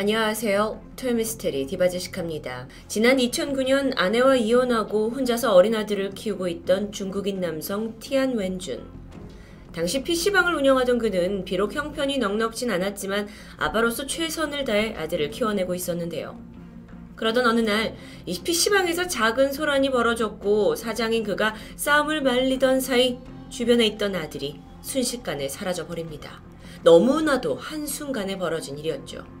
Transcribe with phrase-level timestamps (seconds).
[0.00, 0.80] 안녕하세요.
[0.94, 2.68] 토요미스테리 디바제식합니다.
[2.86, 8.86] 지난 2009년 아내와 이혼하고 혼자서 어린 아들을 키우고 있던 중국인 남성 티안 웬준.
[9.74, 13.26] 당시 PC방을 운영하던 그는 비록 형편이 넉넉진 않았지만
[13.56, 16.38] 아빠로서 최선을 다해 아들을 키워내고 있었는데요.
[17.16, 23.18] 그러던 어느 날 이 PC방에서 작은 소란이 벌어졌고 사장인 그가 싸움을 말리던 사이
[23.50, 26.40] 주변에 있던 아들이 순식간에 사라져 버립니다.
[26.84, 29.37] 너무나도 한순간에 벌어진 일이었죠.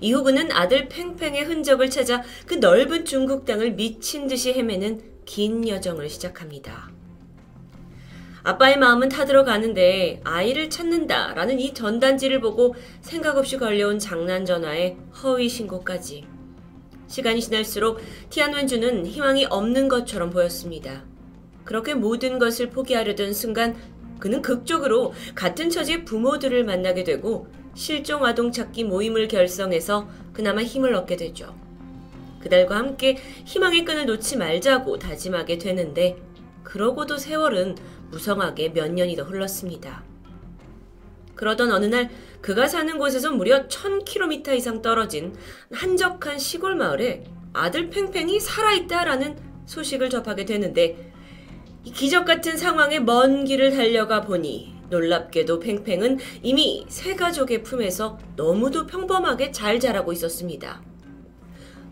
[0.00, 6.08] 이후 그는 아들 팽팽의 흔적을 찾아 그 넓은 중국 땅을 미친 듯이 헤매는 긴 여정을
[6.08, 6.90] 시작합니다.
[8.42, 16.26] 아빠의 마음은 타들어가는데 아이를 찾는다라는 이 전단지를 보고 생각 없이 걸려온 장난 전화에 허위 신고까지.
[17.06, 21.04] 시간이 지날수록 티안웬주는 희망이 없는 것처럼 보였습니다.
[21.64, 23.74] 그렇게 모든 것을 포기하려던 순간
[24.18, 31.16] 그는 극적으로 같은 처지의 부모들을 만나게 되고 실종 아동 찾기 모임을 결성해서 그나마 힘을 얻게
[31.16, 31.54] 되죠.
[32.40, 33.16] 그달과 함께
[33.46, 36.16] 희망의 끈을 놓지 말자고 다짐하게 되는데
[36.62, 37.76] 그러고도 세월은
[38.10, 40.04] 무성하게 몇 년이 더 흘렀습니다.
[41.34, 45.34] 그러던 어느 날 그가 사는 곳에서 무려 1000km 이상 떨어진
[45.72, 51.12] 한적한 시골 마을에 아들 팽팽이 살아있다라는 소식을 접하게 되는데
[51.84, 59.50] 기적 같은 상황에 먼 길을 달려가 보니 놀랍게도 팽팽은 이미 새 가족의 품에서 너무도 평범하게
[59.50, 60.82] 잘 자라고 있었습니다.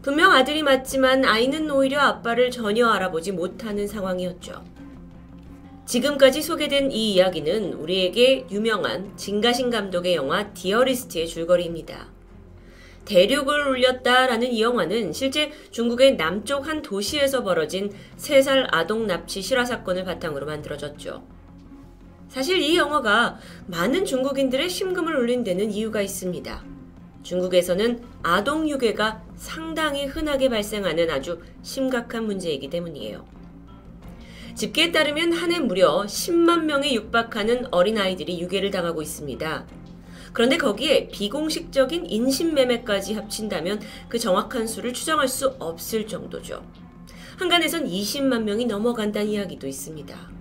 [0.03, 4.65] 분명 아들이 맞지만 아이는 오히려 아빠를 전혀 알아보지 못하는 상황이었죠.
[5.85, 12.11] 지금까지 소개된 이 이야기는 우리에게 유명한 진가신 감독의 영화 디어리스트의 줄거리입니다.
[13.05, 20.05] 대륙을 울렸다라는 이 영화는 실제 중국의 남쪽 한 도시에서 벌어진 3살 아동 납치 실화 사건을
[20.05, 21.42] 바탕으로 만들어졌죠.
[22.33, 26.65] 사실 이 영화가 많은 중국인들의 심금을 울린 데는 이유가 있습니다.
[27.23, 33.27] 중국에서는 아동 유괴가 상당히 흔하게 발생하는 아주 심각한 문제이기 때문이에요.
[34.55, 39.67] 집계에 따르면 한 해 무려 10만 명에 육박하는 어린아이들이 유괴를 당하고 있습니다.
[40.33, 46.65] 그런데 거기에 비공식적인 인신매매까지 합친다면 그 정확한 수를 추정할 수 없을 정도죠.
[47.37, 50.32] 한간에선 20만 명이 넘어간다는 이야기도 있습니다.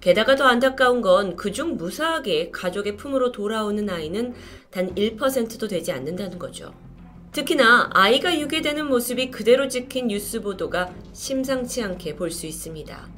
[0.00, 4.34] 게다가 더 안타까운 건 그중 무사하게 가족의 품으로 돌아오는 아이는
[4.70, 6.72] 단 1%도 되지 않는다는 거죠.
[7.32, 13.08] 특히나 아이가 유괴되는 모습이 그대로 찍힌 뉴스 보도가 심상치 않게 볼 수 있습니다.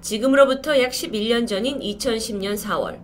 [0.00, 3.00] 지금으로부터 약 11년 전인 2010년 4월,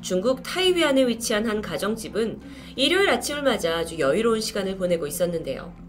[0.00, 2.40] 중국 타이위안에 위치한 한 가정집은
[2.76, 5.87] 일요일 아침을 맞아 아주 여유로운 시간을 보내고 있었는데요.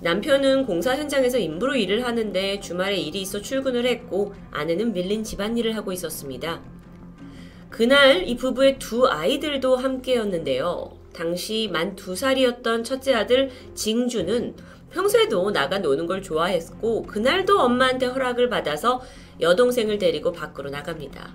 [0.00, 5.92] 남편은 공사 현장에서 임부로 일을 하는데 주말에 일이 있어 출근을 했고 아내는 밀린 집안일을 하고
[5.92, 6.62] 있었습니다.
[7.70, 10.96] 그날 이 부부의 두 아이들도 함께였는데요.
[11.12, 14.54] 당시 만 두 살이었던 첫째 아들 징주는
[14.90, 19.00] 평소에도 나가 노는 걸 좋아했고 그날도 엄마한테 허락을 받아서
[19.40, 21.34] 여동생을 데리고 밖으로 나갑니다.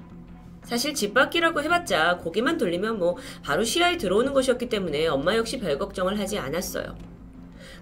[0.63, 5.77] 사실 집 밖이라고 해봤자 고기만 돌리면 뭐 바로 시야에 들어오는 것이었기 때문에 엄마 역시 별
[5.77, 6.95] 걱정을 하지 않았어요.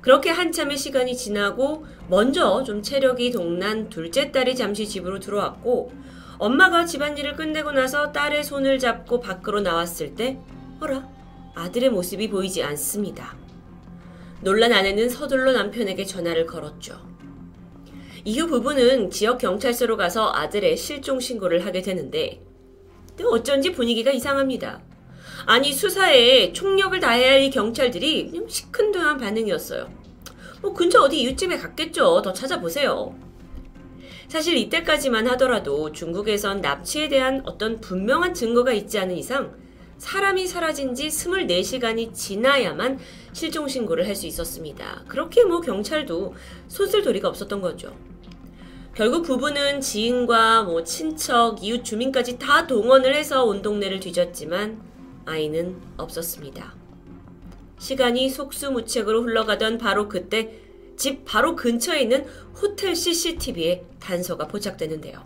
[0.07, 5.91] 그렇게 한참의 시간이 지나고 먼저 좀 체력이 동난 둘째 딸이 잠시 집으로 들어왔고
[6.37, 10.39] 엄마가 집안일을 끝내고 나서 딸의 손을 잡고 밖으로 나왔을 때
[10.79, 11.05] 어라
[11.55, 13.35] 아들의 모습이 보이지 않습니다.
[14.39, 17.01] 놀란 아내는 서둘러 남편에게 전화를 걸었죠.
[18.23, 22.41] 이후 부부는 지역 경찰서로 가서 아들의 실종 신고를 하게 되는데
[23.25, 24.81] 어쩐지 분위기가 이상합니다.
[25.45, 29.96] 아니 수사에 총력을 다해야 할 이 경찰들이 시큰둥한 반응이었어요.
[30.61, 32.21] 뭐 근처 어디 이웃집에 갔겠죠.
[32.21, 33.15] 더 찾아보세요.
[34.27, 39.55] 사실 이때까지만 하더라도 중국에선 납치에 대한 어떤 분명한 증거가 있지 않은 이상
[39.97, 42.99] 사람이 사라진 지 24시간이 지나야만
[43.33, 45.03] 실종신고를 할 수 있었습니다.
[45.07, 46.35] 그렇게 뭐 경찰도
[46.67, 47.95] 손쓸 도리가 없었던 거죠.
[48.93, 54.81] 결국 부부는 지인과 뭐 친척, 이웃 주민까지 다 동원을 해서 온 동네를 뒤졌지만
[55.25, 56.73] 아이는 없었습니다.
[57.79, 60.59] 시간이 속수무책으로 흘러가던 바로 그때
[60.95, 62.25] 집 바로 근처에 있는
[62.59, 65.23] 호텔 CCTV에 단서가 포착되는데요.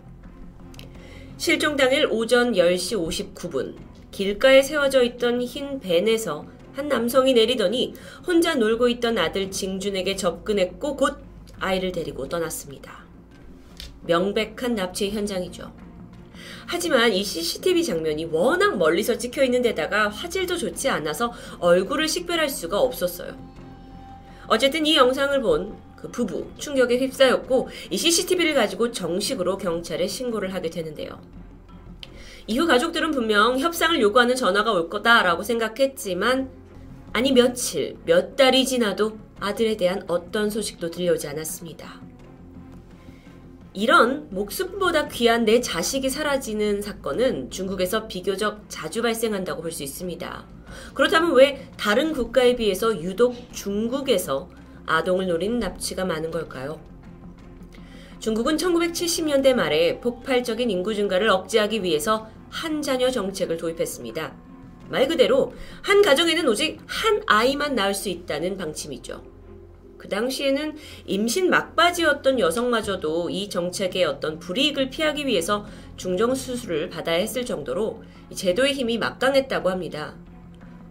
[1.38, 3.76] 실종 당일 오전 10시 59분
[4.10, 7.94] 길가에 세워져 있던 흰 벤에서 한 남성이 내리더니
[8.26, 11.18] 혼자 놀고 있던 아들 징준에게 접근했고 곧
[11.58, 13.04] 아이를 데리고 떠났습니다.
[14.02, 15.81] 명백한 납치 현장이죠.
[16.66, 22.80] 하지만 이 CCTV 장면이 워낙 멀리서 찍혀 있는 데다가 화질도 좋지 않아서 얼굴을 식별할 수가
[22.80, 23.36] 없었어요.
[24.48, 30.68] 어쨌든 이 영상을 본 그 부부 충격에 휩싸였고 이 CCTV를 가지고 정식으로 경찰에 신고를 하게
[30.68, 31.22] 되는데요.
[32.48, 36.50] 이후 가족들은 분명 협상을 요구하는 전화가 올 거다라고 생각했지만
[37.12, 42.11] 아니 며칠, 몇 달이 지나도 아들에 대한 어떤 소식도 들려오지 않았습니다.
[43.74, 50.44] 이런 목숨보다 귀한 내 자식이 사라지는 사건은 중국에서 비교적 자주 발생한다고 볼 수 있습니다.
[50.94, 54.50] 그렇다면 왜 다른 국가에 비해서 유독 중국에서
[54.84, 56.80] 아동을 노리는 납치가 많은 걸까요?
[58.18, 64.36] 중국은 1970년대 말에 폭발적인 인구 증가를 억제하기 위해서 한 자녀 정책을 도입했습니다.
[64.90, 69.31] 말 그대로 한 가정에는 오직 한 아이만 낳을 수 있다는 방침이죠.
[70.02, 70.74] 그 당시에는
[71.06, 75.64] 임신 막바지였던 여성마저도 이 정책의 어떤 불이익을 피하기 위해서
[75.96, 78.02] 중정수술을 받아야 했을 정도로
[78.34, 80.16] 제도의 힘이 막강했다고 합니다.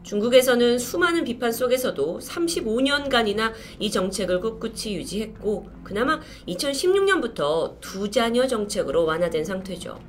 [0.04, 9.44] 중국에서는 수많은 비판 속에서도 35년간이나 이 정책을 꿋꿋이 유지했고, 그나마 2016년부터 두 자녀 정책으로 완화된
[9.44, 10.00] 상태죠.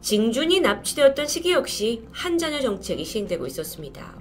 [0.00, 4.16] 징준이 납치되었던 시기 역시 한 자녀 정책이 시행되고 있었습니다.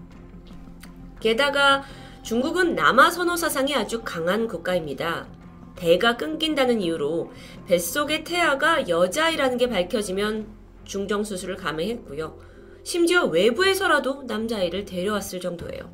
[1.19, 1.83] 게다가
[2.23, 5.27] 중국은 남아 선호 사상이 아주 강한 국가입니다.
[5.75, 7.31] 대가 끊긴다는 이유로
[7.67, 10.47] 뱃속의 태아가 여자아이라는 게 밝혀지면
[10.83, 12.37] 중정 수술을 감행했고요.
[12.83, 15.91] 심지어 외부에서라도 남자아이를 데려왔을 정도예요.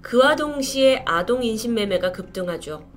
[0.00, 2.88] 그와 동시에 아동 인신매매가 급등하죠.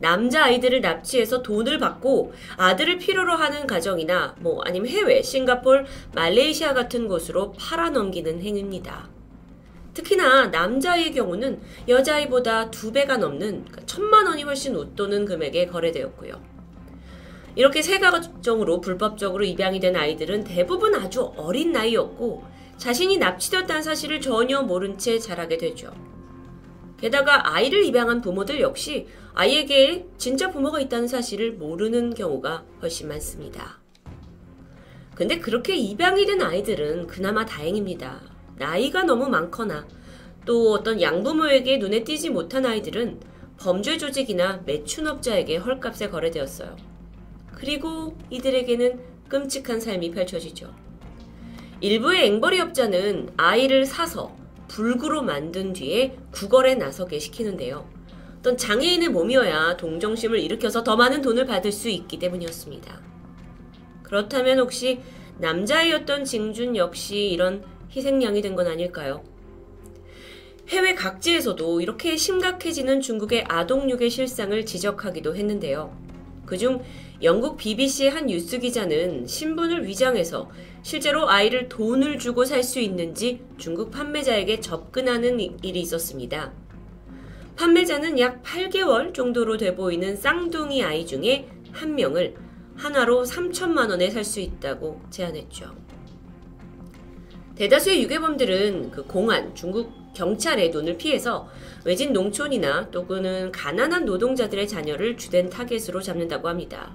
[0.00, 7.08] 남자 아이들을 납치해서 돈을 받고 아들을 필요로 하는 가정이나 뭐 아니면 해외, 싱가폴, 말레이시아 같은
[7.08, 9.13] 곳으로 팔아넘기는 행위입니다.
[9.94, 16.42] 특히나 남자의 경우는 여자아이보다 두 배가 넘는 그러니까 천만 원이 훨씬 웃도는 금액에 거래되었고요.
[17.56, 22.44] 이렇게 세 가정으로 불법적으로 입양이 된 아이들은 대부분 아주 어린 나이였고
[22.76, 25.92] 자신이 납치되었다는 사실을 전혀 모른 채 자라게 되죠.
[26.98, 33.78] 게다가 아이를 입양한 부모들 역시 아이에게 진짜 부모가 있다는 사실을 모르는 경우가 훨씬 많습니다.
[35.14, 38.33] 근데 그렇게 입양이 된 아이들은 그나마 다행입니다.
[38.56, 39.86] 나이가 너무 많거나
[40.44, 43.20] 또 어떤 양부모에게 눈에 띄지 못한 아이들은
[43.58, 46.76] 범죄 조직이나 매춘업자에게 헐값에 거래되었어요.
[47.54, 50.72] 그리고 이들에게는 끔찍한 삶이 펼쳐지죠.
[51.80, 54.36] 일부의 앵벌이 업자는 아이를 사서
[54.68, 57.88] 불구로 만든 뒤에 구걸에 나서게 시키는데요.
[58.38, 63.00] 어떤 장애인의 몸이어야 동정심을 일으켜서 더 많은 돈을 받을 수 있기 때문이었습니다.
[64.02, 65.00] 그렇다면 혹시
[65.38, 67.64] 남자이었던 징준 역시 이런
[67.94, 69.22] 희생양이 된 건 아닐까요?
[70.68, 75.94] 해외 각지에서도 이렇게 심각해지는 중국의 아동육의 실상을 지적하기도 했는데요.
[76.46, 76.82] 그중
[77.22, 80.50] 영국 BBC의 한 뉴스 기자는 신분을 위장해서
[80.82, 86.52] 실제로 아이를 돈을 주고 살 수 있는지 중국 판매자에게 접근하는 일이 있었습니다.
[87.56, 92.34] 판매자는 약 8개월 정도로 돼 보이는 쌍둥이 아이 중에 한 명을
[92.76, 95.83] 하나로 3천만 원에 살 수 있다고 제안했죠.
[97.56, 101.48] 대다수의 유괴범들은 그 공안, 중국 경찰의 눈을 피해서
[101.84, 106.94] 외진 농촌이나 또는 가난한 노동자들의 자녀를 주된 타겟으로 잡는다고 합니다.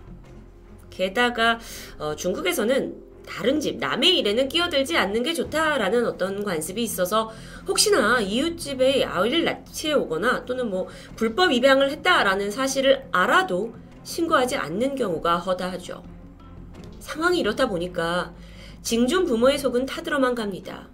[0.89, 1.59] 게다가
[1.97, 7.31] 어, 중국에서는 다른 집, 남의 일에는 끼어들지 않는 게 좋다라는 어떤 관습이 있어서
[7.67, 15.37] 혹시나 이웃집에 아이를 납치해 오거나 또는 뭐 불법 입양을 했다라는 사실을 알아도 신고하지 않는 경우가
[15.37, 16.03] 허다하죠.
[16.99, 18.33] 상황이 이렇다 보니까
[18.81, 20.87] 징중 부모의 속은 타들어만 갑니다.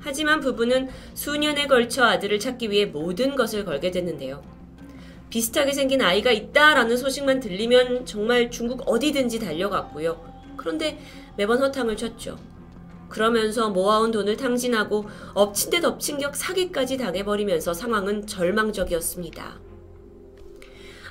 [0.00, 4.42] 하지만 부부는 수년에 걸쳐 아들을 찾기 위해 모든 것을 걸게 됐는데요.
[5.30, 10.54] 비슷하게 생긴 아이가 있다라는 소식만 들리면 정말 중국 어디든지 달려갔고요.
[10.56, 10.98] 그런데
[11.36, 12.38] 매번 허탕을 쳤죠.
[13.08, 19.60] 그러면서 모아온 돈을 탕진하고 엎친 데 덮친 격 사기까지 당해버리면서 상황은 절망적이었습니다.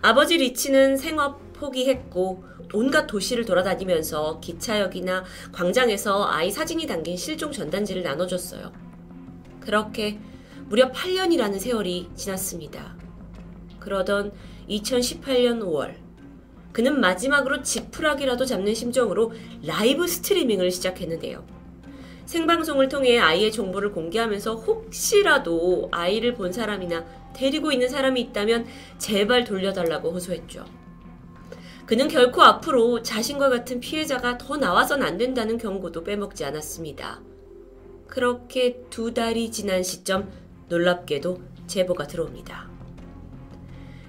[0.02, 8.72] 아버지 리치는 생업 포기했고 온갖 도시를 돌아다니면서 기차역이나 광장에서 아이 사진이 담긴 실종 전단지를 나눠줬어요.
[9.60, 10.20] 그렇게
[10.68, 12.98] 무려 8년이라는 세월이 지났습니다.
[13.80, 14.34] 그러던
[14.70, 15.96] 2018년 5월,
[16.74, 19.32] 그는 마지막으로 지푸라기라도 잡는 심정으로
[19.66, 21.44] 라이브 스트리밍을 시작했는데요.
[22.26, 30.12] 생방송을 통해 아이의 정보를 공개하면서 혹시라도 아이를 본 사람이나 데리고 있는 사람이 있다면 제발 돌려달라고
[30.12, 30.66] 호소했죠.
[31.88, 37.22] 그는 결코 앞으로 자신과 같은 피해자가 더 나와선 안 된다는 경고도 빼먹지 않았습니다.
[38.08, 40.29] 그렇게 두 달이 지난 시점
[40.67, 42.70] 놀랍게도 제보가 들어옵니다.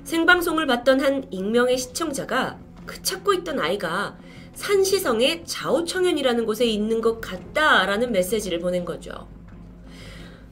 [0.02, 4.18] 생방송을 봤던 한 익명의 시청자가 그 찾고 있던 아이가
[4.54, 9.28] 산시성의 좌우청년이라는 곳에 있는 것 같다라는 메시지를 보낸 거죠.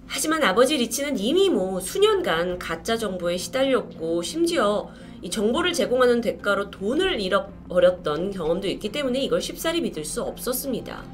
[0.06, 4.88] 하지만 아버지 리치는 이미 뭐 수년간 가짜 정보에 시달렸고 심지어
[5.26, 11.04] 이 정보를 제공하는 대가로 돈을 잃어버렸던 경험도 있기 때문에 이걸 쉽사리 믿을 수 없었습니다.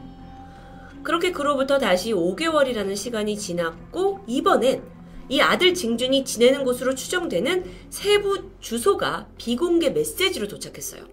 [1.02, 4.82] 그렇게 그로부터 다시 5개월이라는 시간이 지났고 이번엔
[5.30, 11.04] 이 아들 징준이 지내는 곳으로 추정되는 세부 주소가 비공개 메시지로 도착했어요.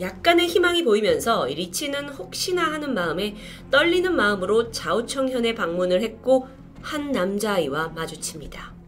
[0.00, 3.36] 약간의 희망이 보이면서 리치는 혹시나 하는 마음에
[3.70, 6.48] 떨리는 마음으로 좌우청현에 방문을 했고
[6.80, 8.81] 한 남자아이와 마주칩니다.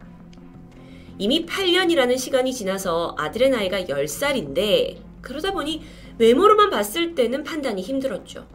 [1.17, 5.81] 이미 8년이라는 시간이 지나서 아들의 나이가 10살인데 그러다 보니
[6.17, 8.45] 외모로만 봤을 때는 판단이 힘들었죠.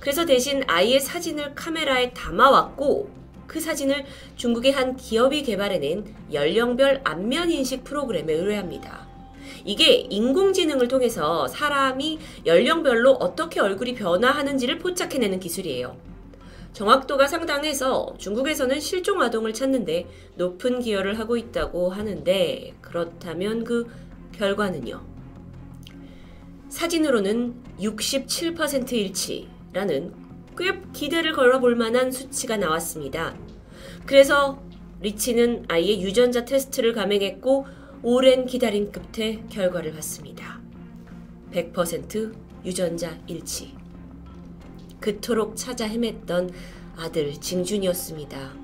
[0.00, 3.10] 그래서 대신 아이의 사진을 카메라에 담아왔고
[3.46, 4.04] 그 사진을
[4.36, 9.06] 중국의 한 기업이 개발해낸 연령별 안면 인식 프로그램에 의뢰합니다.
[9.64, 16.13] 이게 인공지능을 통해서 사람이 연령별로 어떻게 얼굴이 변화하는지를 포착해내는 기술이에요.
[16.74, 23.86] 정확도가 상당해서 중국에서는 실종 아동을 찾는데 높은 기여를 하고 있다고 하는데 그렇다면 그
[24.32, 25.00] 결과는요.
[26.68, 30.12] 사진으로는 67% 일치라는
[30.58, 33.36] 꽤 기대를 걸어볼 만한 수치가 나왔습니다.
[34.04, 34.60] 그래서
[35.00, 37.66] 리치는 아이의 유전자 테스트를 감행했고
[38.02, 40.60] 오랜 기다림 끝에 결과를 받습니다.
[41.52, 43.83] 100% 유전자 일치.
[45.04, 46.50] 그토록 찾아 헤맸던
[46.96, 48.54] 아들 징준이었습니다.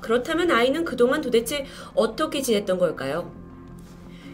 [0.00, 3.34] 그렇다면 아이는 그동안 도대체 어떻게 지냈던 걸까요?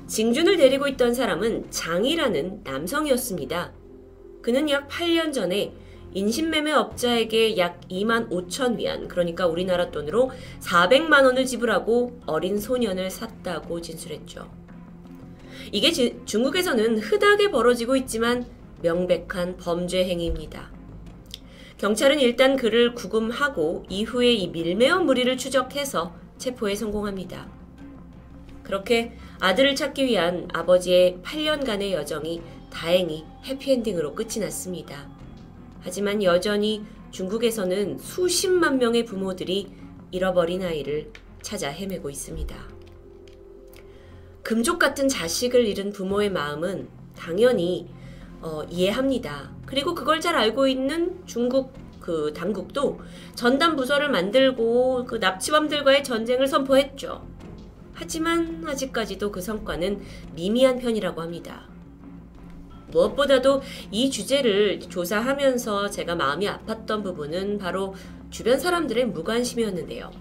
[0.06, 3.72] 징준을 데리고 있던 사람은 장이라는 남성이었습니다.
[4.42, 5.72] 그는 약 8년 전에
[6.12, 10.30] 인신매매 업자에게 약 2만 5천 위안, 그러니까 우리나라 돈으로
[10.60, 14.46] 400만 원을 지불하고 어린 소년을 샀다고 진술했죠.
[15.72, 18.44] 이게 지, 중국에서는 흔하게 벌어지고 있지만
[18.86, 20.70] 명백한 범죄 행위입니다.
[21.78, 27.50] 경찰은 일단 그를 구금하고 이후에 이 밀매어 무리를 추적해서 체포에 성공합니다.
[28.62, 35.10] 그렇게 아들을 찾기 위한 아버지의 8년간의 여정이 다행히 해피엔딩으로 끝이 났습니다.
[35.80, 39.68] 하지만 여전히 중국에서는 수십만 명의 부모들이
[40.12, 41.12] 잃어버린 아이를
[41.42, 42.56] 찾아 헤매고 있습니다.
[44.42, 47.88] 금족 같은 자식을 잃은 부모의 마음은 당연히
[48.46, 49.50] 어, 이해합니다.
[49.66, 53.00] 그리고 그걸 잘 알고 있는 중국 그 당국도
[53.34, 57.26] 전담 부서를 만들고 그 납치범들과의 전쟁을 선포했죠.
[57.92, 60.00] 하지만 아직까지도 그 성과는
[60.36, 61.66] 미미한 편이라고 합니다.
[62.92, 67.96] 무엇보다도 이 주제를 조사하면서 제가 마음이 아팠던 부분은 바로
[68.30, 70.12] 주변 사람들의 무관심이었는데요.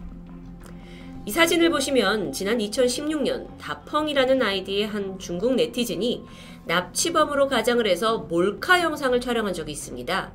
[1.27, 6.23] 이 사진을 보시면 지난 2016년 다펑이라는 아이디의 한 중국 네티즌이
[6.67, 10.33] 납치범으로 가장을 해서 몰카 영상을 촬영한 적이 있습니다.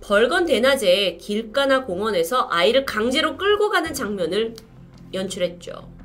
[0.00, 4.54] 벌건 대낮에 길가나 공원에서 아이를 강제로 끌고 가는 장면을
[5.12, 5.98] 연출했죠.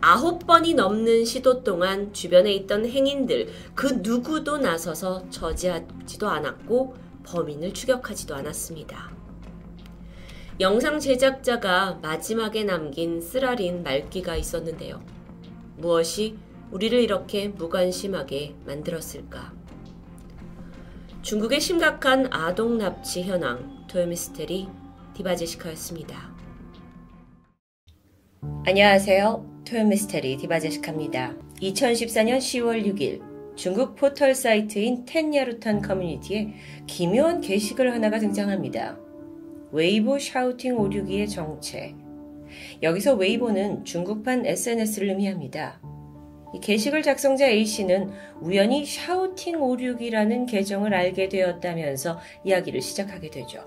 [0.00, 6.94] 아홉 번이 넘는 시도 동안 주변에 있던 행인들 그 누구도 나서서 저지하지도 않았고
[7.24, 9.10] 범인을 추격하지도 않았습니다.
[10.60, 15.02] 영상 제작자가 마지막에 남긴 쓰라린 말귀가 있었는데요.
[15.76, 16.36] 무엇이
[16.70, 19.54] 우리를 이렇게 무관심하게 만들었을까?
[21.22, 24.68] 중국의 심각한 아동 납치 현황 토요미스테리
[25.14, 26.34] 디바제시카였습니다.
[28.64, 29.62] 안녕하세요.
[29.64, 31.34] 토요미스테리 디바제시카입니다.
[31.62, 36.52] 2014년 10월 6일 중국 포털 사이트인 텐야루탄 커뮤니티에
[36.86, 38.98] 기묘한 게시글 하나가 등장합니다.
[39.72, 41.94] 웨이보 샤우팅 오류기의 정체.
[42.82, 45.80] 여기서 웨이보는 중국판 SNS를 의미합니다.
[46.56, 48.10] 이 게시글 작성자 A씨는
[48.40, 53.60] 우연히 샤우팅 오류기라는 계정을 알게 되었다면서 이야기를 시작하게 되죠.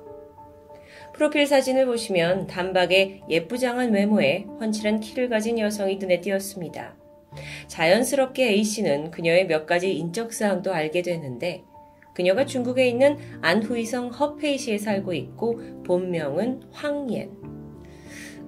[1.13, 6.95] 프로필 사진을 보시면 단박에 예쁘장한 외모에 훤칠한 키를 가진 여성이 눈에 띄었습니다.
[7.67, 11.63] 자연스럽게 A씨는 그녀의 몇 가지 인적 사항도 알게 되는데
[12.15, 17.58] 그녀가 중국에 있는 안후이성 허페이시에 살고 있고 본명은 황옌.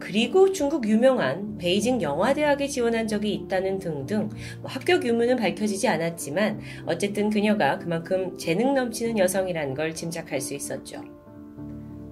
[0.01, 4.29] 그리고 중국 유명한 베이징 영화대학에 지원한 적이 있다는 등등
[4.59, 11.03] 뭐 합격 유무는 밝혀지지 않았지만 어쨌든 그녀가 그만큼 재능 넘치는 여성이라는 걸 짐작할 수 있었죠.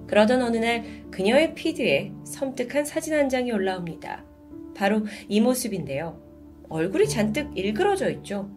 [0.05, 4.23] 그러던 어느 날 그녀의 피드에 섬뜩한 사진 한 장이 올라옵니다.
[4.75, 6.21] 바로 이 모습인데요.
[6.69, 8.51] 얼굴이 잔뜩 일그러져 있죠.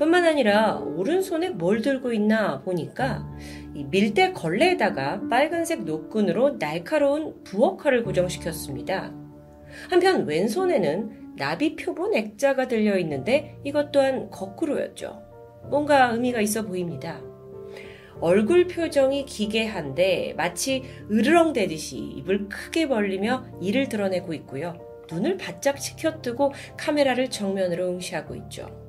[0.00, 3.22] 뿐만 아니라 오른손에 뭘 들고 있나 보니까
[3.90, 9.12] 밀대 걸레에다가 빨간색 노끈으로 날카로운 부엌칼을 고정시켰습니다.
[9.90, 15.22] 한편 왼손에는 나비 표본 액자가 들려 있는데 이것 또한 거꾸로였죠.
[15.68, 17.20] 뭔가 의미가 있어 보입니다.
[18.22, 24.78] 얼굴 표정이 기괴한데 마치 으르렁대듯이 입을 크게 벌리며 이를 드러내고 있고요.
[25.12, 28.79] 눈을 바짝 치켜뜨고 카메라를 정면으로 응시하고 있죠.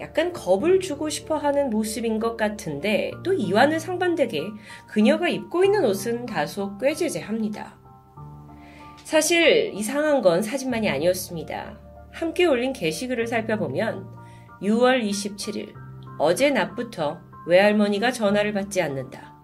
[0.00, 4.42] 약간 겁을 주고 싶어 하는 모습인 것 같은데 또 이와는 상반되게
[4.86, 7.78] 그녀가 입고 있는 옷은 다소 꾀죄죄합니다.
[9.04, 11.78] 사실 이상한 건 사진만이 아니었습니다.
[12.12, 14.06] 함께 올린 게시글을 살펴보면
[14.62, 15.74] 6월 27일
[16.18, 19.34] 어제 낮부터 외할머니가 전화를 받지 않는다.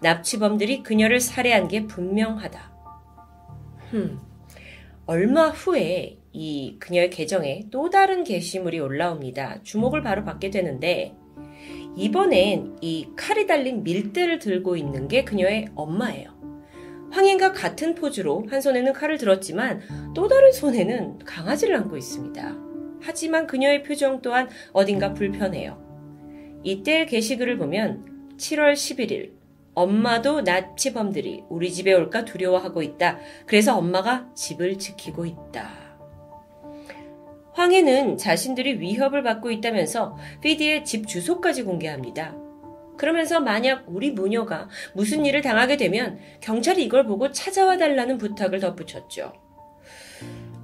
[0.00, 2.72] 납치범들이 그녀를 살해한 게 분명하다.
[3.90, 4.18] 흠,
[5.06, 9.62] 얼마 후에 이 그녀의 계정에 또 다른 게시물이 올라옵니다.
[9.62, 11.16] 주목을 바로 받게 되는데
[11.96, 16.36] 이번엔 이 칼이 달린 밀대를 들고 있는 게 그녀의 엄마예요.
[17.10, 19.80] 황인과 같은 포즈로 한 손에는 칼을 들었지만
[20.14, 22.54] 또 다른 손에는 강아지를 안고 있습니다.
[23.00, 25.82] 하지만 그녀의 표정 또한 어딘가 불편해요.
[26.64, 29.32] 이때 게시글을 보면 7월 11일
[29.72, 33.20] 엄마도 납치범들이 우리 집에 올까 두려워하고 있다.
[33.46, 35.85] 그래서 엄마가 집을 지키고 있다.
[37.56, 42.36] 황해는 자신들이 위협을 받고 있다면서 피디의 집 주소까지 공개합니다.
[42.98, 49.32] 그러면서 만약 우리 무녀가 무슨 일을 당하게 되면 경찰이 이걸 보고 찾아와 달라는 부탁을 덧붙였죠.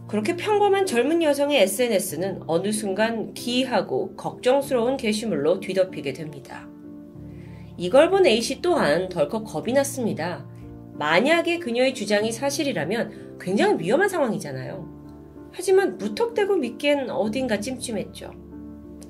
[0.06, 6.68] 그렇게 평범한 젊은 여성의 SNS는 어느 순간 기이하고 걱정스러운 게시물로 뒤덮이게 됩니다.
[7.78, 10.46] 이걸 본 A씨 또한 덜컥 겁이 났습니다.
[10.92, 15.01] 만약에 그녀의 주장이 사실이라면 굉장히 위험한 상황이잖아요.
[15.52, 18.32] 하지만 무턱대고 믿기엔 어딘가 찜찜했죠.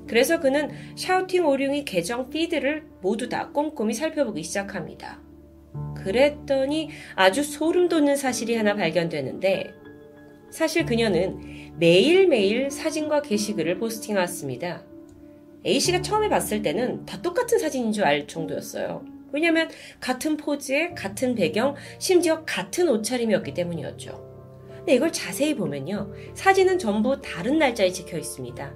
[0.07, 5.21] 그래서 그는 샤우팅 오룡이 계정 피드를 모두 다 꼼꼼히 살펴보기 시작합니다.
[5.95, 9.73] 그랬더니 아주 소름 돋는 사실이 하나 발견되는데
[10.51, 14.83] 사실 그녀는 매일매일 사진과 게시글을 포스팅해왔습니다.
[15.65, 19.05] A씨가 처음에 봤을 때는 다 똑같은 사진인 줄 알 정도였어요.
[19.31, 19.69] 왜냐면
[19.99, 24.32] 같은 포즈에 같은 배경, 심지어 같은 옷차림이었기 때문이었죠.
[24.83, 26.11] 근데 이걸 자세히 보면요.
[26.33, 28.73] 사진은 전부 다른 날짜에 찍혀 있습니다.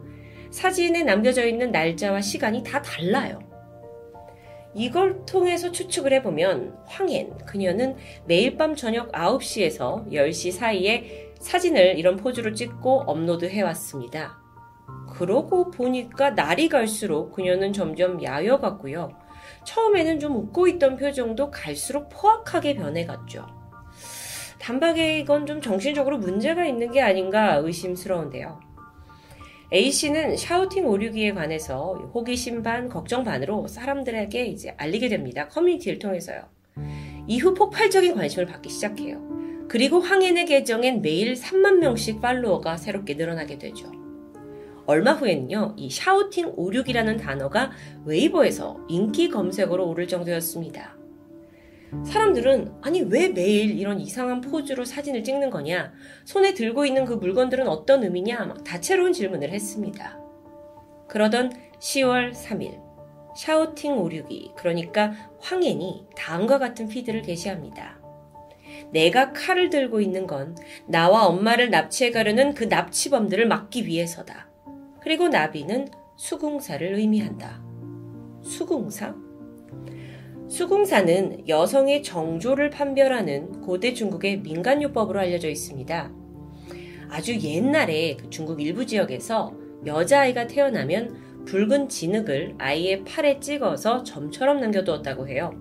[0.51, 3.39] 사진에 남겨져 있는 날짜와 시간이 다 달라요.
[4.73, 12.53] 이걸 통해서 추측을 해보면 황엔, 그녀는 매일 밤 저녁 9시에서 10시 사이에 사진을 이런 포즈로
[12.53, 14.39] 찍고 업로드 해왔습니다.
[15.09, 19.09] 그러고 보니까 날이 갈수록 그녀는 점점 야여갔고요.
[19.65, 23.56] 처음에는 좀 웃고 있던 표정도 갈수록 포악하게 변해갔죠.
[24.59, 28.59] 단박에 이건 좀 정신적으로 문제가 있는 게 아닌가 의심스러운데요.
[29.73, 35.47] A씨는 샤우팅 오류기에 관해서 호기심 반, 걱정 반으로 사람들에게 이제 알리게 됩니다.
[35.49, 36.43] 커뮤니티를 통해서요.
[37.27, 39.21] 이후 폭발적인 관심을 받기 시작해요.
[39.67, 43.91] 그리고 황인의 계정엔 매일 3만 명씩 팔로워가 새롭게 늘어나게 되죠.
[44.85, 47.71] 얼마 후에는요, 이 샤우팅 56이라는 단어가
[48.05, 50.95] 웨이버에서 인기 검색어로 오를 정도였습니다.
[52.05, 55.93] 사람들은 아니 왜 매일 이런 이상한 포즈로 사진을 찍는 거냐?
[56.25, 58.45] 손에 들고 있는 그 물건들은 어떤 의미냐?
[58.45, 60.19] 막 다채로운 질문을 했습니다.
[61.07, 62.81] 그러던 10월 3일
[63.37, 67.99] 샤우팅 56이 그러니까 황앤이 다음과 같은 피드를 게시합니다.
[68.91, 70.55] 내가 칼을 들고 있는 건
[70.87, 74.49] 나와 엄마를 납치해 가려는 그 납치범들을 막기 위해서다.
[75.01, 77.61] 그리고 나비는 수궁사를 의미한다.
[78.43, 79.15] 수궁사?
[80.49, 86.11] 수궁사는 여성의 정조를 판별하는 고대 중국의 민간요법으로 알려져 있습니다.
[87.09, 89.53] 아주 옛날에 그 중국 일부 지역에서
[89.85, 95.51] 여자아이가 태어나면 붉은 진흙을 아이의 팔에 찍어서 점처럼 남겨두었다고 해요.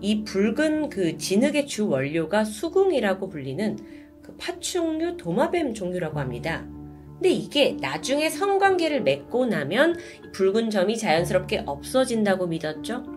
[0.00, 3.78] 이 붉은 그 진흙의 주 원료가 수궁이라고 불리는
[4.22, 6.66] 그 파충류 도마뱀 종류라고 합니다.
[7.14, 9.96] 근데 이게 나중에 성관계를 맺고 나면
[10.32, 13.13] 붉은 점이 자연스럽게 없어진다고 믿었죠.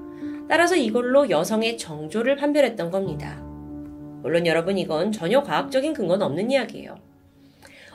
[0.49, 3.41] 따라서 이걸로 여성의 정조를 판별했던 겁니다.
[4.21, 6.95] 물론 여러분 이건 전혀 과학적인 근거는 없는 이야기예요.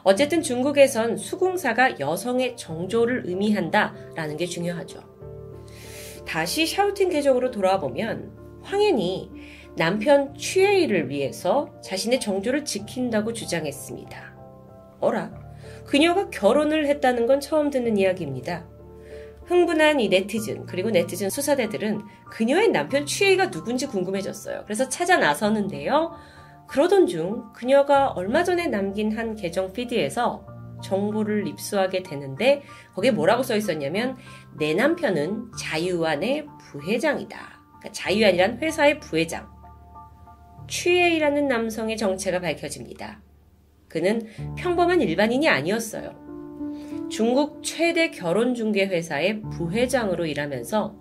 [0.05, 5.01] 어쨌든 중국에선 수궁사가 여성의 정조를 의미한다라는 게 중요하죠.
[6.27, 9.31] 다시 샤우팅 계적으로 돌아와 보면 황현이
[9.77, 14.33] 남편 취해이를 위해서 자신의 정조를 지킨다고 주장했습니다.
[15.01, 15.33] 어라,
[15.87, 18.67] 그녀가 결혼을 했다는 건 처음 듣는 이야기입니다.
[19.47, 24.63] 흥분한 이 네티즌 그리고 네티즌 수사대들은 그녀의 남편 취해가 누군지 궁금해졌어요.
[24.65, 26.17] 그래서 찾아 나서는데요.
[26.69, 30.47] 그러던 중 그녀가 얼마 전에 남긴 한 계정 피드에서
[30.83, 32.63] 정보를 입수하게 되는데
[32.95, 34.17] 거기에 뭐라고 써 있었냐면
[34.59, 37.39] 내 남편은 자유안의 부회장이다.
[37.79, 39.51] 그러니까 자유안이란 회사의 부회장.
[40.69, 43.21] 취해이라는 남성의 정체가 밝혀집니다.
[43.89, 44.27] 그는
[44.57, 46.22] 평범한 일반인이 아니었어요.
[47.13, 50.97] 중국 최대 결혼중개 회사의 부회장으로 일하면서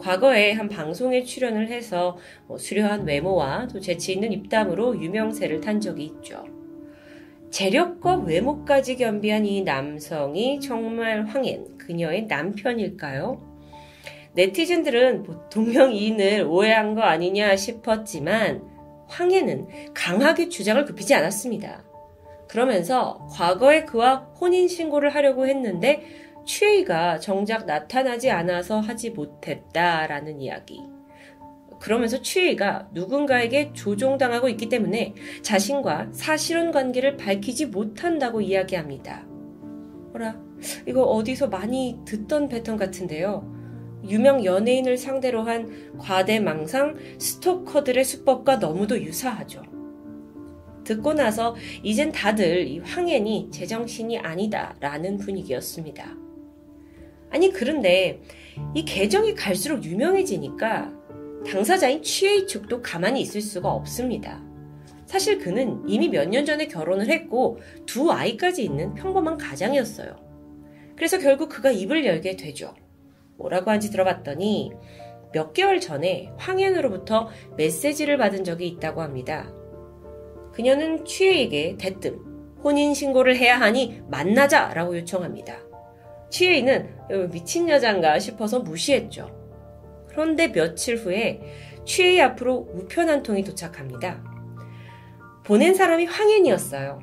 [0.00, 6.06] 과거에 한 방송에 출연을 해서 뭐 수려한 외모와 또 재치 있는 입담으로 유명세를 탄 적이
[6.06, 6.44] 있죠.
[7.50, 13.40] 재력과 외모까지 겸비한 이 남성이 정말 황hen, 그녀의 남편일까요?
[14.34, 18.64] 네티즌들은 동명이인을 오해한 거 아니냐 싶었지만
[19.06, 21.91] 황해는 강하게 주장을 굽히지 않았습니다.
[22.52, 26.04] 그러면서 과거에 그와 혼인신고를 하려고 했는데
[26.44, 30.82] 취해이가 정작 나타나지 않아서 하지 못했다라는 이야기.
[31.80, 39.24] 그러면서 취해이가 누군가에게 조종당하고 있기 때문에 자신과 사실혼 관계를 밝히지 못한다고 이야기합니다.
[40.12, 40.38] 어라,
[40.86, 43.50] 이거 어디서 많이 듣던 패턴 같은데요.
[44.06, 49.71] 유명 연예인을 상대로 한 과대망상 스토커들의 수법과 너무도 유사하죠.
[50.84, 56.16] 듣고 나서 이젠 다들 이 황hen이 제정신이 아니다 라는 분위기였습니다.
[57.30, 58.22] 아니, 그런데
[58.74, 60.92] 이 계정이 갈수록 유명해지니까
[61.46, 64.42] 당사자인 취해 측도 가만히 있을 수가 없습니다.
[65.06, 70.16] 사실 그는 이미 몇 년 전에 결혼을 했고 두 아이까지 있는 평범한 가장이었어요.
[70.96, 72.74] 그래서 결국 그가 입을 열게 되죠.
[73.36, 74.72] 뭐라고 한지 들어봤더니
[75.32, 79.52] 몇 개월 전에 황현으로부터 메시지를 받은 적이 있다고 합니다.
[80.52, 82.20] 그녀는 취혜에게 대뜸
[82.62, 85.58] 혼인신고를 해야 하니 만나자 라고 요청합니다.
[86.30, 89.30] 취혜이는 미친 여잔가 싶어서 무시했죠.
[90.08, 91.40] 그런데 며칠 후에
[91.84, 94.22] 취혜이 앞으로 우편 한 통이 도착합니다.
[95.44, 97.00] 보낸 사람이 황현이었어요.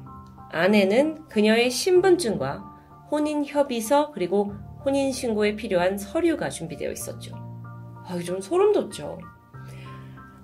[0.51, 2.63] 안에는 그녀의 신분증과
[3.11, 4.53] 혼인 협의서 그리고
[4.85, 7.35] 혼인 신고에 필요한 서류가 준비되어 있었죠.
[8.07, 9.19] 아, 좀 소름 돋죠.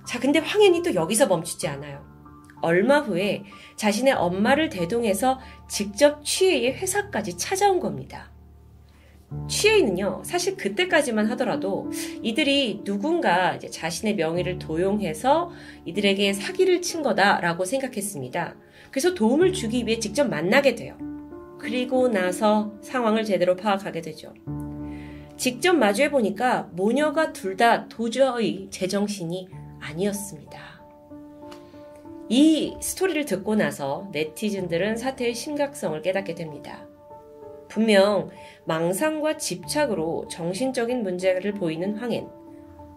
[0.06, 2.15] 자, 근데 황현이 또 여기서 멈추지 않아요.
[2.66, 3.44] 얼마 후에
[3.76, 8.32] 자신의 엄마를 대동해서 직접 취해의 회사까지 찾아온 겁니다.
[9.48, 15.52] 취해이는요, 사실 그때까지만 하더라도 이들이 누군가 자신의 명의를 도용해서
[15.86, 18.56] 이들에게 사기를 친 거다라고 생각했습니다.
[18.92, 20.98] 그래서 도움을 주기 위해 직접 만나게 돼요.
[21.60, 24.34] 그리고 나서 상황을 제대로 파악하게 되죠.
[25.38, 29.50] 직접 마주해 보니까 모녀가 둘 다 도저히 제정신이
[29.82, 30.75] 아니었습니다.
[32.28, 36.88] 이 스토리를 듣고 나서 네티즌들은 사태의 심각성을 깨닫게 됩니다.
[37.70, 38.30] 분명
[38.66, 42.28] 망상과 집착으로 정신적인 문제를 보이는 황hen.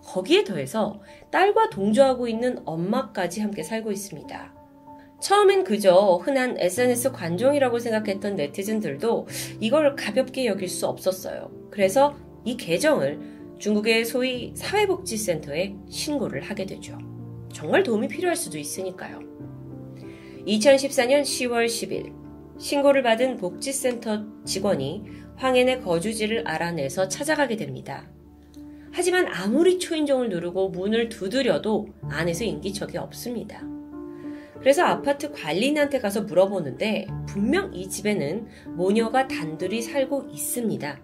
[0.04, 4.54] 거기에 더해서 딸과 동조하고 있는 엄마까지 함께 살고 있습니다.
[5.20, 9.26] 처음엔 그저 흔한 SNS 관종이라고 생각했던 네티즌들도
[9.60, 11.50] 이걸 가볍게 여길 수 없었어요.
[11.70, 13.18] 그래서 이 계정을
[13.58, 16.96] 중국의 소위 사회복지센터에 신고를 하게 되죠.
[17.52, 19.20] 정말 도움이 필요할 수도 있으니까요.
[20.46, 22.12] 2014년 10월 10일
[22.58, 25.04] 신고를 받은 복지센터 직원이
[25.36, 28.08] 황hen의 거주지를 알아내서 찾아가게 됩니다.
[28.90, 33.62] 하지만 아무리 초인종을 누르고 문을 두드려도 안에서 인기척이 없습니다.
[34.58, 41.00] 그래서 아파트 관리인한테 가서 물어보는데 분명 이 집에는 모녀가 단둘이 살고 있습니다.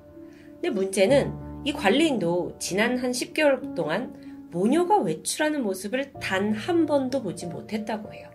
[0.55, 1.33] 근데 문제는
[1.65, 4.13] 이 관리인도 지난 한 10개월 동안
[4.55, 8.29] 모녀가 외출하는 모습을 단 한 번도 보지 못했다고 해요.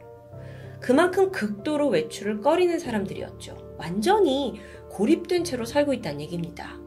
[0.82, 3.76] 그만큼 극도로 외출을 꺼리는 사람들이었죠.
[3.78, 6.78] 완전히 고립된 채로 살고 있다는 얘기입니다.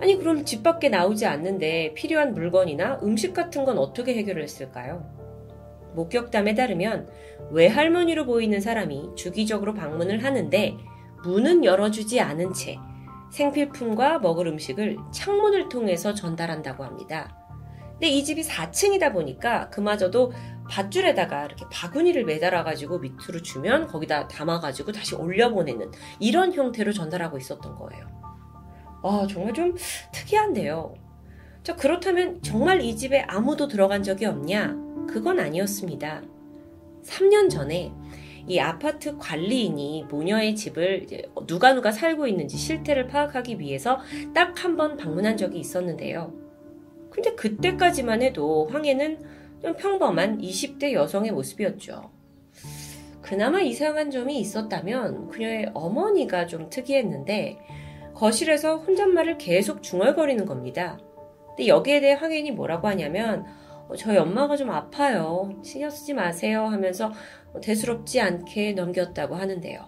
[0.00, 5.04] 아니, 그럼 집 밖에 나오지 않는데 필요한 물건이나 음식 같은 건 어떻게 해결을 했을까요?
[5.94, 7.08] 목격담에 따르면
[7.50, 10.76] 외할머니로 보이는 사람이 주기적으로 방문을 하는데
[11.22, 12.78] 문은 열어주지 않은 채
[13.30, 17.39] 생필품과 먹을 음식을 창문을 통해서 전달한다고 합니다.
[18.00, 20.32] 근데 이 집이 4층이다 보니까 그마저도
[20.70, 28.06] 밧줄에다가 이렇게 바구니를 매달아가지고 밑으로 주면 거기다 담아가지고 다시 올려보내는 이런 형태로 전달하고 있었던 거예요.
[29.02, 29.74] 아, 정말 좀
[30.12, 30.94] 특이한데요.
[31.62, 34.74] 자, 그렇다면 정말 이 집에 아무도 들어간 적이 없냐?
[35.06, 36.22] 그건 아니었습니다.
[37.04, 37.92] 3년 전에
[38.46, 41.06] 이 아파트 관리인이 모녀의 집을
[41.46, 43.98] 누가 누가 살고 있는지 실태를 파악하기 위해서
[44.34, 46.32] 딱 한 번 방문한 적이 있었는데요.
[47.10, 49.18] 근데 그때까지만 해도 황해는
[49.62, 52.10] 좀 평범한 20대 여성의 모습이었죠.
[53.20, 57.58] 그나마 이상한 점이 있었다면 그녀의 어머니가 좀 특이했는데
[58.14, 60.98] 거실에서 혼잣말을 계속 중얼거리는 겁니다.
[61.48, 63.44] 근데 여기에 대해 황현이 뭐라고 하냐면
[63.88, 65.52] 어, 저희 엄마가 좀 아파요.
[65.62, 67.12] 신경 쓰지 마세요 하면서
[67.62, 69.84] 대수롭지 않게 넘겼다고 하는데요.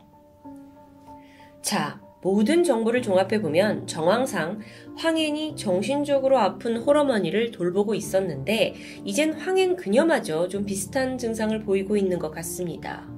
[1.62, 4.60] 자, 모든 정보를 종합해보면 정황상
[4.96, 12.30] 황hen이 정신적으로 아픈 홀어머니를 돌보고 있었는데 이젠 황hen 그녀마저 좀 비슷한 증상을 보이고 있는 것
[12.30, 13.08] 같습니다.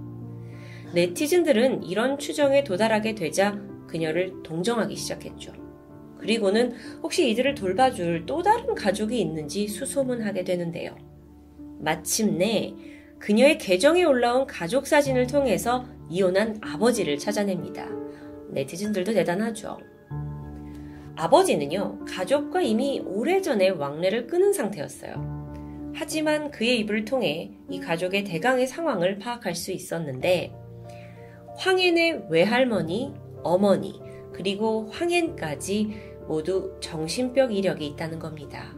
[0.95, 5.53] 네티즌들은 이런 추정에 도달하게 되자 그녀를 동정하기 시작했죠.
[6.19, 10.97] 그리고는 혹시 이들을 돌봐줄 또 다른 가족이 있는지 수소문하게 되는데요.
[11.79, 12.73] 마침내
[13.19, 18.04] 그녀의 계정에 올라온 가족 사진을 통해서 이혼한 아버지를 찾아냅니다.
[18.51, 19.79] 네티즌들도 대단하죠.
[21.17, 25.93] 아버지는요, 가족과 이미 오래전에 왕래를 끊은 상태였어요.
[25.95, 30.53] 하지만 그의 입을 통해 이 가족의 대강의 상황을 파악할 수 있었는데,
[31.57, 34.01] 황앤의 외할머니, 어머니,
[34.33, 38.75] 그리고 황앤까지 모두 정신병 이력이 있다는 겁니다.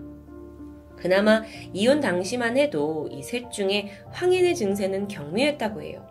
[0.97, 6.07] 그나마 이혼 당시만 해도 이 셋 중에 황인의 증세는 경미했다고 해요.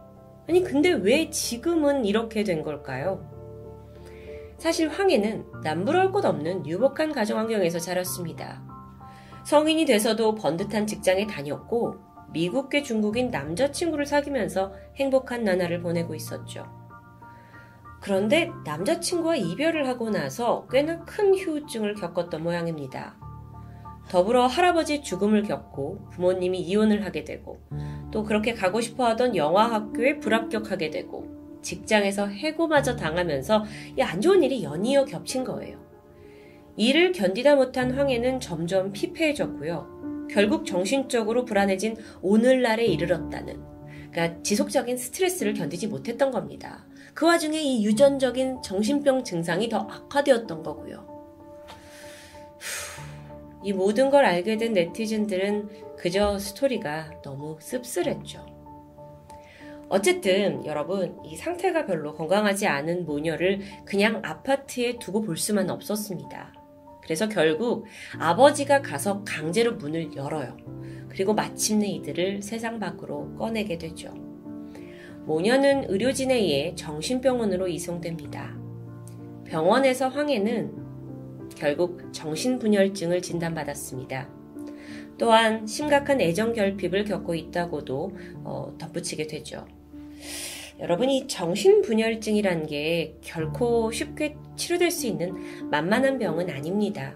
[0.48, 3.35] 아니, 근데 왜 지금은 이렇게 된 걸까요?
[4.58, 8.64] 사실 황해는 남부러울 것 없는 유복한 가정 환경에서 자랐습니다.
[9.44, 11.96] 성인이 돼서도 번듯한 직장에 다녔고
[12.32, 16.66] 미국계 중국인 남자친구를 사귀면서 행복한 나날을 보내고 있었죠.
[18.02, 23.16] 그런데 남자친구와 이별을 하고 나서 꽤나 큰 후유증을 겪었던 모양입니다.
[24.10, 27.62] 더불어 할아버지 죽음을 겪고 부모님이 이혼을 하게 되고
[28.12, 31.35] 또 그렇게 가고 싶어 하던 영화 학교에 불합격하게 되고
[31.66, 33.66] 직장에서 해고마저 당하면서
[33.98, 35.84] 이 안 좋은 일이 연이어 겹친 거예요.
[36.78, 40.28] 이를 견디다 못한 황해는 점점 피폐해졌고요.
[40.30, 43.62] 결국 정신적으로 불안해진 오늘날에 이르렀다는
[44.12, 46.86] 그러니까 지속적인 스트레스를 견디지 못했던 겁니다.
[47.14, 51.06] 그 와중에 이 유전적인 정신병 증상이 더 악화되었던 거고요.
[53.64, 58.55] 이 모든 걸 알게 된 네티즌들은 그저 스토리가 너무 씁쓸했죠.
[59.96, 66.54] 어쨌든 여러분 이 상태가 별로 건강하지 않은 모녀를 그냥 아파트에 두고 볼 수만 없었습니다.
[67.02, 67.86] 그래서 결국
[68.20, 70.58] 아버지가 가서 강제로 문을 열어요.
[71.08, 74.14] 그리고 마침내 이들을 세상 밖으로 꺼내게 되죠.
[75.28, 78.54] 모녀는 의료진에 의해 정신병원으로 이송됩니다.
[79.46, 80.74] 병원에서 황해는
[81.56, 84.30] 결국 정신분열증을 진단받았습니다.
[85.18, 89.66] 또한 심각한 애정 결핍을 겪고 있다고도 어, 덧붙이게 되죠.
[90.80, 95.34] 여러분이 정신분열증이란 게 결코 쉽게 치료될 수 있는
[95.70, 97.16] 만만한 병은 아닙니다.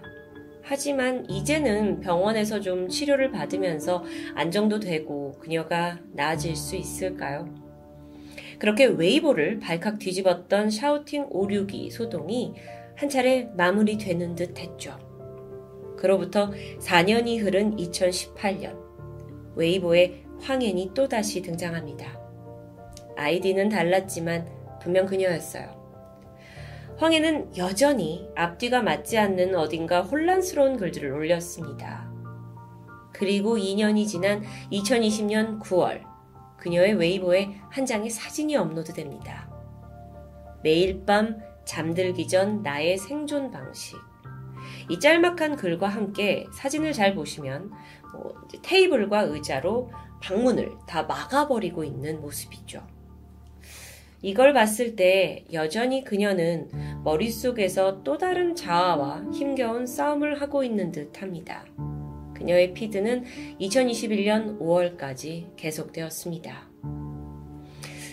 [0.62, 7.52] 하지만 이제는 병원에서 좀 치료를 받으면서 안정도 되고 그녀가 나아질 수 있을까요?
[8.58, 12.54] 그렇게 웨이보를 발칵 뒤집었던 샤우팅 562 소동이
[12.94, 14.98] 한 차례 마무리되는 듯 했죠.
[15.96, 18.78] 그로부터 4년이 흐른 2018년,
[19.56, 22.19] 웨이보에 황앤이 또다시 등장합니다.
[23.20, 24.48] 아이디는 달랐지만
[24.80, 25.78] 분명 그녀였어요.
[26.96, 32.10] 황해는 여전히 앞뒤가 맞지 않는 어딘가 혼란스러운 글들을 올렸습니다.
[33.12, 36.02] 그리고 2년이 지난 2020년 9월,
[36.56, 39.50] 그녀의 웨이보에 한 장의 사진이 업로드됩니다.
[40.62, 43.96] 매일 밤 잠들기 전 나의 생존 방식.
[44.88, 47.70] 이 짤막한 글과 함께 사진을 잘 보시면
[48.12, 49.90] 뭐 테이블과 의자로
[50.22, 52.99] 방문을 다 막아버리고 있는 모습이죠.
[54.22, 56.68] 이걸 봤을 때 여전히 그녀는
[57.04, 61.64] 머릿속에서 또 다른 자아와 힘겨운 싸움을 하고 있는 듯 합니다.
[62.34, 63.24] 그녀의 피드는
[63.60, 66.69] 2021년 5월까지 계속되었습니다.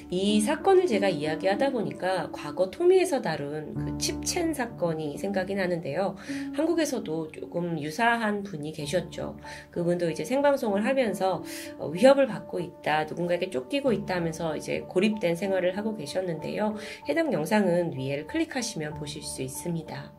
[0.10, 6.16] 이 사건을 제가 이야기하다 보니까 과거 토미에서 다룬 그 칩첸 사건이 생각이 나는데요.
[6.54, 9.38] 한국에서도 조금 유사한 분이 계셨죠.
[9.70, 11.44] 그분도 이제 생방송을 하면서
[11.78, 16.76] 어, 위협을 받고 있다, 누군가에게 쫓기고 있다 하면서 이제 고립된 생활을 하고 계셨는데요.
[17.10, 20.14] 해당 영상은 위에를 클릭하시면 보실 수 있습니다.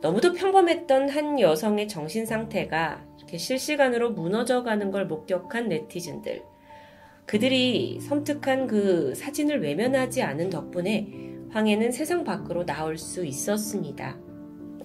[0.00, 6.44] 너무도 평범했던 한 여성의 정신 상태가 이렇게 실시간으로 무너져 가는 걸 목격한 네티즌들.
[7.28, 11.12] 그들이 섬뜩한 그 사진을 외면하지 않은 덕분에
[11.50, 14.18] 황해는 세상 밖으로 나올 수 있었습니다.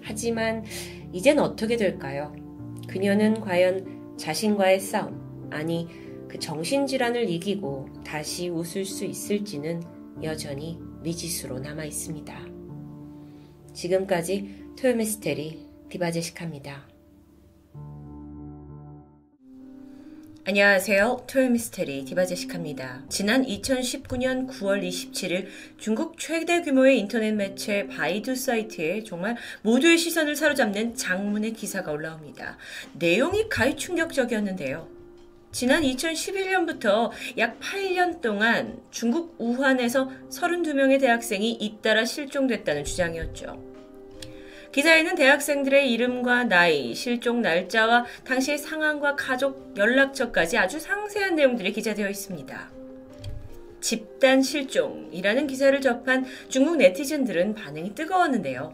[0.02, 0.66] 하지만
[1.14, 2.36] 이젠 어떻게 될까요?
[2.90, 5.88] 그녀는 과연 자신과의 싸움, 아니
[6.28, 9.82] 그 정신질환을 이기고 다시 웃을 수 있을지는
[10.22, 12.46] 여전히 미지수로 남아 있습니다.
[13.74, 16.93] 지금까지 토요미스테리 디바제식합니다.
[20.46, 21.24] 안녕하세요.
[21.26, 23.04] 토요미스테리 디바제식합니다.
[23.08, 30.96] 지난 2019년 9월 27일 중국 최대 규모의 인터넷 매체 바이두 사이트에 정말 모두의 시선을 사로잡는
[30.96, 32.58] 장문의 기사가 올라옵니다.
[32.92, 34.90] 내용이 가히 충격적이었는데요.
[35.54, 43.73] 지난 2011년부터 약 8년 동안 중국 우한에서 32명의 대학생이 잇따라 실종됐다는 주장이었죠.
[44.74, 52.72] 기사에는 대학생들의 이름과 나이, 실종 날짜와 당시의 상황과 가족 연락처까지 아주 상세한 내용들이 기재되어 있습니다.
[53.82, 58.74] 집단 실종이라는 기사를 접한 중국 네티즌들은 반응이 뜨거웠는데요.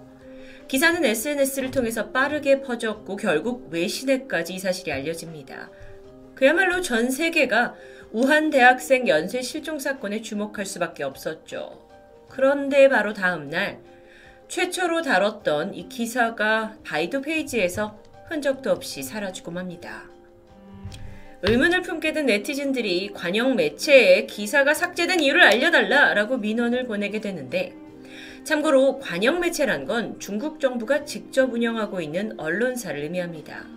[0.70, 5.70] 기사는 SNS를 통해서 빠르게 퍼졌고 결국 외신에까지 이 사실이 알려집니다.
[6.34, 7.76] 그야말로 전 세계가
[8.14, 11.86] 우한 대학생 연쇄 실종 사건에 주목할 수밖에 없었죠.
[12.30, 13.80] 그런데 바로 다음 날
[14.50, 20.06] 최초로 다뤘던 이 기사가 바이두 페이지에서 흔적도 없이 사라지고 맙니다.
[21.44, 27.76] 의문을 품게 된 네티즌들이 관영 매체에 기사가 삭제된 이유를 알려달라라고 민원을 보내게 되는데
[28.44, 33.68] 참고로 관영 매체란 건 중국 정부가 직접 운영하고 있는 언론사를 의미합니다.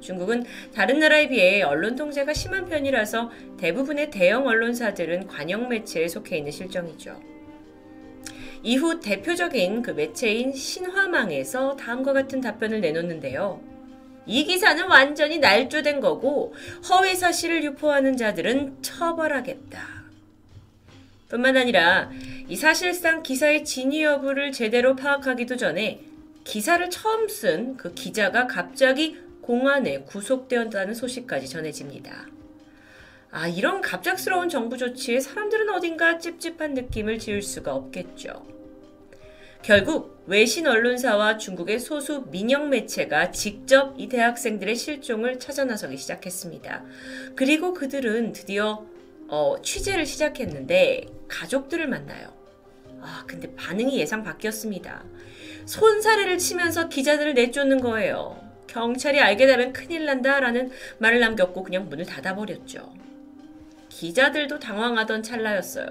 [0.00, 6.52] 중국은 다른 나라에 비해 언론 통제가 심한 편이라서 대부분의 대형 언론사들은 관영 매체에 속해 있는
[6.52, 7.39] 실정이죠.
[8.62, 13.60] 이후 대표적인 그 매체인 신화망에서 다음과 같은 답변을 내놓는데요.
[14.26, 16.54] 이 기사는 완전히 날조된 거고
[16.88, 20.00] 허위 사실을 유포하는 자들은 처벌하겠다.
[21.28, 22.10] 뿐만 아니라
[22.48, 26.00] 이 사실상 기사의 진위 여부를 제대로 파악하기도 전에
[26.44, 32.26] 기사를 처음 쓴 그 기자가 갑자기 공안에 구속되었다는 소식까지 전해집니다.
[33.32, 38.44] 아, 이런 갑작스러운 정부 조치에 사람들은 어딘가 찝찝한 느낌을 지을 수가 없겠죠.
[39.62, 46.84] 결국 외신 언론사와 중국의 소수 민영 매체가 직접 이 대학생들의 실종을 찾아 나서기 시작했습니다.
[47.36, 48.84] 그리고 그들은 드디어
[49.28, 52.32] 어, 취재를 시작했는데 가족들을 만나요.
[53.00, 55.04] 아, 근데 반응이 예상 바뀌었습니다.
[55.66, 58.42] 손사래를 치면서 기자들을 내쫓는 거예요.
[58.66, 62.99] 경찰이 알게 되면 큰일 난다라는 말을 남겼고 그냥 문을 닫아버렸죠.
[64.00, 65.86] 기자들도 당황하던 찰나였어요.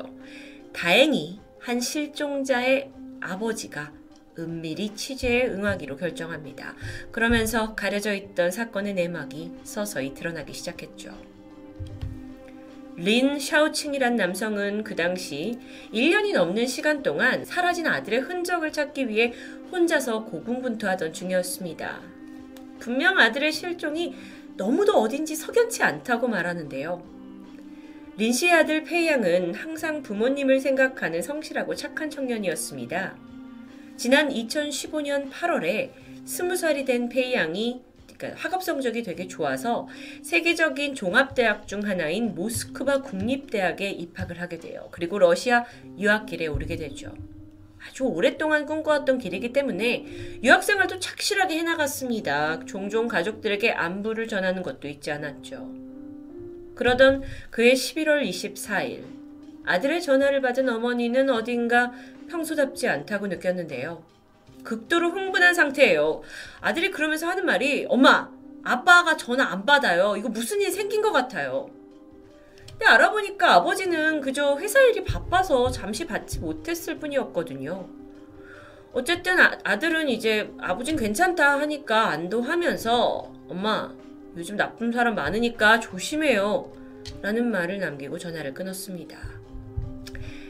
[0.73, 2.89] 다행히 한 실종자의
[3.21, 3.91] 아버지가
[4.39, 6.73] 은밀히 취재에 응하기로 결정합니다.
[7.11, 11.11] 그러면서 가려져 있던 사건의 내막이 서서히 드러나기 시작했죠.
[12.95, 15.59] 린 샤오칭이란 남성은 그 당시
[15.93, 19.33] 1년이 넘는 시간 동안 사라진 아들의 흔적을 찾기 위해
[19.71, 22.01] 혼자서 고군분투하던 중이었습니다.
[22.79, 24.15] 분명 아들의 실종이
[24.57, 27.18] 너무도 어딘지 석연치 않다고 말하는데요.
[28.19, 33.15] 린 씨의 아들 페이양은 항상 부모님을 생각하는 성실하고 착한 청년이었습니다.
[33.95, 35.91] 지난 2015년 8월에
[36.25, 37.81] 20살이 된 페이양이
[38.17, 39.87] 그러니까 학업 성적이 되게 좋아서
[40.21, 44.89] 세계적인 종합대학 중 하나인 모스크바 국립대학에 입학을 하게 돼요.
[44.91, 45.63] 그리고 러시아
[45.97, 47.13] 유학길에 오르게 되죠.
[47.87, 52.65] 아주 오랫동안 꿈꿔왔던 길이기 때문에 유학생활도 착실하게 해나갔습니다.
[52.65, 55.88] 종종 가족들에게 안부를 전하는 것도 잊지 않았죠.
[56.79, 59.03] 그러던 그해 11월 24일
[59.65, 61.91] 아들의 전화를 받은 어머니는 어딘가
[62.29, 64.01] 평소답지 않다고 느꼈는데요.
[64.63, 66.21] 극도로 흥분한 상태예요.
[66.61, 68.31] 아들이 그러면서 하는 말이 엄마
[68.63, 70.15] 아빠가 전화 안 받아요.
[70.15, 71.69] 이거 무슨 일 생긴 것 같아요.
[72.69, 77.89] 근데 알아보니까 아버지는 그저 회사 일이 바빠서 잠시 받지 못했을 뿐이었거든요.
[78.93, 83.93] 어쨌든 아, 들은 이제 아버진 괜찮다 하니까 안도하면서 엄마
[84.37, 86.71] 요즘 나쁜 사람 많으니까 조심해요
[87.21, 89.17] 라는 말을 남기고 전화를 끊었습니다.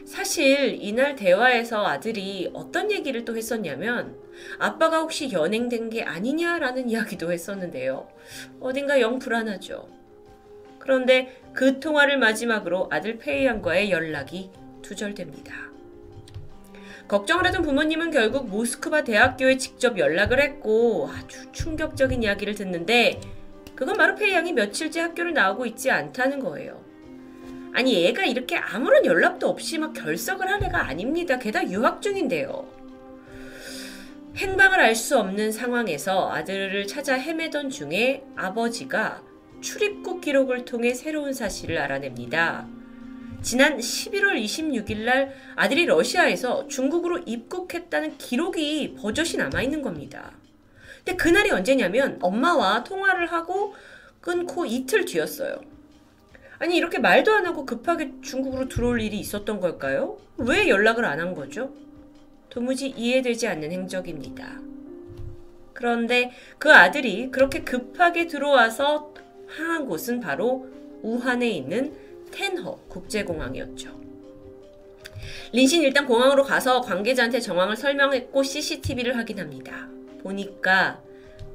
[0.04, 4.16] 사실 이날 대화에서 아들이 어떤 얘기를 또 했었냐면
[4.58, 8.08] 아빠가 혹시 연행된 게 아니냐라는 이야기도 했었는데요.
[8.58, 9.88] 어딘가 영 불안하죠.
[10.80, 14.50] 그런데 그 통화를 마지막으로 아들 페이안과의 연락이
[14.82, 15.70] 두절됩니다.
[17.06, 23.20] 걱정을 하던 부모님은 결국 모스크바 대학교에 직접 연락을 했고 아주 충격적인 이야기를 듣는데
[23.80, 26.84] 그건 바로 페이양이 며칠째 학교를 나오고 있지 않다는 거예요.
[27.72, 31.38] 아니 얘가 이렇게 아무런 연락도 없이 막 결석을 한 애가 아닙니다.
[31.38, 32.68] 게다가 유학 중인데요.
[34.36, 39.22] 행방을 알 수 없는 상황에서 아들을 찾아 헤매던 중에 아버지가
[39.62, 42.68] 출입국 기록을 통해 새로운 사실을 알아냅니다.
[43.40, 50.32] 지난 11월 26일 날 아들이 러시아에서 중국으로 입국했다는 기록이 버젓이 남아있는 겁니다.
[51.10, 53.74] 근데 그날이 언제냐면 엄마와 통화를 하고
[54.20, 55.60] 끊고 이틀 뒤였어요.
[56.60, 60.18] 아니 이렇게 말도 안 하고 급하게 중국으로 들어올 일이 있었던 걸까요?
[60.36, 61.72] 왜 연락을 안 한 거죠?
[62.48, 64.60] 도무지 이해되지 않는 행적입니다.
[65.72, 69.12] 그런데 그 아들이 그렇게 급하게 들어와서
[69.56, 70.68] 향한 곳은 바로
[71.02, 71.92] 우한에 있는
[72.30, 73.98] 텐허 국제공항이었죠.
[75.52, 79.88] 린신 일단 공항으로 가서 관계자한테 정황을 설명했고 CCTV를 확인합니다.
[80.22, 81.00] 보니까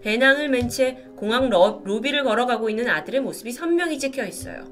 [0.01, 4.66] 배낭을 맨 채 공항 로비를 걸어가고 있는 아들의 모습이 선명히 찍혀 있어요.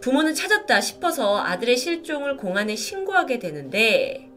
[0.00, 4.28] 부모는 찾았다 싶어서 아들의 실종을 공안에 신고하게 되는데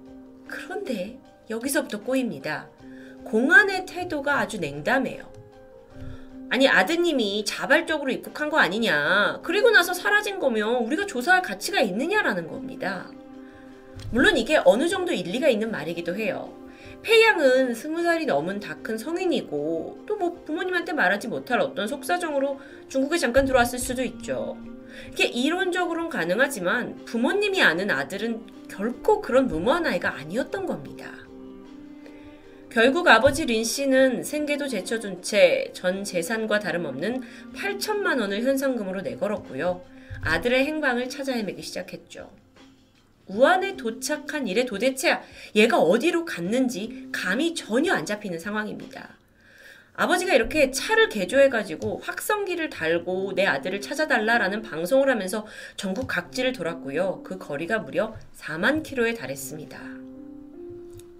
[0.47, 2.69] 그런데 여기서부터 꼬입니다.
[3.25, 5.29] 공안의 태도가 아주 냉담해요.
[6.49, 9.39] 아니 아드님이 자발적으로 입국한 거 아니냐.
[9.43, 13.09] 그리고 나서 사라진 거면 우리가 조사할 가치가 있느냐라는 겁니다.
[14.11, 16.53] 물론 이게 어느 정도 일리가 있는 말이기도 해요.
[17.03, 23.17] 폐양은 스무 살이 넘은 다 큰 성인이고 또 뭐 부모님한테 말하지 못할 어떤 속사정으로 중국에
[23.17, 24.57] 잠깐 들어왔을 수도 있죠.
[25.11, 31.11] 이게 이론적으로는 가능하지만 부모님이 아는 아들은 결코 그런 무모한 아이가 아니었던 겁니다.
[32.69, 37.21] 결국 아버지 린 씨는 생계도 제쳐둔 채 전 재산과 다름없는
[37.55, 39.81] 8천만 원을 현상금으로 내걸었고요.
[40.21, 42.29] 아들의 행방을 찾아 헤매기 시작했죠.
[43.31, 45.19] 우한에 도착한 이래 도대체
[45.55, 49.09] 얘가 어디로 갔는지 감이 전혀 안 잡히는 상황입니다.
[49.93, 57.21] 아버지가 이렇게 차를 개조해가지고 확성기를 달고 내 아들을 찾아달라라는 방송을 하면서 전국 각지를 돌았고요.
[57.23, 59.79] 그 거리가 무려 4만 킬로에 달했습니다.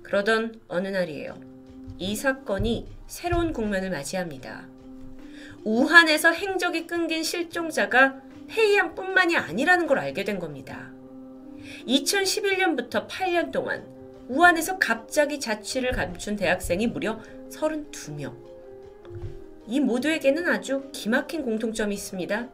[0.04, 1.38] 그러던 어느 날이에요.
[2.00, 4.66] 이 사건이 새로운 국면을 맞이합니다.
[5.64, 8.16] 우한에서 행적이 끊긴 실종자가
[8.48, 10.90] 페이양뿐만이 아니라는 걸 알게 된 겁니다.
[11.88, 13.86] 2011년부터 8년 동안
[14.28, 18.34] 우한에서 갑자기 자취를 감춘 대학생이 무려 32명.
[19.68, 22.50] 이 모두에게는 아주 기막힌 공통점이 있습니다.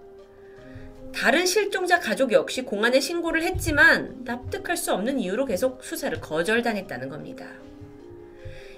[1.14, 7.48] 다른 실종자 가족 역시 공안에 신고를 했지만 납득할 수 없는 이유로 계속 수사를 거절당했다는 겁니다.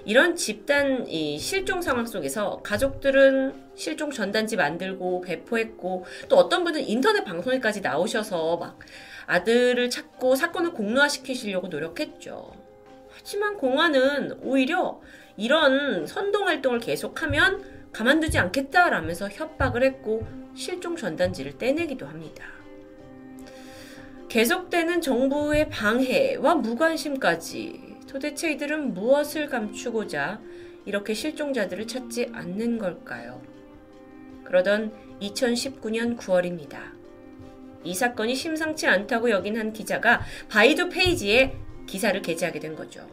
[0.04, 1.06] 이런 집단
[1.38, 8.78] 실종 상황 속에서 가족들은 실종 전단지 만들고 배포했고 또 어떤 분은 인터넷 방송에까지 나오셔서 막
[9.30, 12.50] 아들을 찾고 사건을 공론화시키시려고 노력했죠.
[13.10, 15.00] 하지만 공안은 오히려
[15.36, 20.26] 이런 선동 활동을 계속하면 가만두지 않겠다라면서 협박을 했고
[20.56, 22.44] 실종 전단지를 떼내기도 합니다.
[24.28, 30.40] 계속되는 정부의 방해와 무관심까지 도대체 이들은 무엇을 감추고자
[30.86, 33.40] 이렇게 실종자들을 찾지 않는 걸까요?
[34.44, 36.99] 그러던 2019년 9월입니다.
[37.84, 41.56] 이 사건이 심상치 않다고 여긴 한 기자가 바이두 페이지에
[41.86, 43.06] 기사를 게재하게 된 거죠.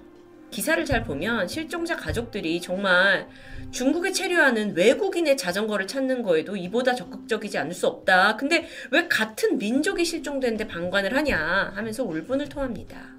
[0.51, 3.27] 기사를 잘 보면 실종자 가족들이 정말
[3.71, 8.37] 중국에 체류하는 외국인의 자전거를 찾는 거에도 이보다 적극적이지 않을 수 없다.
[8.37, 13.09] 근데 왜 같은 민족이 실종된데 방관을 하냐 하면서 울분을 토합니다.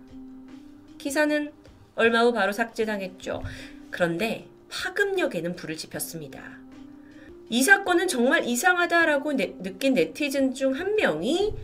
[0.97, 1.53] 기사는
[1.95, 3.43] 얼마 후 바로 삭제당했죠.
[3.91, 6.58] 그런데 파급력에는 불을 지폈습니다.
[7.51, 11.55] 이 사건은 정말 이상하다라고 네, 느낀 네티즌 중 한 명이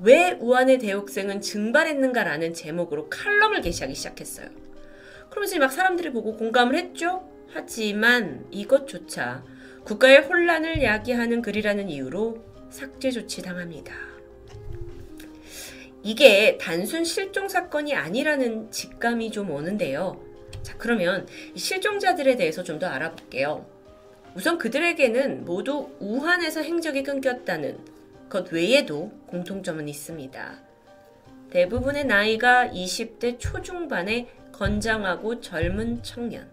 [0.00, 4.48] 왜 우한의 대학생은 증발했는가라는 제목으로 칼럼을 게시하기 시작했어요.
[5.30, 7.28] 그러면서 막 사람들이 보고 공감을 했죠.
[7.52, 9.44] 하지만 이것조차
[9.84, 12.38] 국가의 혼란을 야기하는 글이라는 이유로
[12.70, 13.94] 삭제 조치 당합니다.
[16.02, 20.20] 이게 단순 실종 사건이 아니라는 직감이 좀 오는데요.
[20.62, 23.66] 자, 그러면 실종자들에 대해서 좀 더 알아볼게요.
[24.34, 27.78] 우선 그들에게는 모두 우한에서 행적이 끊겼다는
[28.30, 30.58] 것 외에도 공통점은 있습니다.
[31.50, 36.50] 대부분의 나이가 20대 초중반의 건장하고 젊은 청년.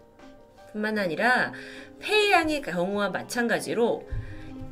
[0.74, 1.54] 뿐만 아니라
[2.00, 4.08] 페이양의 경우와 마찬가지로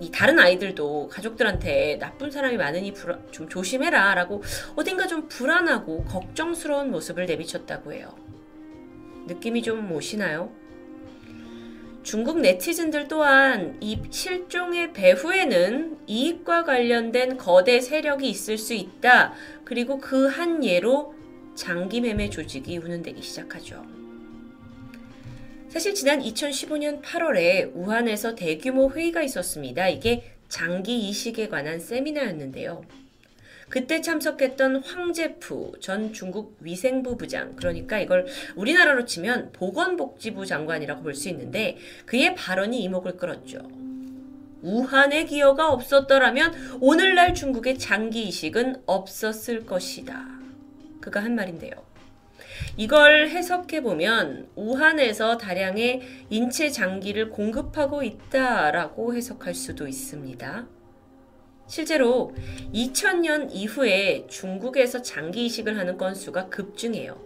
[0.02, 4.44] 이 다른 아이들도 가족들한테 나쁜 사람이 많으니 불안, 좀 조심해라 라고
[4.76, 8.14] 어딘가 좀 불안하고 걱정스러운 모습을 내비쳤다고 해요.
[9.28, 10.52] 느낌이 좀 오시나요?
[12.08, 19.34] 중국 네티즌들 또한 이 실종의 배후에는 이익과 관련된 거대 세력이 있을 수 있다.
[19.66, 21.14] 그리고 그 한 예로
[21.54, 23.86] 장기 매매 조직이 운운되기 시작하죠.
[25.68, 29.90] 사실 지난 2015년 8월에 우한에서 대규모 회의가 있었습니다.
[29.90, 32.86] 이게 장기 이식에 관한 세미나였는데요.
[33.70, 41.30] 그때 참석했던 황제프 전 중국 위생부 부장, 그러니까 이걸 우리나라로 치면 보건복지부 장관이라고 볼 수
[41.30, 43.60] 있는데 그의 발언이 이목을 끌었죠.
[44.62, 50.28] 우한의 기여가 없었더라면 오늘날 중국의 장기 이식은 없었을 것이다.
[51.02, 51.72] 그가 한 말인데요.
[52.76, 60.68] 이걸 해석해 보면 우한에서 다량의 인체 장기를 공급하고 있다라고 해석할 수도 있습니다.
[61.68, 62.34] 실제로
[62.74, 67.22] 2000년 이후에 중국에서 장기 이식을 하는 건수가 급증해요.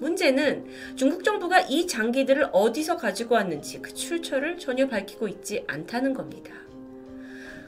[0.00, 0.66] 문제는
[0.96, 6.52] 중국 정부가 이 장기들을 어디서 가지고 왔는지 그 출처를 전혀 밝히고 있지 않다는 겁니다.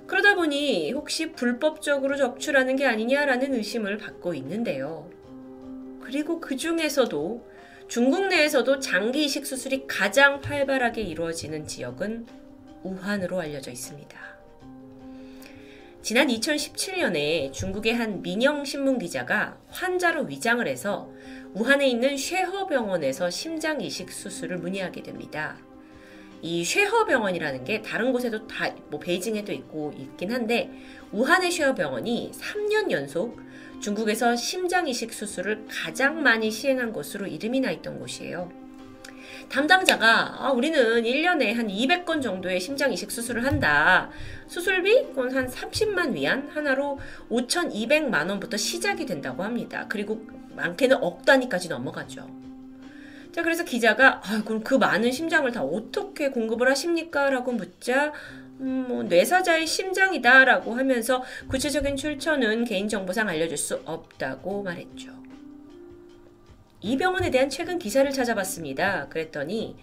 [0.07, 5.09] 그러다 보니 혹시 불법적으로 적출하는 게 아니냐라는 의심을 받고 있는데요.
[6.01, 7.47] 그리고 그 중에서도
[7.87, 12.27] 중국 내에서도 장기 이식 수술이 가장 활발하게 이루어지는 지역은
[12.83, 14.30] 우한으로 알려져 있습니다.
[16.03, 21.11] 지난 2017년에 중국의 한 민영 신문 기자가 환자로 위장을 해서
[21.53, 25.59] 우한에 있는 쉐허 병원에서 심장 이식 수술을 문의하게 됩니다.
[26.41, 30.71] 이 쉐허 병원이라는 게 다른 곳에도 다 뭐 베이징에도 있고 있긴 한데
[31.13, 33.39] 우한의 쉐허 병원이 3년 연속
[33.81, 38.60] 중국에서 심장 이식 수술을 가장 많이 시행한 곳으로 이름이 나 있던 곳이에요.
[39.51, 44.09] 담당자가 아, 우리는 1년에 한 200건 정도의 심장 이식 수술을 한다.
[44.47, 49.87] 수술비 그건 한 30만 위안 하나로 5,200만 원부터 시작이 된다고 합니다.
[49.89, 50.25] 그리고
[50.55, 52.31] 많게는 억 단위까지 넘어가죠.
[53.33, 57.31] 자, 그래서 기자가 아, 그럼 그 많은 심장을 다 어떻게 공급을 하십니까?
[57.31, 58.13] 라고 묻자
[58.61, 65.20] 음, 뭐 뇌사자의 심장이다라고 하면서 구체적인 출처는 개인정보상 알려줄 수 없다고 말했죠.
[66.83, 69.09] 이 병원에 대한 최근 기사를 찾아봤습니다.
[69.09, 69.77] 그랬더니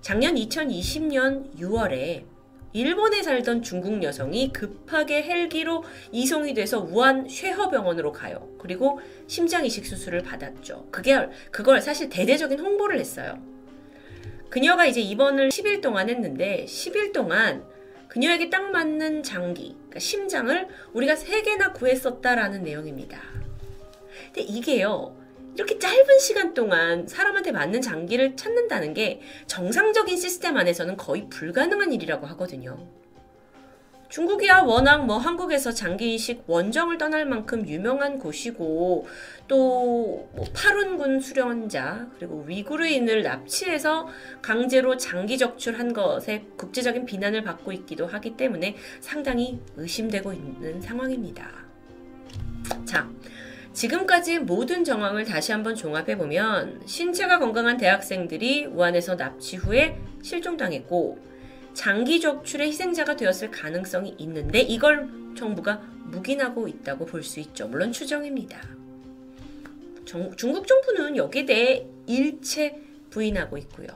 [0.00, 2.24] 작년 2020년 6월에
[2.72, 5.82] 일본에 살던 중국 여성이 급하게 헬기로
[6.12, 8.48] 이송이 돼서 우한 쉐허병원으로 가요.
[8.58, 10.88] 그리고 심장 이식 수술을 받았죠.
[10.90, 11.16] 그게
[11.50, 13.40] 그걸 사실 대대적인 홍보를 했어요.
[14.50, 17.64] 그녀가 이제 입원을 10일 동안 했는데 10일 동안
[18.08, 23.20] 그녀에게 딱 맞는 장기, 그러니까 심장을 우리가 3개나 구했었다라는 내용입니다.
[24.26, 25.25] 근데 이게요.
[25.56, 32.26] 이렇게 짧은 시간 동안 사람한테 맞는 장기를 찾는다는 게 정상적인 시스템 안에서는 거의 불가능한 일이라고
[32.26, 32.76] 하거든요.
[34.10, 39.06] 중국이야 워낙 뭐 한국에서 장기 이식 원정을 떠날 만큼 유명한 곳이고
[39.48, 44.06] 또 뭐 파룬군 수련자 그리고 위구르인을 납치해서
[44.42, 51.50] 강제로 장기 적출한 것에 국제적인 비난을 받고 있기도 하기 때문에 상당히 의심되고 있는 상황입니다.
[52.84, 53.08] 자,
[53.76, 61.18] 지금까지 모든 정황을 다시 한번 종합해 보면 신체가 건강한 대학생들이 우한에서 납치 후에 실종당했고
[61.74, 67.68] 장기 적출의 희생자가 되었을 가능성이 있는데 이걸 정부가 묵인하고 있다고 볼 수 있죠.
[67.68, 68.58] 물론 추정입니다.
[70.06, 73.88] 정, 중국 정부는 여기에 대해 일체 부인하고 있고요.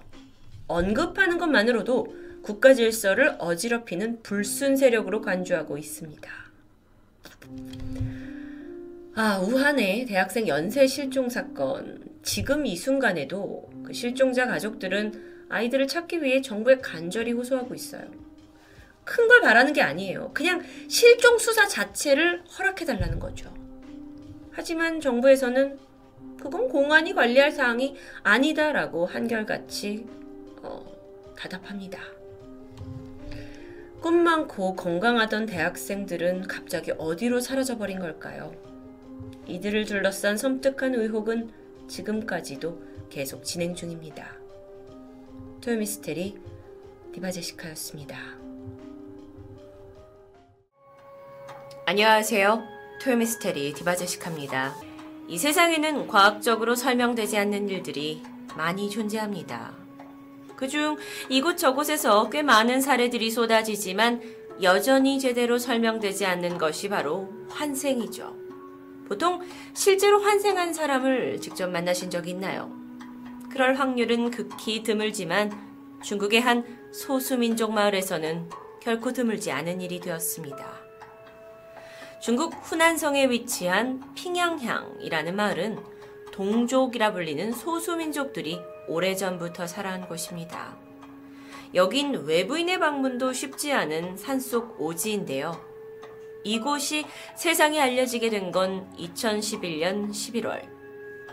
[0.66, 6.30] 언급하는 것만으로도 국가 질서를 어지럽히는 불순 세력으로 간주하고 있습니다.
[9.14, 12.04] 아, 우한의 대학생 연쇄 실종 사건.
[12.22, 18.04] 지금 이 순간에도 그 실종자 가족들은 아이들을 찾기 위해 정부에 간절히 호소하고 있어요.
[19.04, 20.30] 큰 걸 바라는 게 아니에요.
[20.32, 23.52] 그냥 실종 수사 자체를 허락해달라는 거죠.
[24.52, 25.78] 하지만 정부에서는
[26.40, 30.06] 그건 공안이 관리할 사항이 아니다라고 한결같이
[30.62, 30.84] 어,
[31.36, 31.98] 답합니다
[34.00, 38.69] 꿈 많고 건강하던 대학생들은 갑자기 어디로 사라져버린 걸까요?
[39.46, 41.50] 이들을 둘러싼 섬뜩한 의혹은
[41.88, 44.36] 지금까지도 계속 진행 중입니다.
[45.60, 46.38] 토요미스테리
[47.12, 48.16] 디바제시카였습니다.
[51.86, 52.62] 안녕하세요.
[53.02, 54.74] 토요미스테리 디바제시카입니다.
[55.28, 58.22] 이 세상에는 과학적으로 설명되지 않는 일들이
[58.56, 59.74] 많이 존재합니다.
[60.56, 60.96] 그중
[61.28, 64.20] 이곳저곳에서 꽤 많은 사례들이 쏟아지지만
[64.62, 68.39] 여전히 제대로 설명되지 않는 것이 바로 환생이죠.
[69.10, 69.40] 보통
[69.74, 72.70] 실제로 환생한 사람을 직접 만나신 적 있나요?
[73.50, 75.50] 그럴 확률은 극히 드물지만
[76.00, 78.48] 중국의 한 소수민족 마을에서는
[78.80, 80.64] 결코 드물지 않은 일이 되었습니다.
[82.22, 85.78] 중국 후난성에 위치한 핑양향이라는 마을은
[86.30, 90.76] 동족이라 불리는 소수민족들이 오래전부터 살아온 곳입니다.
[91.74, 95.69] 여긴 외부인의 방문도 쉽지 않은 산속 오지인데요.
[96.44, 97.04] 이곳이
[97.36, 100.80] 세상에 알려지게 된 건 2011년 11월.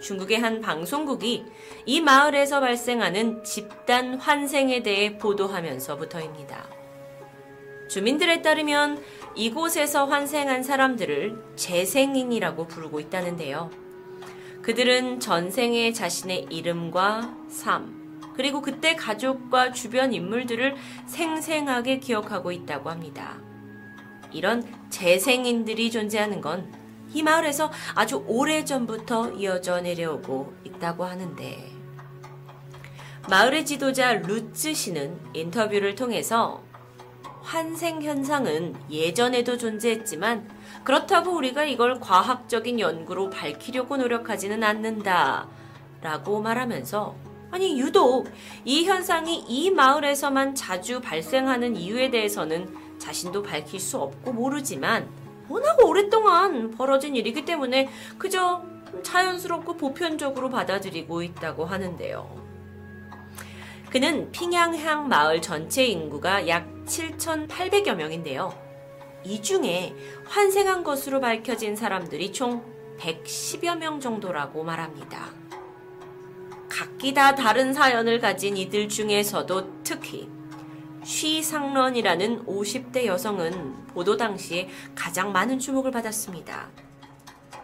[0.02, 1.46] 중국의 한 방송국이
[1.86, 6.68] 이 마을에서 발생하는 집단 환생에 대해 보도하면서부터입니다.
[7.90, 9.02] 주민들에 따르면
[9.36, 13.72] 이곳에서 환생한 사람들을 재생인이라고 부르고 있다는데요.
[14.62, 20.76] 그들은 전생에 자신의 이름과 삶, 그리고 그때 가족과 주변 인물들을
[21.08, 23.47] 생생하게 기억하고 있다고 합니다.
[24.32, 31.72] 이런 재생인들이 존재하는 건 이 마을에서 아주 오래 전부터 이어져 내려오고 있다고 하는데
[33.30, 36.64] 마을의 지도자 루츠 씨는 인터뷰를 통해서
[37.42, 40.50] 환생 현상은 예전에도 존재했지만
[40.84, 45.48] 그렇다고 우리가 이걸 과학적인 연구로 밝히려고 노력하지는 않는다.
[46.02, 47.16] 라고 말하면서
[47.52, 48.30] 아니 유독
[48.66, 55.08] 이 현상이 이 마을에서만 자주 발생하는 이유에 대해서는 자신도 밝힐 수 없고 모르지만
[55.50, 58.64] 워낙 오랫동안 벌어진 일이기 때문에 그저
[59.04, 62.48] 자연스럽고 보편적으로 받아들이고 있다고 하는데요.
[63.90, 68.54] 그는 핑양향 마을 전체 인구가 약 7,800여 명인데요.
[69.24, 69.96] 이 중에
[70.26, 72.64] 환생한 것으로 밝혀진 사람들이 총
[73.00, 75.32] 110여 명 정도라고 말합니다.
[76.70, 80.30] 각기 다 다른 사연을 가진 이들 중에서도 특히
[81.08, 86.70] 쉬상런이라는 50대 여성은 보도 당시에 가장 많은 주목을 받았습니다.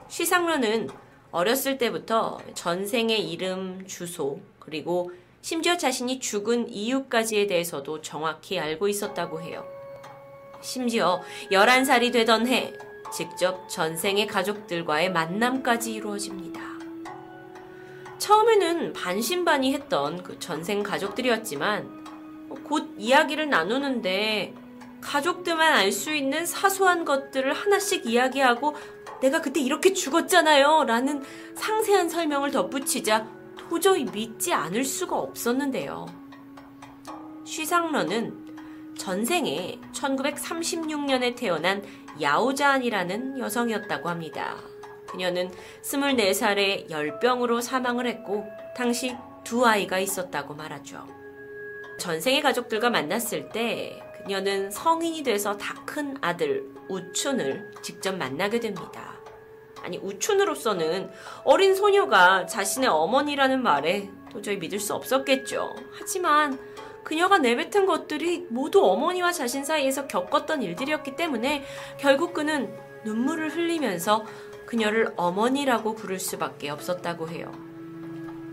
[0.07, 0.89] 쉬상런은
[1.29, 9.65] 어렸을 때부터 전생의 이름, 주소, 그리고 심지어 자신이 죽은 이유까지에 대해서도 정확히 알고 있었다고 해요.
[10.61, 11.21] 심지어
[11.51, 12.71] 11살이 되던 해
[13.13, 16.61] 직접 전생의 가족들과의 만남까지 이루어집니다.
[18.19, 22.02] 처음에는 반신반의했던 그 전생 가족들이었지만
[22.63, 24.53] 곧 이야기를 나누는데
[25.01, 28.75] 가족들만 알 수 있는 사소한 것들을 하나씩 이야기하고
[29.21, 31.23] 내가 그때 이렇게 죽었잖아요 라는
[31.55, 33.27] 상세한 설명을 덧붙이자
[33.57, 36.05] 도저히 믿지 않을 수가 없었는데요.
[37.45, 38.43] 쉬상러는
[38.97, 41.83] 전생에 1936년에 태어난
[42.21, 44.57] 야오자안이라는 여성이었다고 합니다.
[45.07, 45.51] 그녀는
[45.81, 48.45] 24살에 열병으로 사망을 했고
[48.75, 51.22] 당시 두 아이가 있었다고 말하죠.
[52.03, 59.13] 전생의 가족들과 만났을 때 그녀는 성인이 돼서 다 큰 아들 우춘을 직접 만나게 됩니다.
[59.83, 61.11] 아니 우춘으로서는
[61.43, 65.75] 어린 소녀가 자신의 어머니라는 말에 도저히 믿을 수 없었겠죠.
[65.91, 66.57] 하지만
[67.03, 71.63] 그녀가 내뱉은 것들이 모두 어머니와 자신 사이에서 겪었던 일들이었기 때문에
[71.99, 72.73] 결국 그는
[73.05, 74.25] 눈물을 흘리면서
[74.65, 77.51] 그녀를 어머니라고 부를 수밖에 없었다고 해요.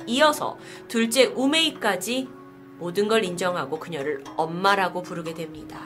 [0.06, 2.39] 이어서 둘째 우메이까지
[2.80, 5.80] 모든 걸 인정하고 그녀를 엄마라고 부르게 됩니다.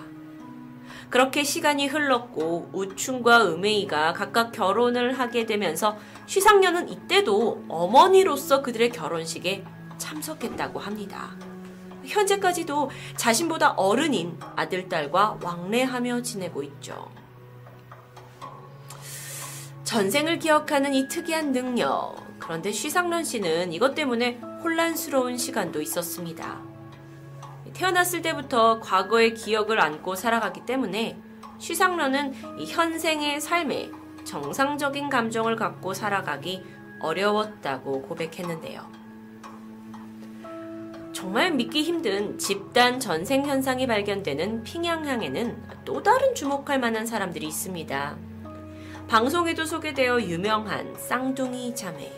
[1.11, 9.65] 그렇게 시간이 흘렀고 우춘과 음메이가 각각 결혼을 하게 되면서 쉬상녀는 이때도 어머니로서 그들의 결혼식에
[9.99, 11.37] 참석했다고 합니다.
[12.05, 17.11] 현재까지도 자신보다 어른인 아들, 딸과 왕래하며 지내고 있죠.
[19.85, 22.17] 전생을 기억하는 이 특이한 능력.
[22.39, 26.74] 그런데 쉬상런 씨는 이것 때문에 혼란스러운 시간도 있었습니다.
[27.75, 31.19] 태어났을 때부터 과거의 기억을 안고 살아가기 때문에
[32.59, 33.91] 이 현생의 삶에
[34.25, 36.63] 정상적인 감정을 갖고 살아가기
[37.01, 39.05] 어려웠다고 고백했는데요.
[41.13, 48.17] 정말 믿기 힘든 집단 전생 현상이 발견되는 핑양항에는 또 다른 주목할 만한 사람들이 있습니다.
[49.09, 52.11] 방송에도 소개되어 유명한 쌍둥이 자매.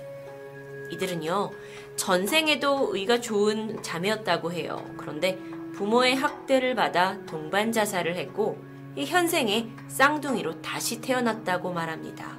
[0.90, 1.50] 이들은요,
[1.96, 4.84] 전생에도 의가 좋은 자매였다고 해요.
[4.96, 5.38] 그런데
[5.74, 8.58] 부모의 학대를 받아 동반 자살을 했고,
[8.94, 12.38] 이 현생에 쌍둥이로 다시 태어났다고 말합니다.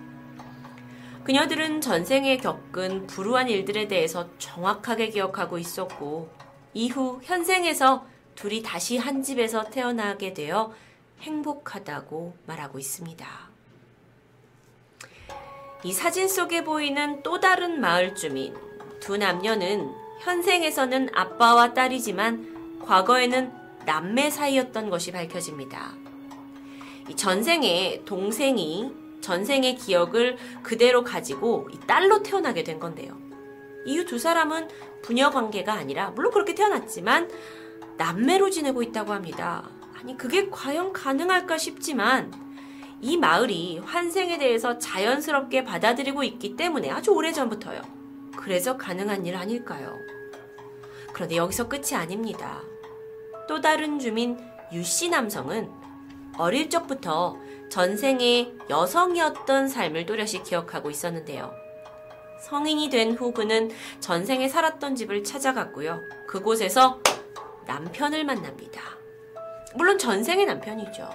[1.23, 6.29] 그녀들은 전생에 겪은 불우한 일들에 대해서 정확하게 기억하고 있었고,
[6.73, 10.73] 이후 현생에서 둘이 다시 한 집에서 태어나게 되어
[11.21, 13.27] 행복하다고 말하고 있습니다.
[15.83, 18.66] 이 사진 속에 보이는 또 다른 마을 주민.
[18.99, 23.51] 두 남녀는 현생에서는 아빠와 딸이지만 과거에는
[23.85, 25.93] 남매 사이였던 것이 밝혀집니다.
[27.09, 28.91] 이 전생에 동생이
[29.21, 33.17] 전생의 기억을 그대로 가지고 이 딸로 태어나게 된 건데요.
[33.85, 34.67] 이후 두 사람은
[35.01, 37.29] 부녀 관계가 아니라 물론 그렇게 태어났지만
[37.97, 39.69] 남매로 지내고 있다고 합니다.
[39.99, 42.31] 아니 그게 과연 가능할까 싶지만
[43.01, 47.96] 이 마을이 환생에 대해서 자연스럽게 받아들이고 있기 때문에 아주 오래전부터요.
[48.37, 49.97] 그래서 가능한 일 아닐까요?
[51.13, 52.61] 그런데 여기서 끝이 아닙니다.
[53.47, 54.37] 또 다른 주민
[54.71, 55.69] 유씨 남성은
[56.37, 57.37] 어릴 적부터
[57.69, 61.51] 전생에 여성이었던 삶을 또렷이 기억하고 있었는데요.
[62.41, 65.99] 성인이 된 후 그는 전생에 살았던 집을 찾아갔고요.
[66.27, 67.01] 그곳에서
[67.65, 68.81] 남편을 만납니다.
[69.75, 71.09] 물론 전생의 남편이죠.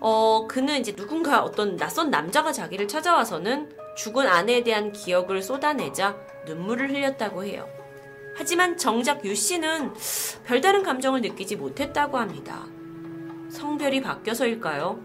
[0.00, 6.16] 어, 그는 이제 누군가 어떤 낯선 남자가 자기를 찾아와서는 죽은 아내에 대한 기억을 쏟아내자
[6.46, 7.68] 눈물을 흘렸다고 해요.
[8.34, 9.92] 하지만 정작 유 씨는
[10.44, 12.66] 별다른 감정을 느끼지 못했다고 합니다.
[13.50, 14.98] 성별이 바뀌어서일까요?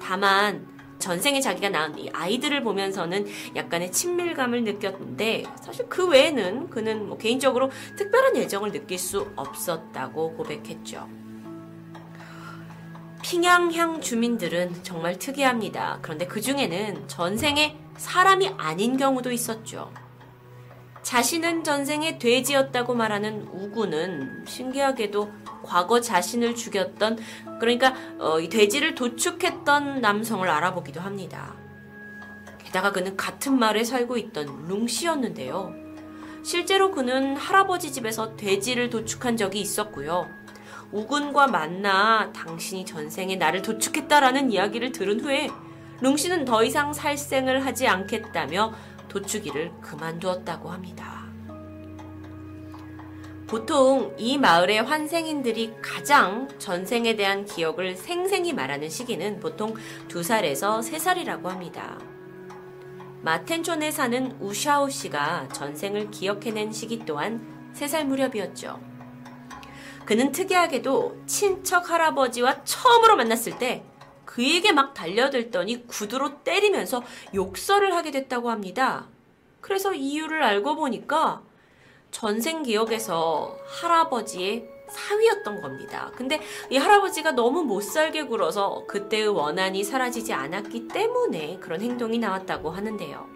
[0.00, 0.66] 다만
[0.98, 7.70] 전생에 자기가 낳은 이 아이들을 보면서는 약간의 친밀감을 느꼈는데 사실 그 외에는 그는 뭐 개인적으로
[7.96, 11.06] 특별한 애정을 느낄 수 없었다고 고백했죠.
[13.22, 15.98] 핑양향 주민들은 정말 특이합니다.
[16.00, 19.92] 그런데 그 중에는 전생에 사람이 아닌 경우도 있었죠.
[21.02, 25.30] 자신은 전생에 돼지였다고 말하는 우구는 신기하게도
[25.62, 27.18] 과거 자신을 죽였던
[27.60, 31.54] 그러니까 어, 이 돼지를 도축했던 남성을 알아보기도 합니다.
[32.58, 35.74] 게다가 그는 같은 마을에 살고 있던 룽씨였는데요.
[36.42, 40.28] 실제로 그는 할아버지 집에서 돼지를 도축한 적이 있었고요.
[40.92, 45.50] 우군과 만나 당신이 전생에 나를 도축했다라는 이야기를 들은 후에
[46.00, 48.72] 룽씨는 더 이상 살생을 하지 않겠다며
[49.08, 51.26] 도축일을 그만두었다고 합니다.
[53.46, 59.74] 보통 이 마을의 환생인들이 가장 전생에 대한 기억을 생생히 말하는 시기는 보통
[60.08, 61.96] 2살에서 3살이라고 합니다.
[63.22, 68.80] 마텐촌에 사는 우샤오 씨가 전생을 기억해낸 시기 또한 3살 무렵이었죠.
[70.04, 73.84] 그는 특이하게도 친척 할아버지와 처음으로 만났을 때
[74.36, 77.02] 그에게 막 달려들더니 구두로 때리면서
[77.34, 79.06] 욕설을 하게 됐다고 합니다.
[79.62, 81.40] 그래서 이유를 알고 보니까
[82.10, 86.12] 전생 기억에서 할아버지의 사위였던 겁니다.
[86.14, 93.26] 근데 이 할아버지가 너무 못살게 굴어서 그때의 원한이 사라지지 않았기 때문에 그런 행동이 나왔다고 하는데요.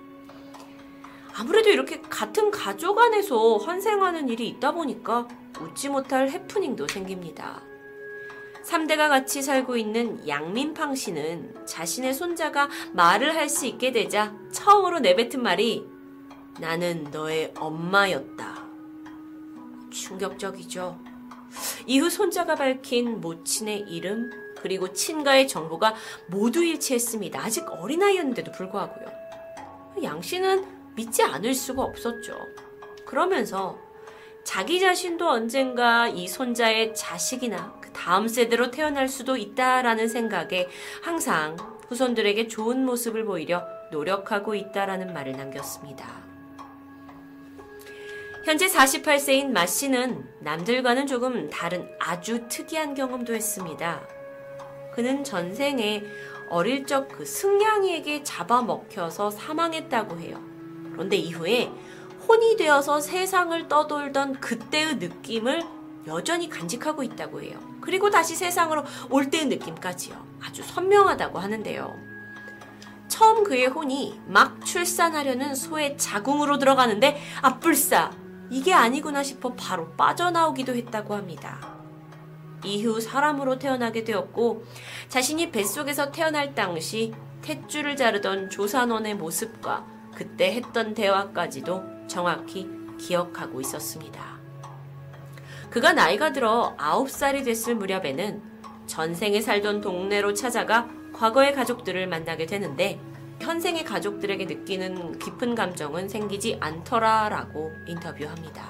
[1.34, 5.26] 아무래도 이렇게 같은 가족 안에서 환생하는 일이 있다 보니까
[5.58, 7.69] 웃지 못할 해프닝도 생깁니다.
[8.70, 15.42] 3대가 같이 살고 있는 양민팡 씨는 자신의 손자가 말을 할 수 있게 되자 처음으로 내뱉은
[15.42, 15.84] 말이
[16.60, 18.64] 나는 너의 엄마였다.
[19.90, 21.00] 충격적이죠.
[21.86, 24.30] 이후 손자가 밝힌 모친의 이름
[24.62, 25.96] 그리고 친가의 정보가
[26.28, 27.40] 모두 일치했습니다.
[27.40, 29.08] 아직 어린아이였는데도 불구하고요.
[30.04, 30.64] 양 씨는
[30.94, 32.38] 믿지 않을 수가 없었죠.
[33.04, 33.76] 그러면서
[34.44, 40.68] 자기 자신도 언젠가 이 손자의 자식이나 그 다음 세대로 태어날 수도 있다라는 생각에
[41.02, 41.56] 항상
[41.88, 46.30] 후손들에게 좋은 모습을 보이려 노력하고 있다라는 말을 남겼습니다.
[48.44, 54.00] 현재 48세인 마 씨는 남들과는 조금 다른 아주 특이한 경험도 했습니다.
[54.92, 56.02] 그는 전생에
[56.48, 60.42] 어릴 적 그 승냥이에게 잡아먹혀서 사망했다고 해요.
[60.92, 61.70] 그런데 이후에
[62.26, 65.62] 혼이 되어서 세상을 떠돌던 그때의 느낌을
[66.06, 67.69] 여전히 간직하고 있다고 해요.
[67.80, 70.14] 그리고 다시 세상으로 올 때의 느낌까지요.
[70.42, 72.10] 아주 선명하다고 하는데요.
[73.08, 78.12] 처음 그의 혼이 막 출산하려는 소의 자궁으로 들어가는데 앞불싸
[78.50, 81.60] 이게 아니구나 싶어 바로 빠져나오기도 했다고 합니다.
[82.64, 84.64] 이후 사람으로 태어나게 되었고
[85.08, 87.12] 자신이 뱃속에서 태어날 당시
[87.42, 92.68] 탯줄을 자르던 조산원의 모습과 그때 했던 대화까지도 정확히
[92.98, 94.39] 기억하고 있었습니다.
[95.70, 98.42] 그가 나이가 들어 9살이 됐을 무렵에는
[98.86, 102.98] 전생에 살던 동네로 찾아가 과거의 가족들을 만나게 되는데
[103.40, 108.64] 현생의 가족들에게 느끼는 깊은 감정은 생기지 않더라라고 인터뷰합니다.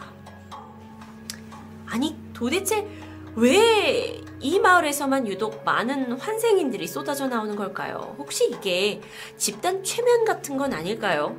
[1.86, 2.86] 아니 도대체
[3.34, 8.14] 왜 이 마을에서만 유독 많은 환생인들이 쏟아져 나오는 걸까요?
[8.18, 9.02] 혹시 이게
[9.36, 11.36] 집단 최면 같은 건 아닐까요?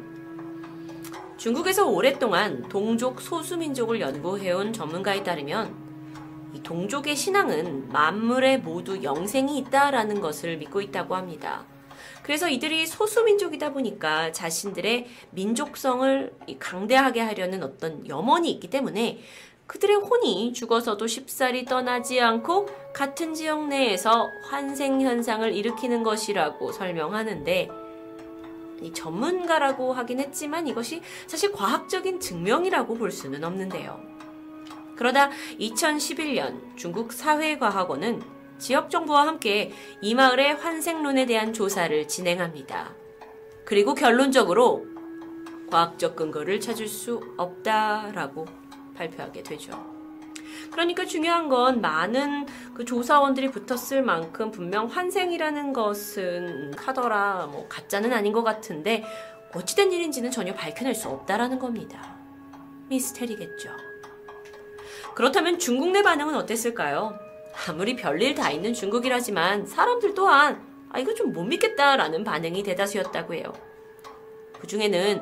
[1.42, 5.76] 중국에서 오랫동안 동족 소수민족을 연구해온 전문가에 따르면
[6.54, 11.66] 이 동족의 신앙은 만물에 모두 영생이 있다라는 것을 믿고 있다고 합니다.
[12.22, 19.18] 그래서 이들이 소수민족이다 보니까 자신들의 민족성을 강대하게 하려는 어떤 염원이 있기 때문에
[19.66, 27.80] 그들의 혼이 죽어서도 쉽사리 떠나지 않고 같은 지역 내에서 환생 현상을 일으키는 것이라고 설명하는데
[28.82, 34.01] 이 전문가라고 하긴 했지만 이것이 사실 과학적인 증명이라고 볼 수는 없는데요.
[34.95, 35.29] 그러다
[35.59, 38.21] 2011년 중국 사회과학원은
[38.59, 39.71] 지역 정부와 함께
[40.01, 42.93] 이 마을의 환생론에 대한 조사를 진행합니다.
[43.65, 44.86] 그리고 결론적으로
[45.71, 48.45] 과학적 근거를 찾을 수 없다라고
[48.95, 49.91] 발표하게 되죠.
[50.72, 58.32] 그러니까 중요한 건 많은 그 조사원들이 붙었을 만큼 분명 환생이라는 것은 카더라, 뭐 가짜는 아닌
[58.32, 59.03] 것 같은데
[59.53, 62.15] 어찌된 일인지는 전혀 밝혀낼 수 없다라는 겁니다.
[62.88, 63.69] 미스테리겠죠.
[65.13, 67.19] 그렇다면 중국 내 반응은 어땠을까요?
[67.67, 73.51] 아무리 별일 다 있는 중국이라지만 사람들 또한 아 이거 좀 못 믿겠다라는 반응이 대다수였다고 해요.
[74.59, 75.22] 그 중에는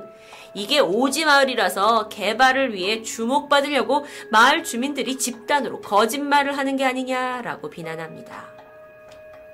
[0.53, 8.47] 이게 오지 마을이라서 개발을 위해 주목받으려고 마을 주민들이 집단으로 거짓말을 하는 게 아니냐라고 비난합니다.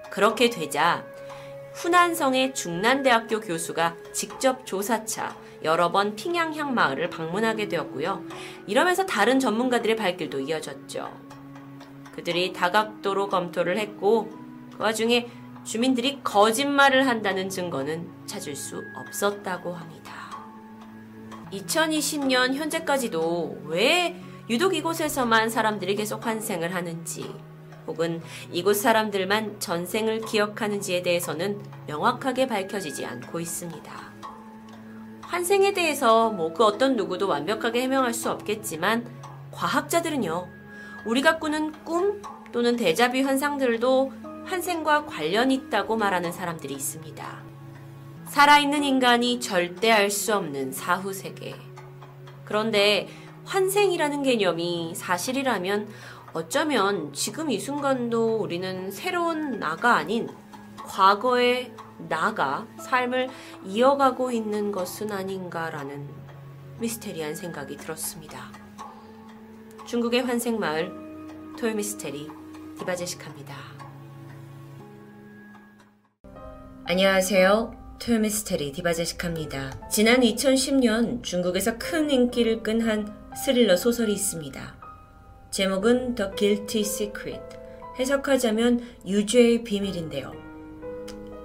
[0.09, 1.05] 그렇게 되자
[1.73, 8.23] 후난성의 중난대학교 교수가 직접 조사차 여러 번 핑양향 마을을 방문하게 되었고요.
[8.67, 11.11] 이러면서 다른 전문가들의 발길도 이어졌죠.
[12.15, 14.29] 그들이 다각도로 검토를 했고
[14.77, 15.27] 그 와중에
[15.65, 20.14] 주민들이 거짓말을 한다는 증거는 찾을 수 없었다고 합니다.
[21.61, 27.33] 2020년 현재까지도 왜 유독 이곳에서만 사람들이 계속 환생을 하는지
[27.87, 34.13] 혹은 이곳 사람들만 전생을 기억하는지에 대해서는 명확하게 밝혀지지 않고 있습니다.
[35.21, 39.05] 환생에 대해서 뭐 그 어떤 누구도 완벽하게 해명할 수 없겠지만
[39.51, 40.47] 과학자들은요,
[41.05, 44.13] 우리가 꾸는 꿈 또는 대자뷰 현상들도
[44.45, 47.54] 환생과 관련 있다고 말하는 사람들이 있습니다.
[48.27, 51.55] 살아있는 인간이 절대 알 수 없는 사후 세계.
[52.43, 53.07] 그런데
[53.45, 55.87] 환생이라는 개념이 사실이라면
[56.33, 60.29] 어쩌면 지금 이 순간도 우리는 새로운 나가 아닌
[60.77, 63.29] 과거의 나가 삶을
[63.65, 66.09] 이어가고 있는 것은 아닌가라는
[66.79, 68.51] 미스테리한 생각이 들었습니다.
[69.85, 72.29] 중국의 환생마을 토요미스테리
[72.79, 73.55] 디바제식합니다.
[76.85, 77.84] 안녕하세요.
[77.99, 79.89] 토요미스테리 디바제식합니다.
[79.89, 84.75] 지난 2010년 중국에서 큰 인기를 끈 한 스릴러 소설이 있습니다.
[85.51, 87.41] 제목은 The Guilty Secret.
[87.97, 90.33] 해석하자면 유죄의 비밀인데요.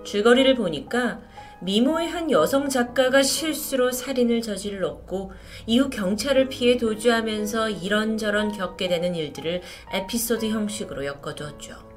[0.05, 1.21] 줄거리를 보니까
[1.63, 5.33] 미모의 한 여성 작가가 실수로 살인을 저질렀고
[5.67, 11.91] 이후 경찰을 피해 도주하면서 이런저런 겪게 되는 일들을 에피소드 형식으로 엮어두었죠.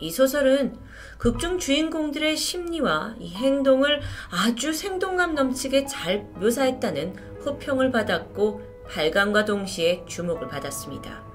[0.00, 0.76] 이 소설은
[1.18, 4.00] 극중 주인공들의 심리와 이 행동을
[4.30, 11.26] 아주 생동감 넘치게 잘 묘사했다는 호평을 받았고 발간과 동시에 주목을 받았습니다.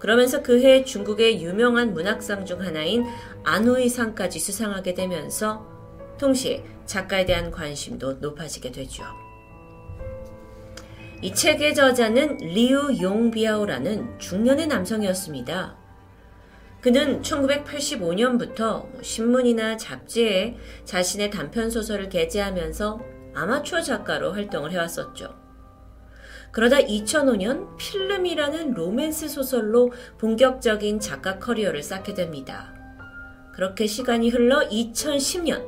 [0.00, 3.06] 그러면서 그해 중국의 유명한 문학상 중 하나인
[3.44, 5.64] 안호이상까지 수상하게 되면서
[6.18, 9.04] 동시에 작가에 대한 관심도 높아지게 되죠.
[11.20, 15.81] 이 책의 저자는 리우 용비아오라는 중년의 남성이었습니다.
[16.82, 23.00] 그는 1985년부터 신문이나 잡지에 자신의 단편소설을 게재하면서
[23.34, 25.32] 아마추어 작가로 활동을 해왔었죠.
[26.50, 32.74] 그러다 2005년 필름이라는 로맨스 소설로 본격적인 작가 커리어를 쌓게 됩니다.
[33.54, 35.64] 그렇게 시간이 흘러 2010년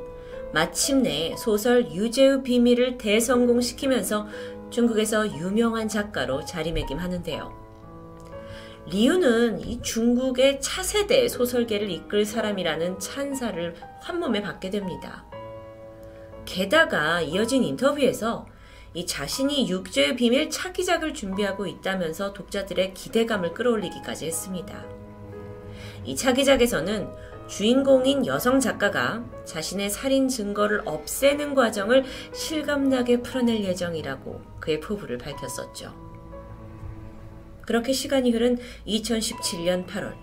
[0.53, 4.27] 마침내 소설 유재의 비밀을 대성공시키면서
[4.69, 7.64] 중국에서 유명한 작가로 자리매김하는데요.
[8.87, 15.25] 리우는 이 중국의 차세대 소설계를 이끌 사람이라는 찬사를 한몸에 받게 됩니다.
[16.45, 18.45] 게다가 이어진 인터뷰에서
[18.93, 24.85] 이 자신이 육제의 비밀 차기작을 준비하고 있다면서 독자들의 기대감을 끌어올리기까지 했습니다.
[26.05, 27.09] 이 차기작에서는
[27.47, 36.04] 주인공인 여성 작가가 자신의 살인 증거를 없애는 과정을 실감나게 풀어낼 예정이라고 그의 포부를 밝혔었죠.
[37.65, 38.57] 그렇게 시간이 흐른
[38.87, 40.13] 2017년 8월,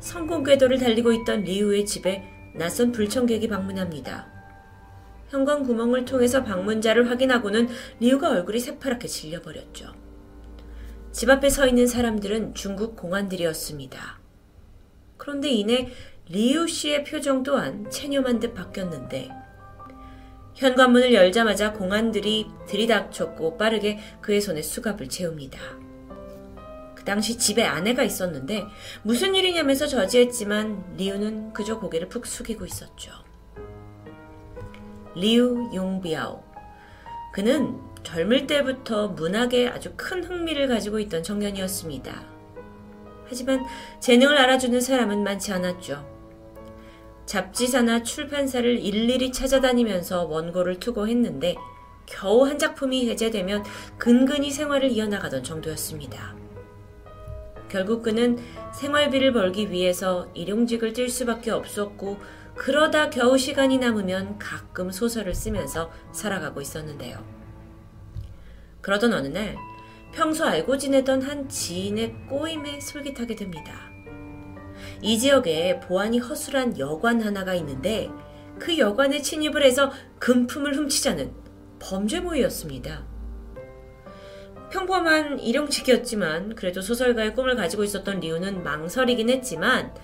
[0.00, 2.22] 성공 궤도를 달리고 있던 리우의 집에
[2.54, 4.28] 낯선 불청객이 방문합니다.
[5.28, 7.68] 현관 구멍을 통해서 방문자를 확인하고는
[8.00, 9.92] 리우가 얼굴이 새파랗게 질려버렸죠.
[11.12, 14.20] 집 앞에 서 있는 사람들은 중국 공안들이었습니다.
[15.16, 15.88] 그런데 이내
[16.28, 19.30] 리우 씨의 표정 또한 체념한 듯 바뀌었는데
[20.54, 25.77] 현관문을 열자마자 공안들이 들이닥쳤고 빠르게 그의 손에 수갑을 채웁니다.
[27.08, 28.66] 그 당시 집에 아내가 있었는데
[29.02, 33.12] 무슨 일이냐면서 저지했지만 리우는 그저 고개를 푹 숙이고 있었죠.
[35.14, 36.44] 리우 용비아오.
[37.32, 42.24] 그는 젊을 때부터 문학에 아주 큰 흥미를 가지고 있던 청년이었습니다.
[43.26, 43.64] 하지만
[44.00, 46.06] 재능을 알아주는 사람은 많지 않았죠.
[47.24, 51.56] 잡지사나 출판사를 일일이 찾아다니면서 원고를 투고했는데
[52.04, 53.64] 겨우 한 작품이 해제되면
[53.96, 56.47] 근근히 생활을 이어나가던 정도였습니다.
[57.68, 58.38] 결국 그는
[58.74, 62.18] 생활비를 벌기 위해서 일용직을 뛸 수밖에 없었고
[62.54, 67.24] 그러다 겨우 시간이 남으면 가끔 소설을 쓰면서 살아가고 있었는데요.
[68.80, 69.56] 그러던 어느 날
[70.12, 73.72] 평소 알고 지내던 한 지인의 꼬임에 솔깃하게 됩니다.
[75.00, 78.10] 이 지역에 보안이 허술한 여관 하나가 있는데
[78.58, 81.32] 그 여관에 침입을 해서 금품을 훔치자는
[81.78, 83.17] 범죄모였습니다.
[84.70, 89.94] 평범한 일용직이었지만 그래도 소설가의 꿈을 가지고 있었던 리우는 망설이긴 했지만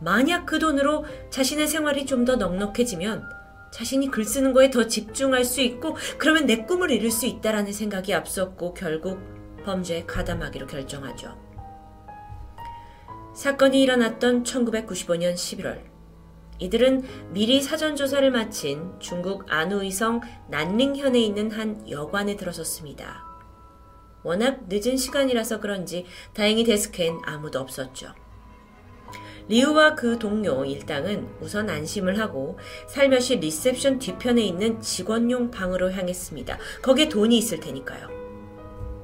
[0.00, 3.24] 만약 그 돈으로 자신의 생활이 좀 더 넉넉해지면
[3.72, 8.12] 자신이 글 쓰는 거에 더 집중할 수 있고 그러면 내 꿈을 이룰 수 있다라는 생각이
[8.12, 9.20] 앞섰고 결국
[9.64, 11.38] 범죄에 가담하기로 결정하죠.
[13.34, 15.82] 사건이 일어났던 1995년 11월.
[16.58, 23.29] 이들은 미리 사전 조사를 마친 중국 안우이성 난링현에 있는 한 여관에 들어섰습니다.
[24.22, 28.14] 워낙 늦은 시간이라서 그런지 다행히 데스크엔 아무도 없었죠.
[29.48, 32.58] 리우와 그 동료 일당은 우선 안심을 하고
[32.88, 36.58] 살며시 리셉션 뒤편에 있는 직원용 방으로 향했습니다.
[36.82, 38.08] 거기에 돈이 있을 테니까요.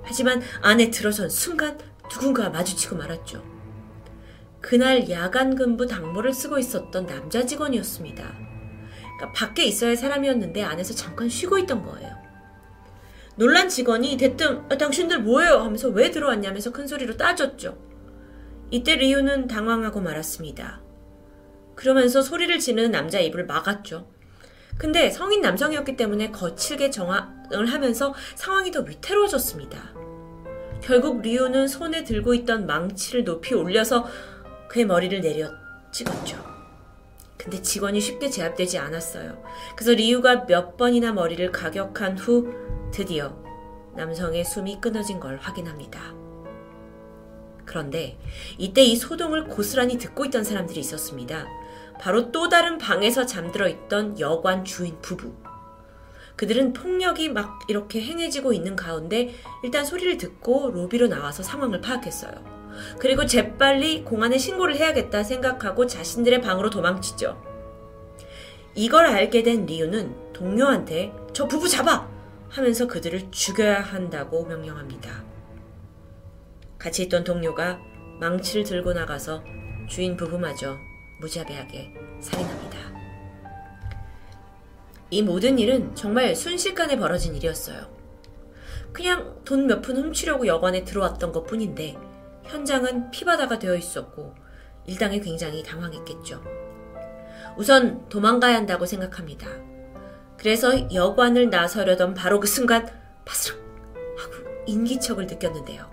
[0.04, 1.76] 하지만 안에 들어선 순간
[2.08, 3.42] 누군가 마주치고 말았죠.
[4.60, 8.22] 그날 야간 근무 당무를 쓰고 있었던 남자 직원이었습니다.
[9.16, 12.15] 그러니까 밖에 있어야 할 사람이었는데 안에서 잠깐 쉬고 있던 거예요.
[13.37, 15.59] 놀란 직원이 대뜸 아, 당신들 뭐예요?
[15.59, 17.78] 하면서 왜 들어왔냐면서 큰 소리로 따졌죠.
[18.70, 20.80] 이때 리우는 당황하고 말았습니다.
[21.74, 24.09] 그러면서 소리를 지르는 남자 입을 막았죠.
[24.78, 29.95] 근데 성인 남성이었기 때문에 거칠게 정황을 하면서 상황이 더 위태로워졌습니다.
[30.82, 34.07] 결국 리우는 손에 들고 있던 망치를 높이 올려서
[34.68, 35.51] 그의 머리를 내려
[35.93, 36.55] 찍었죠.
[37.47, 39.40] 근데 직원이 쉽게 제압되지 않았어요.
[39.76, 42.53] 그래서 리우가 몇 번이나 머리를 가격한 후
[42.92, 43.40] 드디어
[43.94, 46.12] 남성의 숨이 끊어진 걸 확인합니다.
[47.64, 48.18] 그런데
[48.59, 51.47] 이때 이 소동을 고스란히 듣고 있던 사람들이 있었습니다.
[52.01, 55.32] 바로 또 다른 방에서 잠들어 있던 여관 주인 부부.
[56.34, 59.32] 그들은 폭력이 막 이렇게 행해지고 있는 가운데
[59.62, 62.55] 일단 소리를 듣고 로비로 나와서 상황을 파악했어요.
[62.98, 67.40] 그리고 재빨리 공안에 신고를 해야겠다 생각하고 자신들의 방으로 도망치죠.
[68.74, 72.08] 이걸 알게 된 리우는 동료한테 저 부부 잡아!
[72.48, 75.24] 하면서 그들을 죽여야 한다고 명령합니다.
[76.78, 77.78] 같이 있던 동료가
[78.20, 79.42] 망치를 들고 나가서
[79.88, 80.76] 주인 부부마저
[81.20, 82.78] 무자비하게 살인합니다.
[85.10, 87.86] 이 모든 일은 정말 순식간에 벌어진 일이었어요.
[88.92, 91.96] 그냥 돈 몇 푼 훔치려고 여관에 들어왔던 것 뿐인데
[92.49, 94.34] 현장은 피바다가 되어 있었고
[94.86, 96.42] 일당이 굉장히 당황했겠죠.
[97.57, 99.49] 우선 도망가야 한다고 생각합니다.
[100.38, 102.86] 그래서 여관을 나서려던 바로 그 순간
[103.24, 103.59] 바스락
[104.18, 105.90] 하고 인기척을 느꼈는데요.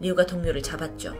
[0.00, 1.14] 리우가 동료를 잡았죠.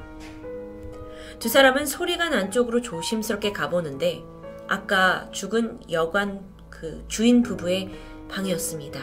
[1.38, 4.22] 두 사람은 소리가 난 쪽으로 조심스럽게 가보는데
[4.68, 7.90] 아까 죽은 여관 그 주인 부부의
[8.28, 9.00] 방이었습니다.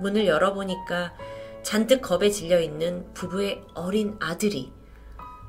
[0.00, 1.14] 문을 열어보니까
[1.62, 4.72] 잔뜩 겁에 질려 있는 부부의 어린 아들이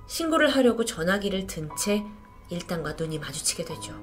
[0.07, 2.03] 신고를 하려고 전화기를 든 채
[2.49, 3.93] 일당과 눈이 마주치게 되죠.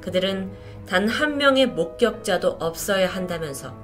[0.00, 0.52] 그들은
[0.86, 3.74] 단 한 명의 목격자도 없어야 한다면서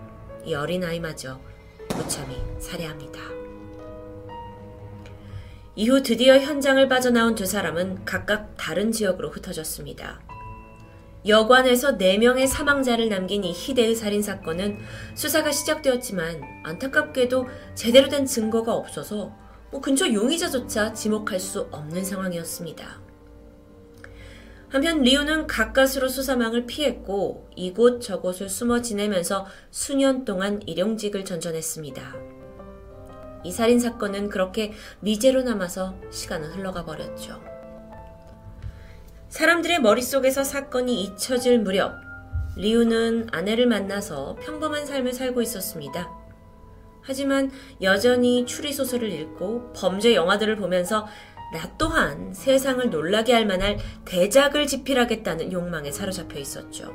[0.45, 1.41] 이 어린아이마저
[1.97, 3.18] 무참히 살해합니다.
[5.75, 10.21] 이후 드디어 현장을 빠져나온 두 사람은 각각 다른 지역으로 흩어졌습니다.
[11.27, 14.79] 여관에서 4명의 사망자를 남긴 이 희대의 살인사건은
[15.14, 19.35] 수사가 시작되었지만 안타깝게도 제대로 된 증거가 없어서
[19.71, 23.01] 뭐 근처 용의자조차 지목할 수 없는 상황이었습니다.
[24.71, 32.14] 한편 리우는 가까스로 수사망을 피했고 이곳 저곳을 숨어 지내면서 수년 동안 일용직을 전전했습니다.
[33.43, 37.49] 이 살인 사건은 그렇게 미제로 남아서 시간은 흘러가 버렸죠.
[39.31, 41.95] 사람들의 머릿속에서 사건이 잊혀질 무렵
[42.57, 46.11] 리우는 아내를 만나서 평범한 삶을 살고 있었습니다.
[47.01, 47.51] 하지만
[47.81, 51.07] 여전히 추리소설을 읽고 범죄 영화들을 보면서
[51.53, 56.93] 나 또한 세상을 놀라게 할 만한 대작을 집필하겠다는 욕망에 사로잡혀 있었죠.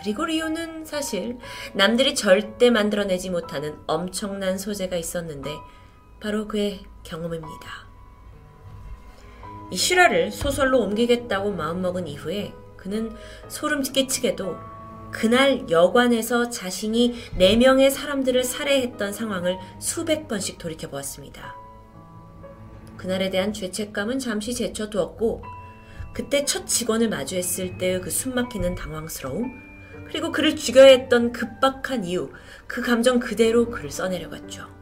[0.00, 1.36] 그리고 리오는 사실
[1.74, 5.50] 남들이 절대 만들어내지 못하는 엄청난 소재가 있었는데
[6.20, 7.85] 바로 그의 경험입니다.
[9.70, 13.12] 이 실화를 소설로 옮기겠다고 마음먹은 이후에 그는
[13.48, 14.56] 소름 끼치게도
[15.10, 21.56] 그날 여관에서 자신이 4명의 사람들을 살해했던 상황을 수백 번씩 돌이켜보았습니다.
[22.96, 25.42] 그날에 대한 죄책감은 잠시 제쳐두었고
[26.12, 29.52] 그때 첫 직원을 마주했을 때의 그 숨막히는 당황스러움,
[30.06, 32.30] 그리고 그를 죽여야 했던 급박한 이유,
[32.66, 34.75] 그 감정 그대로 글을 써내려갔죠.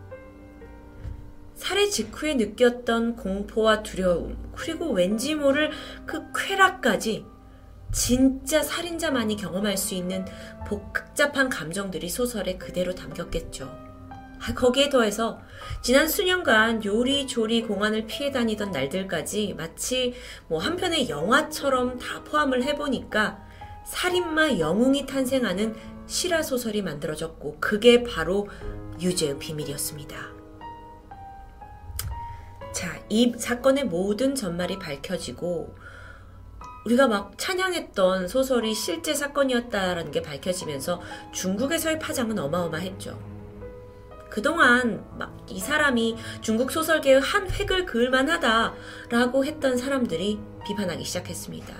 [1.54, 5.70] 살해 직후에 느꼈던 공포와 두려움, 그리고 왠지 모를
[6.04, 7.24] 그 쾌락까지
[7.92, 10.24] 진짜 살인자만이 경험할 수 있는
[10.66, 13.84] 복잡한 감정들이 소설에 그대로 담겼겠죠.
[14.40, 15.40] 아, 거기에 더해서
[15.80, 20.14] 지난 수년간 요리조리 공안을 피해 다니던 날들까지 마치
[20.48, 23.38] 뭐 한편의 영화처럼 다 포함을 해보니까
[23.86, 25.74] 살인마 영웅이 탄생하는
[26.06, 28.48] 실화 소설이 만들어졌고 그게 바로
[29.00, 30.33] 유죄의 비밀이었습니다.
[32.74, 35.74] 자, 이 사건의 모든 전말이 밝혀지고
[36.84, 41.00] 우리가 막 찬양했던 소설이 실제 사건이었다라는 게 밝혀지면서
[41.32, 43.18] 중국에서의 파장은 어마어마했죠.
[44.28, 51.74] 그동안 막 이 사람이 중국 소설계의 한 획을 그을 만 하다라고 했던 사람들이 비판하기 시작했습니다.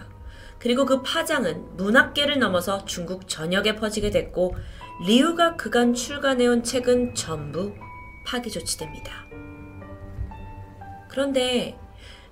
[0.59, 4.55] 그리고 그 파장은 문학계를 넘어서 중국 전역에 퍼지게 됐고
[5.07, 7.75] 리우가 그간 출간해온 책은 전부
[8.27, 9.24] 파기 조치됩니다.
[11.15, 11.79] 그런데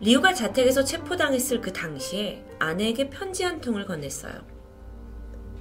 [0.01, 4.43] 리우가 자택에서 체포당했을 그 당시에 아내에게 편지 한 통을 건넸어요.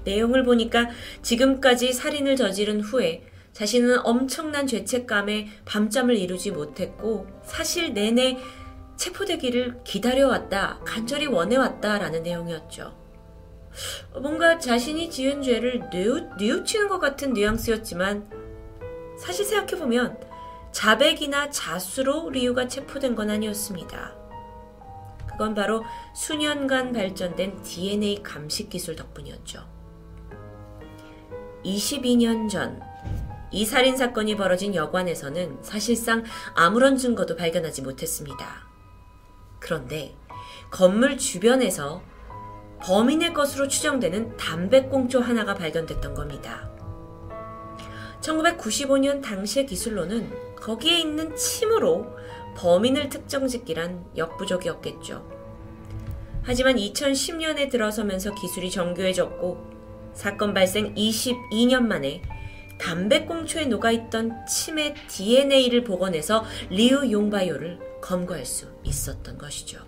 [0.04, 0.90] 내용을 보니까
[1.22, 8.40] 지금까지 살인을 저지른 후에 자신은 엄청난 죄책감에 밤잠을 이루지 못했고 사실 내내
[8.96, 12.98] 체포되기를 기다려왔다, 간절히 원해왔다라는 내용이었죠.
[14.20, 18.28] 뭔가 자신이 지은 죄를 뉘우, 치는것 같은 뉘앙스였지만
[19.20, 20.31] 사실 생각해보면
[20.72, 24.16] 자백이나 자수로 리우가 체포된 건 아니었습니다.
[25.28, 29.66] 그건 바로 수년간 발전된 DNA 감식 기술 덕분이었죠.
[31.64, 32.82] 22년 전,
[33.52, 36.24] 이 살인 사건이 벌어진 여관에서는 사실상
[36.56, 38.68] 아무런 증거도 발견하지 못했습니다.
[39.60, 40.16] 그런데
[40.72, 42.02] 건물 주변에서
[42.82, 46.70] 범인의 것으로 추정되는 담배꽁초 하나가 발견됐던 겁니다.
[48.22, 52.16] 1995년 당시의 기술로는 거기에 있는 침으로
[52.56, 55.28] 범인을 특정짓기란 역부족이었겠죠.
[56.44, 59.72] 하지만 2010년에 들어서면서 기술이 정교해졌고
[60.14, 62.22] 사건 발생 22년 만에
[62.80, 69.80] 담배꽁초에 녹아있던 침의 DNA를 복원해서 리우 용바이오를 검거할 수 있었던 것이죠.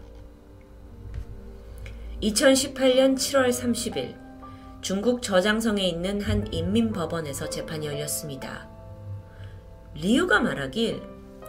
[2.21, 4.15] 2018년 7월 30일
[4.81, 8.72] 중국 저장성에 있는 한 인민법원에서 재판이 열렸습니다.
[9.95, 11.01] 리우가 말하길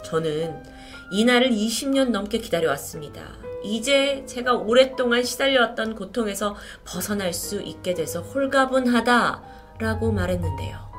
[0.04, 0.62] 저는
[1.10, 3.38] 이 날을 20년 넘게 기다려왔습니다.
[3.64, 9.42] 이제 제가 오랫동안 시달려왔던 고통에서 벗어날 수 있게 돼서 홀가분하다
[9.78, 10.92] 라고 말했는데요.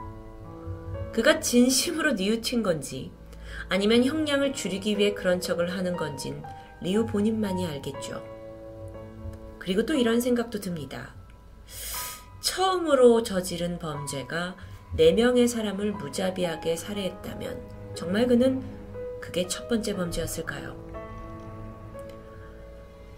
[1.14, 3.12] 그가 진심으로 뉘우친 건지
[3.70, 6.44] 아니면 형량을 줄이기 위해 그런 척을 하는 건진
[6.82, 8.24] 리우 본인만이 알겠죠.
[9.60, 11.16] 그리고 또 이런 생각도 듭니다.
[12.42, 14.56] 처음으로 저지른 범죄가
[14.98, 17.60] 4명의 사람을 무자비하게 살해했다면
[17.96, 18.62] 정말 그는
[19.22, 20.76] 그게 첫 번째 범죄였을까요?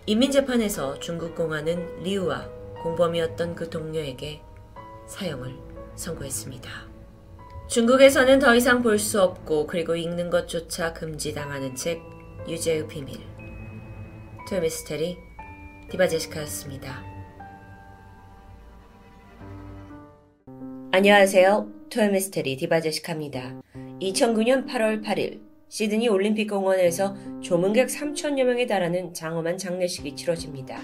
[0.05, 2.49] 인민재판에서 중국 공안은 리우와
[2.81, 4.41] 공범이었던 그 동료에게
[5.07, 5.55] 사형을
[5.95, 6.69] 선고했습니다.
[7.67, 12.01] 중국에서는 더 이상 볼 수 없고 그리고 읽는 것조차 금지당하는 책
[12.47, 13.19] 유죄의 비밀
[14.49, 15.17] 토요미스테리
[15.89, 17.16] 디바제시카였습니다.
[20.97, 21.89] 안녕하세요.
[21.91, 23.61] 토요미스테리 디바제시카입니다.
[24.01, 30.81] 2009년 8월 8일 시드니 올림픽 공원에서 조문객 3천여 명에 달하는 장엄한 장례식이 치러집니다.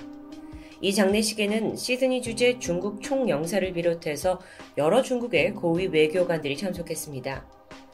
[0.81, 4.39] 이 장례식에는 시드니 주재 중국 총영사를 비롯해서
[4.77, 7.47] 여러 중국의 고위 외교관들이 참석했습니다.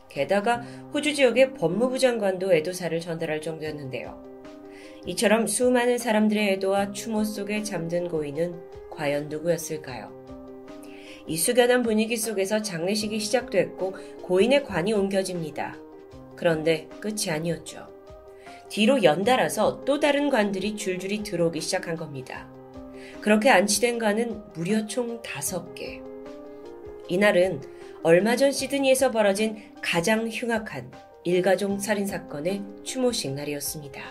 [0.09, 0.57] 게다가
[0.93, 4.21] 호주 지역의 법무부 장관도 애도사를 전달할 정도였는데요.
[5.05, 8.59] 이처럼 수많은 사람들의 애도와 추모 속에 잠든 고인은
[8.91, 10.18] 과연 누구였을까요?
[11.29, 15.77] 이 숙연한 분위기 속에서 장례식이 시작됐고 고인의 관이 옮겨집니다.
[16.35, 17.87] 그런데 끝이 아니었죠.
[18.67, 22.47] 뒤로 연달아서 또 다른 관들이 줄줄이 들어오기 시작한 겁니다.
[23.21, 26.01] 그렇게 안치된 관은 무려 총 다섯 개.
[27.07, 27.61] 이날은
[28.01, 30.91] 얼마 전 시드니에서 벌어진 가장 흉악한
[31.25, 34.01] 일가족 살인 사건의 추모식 날이었습니다.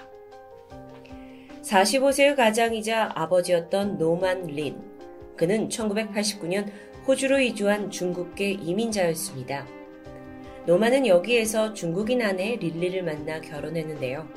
[1.62, 4.76] 45세의 가장이자 아버지였던 노만 린.
[5.36, 6.70] 그는 1989년
[7.09, 9.66] 호주로 이주한 중국계 이민자였습니다.
[10.66, 14.28] 노마는 여기에서 중국인 아내 릴리를 만나 결혼했는데요.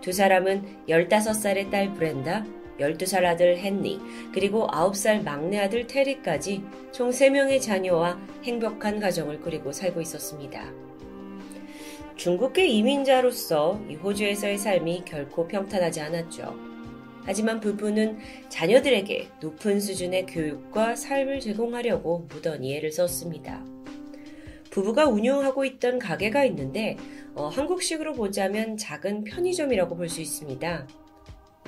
[0.00, 2.46] 두 사람은 15살의 딸 브렌다,
[2.78, 3.98] 12살 아들 헨리,
[4.32, 10.72] 그리고 9살 막내 아들 테리까지 총 3명의 자녀와 행복한 가정을 꾸리고 살고 있었습니다.
[12.14, 16.65] 중국계 이민자로서 이 호주에서의 삶이 결코 평탄하지 않았죠.
[17.26, 18.18] 하지만 부부는
[18.48, 23.62] 자녀들에게 높은 수준의 교육과 삶을 제공하려고 무던히 애를 썼습니다.
[24.70, 26.96] 부부가 운영하고 있던 가게가 있는데
[27.34, 30.86] 어, 한국식으로 보자면 작은 편의점이라고 볼 수 있습니다.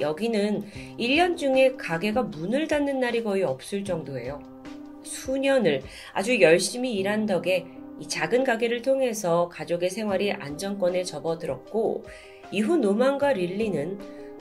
[0.01, 0.65] 여기는
[0.99, 4.41] 1년 중에 가게가 문을 닫는 날이 거의 없을 정도예요.
[5.03, 5.83] 수년을
[6.13, 7.67] 아주 열심히 일한 덕에
[7.99, 12.05] 이 작은 가게를 통해서 가족의 생활이 안정권에 접어들었고
[12.53, 13.99] 이후 노만과 릴리는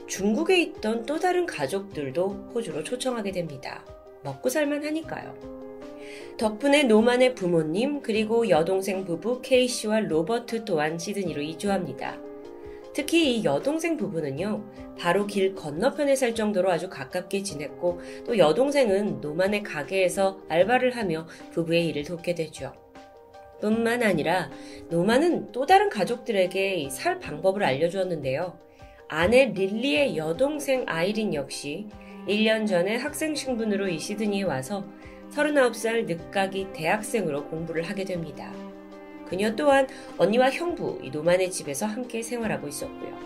[0.07, 3.83] 중국에 있던 또 다른 가족들도 호주로 초청하게 됩니다.
[4.23, 5.35] 먹고 살만 하니까요.
[6.37, 12.17] 덕분에 노만의 부모님 그리고 여동생 부부 케이 씨와 로버트 또한 시드니로 이주합니다.
[12.93, 14.63] 특히 이 여동생 부부는요,
[14.97, 21.85] 바로 길 건너편에 살 정도로 아주 가깝게 지냈고, 또 여동생은 노만의 가게에서 알바를 하며 부부의
[21.87, 22.73] 일을 돕게 되죠.
[23.61, 24.49] 뿐만 아니라
[24.89, 28.57] 노만은 또 다른 가족들에게 살 방법을 알려주었는데요.
[29.09, 31.87] 아내 릴리의 여동생 아이린 역시
[32.27, 34.85] 1년 전에 학생 신분으로 이 시드니에 와서
[35.31, 38.51] 39살 늦가기 대학생으로 공부를 하게 됩니다.
[39.25, 43.17] 그녀 또한 언니와 형부 노만의 집에서 함께 생활하고 있었고요.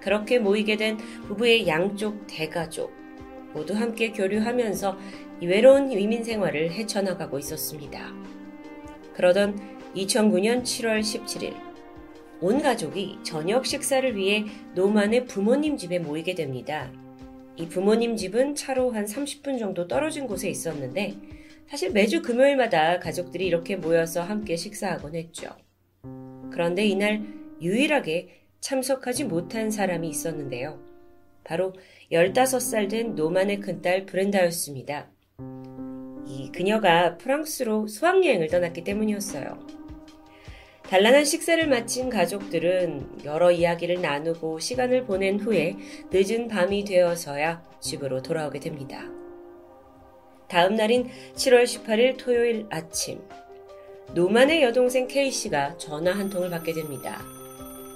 [0.00, 2.92] 그렇게 모이게 된 부부의 양쪽 대가족
[3.52, 4.98] 모두 함께 교류하면서
[5.40, 8.12] 외로운 위민 생활을 헤쳐나가고 있었습니다.
[9.14, 9.58] 그러던
[9.94, 11.65] 2009년 7월 17일
[12.40, 14.44] 온 가족이 저녁 식사를 위해
[14.74, 16.92] 노만의 부모님 집에 모이게 됩니다.
[17.56, 21.14] 이 부모님 집은 차로 한 30분 정도 떨어진 곳에 있었는데
[21.68, 25.48] 사실 매주 금요일마다 가족들이 이렇게 모여서 함께 식사하곤 했죠.
[26.50, 27.22] 그런데 이날
[27.60, 28.28] 유일하게
[28.60, 30.78] 참석하지 못한 사람이 있었는데요.
[31.42, 31.72] 바로
[32.12, 35.08] 15살 된 노만의 큰딸 브렌다였습니다.
[36.26, 39.75] 이 그녀가 프랑스로 수학여행을 떠났기 때문이었어요.
[40.88, 45.76] 단란한 식사를 마친 가족들은 여러 이야기를 나누고 시간을 보낸 후에
[46.12, 49.04] 늦은 밤이 되어서야 집으로 돌아오게 됩니다.
[50.48, 53.20] 다음 날인 7월 18일 토요일 아침,
[54.14, 57.20] 노만의 여동생 K씨가 전화 한 통을 받게 됩니다.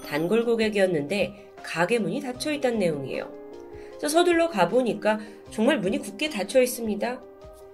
[0.09, 3.31] 단골 고객이었는데 가게 문이 닫혀 있다는 내용이에요.
[4.01, 7.23] 서둘러 가보니까 정말 문이 굳게 닫혀 있습니다.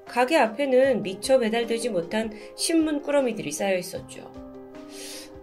[0.04, 4.45] 가게 앞에는 미처 배달되지 못한 신문 꾸러미들이 쌓여 있었죠.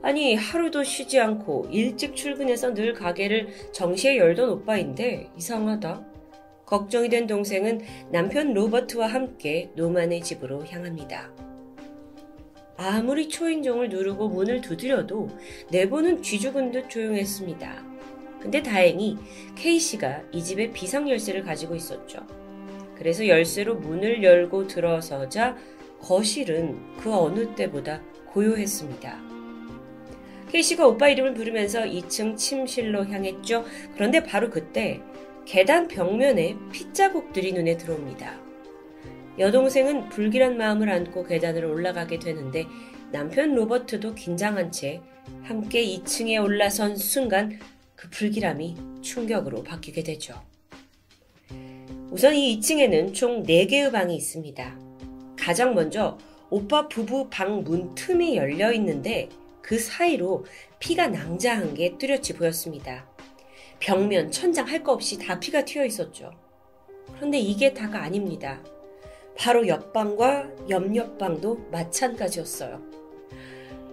[0.03, 6.05] 아니, 하루도 쉬지 않고 일찍 출근해서 늘 가게를 정시에 열던 오빠인데 이상하다.
[6.65, 7.79] 걱정이 된 동생은
[8.11, 11.31] 남편 로버트와 함께 노만의 집으로 향합니다.
[12.75, 15.29] 아무리 초인종을 누르고 문을 두드려도
[15.71, 17.85] 내부는 쥐죽은 듯 조용했습니다.
[18.41, 19.17] 근데 다행히
[19.55, 22.27] K씨가 이 집에 비상 열쇠를 가지고 있었죠.
[22.97, 25.55] 그래서 열쇠로 문을 열고 들어서자
[26.01, 28.01] 거실은 그 어느 때보다
[28.33, 29.32] 고요했습니다.
[30.53, 33.65] K씨가 오빠 이름을 부르면서 2층 침실로 향했죠.
[33.95, 35.01] 그런데 바로 그때
[35.45, 38.39] 계단 벽면에 핏자국들이 눈에 들어옵니다.
[39.39, 42.67] 여동생은 불길한 마음을 안고 계단을 올라가게 되는데
[43.11, 45.01] 남편 로버트도 긴장한 채
[45.41, 47.59] 함께 2층에 올라선 순간
[47.95, 50.39] 그 불길함이 충격으로 바뀌게 되죠.
[52.11, 54.79] 우선 이 2층에는 총 4개의 방이 있습니다.
[55.35, 56.19] 가장 먼저
[56.51, 59.29] 오빠 부부 방 문 틈이 열려 있는데
[59.63, 60.45] 그 사이로
[60.79, 63.07] 피가 낭자한 게 뚜렷이 보였습니다.
[63.79, 66.31] 벽면, 천장 할 거 없이 다 피가 튀어 있었죠.
[67.15, 68.61] 그런데 이게 다가 아닙니다.
[69.37, 72.81] 바로 옆방과 옆옆방도 마찬가지였어요.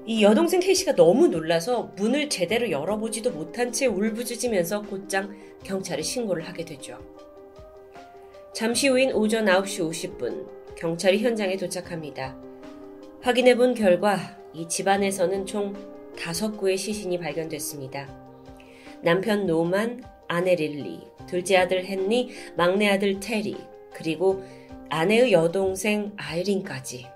[0.07, 6.65] 이 여동생 케이씨가 너무 놀라서 문을 제대로 열어보지도 못한 채 울부짖으면서 곧장 경찰에 신고를 하게
[6.65, 6.99] 되죠.
[8.53, 12.37] 잠시 후인 오전 9시 50분, 경찰이 현장에 도착합니다.
[13.23, 15.75] 확인해 본 결과 이 집안에서는 총
[16.17, 18.09] 5구의 시신이 발견됐습니다.
[19.03, 23.57] 남편 노만, 아내 릴리, 둘째 아들 헨리, 막내 아들 테리,
[23.93, 24.43] 그리고
[24.89, 27.07] 아내의 여동생 아이린까지.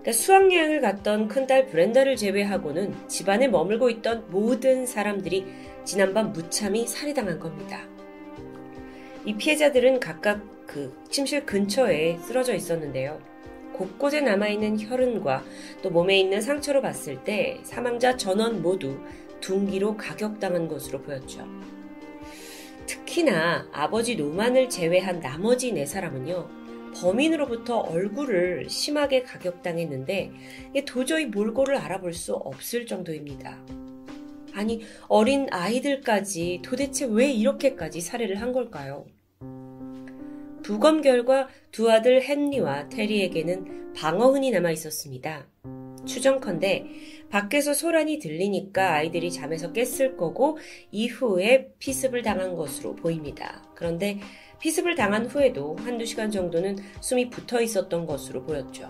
[0.00, 5.46] 그러니까 수학여행을 갔던 큰딸 브렌다를 제외하고는 집안에 머물고 있던 모든 사람들이
[5.84, 7.86] 지난밤 무참히 살해당한 겁니다.
[9.24, 13.29] 이 피해자들은 각각 그 침실 근처에 쓰러져 있었는데요.
[13.80, 15.42] 곳곳에 남아있는 혈흔과
[15.82, 19.00] 또 몸에 있는 상처로 봤을 때 사망자 전원 모두
[19.40, 21.48] 둔기로 가격당한 것으로 보였죠.
[22.86, 26.46] 특히나 아버지 노만을 제외한 나머지 네 사람은요,
[26.94, 30.32] 범인으로부터 얼굴을 심하게 가격당했는데
[30.84, 33.56] 도저히 몰골을 알아볼 수 없을 정도입니다.
[34.52, 39.06] 아니, 어린 아이들까지 도대체 왜 이렇게까지 살해를 한 걸까요?
[40.62, 45.46] 부검 결과 두 아들 헨리와 테리에게는 방어흔이 남아 있었습니다.
[46.06, 46.86] 추정컨대
[47.30, 50.58] 밖에서 소란이 들리니까 아이들이 잠에서 깼을 거고
[50.90, 53.62] 이후에 피습을 당한 것으로 보입니다.
[53.74, 54.18] 그런데
[54.60, 58.86] 피습을 당한 후에도 한두 시간 정도는 숨이 붙어 있었던 것으로 보였죠.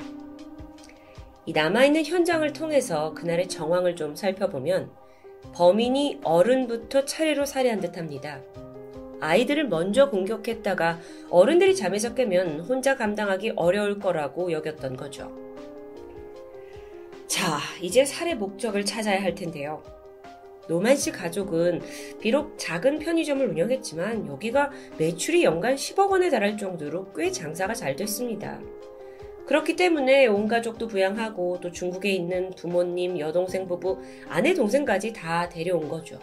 [1.46, 4.90] 이 남아있는 현장을 통해서 그날의 정황을 좀 살펴보면
[5.54, 8.40] 범인이 어른부터 차례로 살해한 듯 합니다.
[9.20, 10.98] 아이들을 먼저 공격했다가
[11.30, 15.30] 어른들이 잠에서 깨면 혼자 감당하기 어려울 거라고 여겼던 거죠.
[17.26, 19.82] 자, 이제 살해 목적을 찾아야 할 텐데요.
[20.68, 21.80] 노만 씨 가족은
[22.20, 28.60] 비록 작은 편의점을 운영했지만 여기가 매출이 연간 10억 원에 달할 정도로 꽤 장사가 잘 됐습니다.
[29.46, 33.98] 그렇기 때문에 온 가족도 부양하고 또 중국에 있는 부모님, 여동생 부부,
[34.28, 36.20] 아내 동생까지 다 데려온 거죠.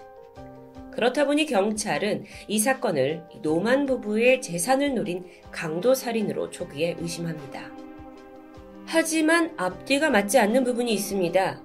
[0.97, 7.69] 그렇다 보니 경찰은 이 사건을 노만 부부의 재산을 노린 강도 살인으로 초기에 의심합니다.
[8.87, 11.61] 하지만 앞뒤가 맞지 않는 부분이 있습니다.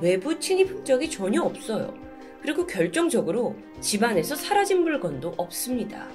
[0.00, 1.92] 외부 침입 흔적이 전혀 없어요.
[2.40, 6.06] 그리고 결정적으로 집안에서 사라진 물건도 없습니다.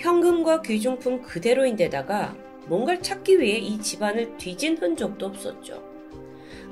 [0.00, 2.36] 현금과 귀중품 그대로인데다가
[2.66, 5.82] 뭔가를 찾기 위해 이 집안을 뒤진 흔적도 없었죠.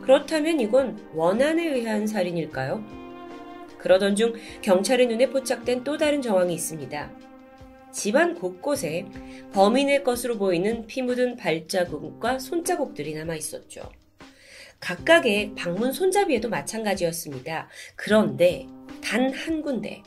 [0.02, 3.07] 그렇다면 이건 원한에 의한 살인일까요?
[3.78, 7.10] 그러던 중 경찰의 눈에 포착된 또 다른 정황이 있습니다.
[7.92, 9.06] 집안 곳곳에
[9.52, 13.90] 범인의 것으로 보이는 피 묻은 발자국과 손자국들이 남아 있었죠.
[14.80, 17.68] 각각의 방문 손잡이에도 마찬가지였습니다.
[17.96, 18.66] 그런데
[19.02, 20.02] 단 한 군데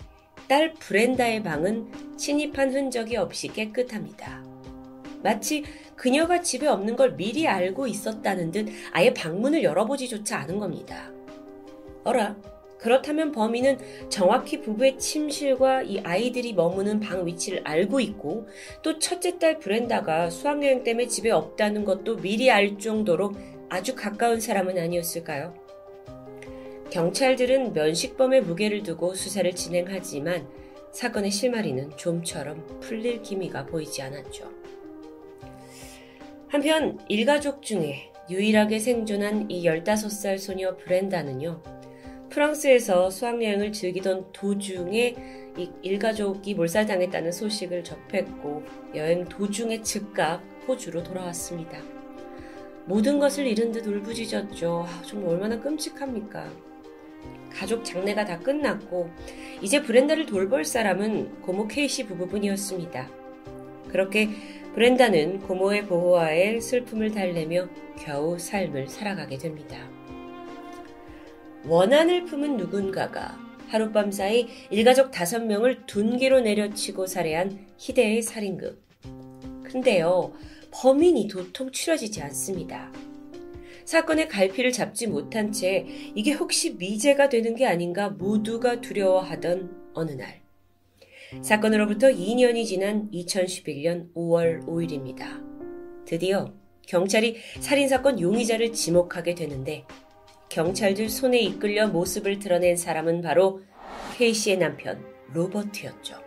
[0.47, 4.43] 딸 브렌다의 방은 침입한 흔적이 없이 깨끗합니다.
[5.23, 5.63] 마치
[5.95, 11.11] 그녀가 집에 없는 걸 미리 알고 있었다는 듯 아예 방문을 열어보지조차 않은 겁니다.
[12.03, 12.35] 어라,
[12.81, 13.77] 그렇다면 범인은
[14.09, 18.47] 정확히 부부의 침실과 이 아이들이 머무는 방 위치를 알고 있고
[18.81, 23.33] 또 첫째 딸 브렌다가 수학여행 때문에 집에 없다는 것도 미리 알 정도로
[23.69, 25.53] 아주 가까운 사람은 아니었을까요?
[26.89, 30.47] 경찰들은 면식범의 무게를 두고 수사를 진행하지만
[30.91, 34.49] 사건의 실마리는 좀처럼 풀릴 기미가 보이지 않았죠.
[36.47, 41.80] 한편 일가족 중에 유일하게 생존한 이 15살 소녀 브렌다는요.
[42.31, 45.15] 프랑스에서 수학여행을 즐기던 도중에
[45.57, 48.63] 이 일가족이 몰살당했다는 소식을 접했고
[48.95, 51.77] 여행 도중에 즉각 호주로 돌아왔습니다.
[52.85, 54.85] 모든 것을 잃은 듯 울부짖었죠.
[54.87, 56.49] 아, 정말 얼마나 끔찍합니까?
[57.51, 59.09] 가족 장례가 다 끝났고
[59.61, 63.09] 이제 브렌다를 돌볼 사람은 고모 케이시 부부뿐이었습니다.
[63.89, 64.29] 그렇게
[64.73, 67.67] 브렌다는 고모의 보호하에 슬픔을 달래며
[67.99, 69.90] 겨우 삶을 살아가게 됩니다.
[71.65, 78.81] 원한을 품은 누군가가 하룻밤 사이 일가족 다섯 명을 둔기로 내려치고 살해한 희대의 살인극.
[79.63, 80.33] 근데요,
[80.71, 82.91] 범인이 도통 추려지지 않습니다.
[83.85, 85.85] 사건의 갈피를 잡지 못한 채
[86.15, 90.41] 이게 혹시 미제가 되는 게 아닌가 모두가 두려워하던 어느 날.
[91.41, 95.41] 사건으로부터 2년이 지난 2011년 5월 5일입니다.
[96.05, 96.53] 드디어
[96.87, 99.85] 경찰이 살인사건 용의자를 지목하게 되는데
[100.51, 103.61] 경찰들 손에 이끌려 모습을 드러낸 사람은 바로
[104.17, 105.01] 케이시의 남편
[105.33, 106.17] 로버트였죠.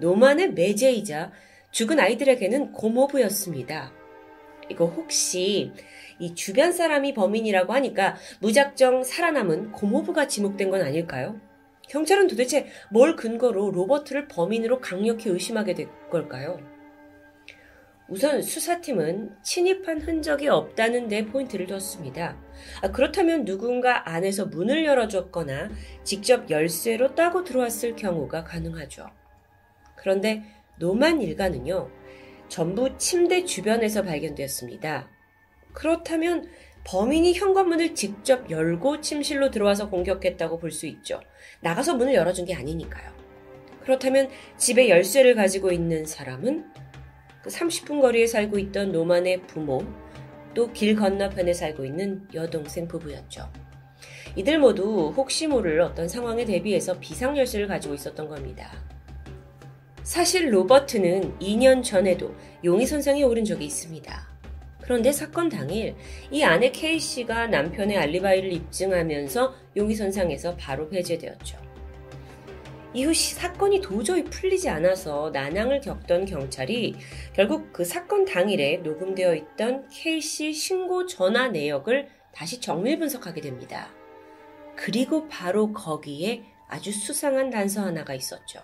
[0.00, 1.32] 노만의 매제이자
[1.72, 3.92] 죽은 아이들에게는 고모부였습니다.
[4.70, 5.72] 이거 혹시
[6.20, 11.40] 이 주변 사람이 범인이라고 하니까 무작정 살아남은 고모부가 지목된 건 아닐까요?
[11.88, 16.60] 경찰은 도대체 뭘 근거로 로버트를 범인으로 강력히 의심하게 된 걸까요?
[18.08, 22.45] 우선 수사팀은 침입한 흔적이 없다는 데 포인트를 뒀습니다.
[22.82, 25.70] 아, 그렇다면 누군가 안에서 문을 열어줬거나
[26.04, 29.08] 직접 열쇠로 따고 들어왔을 경우가 가능하죠.
[29.96, 30.44] 그런데
[30.78, 31.90] 노만 일가는요,
[32.48, 35.08] 전부 침대 주변에서 발견되었습니다.
[35.72, 36.48] 그렇다면
[36.84, 41.20] 범인이 현관문을 직접 열고 침실로 들어와서 공격했다고 볼 수 있죠.
[41.60, 43.10] 나가서 문을 열어준 게 아니니까요.
[43.82, 46.64] 그렇다면 집에 열쇠를 가지고 있는 사람은
[47.42, 49.84] 그 30분 거리에 살고 있던 노만의 부모,
[50.56, 53.46] 또 길 건너편에 살고 있는 여동생 부부였죠.
[54.36, 58.72] 이들 모두 혹시 모를 어떤 상황에 대비해서 비상열쇠를 가지고 있었던 겁니다.
[60.02, 62.34] 사실 로버트는 2년 전에도
[62.64, 64.28] 용의 선상에 오른 적이 있습니다.
[64.80, 65.94] 그런데 사건 당일
[66.30, 71.65] 이 아내 케이 씨가 남편의 알리바이를 입증하면서 용의선상에서 바로 배제되었죠.
[72.96, 76.96] 이후 사건이 도저히 풀리지 않아서 난항을 겪던 경찰이
[77.34, 83.90] 결국 그 사건 당일에 녹음되어 있던 케이 씨 신고 전화 내역을 다시 정밀 분석하게 됩니다.
[84.76, 88.62] 그리고 바로 거기에 아주 수상한 단서 하나가 있었죠.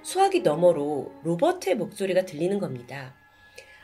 [0.00, 3.14] 수화기 너머로 로버트의 목소리가 들리는 겁니다.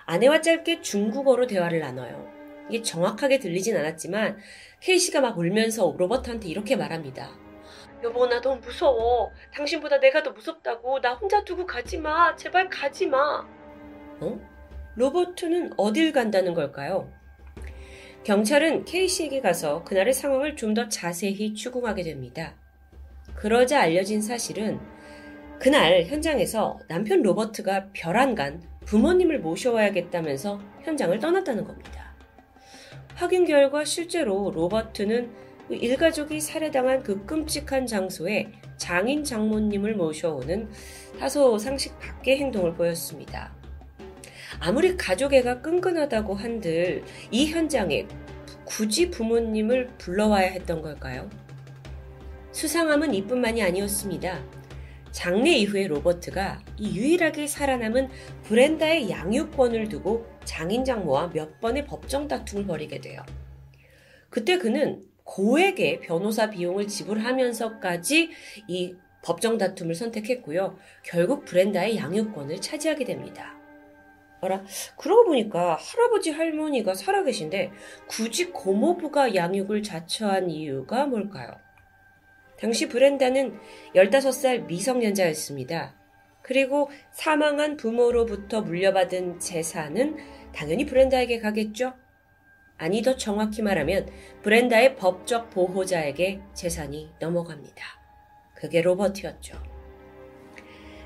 [0.07, 2.33] 아내와 짧게 중국어로 대화를 나눠요.
[2.71, 4.39] 이게 정확하게 들리진 않았지만
[4.81, 7.42] 케이씨가 막 울면서 로버트한테 이렇게 말합니다.
[8.03, 9.31] 여보 나 너무 무서워.
[9.55, 11.01] 당신보다 내가 더 무섭다고.
[11.01, 12.35] 나 혼자 두고 가지 마.
[12.37, 13.47] 제발 가지 마.
[14.21, 14.41] 어?
[14.97, 17.09] 로버트는 어딜 간다는 걸까요?
[18.25, 22.55] 경찰은 케이씨에게 가서 그날의 상황을 좀 더 자세히 추궁하게 됩니다.
[23.35, 24.81] 그러자 알려진 사실은
[25.59, 32.15] 그날 현장에서 남편 로버트가 별안간 부모님을 모셔와야겠다면서 현장을 떠났다는 겁니다.
[33.15, 35.31] 확인 결과 실제로 로버트는
[35.77, 40.69] 일가족이 살해당한 그 끔찍한 장소에 장인 장모님을 모셔오는
[41.19, 43.55] 다소 상식 밖의 행동을 보였습니다.
[44.61, 48.07] 아무리 가족애가 끈끈하다고 한들 이 현장에
[48.65, 51.29] 굳이 부모님을 불러와야 했던 걸까요?
[52.53, 54.43] 수상함은 이뿐만이 아니었습니다.
[55.11, 58.09] 장례 이후에 로버트가 이 유일하게 살아남은
[58.45, 63.23] 브렌다의 양육권을 두고 장인 장모와 몇 번의 법정 다툼을 벌이게 돼요.
[64.31, 68.31] 그때 그는 고액의 변호사 비용을 지불하면서까지
[68.69, 70.77] 이 법정 다툼을 선택했고요.
[71.05, 73.57] 결국 브렌다의 양육권을 차지하게 됩니다.
[74.41, 74.65] 어라,
[74.97, 77.71] 그러고 보니까 할아버지 할머니가 살아계신데
[78.09, 81.61] 굳이 고모부가 양육을 자처한 이유가 뭘까요?
[82.59, 83.59] 당시 브렌다는
[83.95, 85.95] 15살 미성년자였습니다.
[86.43, 90.17] 그리고 사망한 부모로부터 물려받은 재산은
[90.53, 91.95] 당연히 브렌다에게 가겠죠?
[92.83, 94.09] 아니, 더 정확히 말하면
[94.43, 97.85] 브렌다의 법적 보호자에게 재산이 넘어갑니다.
[98.57, 99.57] 그게 로버트였죠.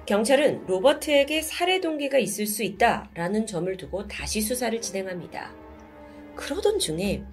[0.06, 5.52] 경찰은 로버트에게 살해 동기가 있을 수 있다라는 점을 두고 다시 수사를 진행합니다.
[6.34, 7.24] 그러던 중에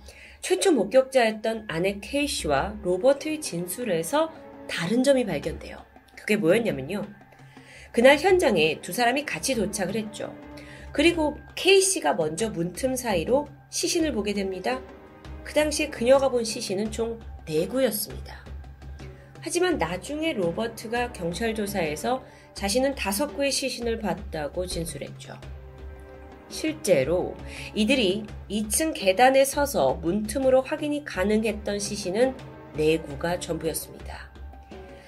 [0.42, 4.30] 최초 목격자였던 아내 케이 씨와 로버트의 진술에서
[4.68, 5.78] 다른 점이 발견돼요.
[6.18, 7.08] 그게 뭐였냐면요.
[7.94, 10.36] 그날 현장에 두 사람이 같이 도착을 했죠.
[10.92, 14.80] 그리고 케이 씨가 먼저 문틈 사이로 시신을 보게 됩니다.
[15.44, 18.36] 그 당시에 그녀가 본 시신은 총 4구였습니다.
[19.42, 22.24] 하지만 나중에 로버트가 경찰 조사에서
[22.54, 25.34] 자신은 다섯 구의 시신을 봤다고 진술했죠.
[26.50, 27.36] 실제로
[27.74, 32.38] 이들이 2층 계단에 서서 문틈으로 확인이 가능했던 시신은
[32.76, 34.32] 4구가 전부였습니다.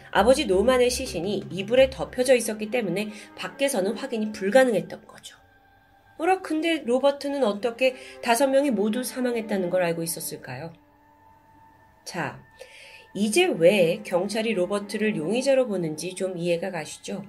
[0.10, 5.35] 아버지 노만의 시신이 이불에 덮여져 있었기 때문에 밖에서는 확인이 불가능했던 거죠.
[6.18, 10.74] 뭐라 근데 로버트는 어떻게 다섯 명이 모두 사망했다는 걸 알고 있었을까요?
[12.04, 12.42] 자,
[13.14, 17.24] 이제 왜 경찰이 로버트를 용의자로 보는지 좀 이해가 가시죠?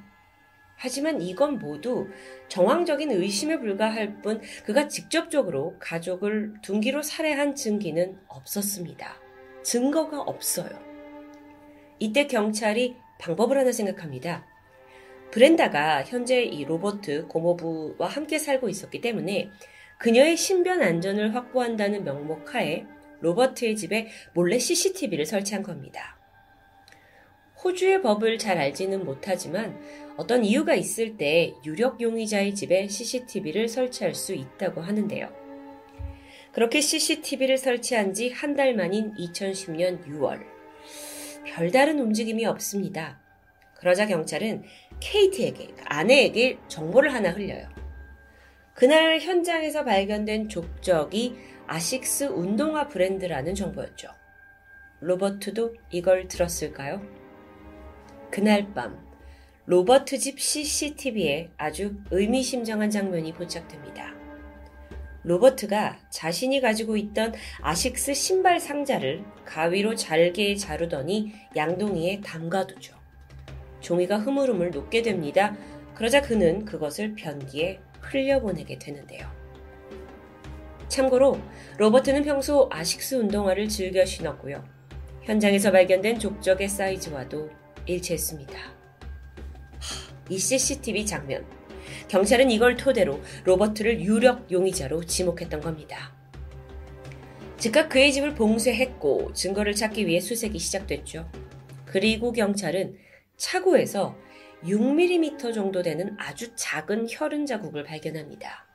[0.77, 2.09] 하지만 이건 모두
[2.49, 9.17] 정황적인 의심에 불과할 뿐 그가 직접적으로 가족을 둔기로 살해한 증기는 없었습니다.
[9.63, 10.69] 증거가 없어요.
[11.99, 14.47] 이때 경찰이 방법을 하나 생각합니다.
[15.31, 19.51] 브렌다가 현재 이 로버트 고모부와 함께 살고 있었기 때문에
[19.99, 22.85] 그녀의 신변 안전을 확보한다는 명목 하에
[23.21, 26.19] 로버트의 집에 몰래 CCTV를 설치한 겁니다.
[27.65, 29.79] 호주의 법을 잘 알지는 못하지만
[30.17, 35.29] 어떤 이유가 있을 때 유력 용의자의 집에 CCTV를 설치할 수 있다고 하는데요.
[36.53, 40.41] 그렇게 CCTV를 설치한 지 한 달 만인 2010년 6월.
[41.47, 43.21] 별다른 움직임이 없습니다.
[43.75, 44.63] 그러자 경찰은
[45.01, 47.69] 케이트에게, 그 아내에게 정보를 하나 흘려요.
[48.75, 51.37] 그날 현장에서 발견된 족적이
[51.67, 54.09] 아식스 운동화 브랜드라는 정보였죠.
[55.01, 57.03] 로버트도 이걸 들었을까요?
[58.31, 59.07] 그날 밤,
[59.67, 64.15] 로버트 집 CCTV에 아주 의미심장한 장면이 포착됩니다.
[65.25, 72.96] 로버트가 자신이 가지고 있던 아식스 신발 상자를 가위로 잘게 자르더니 양동이에 담가두죠.
[73.87, 75.57] 종이가 흐물흐물 녹게 됩니다.
[75.95, 79.31] 그러자 그는 그것을 변기에 흘려보내게 되는데요.
[80.89, 81.39] 참고로
[81.79, 84.65] 로버트는 평소 아식스 운동화를 즐겨 신었고요.
[85.23, 87.49] 현장에서 발견된 족적의 사이즈와도
[87.87, 88.59] 일치했습니다.
[90.31, 91.47] 이 CCTV 장면.
[92.09, 96.13] 경찰은 이걸 토대로 로버트를 유력 용의자로 지목했던 겁니다.
[97.57, 101.31] 즉각 그의 집을 봉쇄했고 증거를 찾기 위해 수색이 시작됐죠.
[101.85, 103.06] 그리고 경찰은
[103.37, 104.17] 차고에서
[104.65, 108.67] 6mm 정도 되는 아주 작은 혈흔 자국을 발견합니다.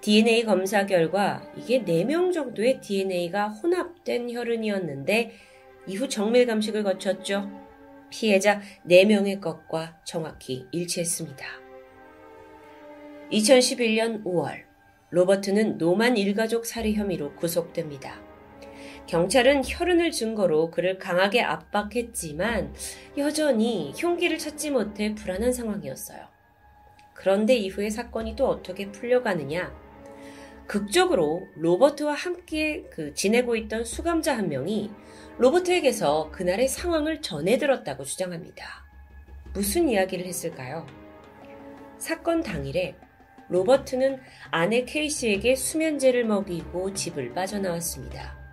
[0.00, 5.32] DNA 검사 결과 이게 4명 정도의 DNA가 혼합된 혈흔이었는데
[5.86, 7.50] 이후 정밀 감식을 거쳤죠.
[8.10, 11.46] 피해자 4명의 것과 정확히 일치했습니다.
[13.32, 14.64] 2011년 5월,
[15.10, 18.25] 로버트는 노만 일가족 살해 혐의로 구속됩니다.
[19.06, 22.74] 경찰은 혈흔을 증거로 그를 강하게 압박했지만
[23.16, 26.26] 여전히 흉기를 찾지 못해 불안한 상황이었어요.
[27.14, 29.72] 그런데 이후에 사건이 또 어떻게 풀려가느냐?
[30.66, 34.90] 극적으로 로버트와 함께 그 지내고 있던 수감자 한 명이
[35.38, 38.84] 로버트에게서 그날의 상황을 전해 들었다고 주장합니다.
[39.54, 40.86] 무슨 이야기를 했을까요?
[41.98, 42.96] 사건 당일에
[43.48, 44.18] 로버트는
[44.50, 48.45] 아내 케이시에게 수면제를 먹이고 집을 빠져나왔습니다.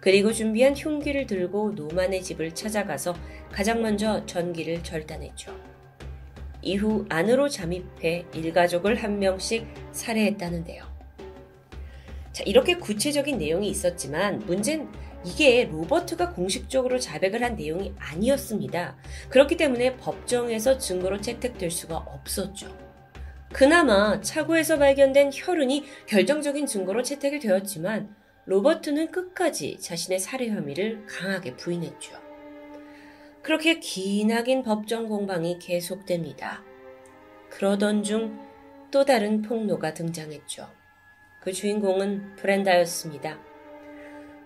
[0.00, 3.14] 그리고 준비한 흉기를 들고 노만의 집을 찾아가서
[3.52, 5.54] 가장 먼저 전기를 절단했죠.
[6.62, 10.84] 이후 안으로 잠입해 일가족을 한 명씩 살해했다는데요.
[12.32, 14.88] 자, 이렇게 구체적인 내용이 있었지만 문제는
[15.24, 18.96] 이게 로버트가 공식적으로 자백을 한 내용이 아니었습니다.
[19.28, 22.74] 그렇기 때문에 법정에서 증거로 채택될 수가 없었죠.
[23.52, 28.14] 그나마 차고에서 발견된 혈흔이 결정적인 증거로 채택이 되었지만
[28.50, 32.18] 로버트는 끝까지 자신의 살해 혐의를 강하게 부인했죠.
[33.42, 36.62] 그렇게 기나긴 법정 공방이 계속됩니다.
[37.50, 38.50] 그러던 중
[38.90, 40.68] 또 다른 폭로가 등장했죠.
[41.40, 43.38] 그 주인공은 브렌다였습니다.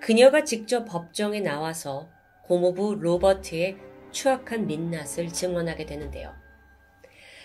[0.00, 2.10] 그녀가 직접 법정에 나와서
[2.42, 3.78] 고모부 로버트의
[4.10, 6.34] 추악한 민낯을 증언하게 되는데요.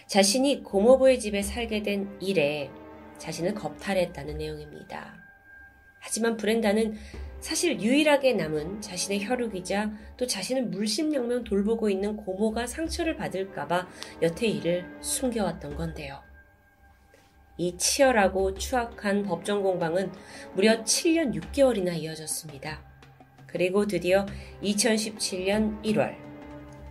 [0.07, 2.69] 자신이 고모부의 집에 살게 된 일에
[3.17, 5.28] 자신을 겁탈했다는 내용입니다.
[5.99, 6.97] 하지만 브렌다는
[7.39, 13.87] 사실 유일하게 남은 자신의 혈육이자 또 자신을 물심양면 돌보고 있는 고모가 상처를 받을까봐
[14.21, 16.21] 여태 이를 숨겨왔던 건데요.
[17.57, 20.11] 이 치열하고 추악한 법정 공방은
[20.53, 22.81] 무려 7년 6개월이나 이어졌습니다.
[23.47, 24.25] 그리고 드디어
[24.63, 26.15] 2017년 1월,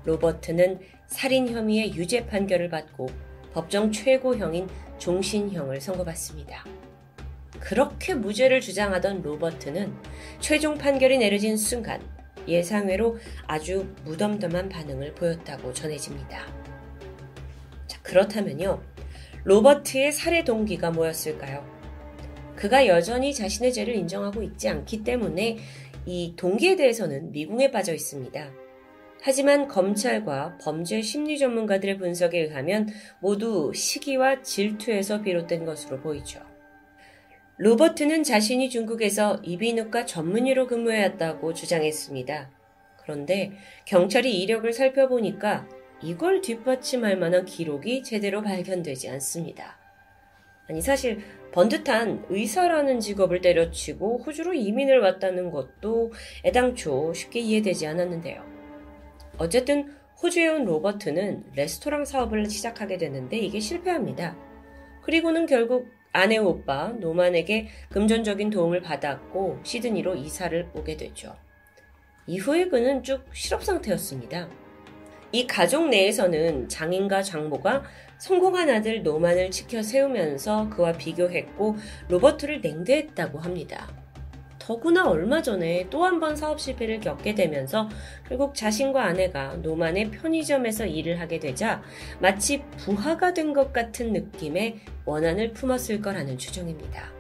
[0.05, 3.07] 로버트는 살인 혐의의 유죄 판결을 받고
[3.53, 4.69] 법정 최고형인
[4.99, 6.65] 종신형을 선고받습니다.
[7.61, 9.93] 그렇게 무죄를 주장하던 로버트는
[10.41, 12.01] 최종 판결이 내려진 순간
[12.47, 16.47] 예상외로 아주 무덤덤한 반응을 보였다고 전해집니다.
[17.87, 18.83] 자, 그렇다면요.
[19.45, 21.65] 로버트의 살해 동기가 뭐였을까요?
[22.57, 25.59] 그가 여전히 자신의 죄를 인정하고 있지 않기 때문에
[26.07, 28.51] 이 동기에 대해서는 미궁에 빠져 있습니다.
[29.21, 32.89] 하지만 검찰과 범죄 심리 전문가들의 분석에 의하면
[33.21, 36.48] 모두 시기와 질투에서 비롯된 것으로 보이죠.
[37.61, 42.51] 로버트는 자신이 중국에서 이비인후과 전문의로 근무해왔다고 주장했습니다.
[43.03, 43.53] 그런데
[43.85, 45.69] 경찰이 이력을 살펴보니까
[46.01, 49.77] 이걸 뒷받침할 만한 기록이 제대로 발견되지 않습니다.
[50.69, 51.19] 아니, 사실
[51.51, 56.13] 번듯한 의사라는 직업을 때려치고 호주로 이민을 왔다는 것도
[56.45, 58.45] 애당초 쉽게 이해되지 않았는데요.
[59.39, 64.37] 어쨌든 호주에 온 로버트는 레스토랑 사업을 시작하게 되는데 이게 실패합니다.
[65.03, 71.37] 그리고는 결국 아내 오빠 노만에게 금전적인 도움을 받았고 시드니로 이사를 오게 되죠.
[72.27, 74.49] 이후에 그는 쭉 실업 상태였습니다.
[75.31, 77.83] 이 가족 내에서는 장인과 장모가
[78.19, 81.77] 성공한 아들 노만을 지켜 세우면서 그와 비교했고
[82.09, 83.89] 로버트를 냉대했다고 합니다.
[84.69, 87.89] 더구나 얼마 전에 또 한 번 사업 실패를 겪게 되면서
[88.29, 91.81] 결국 자신과 아내가 노만의 편의점에서 일을 하게 되자
[92.21, 97.11] 마치 부하가 된 것 같은 느낌의 원한을 품었을 거라는 추정입니다.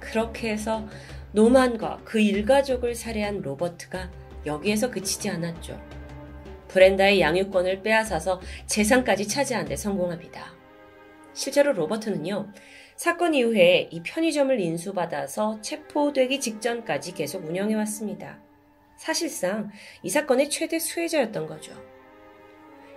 [0.00, 0.86] 그렇게 해서
[1.32, 4.10] 노만과 그 일가족을 살해한 로버트가
[4.44, 5.80] 여기에서 그치지 않았죠.
[6.68, 10.52] 브렌다의 양육권을 빼앗아서 재산까지 차지한 데 성공합니다.
[11.32, 12.48] 실제로 로버트는요,
[12.96, 18.38] 사건 이후에 이 편의점을 인수받아서 체포되기 직전까지 계속 운영해 왔습니다.
[18.96, 19.70] 사실상
[20.02, 21.72] 이 사건의 최대 수혜자였던 거죠.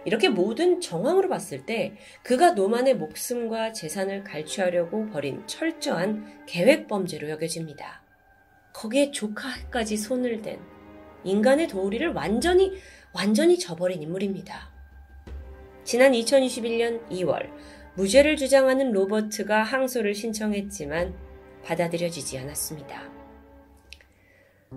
[0.05, 8.03] 이렇게 모든 정황으로 봤을 때 그가 노만의 목숨과 재산을 갈취하려고 벌인 철저한 계획 범죄로 여겨집니다.
[8.73, 10.59] 거기에 조카까지 손을 댄
[11.23, 12.77] 인간의 도리를 완전히
[13.13, 14.71] 완전히 저버린 인물입니다.
[15.83, 17.49] 지난 2021년 2월
[17.97, 21.15] 무죄를 주장하는 로버트가 항소를 신청했지만
[21.63, 23.09] 받아들여지지 않았습니다.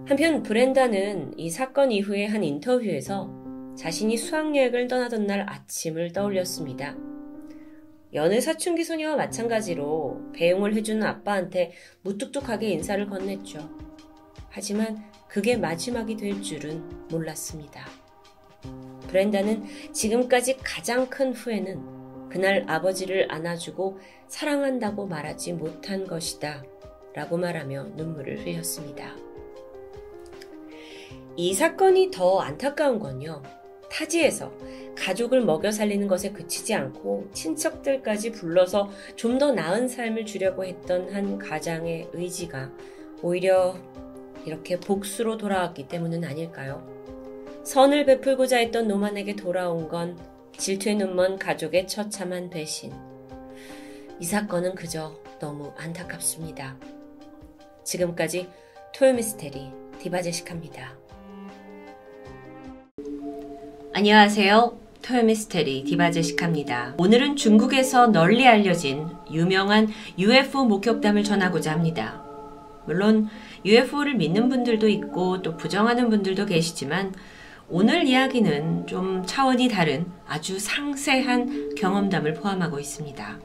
[0.06, 3.30] 한편 브렌다는 이 사건 이후에 한 인터뷰에서
[3.76, 6.97] 자신이 수학여행을 떠나던 날 아침을 떠올렸습니다.
[8.14, 13.68] 연애 사춘기 소녀와 마찬가지로 배웅을 해주는 아빠한테 무뚝뚝하게 인사를 건넸죠.
[14.48, 17.86] 하지만 그게 마지막이 될 줄은 몰랐습니다.
[19.09, 21.99] 브렌다는 지금까지 가장 큰 후회는
[22.31, 23.98] 그날 아버지를 안아주고
[24.28, 26.62] 사랑한다고 말하지 못한 것이다.
[27.12, 29.15] 라고 말하며 눈물을 흘렸습니다.
[31.36, 33.43] 이 사건이 더 안타까운 건요.
[33.90, 34.52] 타지에서
[34.97, 41.39] 가족을 먹여 살리는 것에 그치지 않고 친척들까지 불러서 좀 더 나은 삶을 주려고 했던 한
[41.39, 42.70] 가장의 의지가
[43.23, 43.74] 오히려
[44.44, 46.86] 이렇게 복수로 돌아왔기 때문은 아닐까요?
[47.65, 50.16] 선을 베풀고자 했던 노만에게 돌아온 건
[50.61, 52.93] 질투에 눈먼 가족의 처참한 배신.
[54.20, 56.77] 이 사건은 그저 너무 안타깝습니다.
[57.82, 58.47] 지금까지
[58.95, 59.70] 토요미스테리
[60.01, 60.99] 디바제식합니다.
[63.95, 64.78] 안녕하세요.
[65.01, 66.97] 토요미스테리 디바제식합니다.
[66.99, 69.89] 오늘은 중국에서 널리 알려진 유명한
[70.19, 72.23] UFO 목격담을 전하고자 합니다.
[72.85, 73.28] 물론
[73.65, 77.15] UFO를 믿는 분들도 있고 또 부정하는 분들도 계시지만
[77.72, 83.38] 오늘 이야기는 좀 차원이 다른 아주 상세한 경험담을 포함하고 있습니다.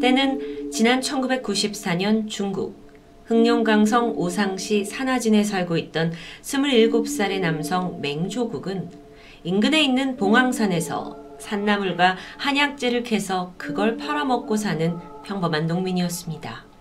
[0.00, 2.82] 때는 지난 1994년 중국
[3.26, 8.88] 흑룡강성 오상시 산하진에 살고 있던 27살의 남성 맹조국은
[9.44, 16.73] 인근에 있는 봉황산에서 산나물과 한약재를 캐서 그걸 팔아먹고 사는 평범한 농민이었습니다.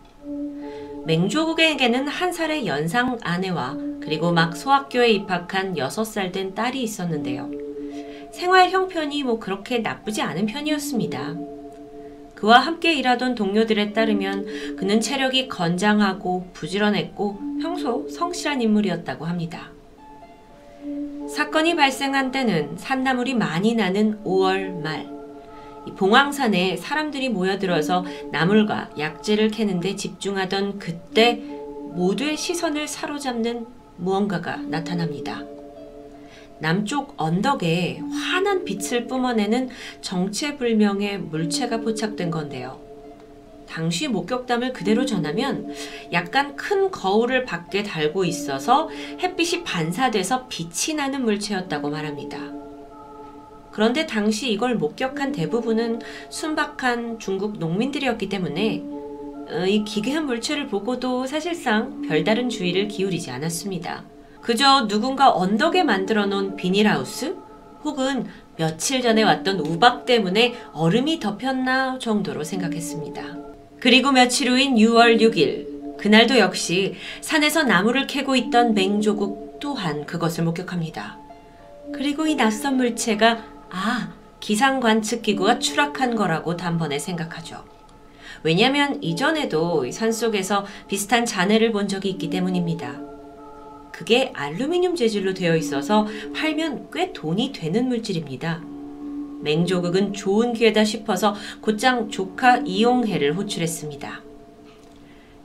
[1.05, 7.49] 맹조국에게는 한 살의 연상 아내와 그리고 막 소학교에 입학한 6살 된 딸이 있었는데요.
[8.31, 11.35] 생활 형편이 뭐 그렇게 나쁘지 않은 편이었습니다.
[12.35, 19.71] 그와 함께 일하던 동료들에 따르면 그는 체력이 건장하고 부지런했고 평소 성실한 인물이었다고 합니다.
[21.29, 25.22] 사건이 발생한 때는 산나물이 많이 나는 5월 말.
[25.91, 31.35] 봉황산에 사람들이 모여들어서 나물과 약재를 캐는데 집중하던 그때
[31.93, 33.65] 모두의 시선을 사로잡는
[33.97, 35.43] 무언가가 나타납니다.
[36.59, 39.69] 남쪽 언덕에 환한 빛을 뿜어내는
[40.01, 42.79] 정체불명의 물체가 포착된 건데요.
[43.67, 45.73] 당시 목격담을 그대로 전하면
[46.11, 48.89] 약간 큰 거울을 밖에 달고 있어서
[49.19, 52.62] 햇빛이 반사돼서 빛이 나는 물체였다고 말합니다.
[53.73, 58.83] 그런데 당시 이걸 목격한 대부분은 순박한 중국 농민들이었기 때문에
[59.49, 64.03] 어, 이 기괴한 물체를 보고도 사실상 별다른 주의를 기울이지 않았습니다.
[64.41, 67.35] 그저 누군가 언덕에 만들어 놓은 비닐하우스
[67.83, 68.27] 혹은
[68.57, 73.23] 며칠 전에 왔던 우박 때문에 얼음이 덮였나 정도로 생각했습니다.
[73.79, 81.17] 그리고 며칠 후인 6월 6일, 그날도 역시 산에서 나무를 캐고 있던 맹조국 또한 그것을 목격합니다.
[81.93, 87.65] 그리고 이 낯선 물체가 아, 기상 관측 기구가 추락한 거라고 단번에 생각하죠.
[88.43, 93.01] 왜냐하면 이전에도 산속에서 비슷한 잔해를 본 적이 있기 때문입니다.
[93.91, 96.05] 그게 알루미늄 재질로 되어 있어서
[96.35, 98.61] 팔면 꽤 돈이 되는 물질입니다.
[99.41, 104.21] 맹조극은 좋은 기회다 싶어서 곧장 조카 이용해를 호출했습니다.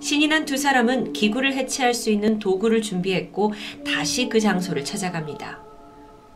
[0.01, 3.53] 신이 난 두 사람은 기구를 해체할 수 있는 도구를 준비했고
[3.87, 5.61] 다시 그 장소를 찾아갑니다.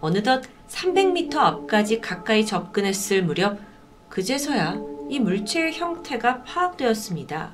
[0.01, 0.43] 어느덧
[0.73, 3.59] 300m 앞까지 가까이 접근했을 무렵
[4.09, 4.81] 그제서야
[5.11, 7.53] 이 물체의 형태가 파악되었습니다.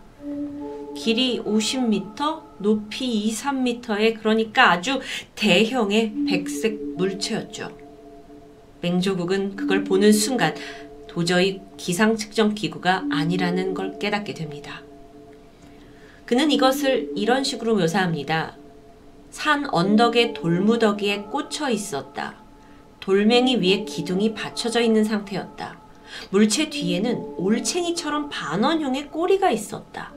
[0.97, 5.01] 길이 50m, 높이 2, 3m의 그러니까 아주
[5.35, 7.77] 대형의 백색 물체였죠.
[8.81, 10.55] 맹조국은 그걸 보는 순간
[11.09, 14.83] 도저히 기상 측정 기구가 아니라는 걸 깨닫게 됩니다.
[16.25, 18.57] 그는 이것을 이런 식으로 묘사합니다.
[19.31, 22.48] 산 언덕의 돌무더기에 꽂혀 있었다.
[23.13, 25.79] 돌멩이 위에 기둥이 받쳐져 있는 상태였다.
[26.29, 30.13] 물체 뒤에는 올챙이처럼 반원형의 꼬리가 있었다.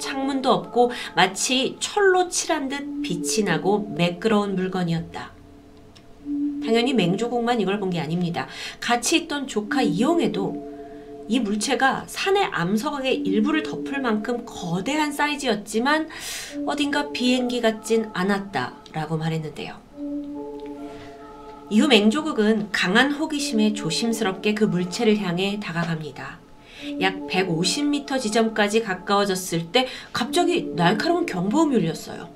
[0.00, 5.30] 창문도 없고 마치 철로 칠한 듯 빛이 나고 매끄러운 물건이었다.
[6.64, 8.48] 당연히 맹조국만 이걸 본 게 아닙니다.
[8.80, 10.72] 같이 있던 조카 이용에도
[11.28, 16.08] 이 물체가 산의 암석의 일부를 덮을 만큼 거대한 사이즈였지만
[16.64, 19.91] 어딘가 비행기 같진 않았다라고 말했는데요.
[21.72, 26.38] 이후 맹조국은 강한 호기심에 조심스럽게 그 물체를 향해 다가갑니다.
[27.00, 32.28] 약 150m 지점까지 가까워졌을 때 갑자기 날카로운 경보음이 울렸어요.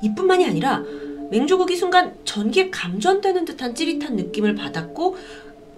[0.00, 0.82] 이뿐만이 아니라
[1.30, 5.18] 맹조국이 순간 전기에 감전되는 듯한 찌릿한 느낌을 받았고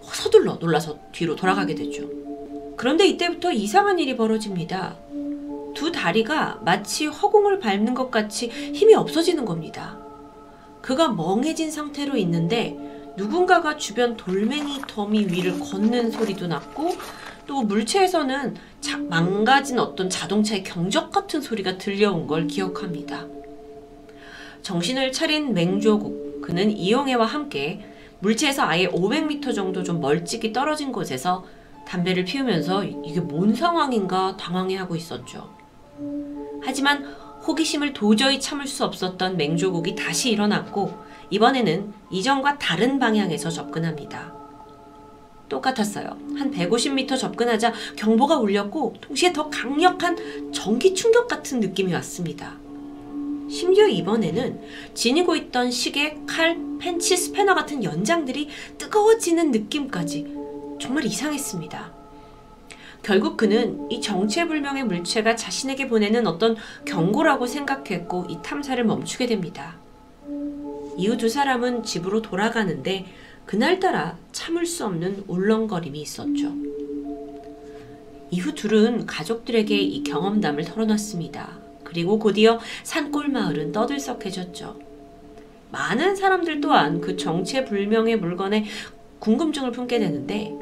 [0.05, 2.09] 서둘러 놀라서 뒤로 돌아가게 되죠.
[2.77, 4.95] 그런데 이때부터 이상한 일이 벌어집니다.
[5.75, 10.02] 두 다리가 마치 허공을 밟는 것 같이 힘이 없어지는 겁니다.
[10.83, 12.77] 그가 멍해진 상태로 있는데
[13.17, 16.97] 누군가가 주변 돌멩이 더미 위를 걷는 소리도 났고
[17.47, 23.27] 또 물체에서는 자, 망가진 어떤 자동차의 경적 같은 소리가 들려온 걸 기억합니다.
[24.63, 27.85] 정신을 차린 맹조국 그는 이용해와 함께
[28.21, 31.45] 물체에서 아예 500m 정도 좀 멀찍이 떨어진 곳에서
[31.87, 35.51] 담배를 피우면서 이게 뭔 상황인가 당황해하고 있었죠.
[36.63, 37.05] 하지만
[37.47, 40.93] 호기심을 도저히 참을 수 없었던 맹조국이 다시 일어났고
[41.31, 44.33] 이번에는 이전과 다른 방향에서 접근합니다.
[45.49, 46.17] 똑같았어요.
[46.39, 50.17] 한 150m 접근하자 경보가 울렸고 동시에 더 강력한
[50.53, 52.57] 전기 충격 같은 느낌이 왔습니다.
[53.51, 54.61] 심지어 이번에는
[54.95, 58.49] 지니고 있던 시계, 칼, 펜치, 스패너 같은 연장들이
[58.79, 60.27] 뜨거워지는 느낌까지
[60.81, 61.92] 정말 이상했습니다.
[63.03, 69.77] 결국 그는 이 정체불명의 물체가 자신에게 보내는 어떤 경고라고 생각했고 이 탐사를 멈추게 됩니다.
[70.97, 73.07] 이후 두 사람은 집으로 돌아가는데
[73.45, 76.53] 그날따라 참을 수 없는 울렁거림이 있었죠.
[78.31, 81.59] 이후 둘은 가족들에게 이 경험담을 털어놨습니다.
[81.85, 84.79] 그리고 곧이어 산골 마을은 떠들썩해졌죠.
[85.71, 88.65] 많은 사람들 또한 그 정체불명의 물건에
[89.19, 90.53] 궁금증을 품게 되는데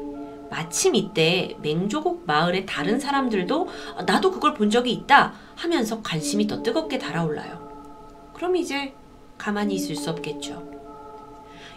[0.51, 3.69] 마침 이때 맹조국 마을의 다른 사람들도
[4.05, 8.31] 나도 그걸 본 적이 있다 하면서 관심이 더 뜨겁게 달아올라요.
[8.33, 8.93] 그럼 이제
[9.37, 10.69] 가만히 있을 수 없겠죠.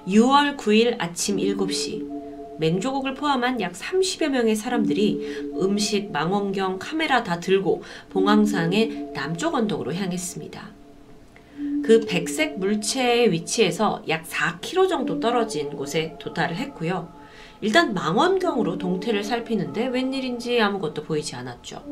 [0.09, 7.84] 6월 9일 아침 7시 맹조국을 포함한 약 30여 명의 사람들이 음식, 망원경, 카메라 다 들고
[8.10, 10.74] 봉황산의 남쪽 언덕으로 향했습니다.
[11.84, 17.13] 그 백색 물체의 위치에서 약 4km 정도 떨어진 곳에 도달을 했고요.
[17.64, 21.82] 일단 망원경으로 동태를 살피는데 웬일인지 아무것도 보이지 않았죠.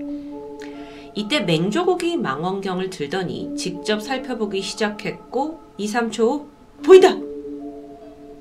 [1.15, 6.49] 이때 맹조국이 망원경을 들더니 직접 살펴보기 시작했고 2, 3초 후
[6.85, 7.15] 보인다!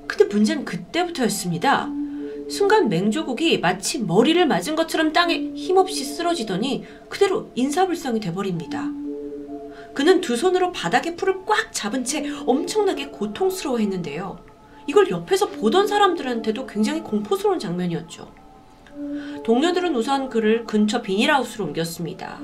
[0.08, 1.90] 근데 문제는 그때부터였습니다.
[2.50, 8.92] 순간 맹조국이 마치 머리를 맞은 것처럼 땅에 힘없이 쓰러지더니 그대로 인사불성이 돼버립니다.
[9.94, 14.51] 그는 두 손으로 바닥에 풀을 꽉 잡은 채 엄청나게 고통스러워 했는데요.
[14.88, 18.28] 이걸 옆에서 보던 사람들한테도 굉장히 공포스러운 장면이었죠.
[19.44, 22.40] 동료들은 우선 그를 근처 비닐하우스로 옮겼습니다.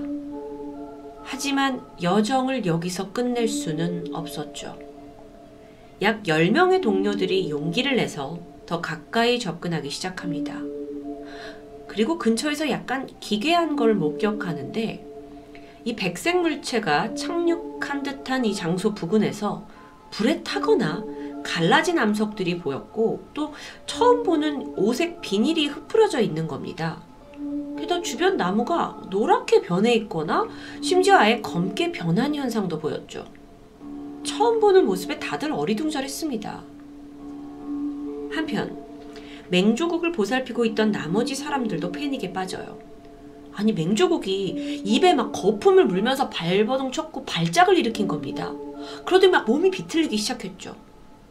[1.23, 4.77] 하지만 여정을 여기서 끝낼 수는 없었죠.
[6.01, 10.61] 약 10명의 동료들이 용기를 내서 더 가까이 접근하기 시작합니다.
[11.87, 15.05] 그리고 근처에서 약간 기괴한 걸 목격하는데
[15.85, 19.65] 이 백색 물체가 착륙한 듯한 이 장소 부근에서
[20.11, 21.03] 불에 타거나
[21.43, 23.53] 갈라진 암석들이 보였고 또
[23.85, 27.01] 처음 보는 오색 비닐이 흩뿌려져 있는 겁니다.
[27.77, 30.47] 게다가 주변 나무가 노랗게 변해 있거나
[30.81, 33.25] 심지어 아예 검게 변한 현상도 보였죠.
[34.23, 36.63] 처음 보는 모습에 다들 어리둥절했습니다.
[38.33, 38.77] 한편
[39.49, 42.77] 맹조국을 보살피고 있던 나머지 사람들도 패닉에 빠져요.
[43.53, 48.53] 아니 맹조국이 입에 막 거품을 물면서 발버둥 쳤고 발작을 일으킨 겁니다.
[49.05, 50.75] 그러더니 막 몸이 비틀리기 시작했죠.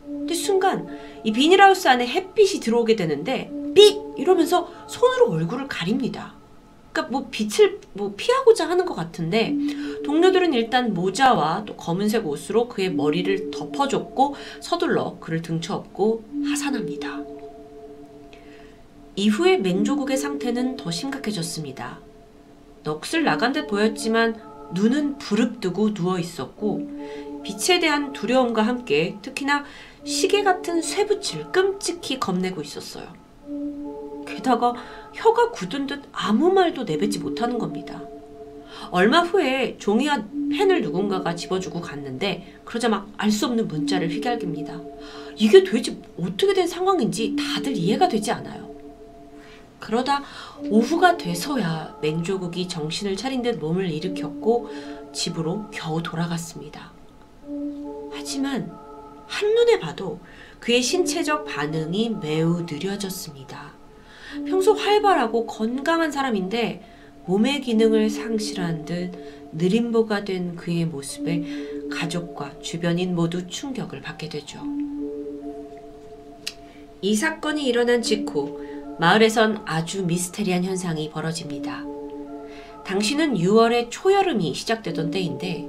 [0.07, 0.87] 근데 순간
[1.25, 6.35] 이 비닐하우스 안에 햇빛이 들어오게 되는데 삑 이러면서 손으로 얼굴을 가립니다.
[6.93, 9.55] 그러니까 뭐 빛을 뭐 피하고자 하는 것 같은데
[10.05, 17.23] 동료들은 일단 모자와 또 검은색 옷으로 그의 머리를 덮어줬고 서둘러 그를 등쳐업고 하산합니다.
[19.17, 21.99] 이후에 맹조국의 상태는 더 심각해졌습니다.
[22.83, 24.41] 넋을 나간 듯 보였지만
[24.73, 29.65] 눈은 부릅뜨고 누워 있었고 빛에 대한 두려움과 함께 특히나
[30.07, 33.07] 시계 같은 쇠붙일 끔찍히 겁내고 있었어요.
[34.27, 34.75] 게다가
[35.13, 38.01] 혀가 굳은 듯 아무 말도 내뱉지 못하는 겁니다.
[38.91, 44.81] 얼마 후에 종이와 펜을 누군가가 집어주고 갔는데 그러자 막 알 수 없는 문자를 휘갈깁니다.
[45.37, 48.75] 이게 도대체 어떻게 된 상황인지 다들 이해가 되지 않아요.
[49.81, 50.23] 그러다
[50.71, 54.71] 오후가 돼서야 맹조국이 정신을 차린 듯 몸을 일으켰고
[55.13, 56.93] 집으로 겨우 돌아갔습니다.
[58.13, 58.86] 하지만
[59.27, 60.21] 한눈에 봐도
[60.61, 63.73] 그의 신체적 반응이 매우 느려졌습니다.
[64.47, 66.83] 평소 활발하고 건강한 사람인데
[67.27, 69.13] 몸의 기능을 상실한 듯
[69.53, 71.43] 느림보가 된 그의 모습에
[71.91, 74.61] 가족과 주변인 모두 충격을 받게 되죠.
[77.03, 78.61] 이 사건이 일어난 직후
[78.99, 81.85] 마을에선 아주 미스테리한 현상이 벌어집니다.
[82.85, 85.69] 당신은 6월에 초여름이 시작되던 때인데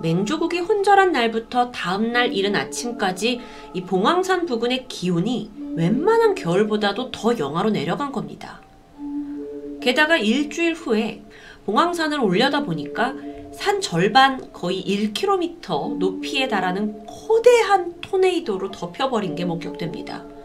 [0.00, 3.40] 맹조국이 혼절한 날부터 다음날 이른 아침까지
[3.74, 8.60] 이 봉황산 부근의 기온이 웬만한 겨울보다도 더 영하로 내려간 겁니다.
[9.80, 11.22] 게다가 일주일 후에
[11.64, 13.14] 봉황산을 올려다 보니까
[13.52, 20.35] 산 절반 거의 1km 높이에 달하는 거대한 토네이도로 덮여버린 게 목격됩니다.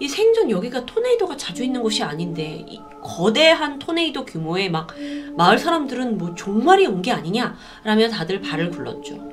[0.00, 4.88] 이 생전 여기가 토네이도가 자주 있는 곳이 아닌데 이 거대한 토네이도 규모의 막
[5.36, 9.30] 마을 사람들은 뭐 종말이 온 게 아니냐라며 다들 발을 굴렀죠.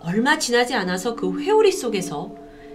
[0.00, 2.32] 얼마 지나지 않아서 그 회오리 속에서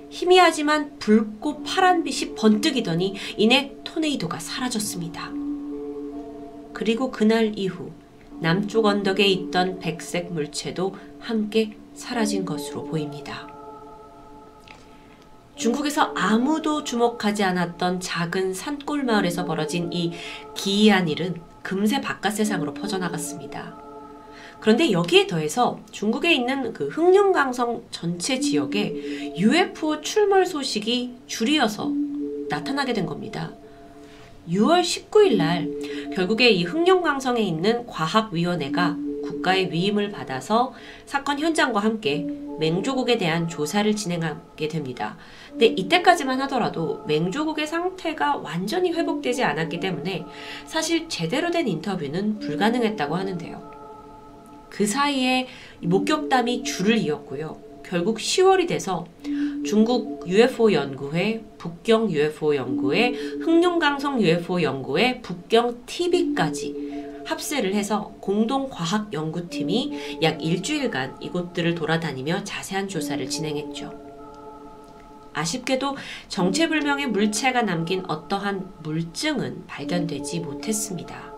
[0.09, 5.31] 희미하지만 붉고 파란 빛이 번뜩이더니 이내 토네이도가 사라졌습니다.
[6.73, 7.91] 그리고 그날 이후
[8.39, 13.52] 남쪽 언덕에 있던 백색 물체도 함께 사라진 것으로 보입니다.
[15.55, 20.11] 중국에서 아무도 주목하지 않았던 작은 산골 마을에서 벌어진 이
[20.55, 23.81] 기이한 일은 금세 바깥 세상으로 퍼져나갔습니다.
[24.59, 31.91] 그런데 여기에 더해서 중국에 있는 그 흑룡강성 전체 지역에 UFO 출몰 소식이 줄이어서
[32.49, 33.51] 나타나게 된 겁니다.
[34.49, 35.69] 6월 19일 날
[36.15, 40.73] 결국에 이 흑룡강성에 있는 과학위원회가 국가의 위임을 받아서
[41.05, 42.27] 사건 현장과 함께
[42.59, 45.17] 맹조국에 대한 조사를 진행하게 됩니다.
[45.49, 50.25] 근데 이때까지만 하더라도 맹조국의 상태가 완전히 회복되지 않았기 때문에
[50.65, 53.73] 사실 제대로 된 인터뷰는 불가능했다고 하는데요.
[54.69, 55.47] 그 사이에
[55.81, 57.57] 목격담이 줄을 이었고요.
[57.83, 59.05] 결국 10월이 돼서
[59.65, 69.13] 중국 UFO 연구회, 북경 UFO 연구회, 흑룡강성 UFO 연구회, 북경 TV까지 합세를 해서 공동 과학
[69.13, 74.03] 연구팀이 약 일주일간 이곳들을 돌아다니며 자세한 조사를 진행했죠.
[75.33, 75.97] 아쉽게도
[76.27, 81.32] 정체불명의 물체가 남긴 어떠한 물증은 발견되지 못했습니다.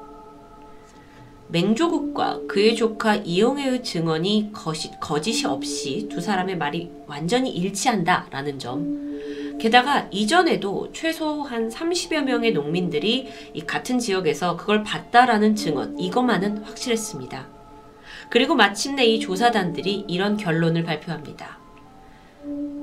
[1.47, 9.57] 맹조국과 그의 조카 이용해의 증언이 거짓, 거짓이 없이 두 사람의 말이 완전히 일치한다 라는 점.
[9.59, 17.47] 게다가 이전에도 최소 한 30여 명의 농민들이 이 같은 지역에서 그걸 봤다라는 증언, 이것만은 확실했습니다.
[18.29, 21.59] 그리고 마침내 이 조사단들이 이런 결론을 발표합니다.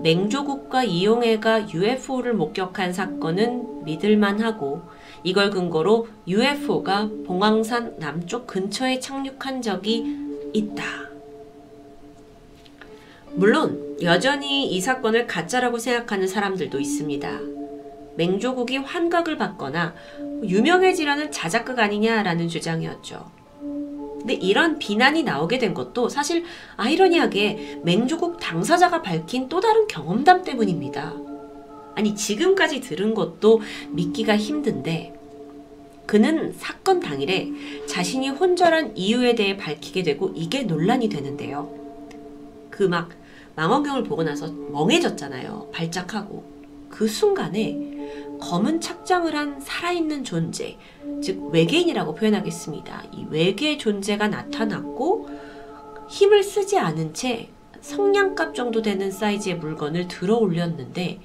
[0.03, 4.83] 맹조국과 이용해가 UFO를 목격한 사건은 믿을만하고
[5.25, 10.17] 이걸 근거로 UFO가 봉황산 남쪽 근처에 착륙한 적이
[10.53, 10.85] 있다.
[13.35, 17.41] 물론 여전히 이 사건을 가짜라고 생각하는 사람들도 있습니다.
[18.17, 19.95] 맹조국이 환각을 받거나
[20.45, 23.31] 유명해지라는 자작극 아니냐라는 주장이었죠.
[24.19, 26.45] 근데 이런 비난이 나오게 된 것도 사실
[26.77, 31.13] 아이러니하게 맹조국 당사자가 밝힌 또 다른 경험담 때문입니다.
[31.95, 33.61] 아니 지금까지 들은 것도
[33.91, 35.15] 믿기가 힘든데
[36.07, 37.51] 그는 사건 당일에
[37.87, 41.71] 자신이 혼절한 이유에 대해 밝히게 되고 이게 논란이 되는데요.
[42.71, 43.11] 그 막
[43.55, 45.69] 망원경을 보고 나서 멍해졌잖아요.
[45.73, 46.45] 발작하고.
[46.89, 50.77] 그 순간에 검은 착장을 한 살아있는 존재,
[51.23, 53.05] 즉 외계인이라고 표현하겠습니다.
[53.13, 55.29] 이 외계 존재가 나타났고
[56.09, 57.49] 힘을 쓰지 않은 채
[57.81, 61.21] 성냥갑 정도 되는 사이즈의 물건을 들어 올렸는데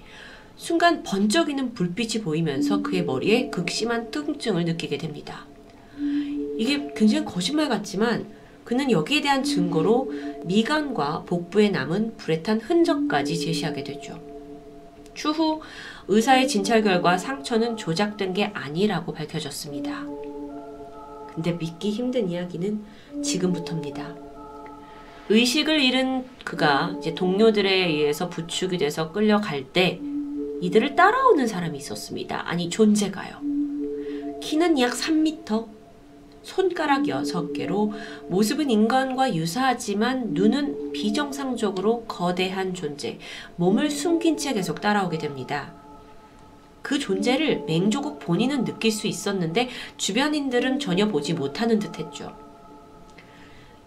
[0.58, 5.46] 순간 번쩍이는 불빛이 보이면서 그의 머리에 극심한 통증을 느끼게 됩니다.
[6.58, 8.26] 이게 굉장히 거짓말 같지만
[8.64, 10.12] 그는 여기에 대한 증거로
[10.46, 14.20] 미간과 복부에 남은 불에 탄 흔적까지 제시하게 되죠.
[15.14, 15.62] 추후
[16.08, 20.06] 의사의 진찰 결과 상처는 조작된 게 아니라고 밝혀졌습니다.
[21.34, 22.84] 근데 믿기 힘든 이야기는
[23.24, 24.16] 지금부터입니다.
[25.30, 30.00] 의식을 잃은 그가 동료들에 의해서 부축이 돼서 끌려갈 때
[30.62, 32.50] 이들을 따라오는 사람이 있었습니다.
[32.50, 33.42] 아니 존재가요.
[34.42, 35.68] 키는 약 3m,
[36.42, 37.92] 손가락 6개로
[38.30, 43.20] 모습은 인간과 유사하지만 눈은 비정상적으로 거대한 존재,
[43.58, 45.74] 몸을 숨긴 채 계속 따라오게 됩니다.
[46.82, 49.68] 그 존재를 맹조국 본인은 느낄 수 있었는데
[49.98, 52.34] 주변인들은 전혀 보지 못하는 듯 했죠.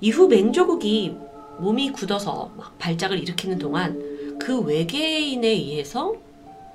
[0.02, 1.16] 이후 맹조국이
[1.60, 6.14] 몸이 굳어서 막 발작을 일으키는 동안 그 외계인에 의해서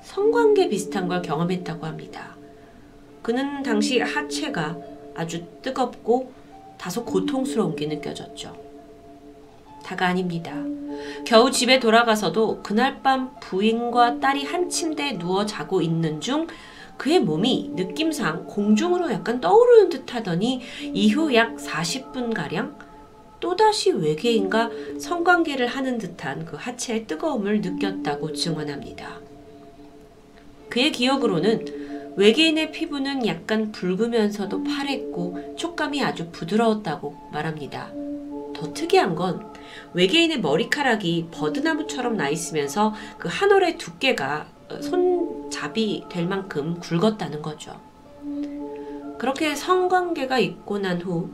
[0.06, 2.36] 성관계 비슷한 걸 경험했다고 합니다.
[3.23, 4.77] 그는 당시 하체가
[5.15, 6.32] 아주 뜨겁고
[6.77, 8.56] 다소 고통스러운 게 느껴졌죠.
[9.84, 10.53] 다가 아닙니다.
[11.26, 16.48] 겨우 집에 돌아가서도 그날 밤 부인과 딸이 한 침대에 누워 자고 있는 중
[16.98, 20.61] 그의 몸이 느낌상 공중으로 약간 떠오르는 듯 하더니
[20.94, 22.76] 이후 약 40분가량
[23.40, 24.69] 또다시 외계인과
[24.99, 29.24] 성관계를 하는 듯한 그 하체의 뜨거움을 느꼈다고 증언합니다.
[30.76, 37.93] 그의 기억으로는 외계인의 피부는 약간 붉으면서도 파랬고 촉감이 아주 부드러웠다고 말합니다.
[38.53, 39.53] 더 특이한 건
[39.93, 44.47] 외계인의 머리카락이 버드나무처럼 나 있으면서 그 한 올의 두께가
[44.81, 47.80] 손잡이 될 만큼 굵었다는 거죠.
[49.18, 51.30] 그렇게 성관계가 있고 난 후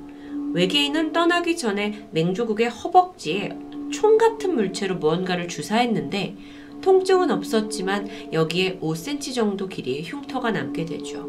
[0.53, 3.57] 외계인은 떠나기 전에 맹조국의 허벅지에
[3.91, 6.35] 총 같은 물체로 무언가를 주사했는데
[6.81, 11.27] 통증은 없었지만 여기에 5cm 정도 길이의 흉터가 남게 되죠.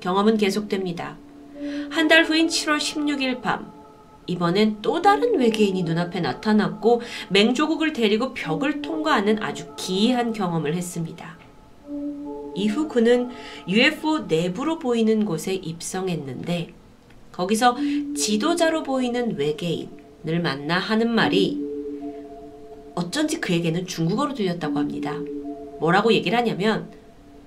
[0.00, 1.16] 경험은 계속됩니다.
[1.90, 3.72] 한 달 후인 7월 16일 밤,
[4.26, 7.00] 이번엔 또 다른 외계인이 눈앞에 나타났고
[7.30, 11.36] 맹조국을 데리고 벽을 통과하는 아주 기이한 경험을 했습니다.
[12.54, 13.30] 이후 그는
[13.66, 16.74] UFO 내부로 보이는 곳에 입성했는데
[17.32, 17.76] 거기서
[18.16, 21.67] 지도자로 보이는 외계인을 만나 하는 말이
[22.98, 25.14] 어쩐지 그에게는 중국어로 들렸다고 합니다.
[25.78, 26.90] 뭐라고 얘기를 하냐면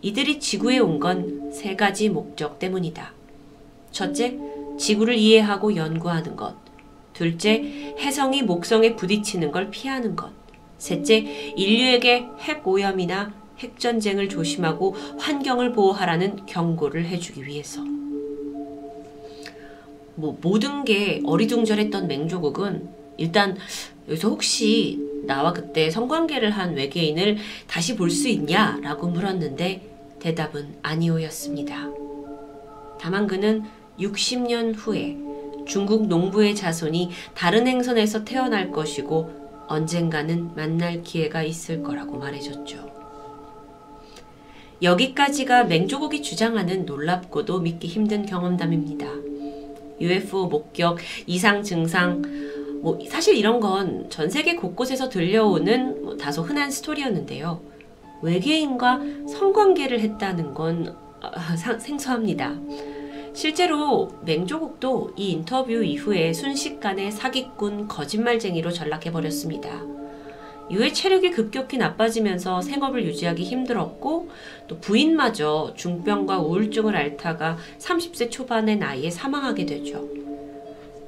[0.02, 3.12] 이들이 지구에 온 건 세 가지 목적 때문이다.
[3.92, 4.38] 첫째,
[4.80, 6.56] 지구를 이해하고 연구하는 것.
[7.14, 7.62] 둘째,
[8.00, 10.32] 해성이 목성에 부딪히는 걸 피하는 것.
[10.78, 11.18] 셋째,
[11.58, 17.82] 인류에게 핵 오염이나 핵전쟁을 조심하고 환경을 보호하라는 경고를 해주기 위해서.
[20.16, 22.88] 뭐, 모든 게 어리둥절했던 맹조국은
[23.18, 23.58] 일단
[24.08, 27.38] 여기서 혹시 나와 그때 성관계를 한 외계인을
[27.68, 28.80] 다시 볼 수 있냐?
[28.82, 29.90] 라고 물었는데
[30.20, 31.90] 대답은 아니오였습니다.
[33.00, 33.64] 다만 그는
[34.00, 35.18] 60년 후에
[35.68, 42.92] 중국 농부의 자손이 다른 행선에서 태어날 것이고 언젠가는 만날 기회가 있을 거라고 말해줬죠.
[44.82, 49.08] 여기까지가 맹조국이 주장하는 놀랍고도 믿기 힘든 경험담입니다.
[50.02, 52.24] UFO 목격, 이상 증상,
[52.82, 57.62] 뭐 사실 이런 건 전 세계 곳곳에서 들려오는 뭐 다소 흔한 스토리였는데요.
[58.22, 59.00] 외계인과
[59.30, 62.56] 성관계를 했다는 건 아, 생소합니다.
[63.34, 69.70] 실제로 맹조국도 이 인터뷰 이후에 순식간에 사기꾼 거짓말쟁이로 전락해버렸습니다.
[70.70, 74.30] 이후에 체력이 급격히 나빠지면서 생업을 유지하기 힘들었고
[74.68, 80.21] 또 부인마저 중병과 우울증을 앓다가 30세 초반의 나이에 사망하게 되죠.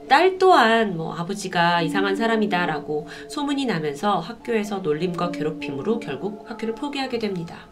[0.07, 7.67] 딸 또한 뭐 아버지가 이상한 사람이다라고 소문이 나면서 학교에서 놀림과 괴롭힘으로 결국 학교를 포기하게 됩니다.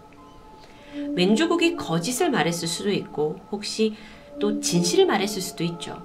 [1.15, 3.95] 맹조국이 거짓을 말했을 수도 있고 혹시
[4.39, 6.01] 또 진실을 말했을 수도 있죠.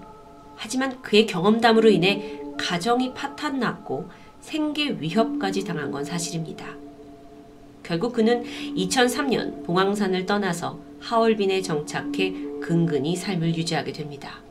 [0.57, 4.09] 하지만 그의 경험담으로 인해 가정이 파탄났고
[4.41, 6.67] 생계 위협까지 당한 건 사실입니다.
[7.83, 8.43] 결국 그는
[8.77, 14.46] 2003년 봉황산을 떠나서 하얼빈에 정착해 근근히 삶을 유지하게 됩니다.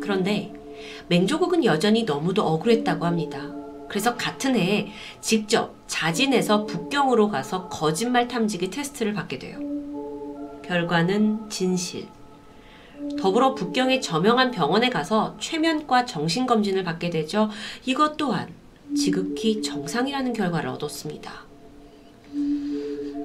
[0.00, 0.52] 그런데
[1.08, 3.40] 맹조국은 여전히 너무도 억울했다고 합니다.
[3.88, 4.88] 그래서 같은 해에
[5.20, 9.58] 직접 자진해서 북경으로 가서 거짓말 탐지기 테스트를 받게 돼요.
[10.64, 12.06] 결과는 진실.
[13.18, 17.48] 더불어 북경의 저명한 병원에 가서 최면과 정신검진을 받게 되죠.
[17.86, 18.52] 이것 또한
[18.94, 21.32] 지극히 정상이라는 결과를 얻었습니다.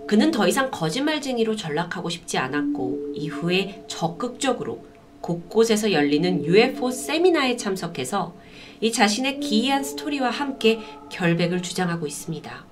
[0.07, 4.85] 그는 더 이상 거짓말쟁이로 전락하고 싶지 않았고 이후에 적극적으로
[5.23, 8.35] 곳곳에서 열리는 UFO 세미나에 참석해서
[8.81, 12.65] 이 자신의 기이한 스토리와 함께 결백을 주장하고 있습니다.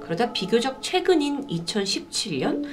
[0.00, 2.64] 그러다 비교적 최근인 2017년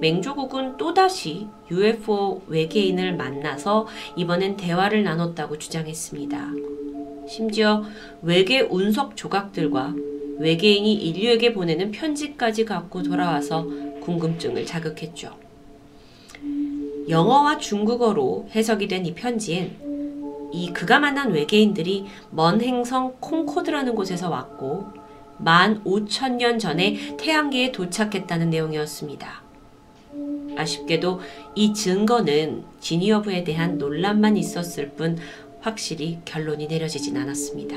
[0.00, 3.86] 맹조국은 또다시 UFO 외계인을 만나서
[4.16, 6.52] 이번엔 대화를 나눴다고 주장했습니다.
[7.26, 7.82] 심지어
[8.20, 9.94] 외계 운석 조각들과
[10.38, 13.66] 외계인이 인류에게 보내는 편지까지 갖고 돌아와서
[14.02, 15.47] 궁금증을 자극했죠.
[17.08, 19.88] 영어와 중국어로 해석이 된 이 편지엔
[20.52, 24.86] 이 그가 만난 외계인들이 먼 행성 콩코드라는 곳에서 왔고
[25.40, 29.42] 15,000년 전에 태양계에 도착했다는 내용이었습니다.
[30.56, 31.20] 아쉽게도
[31.54, 35.18] 이 증거는 진위 여부에 대한 논란만 있었을 뿐
[35.60, 37.76] 확실히 결론이 내려지진 않았습니다.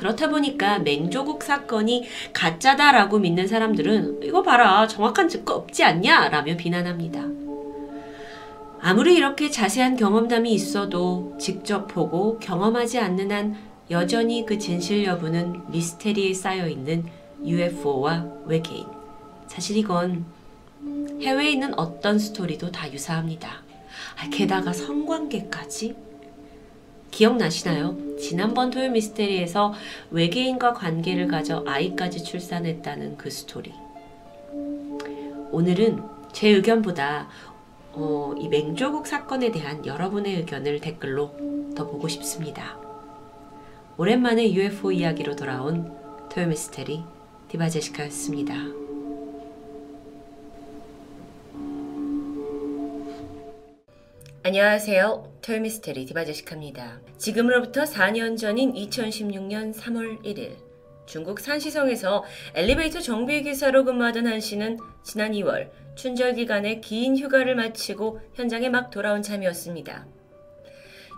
[0.00, 7.28] 그렇다 보니까 맹조국 사건이 가짜다라고 믿는 사람들은 이거 봐라 정확한 증거 없지 않냐 라며 비난합니다.
[8.80, 13.56] 아무리 이렇게 자세한 경험담이 있어도 직접 보고 경험하지 않는 한
[13.90, 17.04] 여전히 그 진실 여부는 미스테리에 쌓여 있는
[17.44, 18.86] UFO와 외계인.
[19.48, 20.24] 사실 이건
[21.20, 23.50] 해외에 있는 어떤 스토리도 다 유사합니다.
[24.16, 25.94] 아, 게다가 성관계까지?
[27.10, 28.16] 기억나시나요?
[28.18, 29.74] 지난번 토요 미스테리에서
[30.10, 33.72] 외계인과 관계를 가져 아이까지 출산했다는 그 스토리.
[35.50, 37.28] 오늘은 제 의견보다
[37.92, 42.78] 어, 이 맹조국 사건에 대한 여러분의 의견을 댓글로 더 보고 싶습니다.
[43.96, 45.92] 오랜만에 UFO 이야기로 돌아온
[46.30, 47.02] 토요 미스테리
[47.48, 48.89] 디바제시카였습니다.
[54.42, 55.40] 안녕하세요.
[55.42, 57.02] 토요미스테리 디바제시카입니다.
[57.18, 60.56] 지금으로부터 4년 전인 2016년 3월 1일
[61.04, 68.18] 중국 산시성에서 엘리베이터 정비 기사로 근무하던 한 씨는 지난 2월 춘절 기간에 긴 휴가를 마치고
[68.32, 70.06] 현장에 막 돌아온 참이었습니다.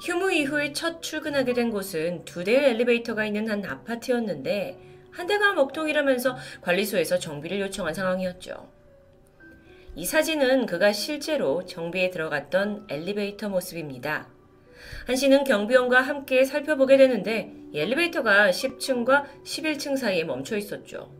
[0.05, 4.77] 휴무 이후에 첫 출근하게 된 곳은 두 대의 엘리베이터가 있는 한 아파트였는데
[5.13, 8.82] 한 대가 먹통이라면서 관리소에서 정비를 요청한 상황이었죠.
[9.95, 14.27] 이 사진은 그가 실제로 정비에 들어갔던 엘리베이터 모습입니다.
[15.07, 21.13] 한 씨는 경비원과 함께 살펴보게 되는데 엘리베이터가 10층과 11층 사이에 멈춰 있었죠.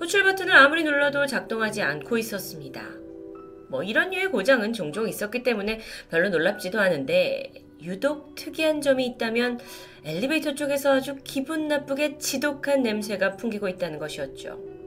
[0.00, 2.82] 호출 버튼을 아무리 눌러도 작동하지 않고 있었습니다.
[3.68, 5.80] 뭐 이런 류의 고장은 종종 있었기 때문에
[6.10, 7.52] 별로 놀랍지도 않은데
[7.82, 9.60] 유독 특이한 점이 있다면
[10.04, 14.77] 엘리베이터 쪽에서 아주 기분 나쁘게 지독한 냄새가 풍기고 있다는 것이었죠.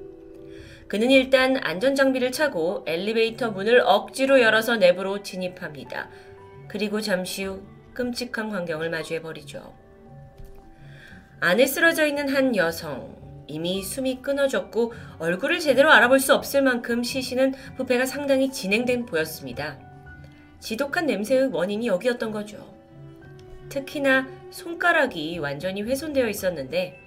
[0.91, 6.09] 그는 일단 안전장비를 차고 엘리베이터 문을 억지로 열어서 내부로 진입합니다.
[6.67, 7.61] 그리고 잠시 후
[7.93, 9.73] 끔찍한 광경을 마주해버리죠.
[11.39, 13.15] 안에 쓰러져 있는 한 여성.
[13.47, 19.79] 이미 숨이 끊어졌고 얼굴을 제대로 알아볼 수 없을 만큼 시신은 부패가 상당히 진행된 보였습니다.
[20.59, 22.69] 지독한 냄새의 원인이 여기였던 거죠.
[23.69, 26.99] 특히나 손가락이 완전히 훼손되어 있었는데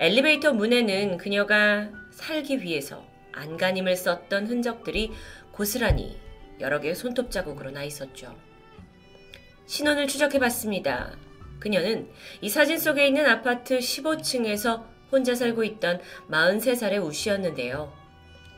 [0.00, 5.12] 엘리베이터 문에는 그녀가 살기 위해서 안간힘을 썼던 흔적들이
[5.52, 6.18] 고스란히
[6.60, 8.36] 여러 개의 손톱 자국으로 나 있었죠.
[9.66, 11.16] 신원을 추적해 봤습니다.
[11.58, 12.08] 그녀는
[12.40, 16.00] 이 사진 속에 있는 아파트 15층에서 혼자 살고 있던
[16.30, 17.92] 43살의 우 씨였는데요.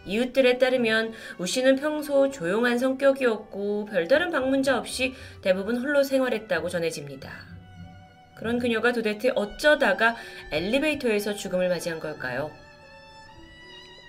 [0.04, 7.30] 이웃들에 따르면 우 씨는 평소 조용한 성격이었고 별다른 방문자 없이 대부분 홀로 생활했다고 전해집니다.
[8.34, 10.16] 그런 그녀가 도대체 어쩌다가
[10.50, 12.50] 엘리베이터에서 죽음을 맞이한 걸까요?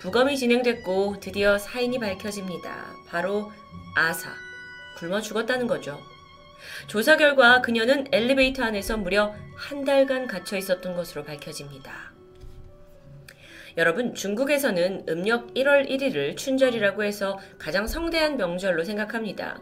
[0.03, 2.93] 부검이 진행됐고 드디어 사인이 밝혀집니다.
[3.07, 3.49] 바로
[3.95, 4.31] 아사.
[4.97, 5.97] 굶어 죽었다는 거죠.
[6.87, 12.11] 조사 결과 그녀는 엘리베이터 안에서 무려 한 달간 갇혀 있었던 것으로 밝혀집니다.
[13.77, 19.61] 여러분, 중국에서는 음력 1월 1일을 춘절이라고 해서 가장 성대한 명절로 생각합니다.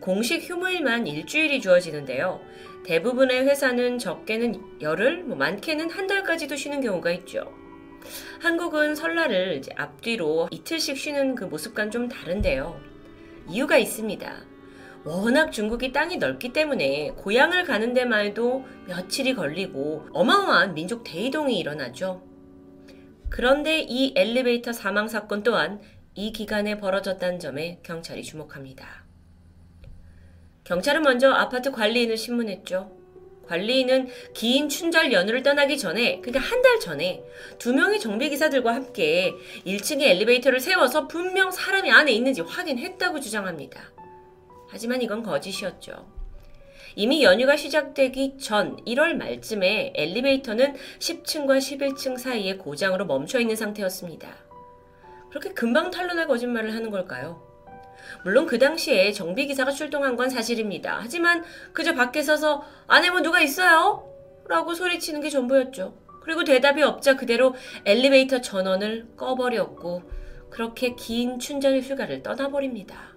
[0.00, 2.40] 공식 휴무일만 일주일이 주어지는데요.
[2.84, 7.63] 대부분의 회사는 적게는 열흘, 뭐 많게는 한 달까지도 쉬는 경우가 있죠.
[8.44, 12.78] 한국은 설날을 앞뒤로 이틀씩 쉬는 그 모습과는 좀 다른데요.
[13.48, 14.36] 이유가 있습니다.
[15.06, 22.22] 워낙 중국이 땅이 넓기 때문에 고향을 가는 데만 해도 며칠이 걸리고 어마어마한 민족 대이동이 일어나죠.
[23.30, 25.80] 그런데 이 엘리베이터 사망 사건 또한
[26.14, 29.06] 이 기간에 벌어졌다는 점에 경찰이 주목합니다.
[30.64, 33.03] 경찰은 먼저 아파트 관리인을 신문했죠.
[33.46, 37.22] 관리인은 긴 춘절 연휴를 떠나기 전에, 그러니까 한 달 전에
[37.58, 39.32] 두 명의 정비 기사들과 함께
[39.66, 43.92] 1층에 엘리베이터를 세워서 분명 사람이 안에 있는지 확인했다고 주장합니다.
[44.70, 46.10] 하지만 이건 거짓이었죠.
[46.96, 54.34] 이미 연휴가 시작되기 전 1월 말쯤에 엘리베이터는 10층과 11층 사이에 고장으로 멈춰 있는 상태였습니다.
[55.28, 57.53] 그렇게 금방 탄로날 거짓말을 하는 걸까요?
[58.24, 60.98] 물론 그 당시에 정비기사가 출동한 건 사실입니다.
[61.00, 64.10] 하지만 그저 밖에 서서 안에 뭐 누가 있어요?
[64.48, 65.94] 라고 소리치는 게 전부였죠.
[66.22, 70.02] 그리고 대답이 없자 그대로 엘리베이터 전원을 꺼버렸고
[70.48, 73.14] 그렇게 긴 춘절 휴가를 떠나버립니다.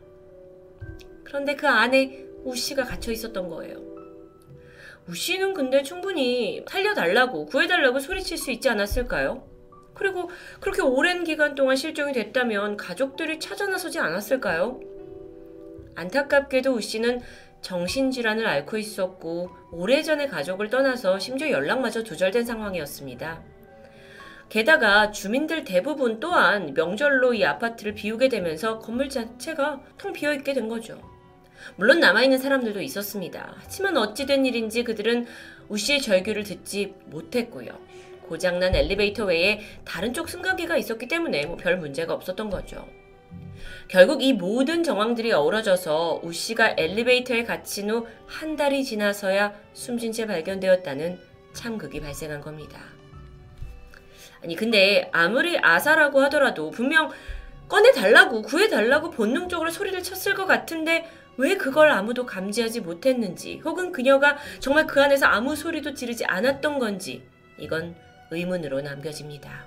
[1.23, 3.81] 그런데 그 안에 우 씨가 갇혀 있었던 거예요.
[5.07, 9.47] 우 씨는 근데 충분히 살려달라고 구해달라고 소리칠 수 있지 않았을까요?
[9.93, 10.29] 그리고
[10.59, 14.81] 그렇게 오랜 기간 동안 실종이 됐다면 가족들이 찾아 나서지 않았을까요?
[15.97, 17.21] 안타깝게도 우 씨는
[17.61, 23.41] 정신질환을 앓고 있었고 오래전에 가족을 떠나서 심지어 연락마저 두절된 상황이었습니다.
[24.49, 30.69] 게다가 주민들 대부분 또한 명절로 이 아파트를 비우게 되면서 건물 자체가 텅 비어 있게 된
[30.69, 31.01] 거죠.
[31.75, 33.55] 물론 남아있는 사람들도 있었습니다.
[33.57, 35.25] 하지만 어찌된 일인지 그들은
[35.67, 37.71] 우 씨의 절규를 듣지 못했고요.
[38.21, 42.87] 고장난 엘리베이터 외에 다른 쪽 승강기가 있었기 때문에 뭐 별 문제가 없었던 거죠.
[43.87, 50.27] 결국 이 모든 정황들이 어우러져서 우 씨가 엘리베이터에 갇힌 후 한 달이 지나서야 숨진 채
[50.27, 51.19] 발견되었다는
[51.53, 52.79] 참극이 발생한 겁니다.
[54.43, 57.09] 아니 근데 아무리 아사라고 하더라도 분명
[57.67, 64.85] 꺼내달라고 구해달라고 본능적으로 소리를 쳤을 것 같은데 왜 그걸 아무도 감지하지 못했는지 혹은 그녀가 정말
[64.85, 67.23] 그 안에서 아무 소리도 지르지 않았던 건지
[67.57, 67.95] 이건
[68.31, 69.65] 의문으로 남겨집니다.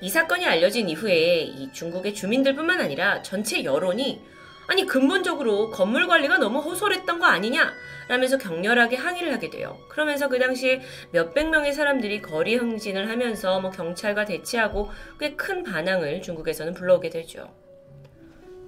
[0.00, 4.20] 이 사건이 알려진 이후에 이 중국의 주민들뿐만 아니라 전체 여론이
[4.68, 7.72] 아니 근본적으로 건물 관리가 너무 호솔했던 거 아니냐
[8.08, 9.78] 라면서 격렬하게 항의를 하게 돼요.
[9.88, 16.20] 그러면서 그 당시에 몇백 명의 사람들이 거리 행진을 하면서 뭐 경찰과 대치하고 꽤 큰 반항을
[16.22, 17.50] 중국에서는 불러오게 되죠.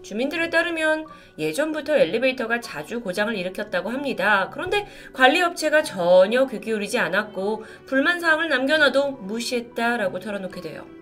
[0.02, 1.04] 주민들에 따르면
[1.38, 4.50] 예전부터 엘리베이터가 자주 고장을 일으켰다고 합니다.
[4.52, 10.99] 그런데 관리업체가 전혀 귀 기울이지 않았고 불만 사항을 남겨놔도 무시했다라고 털어놓게 돼요.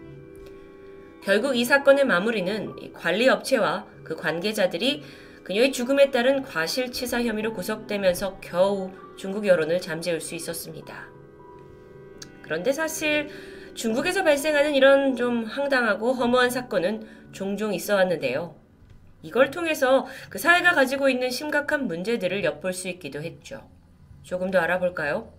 [1.22, 5.02] 결국 이 사건의 마무리는 관리업체와 그 관계자들이
[5.44, 11.08] 그녀의 죽음에 따른 과실치사 혐의로 구속되면서 겨우 중국 여론을 잠재울 수 있었습니다.
[12.42, 13.28] 그런데 사실
[13.74, 18.56] 중국에서 발생하는 이런 좀 황당하고 허무한 사건은 종종 있어 왔는데요.
[19.22, 23.68] 이걸 통해서 그 사회가 가지고 있는 심각한 문제들을 엿볼 수 있기도 했죠.
[24.22, 25.32] 조금 더 알아볼까요?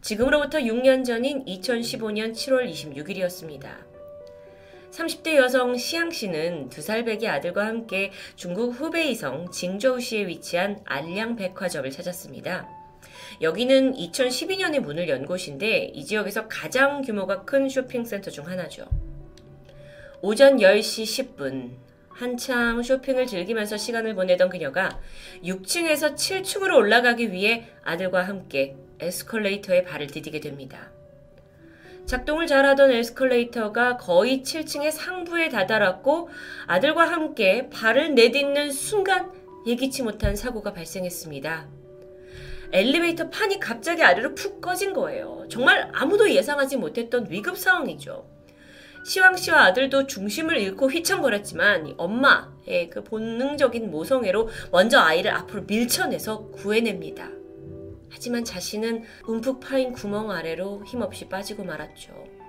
[0.00, 3.89] 지금으로부터 6년 전인 2015년 7월 26일이었습니다.
[4.90, 11.88] 30대 여성 시양 씨는 두 살 배기 아들과 함께 중국 후베이성 징저우시에 위치한 안량 백화점을
[11.90, 12.68] 찾았습니다.
[13.40, 18.86] 여기는 2012년에 문을 연 곳인데 이 지역에서 가장 규모가 큰 쇼핑센터 중 하나죠.
[20.22, 21.76] 오전 10시 10분
[22.10, 25.00] 한창 쇼핑을 즐기면서 시간을 보내던 그녀가
[25.44, 30.90] 6층에서 7층으로 올라가기 위해 아들과 함께 에스컬레이터에 발을 디디게 됩니다.
[32.10, 36.28] 작동을 잘하던 에스컬레이터가 거의 7층의 상부에 다다랐고
[36.66, 39.30] 아들과 함께 발을 내딛는 순간
[39.64, 41.68] 예기치 못한 사고가 발생했습니다.
[42.72, 45.44] 엘리베이터 판이 갑자기 아래로 푹 꺼진 거예요.
[45.48, 48.28] 정말 아무도 예상하지 못했던 위급 상황이죠.
[49.06, 57.39] 시황 씨와 아들도 중심을 잃고 휘청거렸지만 엄마의 그 본능적인 모성애로 먼저 아이를 앞으로 밀쳐내서 구해냅니다.
[58.10, 62.40] 하지만 자신은 움푹 파인 구멍 아래로 힘없이 빠지고 말았죠.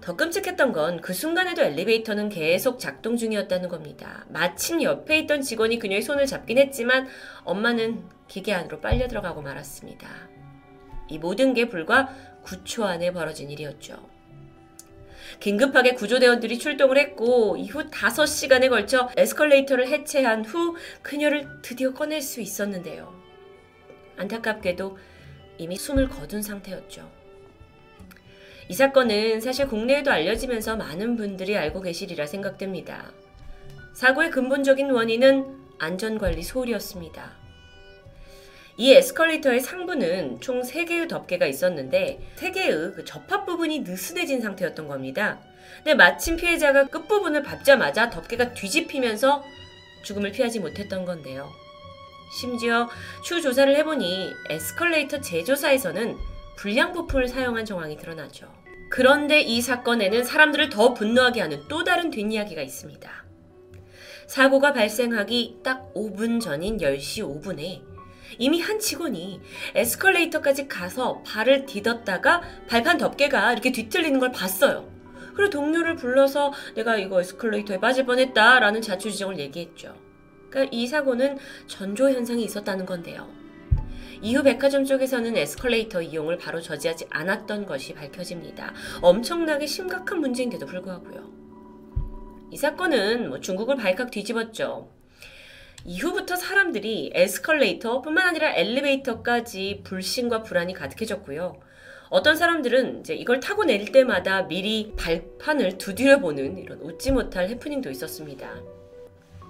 [0.00, 4.24] 더 끔찍했던 건 그 순간에도 엘리베이터는 계속 작동 중이었다는 겁니다.
[4.28, 7.08] 마침 옆에 있던 직원이 그녀의 손을 잡긴 했지만
[7.42, 10.08] 엄마는 기계 안으로 빨려 들어가고 말았습니다.
[11.08, 12.14] 이 모든 게 불과
[12.44, 13.96] 9초 안에 벌어진 일이었죠.
[15.40, 23.15] 긴급하게 구조대원들이 출동을 했고 이후 5시간에 걸쳐 에스컬레이터를 해체한 후 그녀를 드디어 꺼낼 수 있었는데요.
[24.16, 24.98] 안타깝게도
[25.58, 27.10] 이미 숨을 거둔 상태였죠.
[28.68, 33.12] 이 사건은 사실 국내에도 알려지면서 많은 분들이 알고 계시리라 생각됩니다.
[33.94, 37.46] 사고의 근본적인 원인은 안전관리 소홀이었습니다.
[38.78, 45.40] 이 에스컬레이터의 상부는 총 3개의 덮개가 있었는데 3개의 그 접합 부분이 느슨해진 상태였던 겁니다.
[45.78, 49.42] 근데 마침 피해자가 끝부분을 밟자마자 덮개가 뒤집히면서
[50.02, 51.48] 죽음을 피하지 못했던 건데요.
[52.30, 52.88] 심지어
[53.22, 56.16] 추 조사를 해보니 에스컬레이터 제조사에서는
[56.56, 58.52] 불량 부품을 사용한 정황이 드러나죠.
[58.88, 63.10] 그런데 이 사건에는 사람들을 더 분노하게 하는 또 다른 뒷이야기가 있습니다.
[64.26, 67.82] 사고가 발생하기 딱 5분 전인 10시 5분에
[68.38, 69.40] 이미 한 직원이
[69.74, 74.90] 에스컬레이터까지 가서 발을 디뎠다가 발판 덮개가 이렇게 뒤틀리는 걸 봤어요.
[75.34, 79.94] 그리고 동료를 불러서 내가 이거 에스컬레이터에 빠질 뻔했다라는 자초지종을 얘기했죠.
[80.50, 83.28] 그러니까 이 사고는 전조 현상이 있었다는 건데요.
[84.22, 88.72] 이후 백화점 쪽에서는 에스컬레이터 이용을 바로 저지하지 않았던 것이 밝혀집니다.
[89.02, 91.30] 엄청나게 심각한 문제인데도 불구하고요.
[92.50, 94.90] 이 사건은 뭐 중국을 발칵 뒤집었죠.
[95.84, 101.60] 이후부터 사람들이 에스컬레이터뿐만 아니라 엘리베이터까지 불신과 불안이 가득해졌고요.
[102.08, 108.62] 어떤 사람들은 이제 이걸 타고 내릴 때마다 미리 발판을 두드려보는 이런 웃지 못할 해프닝도 있었습니다.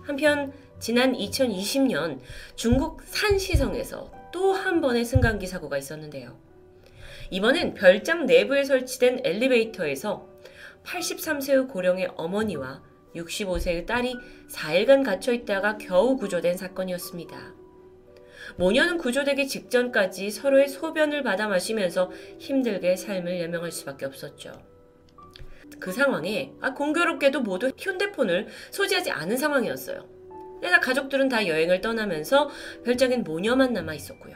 [0.03, 2.21] 한편 지난 2020년
[2.55, 6.39] 중국 산시성에서 또 한 번의 승강기 사고가 있었는데요.
[7.31, 10.29] 이번엔 별장 내부에 설치된 엘리베이터에서
[10.85, 12.83] 83세의 고령의 어머니와
[13.15, 14.15] 65세의 딸이
[14.51, 17.55] 4일간 갇혀 있다가 겨우 구조된 사건이었습니다.
[18.57, 24.53] 모녀는 구조되기 직전까지 서로의 소변을 받아 마시면서 힘들게 삶을 여명할 수밖에 없었죠.
[25.81, 30.16] 그 상황에 아, 공교롭게도 모두 휴대폰을 소지하지 않은 상황이었어요.
[30.67, 32.51] 게다 가족들은 다 여행을 떠나면서
[32.85, 34.35] 별장엔 모녀만 남아 있었고요.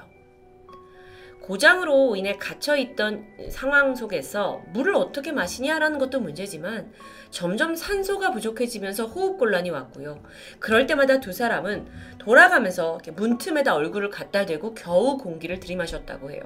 [1.43, 6.93] 고장으로 인해 갇혀 있던 상황 속에서 물을 어떻게 마시냐라는 것도 문제지만
[7.31, 10.23] 점점 산소가 부족해지면서 호흡곤란이 왔고요.
[10.61, 11.89] 그럴 때마다 두 사람은
[12.19, 16.43] 돌아가면서 문틈에다 얼굴을 갖다 대고 겨우 공기를 들이마셨다고 해요.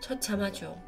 [0.00, 0.80] 처참하죠.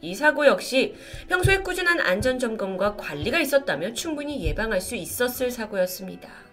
[0.00, 0.94] 이 사고 역시
[1.28, 6.47] 평소에 꾸준한 안전점검과 관리가 있었다면 충분히 예방할 수 있었을 사고였습니다.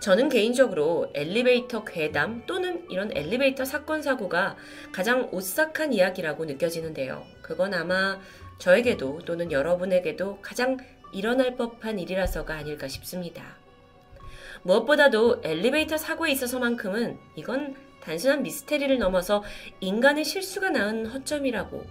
[0.00, 4.56] 저는 개인적으로 엘리베이터 괴담 또는 이런 엘리베이터 사건 사고가
[4.92, 7.24] 가장 오싹한 이야기라고 느껴지는데요.
[7.42, 8.20] 그건 아마
[8.58, 10.76] 저에게도 또는 여러분에게도 가장
[11.12, 13.56] 일어날 법한 일이라서가 아닐까 싶습니다.
[14.62, 19.42] 무엇보다도 엘리베이터 사고에 있어서만큼은 이건 단순한 미스테리를 넘어서
[19.80, 21.84] 인간의 실수가 낳은 허점이라고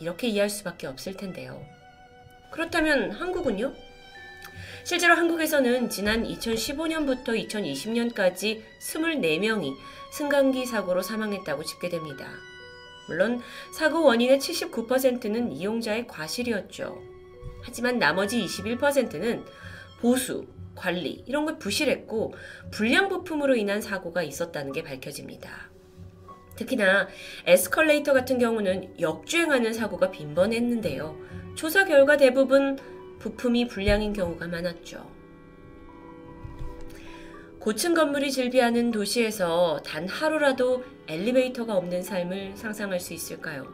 [0.00, 1.64] 이렇게 이해할 수밖에 없을 텐데요.
[2.50, 3.72] 그렇다면 한국은요?
[4.84, 9.74] 실제로 한국에서는 지난 2015년부터 2020년까지 24명이
[10.12, 12.28] 승강기 사고로 사망했다고 집계됩니다.
[13.08, 13.40] 물론
[13.72, 17.02] 사고 원인의 79%는 이용자의 과실이었죠.
[17.62, 19.44] 하지만 나머지 21%는
[20.00, 22.34] 보수, 관리 이런 걸 부실했고
[22.70, 25.70] 불량 부품으로 인한 사고가 있었다는 게 밝혀집니다.
[26.56, 27.08] 특히나
[27.46, 31.16] 에스컬레이터 같은 경우는 역주행하는 사고가 빈번했는데요.
[31.54, 32.78] 조사 결과 대부분
[33.20, 35.08] 부품이 불량인 경우가 많았죠.
[37.60, 43.70] 고층 건물이 즐비하는 도시에서 단 하루라도 엘리베이터가 없는 삶을 상상할 수 있을까요?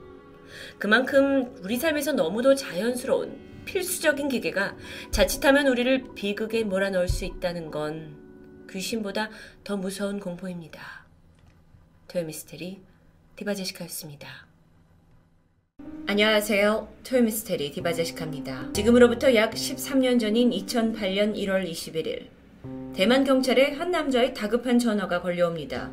[0.78, 4.77] 그만큼 우리 삶에서 너무도 자연스러운 필수적인 기계가
[5.10, 9.31] 자칫하면 우리를 비극에 몰아넣을 수 있다는 건 귀신보다
[9.62, 11.06] 더 무서운 공포입니다.
[12.09, 12.82] 토요미스테리
[13.36, 14.45] 디바제시카였습니다.
[16.06, 16.88] 안녕하세요.
[17.04, 18.72] 토요미스테리 디바제시카입니다.
[18.72, 22.26] 지금으로부터 약 13년 전인 2008년 1월 21일
[22.94, 25.90] 대만 경찰에 한 남자의 다급한 전화가 걸려옵니다.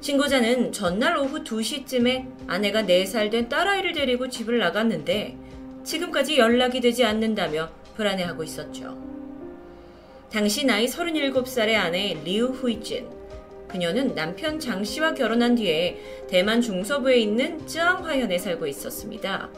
[0.00, 5.36] 신고자는 전날 오후 2시쯤에 아내가 4살 된 딸아이를 데리고 집을 나갔는데
[5.84, 8.98] 지금까지 연락이 되지 않는다며 불안해하고 있었죠.
[10.32, 13.19] 당시 나이 37살의 아내 리우 후이진,
[13.70, 15.98] 그녀는 남편 장 씨와 결혼한 뒤에
[16.28, 19.48] 대만 중서부에 있는 쯔앙화현에 살고 있었습니다.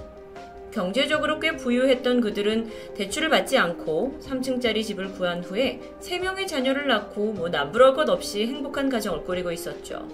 [0.72, 7.48] 경제적으로 꽤 부유했던 그들은 대출을 받지 않고 3층짜리 집을 구한 후에 3명의 자녀를 낳고 뭐
[7.48, 10.08] 남부럴 것 없이 행복한 가정을 꾸리고 있었죠.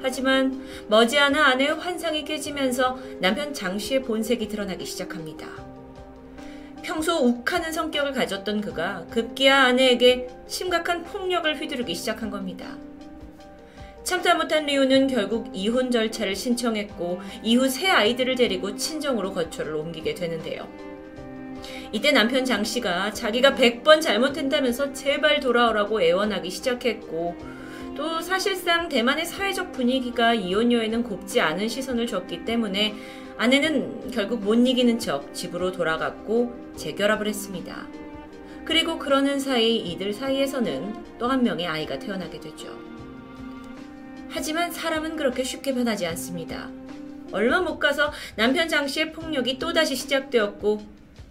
[0.00, 5.48] 하지만 머지않아 아내의 환상이 깨지면서 남편 장 씨의 본색이 드러나기 시작합니다.
[6.82, 12.76] 평소 욱하는 성격을 가졌던 그가 급기야 아내에게 심각한 폭력을 휘두르기 시작한 겁니다.
[14.08, 20.66] 참다 못한 리우는 결국 이혼 절차를 신청했고 이후 새 아이들을 데리고 친정으로 거처를 옮기게 되는데요.
[21.92, 27.36] 이때 남편 장 씨가 자기가 100번 잘못했다면서 제발 돌아오라고 애원하기 시작했고
[27.98, 32.94] 또 사실상 대만의 사회적 분위기가 이혼녀에는 곱지 않은 시선을 줬기 때문에
[33.36, 37.86] 아내는 결국 못 이기는 척 집으로 돌아갔고 재결합을 했습니다.
[38.64, 42.87] 그리고 그러는 사이 이들 사이에서는 또 한 명의 아이가 태어나게 되죠.
[44.30, 46.70] 하지만 사람은 그렇게 쉽게 변하지 않습니다.
[47.32, 50.80] 얼마 못 가서 남편 장 씨의 폭력이 또다시 시작되었고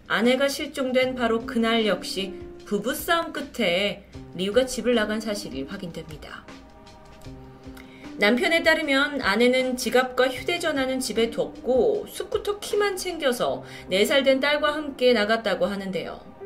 [0.07, 2.34] 아내가 실종된 바로 그날 역시
[2.65, 4.03] 부부싸움 끝에
[4.36, 6.45] 리우가 집을 나간 사실이 확인됩니다.
[8.18, 15.68] 남편에 따르면 아내는 지갑과 휴대전화는 집에 뒀고 스쿠터 키만 챙겨서 4살 된 딸과 함께 나갔다고
[15.68, 16.36] 하는데요.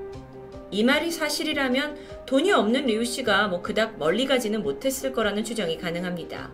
[0.72, 6.52] 이 말이 사실이라면 돈이 없는 리우 씨가 뭐 그닥 멀리 가지는 못했을 거라는 추정이 가능합니다.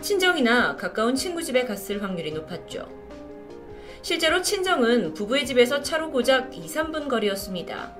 [0.00, 2.88] 친정이나 가까운 친구 집에 갔을 확률이 높았죠.
[4.02, 7.96] 실제로 친정은 부부의 집에서 차로 고작 2, 3분 거리였습니다.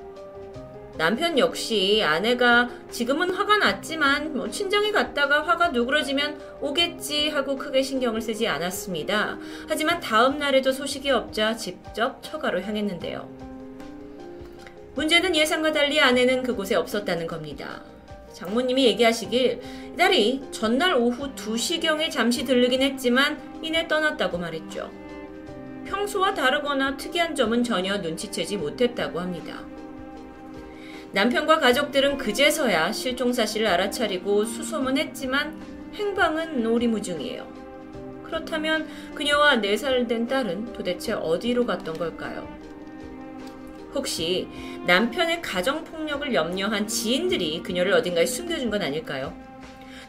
[0.97, 8.20] 남편 역시 아내가 지금은 화가 났지만 뭐 친정에 갔다가 화가 누그러지면 오겠지 하고 크게 신경을
[8.20, 9.39] 쓰지 않았습니다.
[9.68, 13.53] 하지만 다음 날에도 소식이 없자 직접 처가로 향했는데요.
[14.95, 17.83] 문제는 예상과 달리 아내는 그곳에 없었다는 겁니다.
[18.33, 19.61] 장모님이 얘기하시길
[19.97, 24.91] 딸이 전날 오후 2시경에 잠시 들르긴 했지만 이내 떠났다고 말했죠.
[25.87, 29.62] 평소와 다르거나 특이한 점은 전혀 눈치채지 못했다고 합니다.
[31.12, 35.61] 남편과 가족들은 그제서야 실종 사실을 알아차리고 수소문했지만
[35.95, 37.47] 행방은 오리무중이에요.
[38.25, 42.64] 그렇다면 그녀와 4살 된 딸은 도대체 어디로 갔던 걸까요?
[43.95, 44.49] 혹시
[44.87, 49.35] 남편의 가정폭력을 염려한 지인들이 그녀를 어딘가에 숨겨준 건 아닐까요?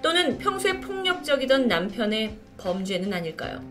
[0.01, 3.63] 또는 평소에 폭력적이던 남편의 범죄는 아닐까요?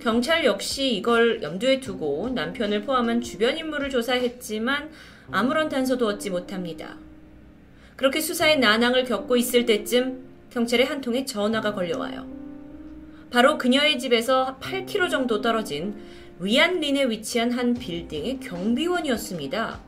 [0.00, 4.90] 경찰 역시 이걸 염두에 두고 남편을 포함한 주변 인물을 조사했지만
[5.32, 6.96] 아무런 단서도 얻지 못합니다.
[7.96, 12.26] 그렇게 수사에 난항을 겪고 있을 때쯤 경찰에 한 통의 전화가 걸려와요.
[13.30, 15.96] 바로 그녀의 집에서 8km 정도 떨어진
[16.38, 19.80] 위안린에 위치한 한 빌딩의 경비원이었습니다.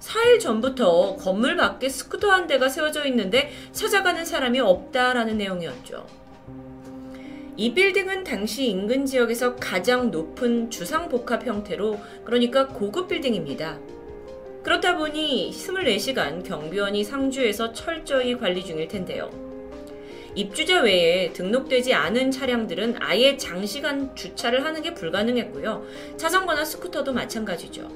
[0.00, 6.06] 4일 전부터 건물 밖에 스쿠터 한 대가 세워져 있는데 찾아가는 사람이 없다라는 내용이었죠.
[7.56, 13.78] 이 빌딩은 당시 인근 지역에서 가장 높은 주상복합 형태로 그러니까 고급 빌딩입니다.
[14.62, 19.51] 그렇다 보니 24시간 경비원이 상주해서 철저히 관리 중일 텐데요.
[20.34, 25.84] 입주자 외에 등록되지 않은 차량들은 아예 장시간 주차를 하는 게 불가능했고요.
[26.16, 27.88] 자전거나 스쿠터도 마찬가지죠.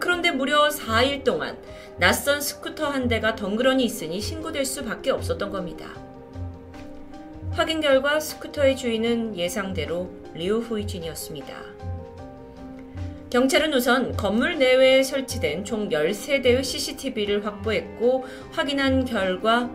[0.00, 1.56] 그런데 무려 4일 동안
[1.98, 5.90] 낯선 스쿠터 한 대가 덩그러니 있으니 신고될 수밖에 없었던 겁니다.
[7.52, 11.54] 확인 결과 스쿠터의 주인은 예상대로 리우 후이진이었습니다.
[13.30, 19.70] 경찰은 우선 건물 내외에 설치된 총 13대의 CCTV를 확보했고 확인한 결과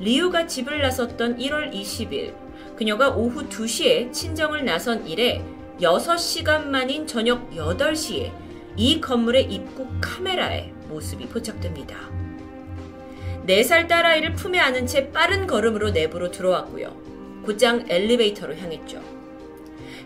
[0.00, 2.34] 리우가 집을 나섰던 1월 20일
[2.76, 5.44] 그녀가 오후 2시에 친정을 나선 이래
[5.80, 8.32] 6시간 만인 저녁 8시에
[8.76, 12.10] 이 건물의 입구 카메라에 모습이 포착됩니다.
[13.46, 17.42] 4살 딸아이를 품에 안은 채 빠른 걸음으로 내부로 들어왔고요.
[17.44, 19.02] 곧장 엘리베이터로 향했죠.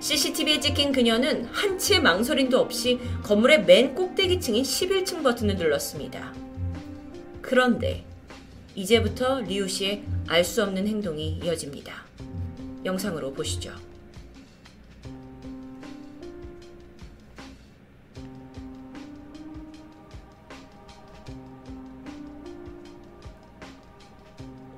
[0.00, 6.34] CCTV에 찍힌 그녀는 한치의 망설임도 없이 건물의 맨 꼭대기층인 11층 버튼을 눌렀습니다.
[7.40, 8.04] 그런데
[8.76, 12.04] 이제부터 리우 씨의 알 수 없는 행동이 이어집니다.
[12.84, 13.72] 영상으로 보시죠.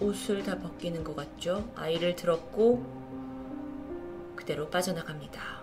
[0.01, 1.69] 옷을 다 벗기는 것 같죠?
[1.75, 2.87] 아이를 들었고
[4.37, 5.58] 그대로 빠져나갑니다.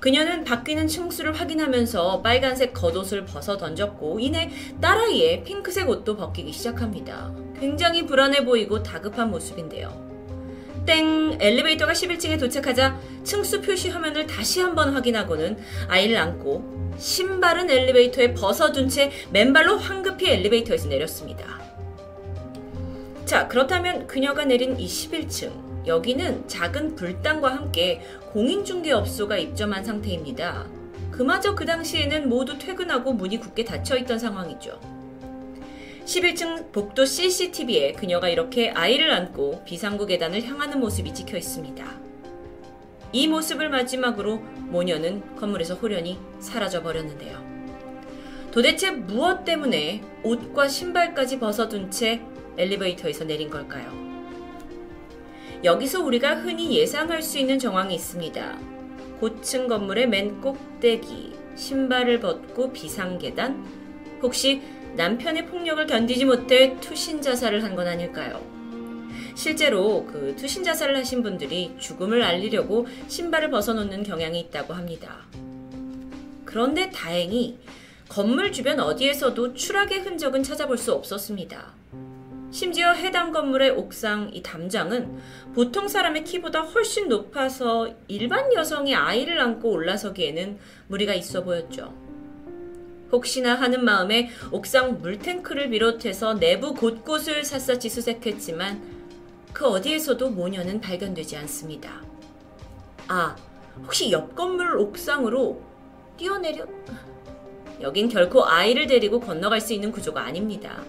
[0.00, 7.32] 그녀는 바뀌는 층수를 확인하면서 빨간색 겉옷을 벗어 던졌고 이내 딸아이의 핑크색 옷도 벗기기 시작합니다.
[7.58, 10.04] 굉장히 불안해 보이고 다급한 모습인데요.
[10.84, 11.38] 땡!
[11.40, 15.56] 엘리베이터가 11층에 도착하자 층수 표시 화면을 다시 한번 확인하고는
[15.88, 21.58] 아이를 안고 신발은 엘리베이터에 벗어둔 채 맨발로 황급히 엘리베이터에서 내렸습니다.
[23.24, 25.73] 자, 그렇다면 그녀가 내린 이 11층.
[25.86, 28.00] 여기는 작은 불당과 함께
[28.32, 30.66] 공인중개업소가 입점한 상태입니다.
[31.10, 34.80] 그마저 그 당시에는 모두 퇴근하고 문이 굳게 닫혀 있던 상황이죠.
[36.04, 41.84] 11층 복도 CCTV에 그녀가 이렇게 아이를 안고 비상구 계단을 향하는 모습이 찍혀 있습니다.
[43.12, 47.42] 이 모습을 마지막으로 모녀는 건물에서 호련히 사라져 버렸는데요.
[48.50, 52.20] 도대체 무엇 때문에 옷과 신발까지 벗어둔 채
[52.56, 54.13] 엘리베이터에서 내린 걸까요?
[55.64, 58.58] 여기서 우리가 흔히 예상할 수 있는 정황이 있습니다.
[59.18, 63.64] 고층 건물의 맨 꼭대기, 신발을 벗고 비상계단,
[64.22, 64.60] 혹시
[64.96, 68.42] 남편의 폭력을 견디지 못해 투신 자살을 한 건 아닐까요?
[69.34, 75.26] 실제로 그 투신 자살을 하신 분들이 죽음을 알리려고 신발을 벗어놓는 경향이 있다고 합니다.
[76.44, 77.58] 그런데 다행히
[78.08, 81.72] 건물 주변 어디에서도 추락의 흔적은 찾아볼 수 없었습니다.
[82.54, 85.20] 심지어 해당 건물의 옥상 이 담장은
[85.56, 91.92] 보통 사람의 키보다 훨씬 높아서 일반 여성이 아이를 안고 올라서기에는 무리가 있어 보였죠.
[93.10, 98.80] 혹시나 하는 마음에 옥상 물탱크를 비롯해서 내부 곳곳을 샅샅이 수색했지만
[99.52, 102.02] 그 어디에서도 모녀는 발견되지 않습니다.
[103.08, 103.34] 아,
[103.82, 105.60] 혹시 옆 건물 옥상으로
[106.16, 106.66] 뛰어내려?
[107.80, 110.84] 여긴 결코 아이를 데리고 건너갈 수 있는 구조가 아닙니다.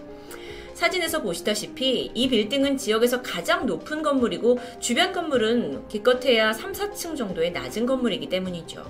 [0.76, 7.86] 사진에서 보시다시피 이 빌딩은 지역에서 가장 높은 건물이고 주변 건물은 기껏해야 3, 4층 정도의 낮은
[7.86, 8.84] 건물이기 때문이죠.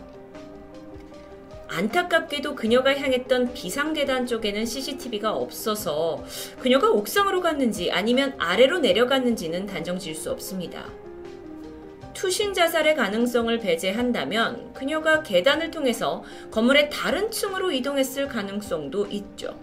[1.68, 6.24] 안타깝게도 그녀가 향했던 비상계단 쪽에는 CCTV가 없어서
[6.58, 10.90] 그녀가 옥상으로 갔는지 아니면 아래로 내려갔는지는 단정 지을 수 없습니다.
[12.14, 19.54] 투신 자살의 가능성을 배제한다면 그녀가 계단을 통해서 건물의 다른 층으로 이동했을 가능성도 있죠.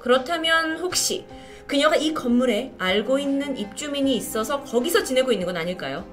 [0.00, 1.26] 그렇다면 혹시
[1.66, 6.04] 그녀가 이 건물에 알고 있는 입주민이 있어서 거기서 지내고 있는 건 아닐까요?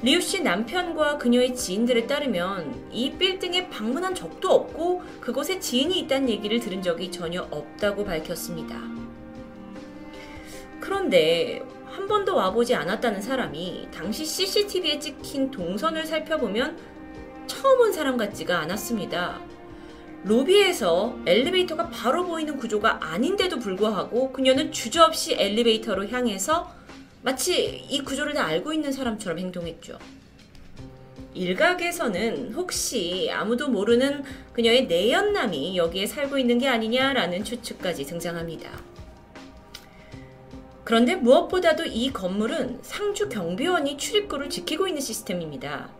[0.00, 6.60] 리우 씨 남편과 그녀의 지인들에 따르면 이 빌딩에 방문한 적도 없고 그곳에 지인이 있다는 얘기를
[6.60, 8.80] 들은 적이 전혀 없다고 밝혔습니다.
[10.80, 16.78] 그런데 한 번도 와보지 않았다는 사람이 당시 CCTV에 찍힌 동선을 살펴보면
[17.48, 19.40] 처음 온 사람 같지가 않았습니다.
[20.24, 26.72] 로비에서 엘리베이터가 바로 보이는 구조가 아닌데도 불구하고 그녀는 주저없이 엘리베이터로 향해서
[27.22, 29.98] 마치 이 구조를 다 알고 있는 사람처럼 행동했죠.
[31.34, 38.70] 일각에서는 혹시 아무도 모르는 그녀의 내연남이 여기에 살고 있는 게 아니냐라는 추측까지 등장합니다.
[40.84, 45.90] 그런데 무엇보다도 이 건물은 상주 경비원이 출입구를 지키고 있는 시스템입니다.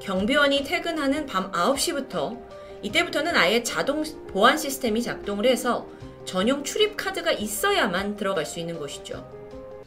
[0.00, 2.40] 경비원이 퇴근하는 밤 9시부터
[2.82, 5.86] 이때부터는 아예 자동 보안 시스템이 작동을 해서
[6.24, 9.26] 전용 출입 카드가 있어야만 들어갈 수 있는 곳이죠.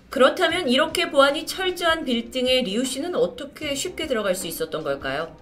[0.10, 5.36] 그렇다면 이렇게 보안이 철저한 빌딩에 리우 씨는 어떻게 쉽게 들어갈 수 있었던 걸까요?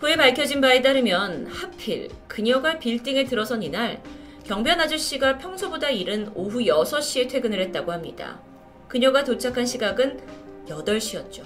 [0.00, 4.02] 후에 밝혀진 바에 따르면 하필 그녀가 빌딩에 들어선 이날
[4.44, 8.40] 경비원 아저씨가 평소보다 이른 오후 6시에 퇴근을 했다고 합니다.
[8.88, 10.20] 그녀가 도착한 시각은
[10.68, 11.44] 8시였죠.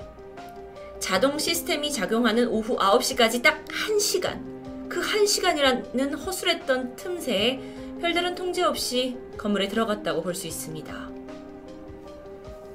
[0.99, 4.48] 자동 시스템이 작용하는 오후 9시까지 딱 1시간.
[4.89, 7.61] 그 1시간이라는 허술했던 틈새에
[8.01, 11.11] 별다른 통제 없이 건물에 들어갔다고 볼 수 있습니다.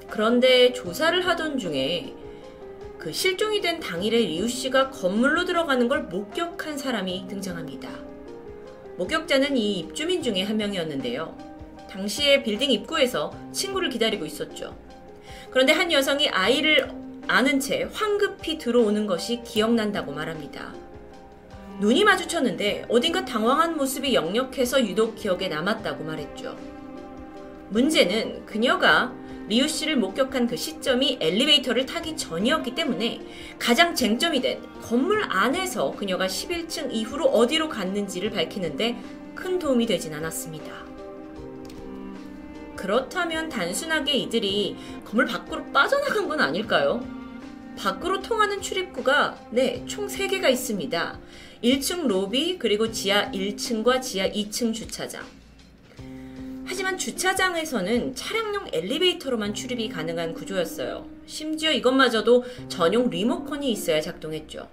[0.10, 2.14] 그런데 조사를 하던 중에
[3.00, 7.90] 그 실종이 된 당일에 리우 씨가 건물로 들어가는 걸 목격한 사람이 등장합니다.
[8.98, 11.36] 목격자는 이 입주민 중에 한 명이었는데요.
[11.90, 14.78] 당시에 빌딩 입구에서 친구를 기다리고 있었죠.
[15.50, 16.90] 그런데 한 여성이 아이를
[17.28, 20.74] 아는 채 황급히 들어오는 것이 기억난다고 말합니다.
[21.80, 26.56] 눈이 마주쳤는데 어딘가 당황한 모습이 역력해서 유독 기억에 남았다고 말했죠.
[27.70, 29.14] 문제는 그녀가
[29.48, 33.22] 리우 씨를 목격한 그 시점이 엘리베이터를 타기 전이었기 때문에
[33.60, 38.98] 가장 쟁점이 된 건물 안에서 그녀가 11층 이후로 어디로 갔는지를 밝히는데
[39.36, 40.72] 큰 도움이 되진 않았습니다.
[42.76, 47.06] 그렇다면 단순하게 이들이 건물 밖으로 빠져나간 건 아닐까요?
[47.78, 51.20] 밖으로 통하는 출입구가 네, 총 3개가 있습니다.
[51.64, 55.24] 1층 로비, 그리고 지하 1층과 지하 2층 주차장.
[56.66, 61.08] 하지만 주차장에서는 차량용 엘리베이터로만 출입이 가능한 구조였어요.
[61.26, 64.68] 심지어 이것마저도 전용 리모컨이 있어야 작동했죠.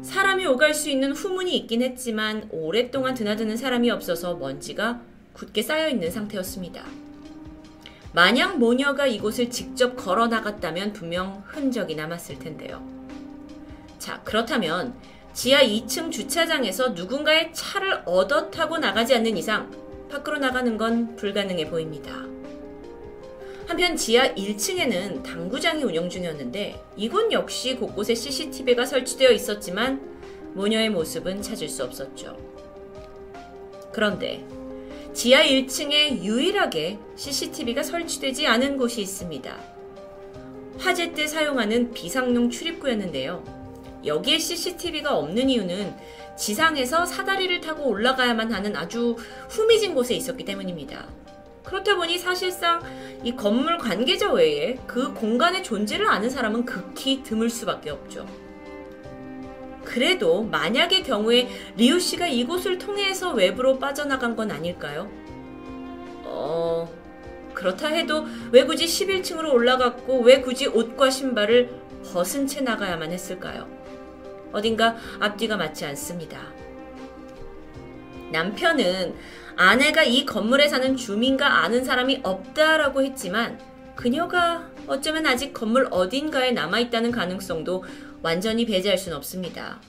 [0.00, 5.02] 사람이 오갈 수 있는 후문이 있긴 했지만 오랫동안 드나드는 사람이 없어서 먼지가
[5.34, 6.86] 굳게 쌓여 있는 상태였습니다.
[8.14, 12.82] 만약 모녀가 이곳을 직접 걸어 나갔다면 분명 흔적이 남았을 텐데요.
[13.98, 14.94] 자, 그렇다면
[15.36, 19.70] 지하 2층 주차장에서 누군가의 차를 얻어 타고 나가지 않는 이상
[20.10, 22.24] 밖으로 나가는 건 불가능해 보입니다.
[23.66, 30.00] 한편 지하 1층에는 당구장이 운영 중이었는데 이곳 역시 곳곳에 CCTV가 설치되어 있었지만
[30.54, 32.34] 모녀의 모습은 찾을 수 없었죠.
[33.92, 34.42] 그런데
[35.12, 39.54] 지하 1층에 유일하게 CCTV가 설치되지 않은 곳이 있습니다.
[40.78, 43.55] 화재 때 사용하는 비상용 출입구였는데요.
[44.06, 45.94] 여기에 CCTV가 없는 이유는
[46.36, 49.16] 지상에서 사다리를 타고 올라가야만 하는 아주
[49.48, 51.06] 후미진 곳에 있었기 때문입니다.
[51.64, 52.80] 그렇다 보니 사실상
[53.24, 58.26] 이 건물 관계자 외에 그 공간의 존재를 아는 사람은 극히 드물 수밖에 없죠.
[59.84, 65.10] 그래도 만약의 경우에 리우 씨가 이곳을 통해서 외부로 빠져나간 건 아닐까요?
[66.24, 66.92] 어,
[67.54, 71.70] 그렇다 해도 왜 굳이 11층으로 올라갔고 왜 굳이 옷과 신발을
[72.12, 73.66] 벗은 채 나가야만 했을까요?
[74.56, 76.40] 어딘가 앞뒤가 맞지 않습니다.
[78.32, 79.14] 남편은
[79.56, 83.60] 아내가 이 건물에 사는 주민과 아는 사람이 없다라고 했지만
[83.94, 87.84] 그녀가 어쩌면 아직 건물 어딘가에 남아있다는 가능성도
[88.22, 89.80] 완전히 배제할 수는 없습니다.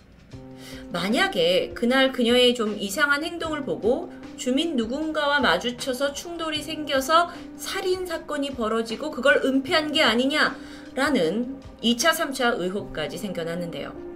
[0.91, 9.11] 만약에 그날 그녀의 좀 이상한 행동을 보고 주민 누군가와 마주쳐서 충돌이 생겨서 살인 사건이 벌어지고
[9.11, 14.06] 그걸 은폐한 게 아니냐라는 2차, 3차 의혹까지 생겨났는데요.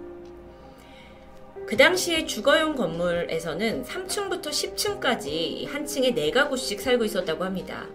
[1.66, 7.86] 그 당시에 주거용 건물에서는 3층부터 10층까지 한 층에 4가구씩 살고 있었다고 합니다.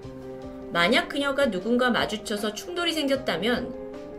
[0.71, 3.73] 만약 그녀가 누군가 마주쳐서 충돌이 생겼다면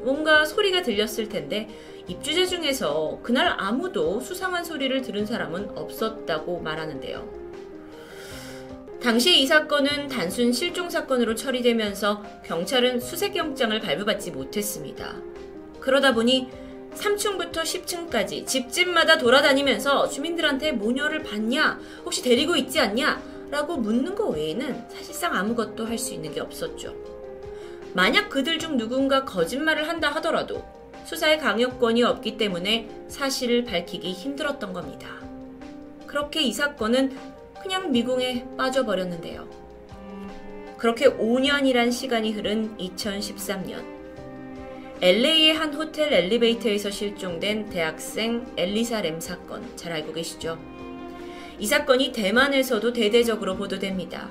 [0.04, 1.68] 뭔가 소리가 들렸을 텐데
[2.06, 7.38] 입주자 중에서 그날 아무도 수상한 소리를 들은 사람은 없었다고 말하는데요.
[9.02, 15.16] 당시 이 사건은 단순 실종 사건으로 처리되면서 경찰은 수색영장을 발부받지 못했습니다.
[15.80, 16.48] 그러다 보니
[16.98, 21.78] 3층부터 10층까지 집집마다 돌아다니면서 주민들한테 모녀를 봤냐?
[22.04, 23.22] 혹시 데리고 있지 않냐?
[23.50, 26.94] 라고 묻는 것 외에는 사실상 아무것도 할 수 있는 게 없었죠.
[27.94, 30.62] 만약 그들 중 누군가 거짓말을 한다 하더라도
[31.06, 35.08] 수사의 강요권이 없기 때문에 사실을 밝히기 힘들었던 겁니다.
[36.06, 37.16] 그렇게 이 사건은
[37.62, 39.48] 그냥 미궁에 빠져버렸는데요.
[40.76, 43.97] 그렇게 5년이란 시간이 흐른 2013년.
[45.00, 50.58] LA의 한 호텔 엘리베이터에서 실종된 대학생 엘리사 램 사건 잘 알고 계시죠?
[51.56, 54.28] 이 사건이 대만에서도 대대적으로 보도됩니다.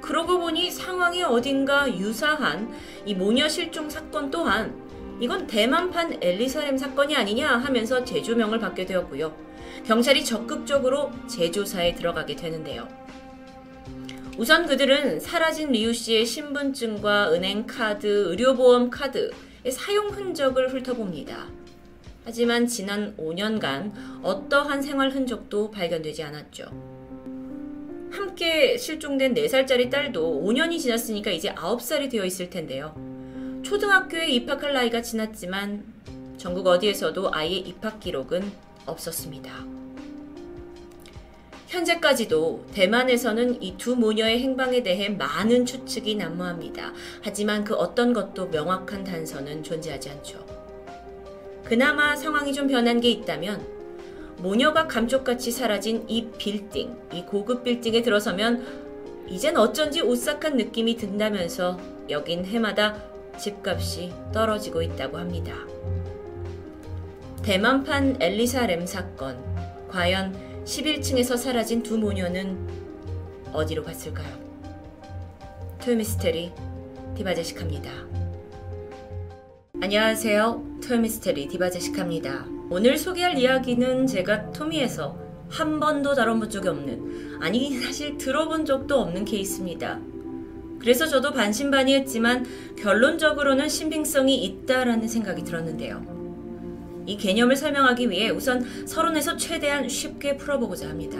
[0.00, 2.72] 그러고 보니 상황이 어딘가 유사한
[3.04, 4.80] 이 모녀 실종 사건 또한
[5.18, 9.34] 이건 대만판 엘리사 램 사건이 아니냐 하면서 재조명을 받게 되었고요.
[9.84, 12.86] 경찰이 적극적으로 재조사에 들어가게 되는데요.
[14.38, 19.32] 우선 그들은 사라진 리우 씨의 신분증과 은행 카드, 의료보험 카드,
[19.70, 21.46] 사용 흔적을 훑어봅니다.
[22.24, 23.92] 하지만 지난 5년간
[24.22, 26.64] 어떠한 생활 흔적도 발견되지 않았죠.
[28.10, 32.94] 함께 실종된 4살짜리 딸도 5년이 지났으니까 이제 9살이 되어 있을 텐데요.
[33.62, 35.84] 초등학교에 입학할 나이가 지났지만
[36.36, 38.52] 전국 어디에서도 아이의 입학 기록은
[38.86, 39.83] 없었습니다.
[41.74, 46.92] 현재까지도 대만에서는 이 두 모녀의 행방에 대해 많은 추측이 난무합니다.
[47.20, 50.46] 하지만 그 어떤 것도 명확한 단서는 존재하지 않죠.
[51.64, 53.66] 그나마 상황이 좀 변한 게 있다면
[54.38, 58.84] 모녀가 감쪽같이 사라진 이 빌딩, 이 고급 빌딩에 들어서면
[59.28, 61.78] 이젠 어쩐지 오싹한 느낌이 든다면서
[62.10, 63.02] 여긴 해마다
[63.38, 65.54] 집값이 떨어지고 있다고 합니다.
[67.42, 69.42] 대만판 엘리사 램 사건.
[69.88, 72.56] 과연 11층에서 사라진 두 모녀는
[73.52, 74.26] 어디로 갔을까요?
[75.82, 76.52] 토요미스테리
[77.16, 77.90] 디바제식합니다.
[79.82, 80.80] 안녕하세요.
[80.82, 82.46] 토요미스테리 디바제식합니다.
[82.70, 85.18] 오늘 소개할 이야기는 제가 토미에서
[85.50, 90.00] 한 번도 다뤄본 적이 없는, 아니, 사실 들어본 적도 없는 케이스입니다.
[90.78, 92.46] 그래서 저도 반신반의했지만
[92.76, 96.13] 결론적으로는 신빙성이 있다라는 생각이 들었는데요.
[97.06, 101.18] 이 개념을 설명하기 위해 우선 서론에서 최대한 쉽게 풀어보고자 합니다.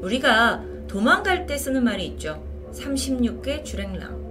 [0.00, 2.42] 우리가 도망갈 때 쓰는 말이 있죠.
[2.72, 4.22] 36개 주랭랑.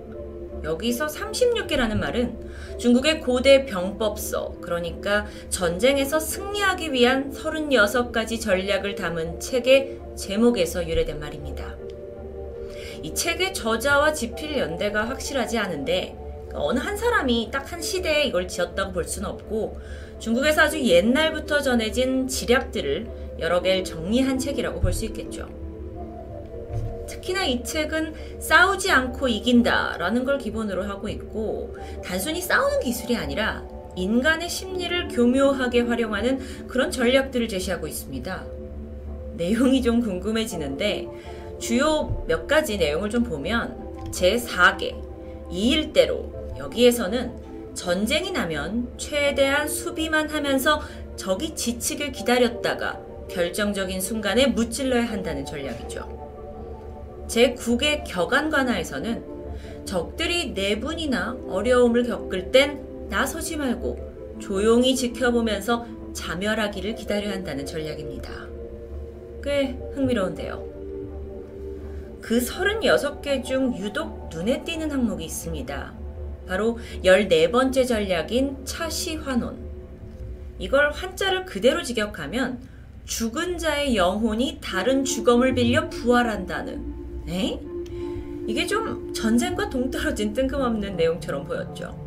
[0.64, 10.88] 여기서 36개라는 말은 중국의 고대 병법서, 그러니까 전쟁에서 승리하기 위한 36가지 전략을 담은 책의 제목에서
[10.88, 11.76] 유래된 말입니다.
[13.02, 16.18] 이 책의 저자와 지필 연대가 확실하지 않은데
[16.54, 19.78] 어느 한 사람이 딱 한 시대에 이걸 지었다고 볼 수는 없고
[20.24, 23.08] 중국에서 아주 옛날부터 전해진 지략들을
[23.40, 25.50] 여러 개를 정리한 책이라고 볼 수 있겠죠.
[27.10, 31.76] 특히나 이 책은 싸우지 않고 이긴다라는 걸 기본으로 하고 있고
[32.06, 33.68] 단순히 싸우는 기술이 아니라
[33.98, 38.46] 인간의 심리를 교묘하게 활용하는 그런 전략들을 제시하고 있습니다.
[39.36, 41.06] 내용이 좀 궁금해지는데
[41.60, 44.96] 주요 몇 가지 내용을 좀 보면 제4개,
[45.52, 50.82] 2일대로 여기에서는 전쟁이 나면 최대한 수비만 하면서
[51.16, 57.26] 적이 지치길 기다렸다가 결정적인 순간에 무찔러야 한다는 전략이죠.
[57.28, 59.24] 제9의 격안 관하에서는
[59.86, 68.48] 적들이 내분이나 어려움을 겪을 땐 나서지 말고 조용히 지켜보면서 자멸하기를 기다려야 한다는 전략입니다.
[69.44, 70.74] 꽤 흥미로운데요.
[72.22, 76.03] 그 36개 중 유독 눈에 띄는 항목이 있습니다.
[76.48, 79.58] 바로 14번째 전략인 차시환혼.
[80.60, 82.60] 이걸 한자를 그대로 직역하면
[83.06, 87.26] 죽은 자의 영혼이 다른 죽음을 빌려 부활한다는.
[87.30, 87.60] 에?
[88.48, 92.02] 이게 좀 전쟁과 동떨어진 뜬금없는 내용처럼 보였죠.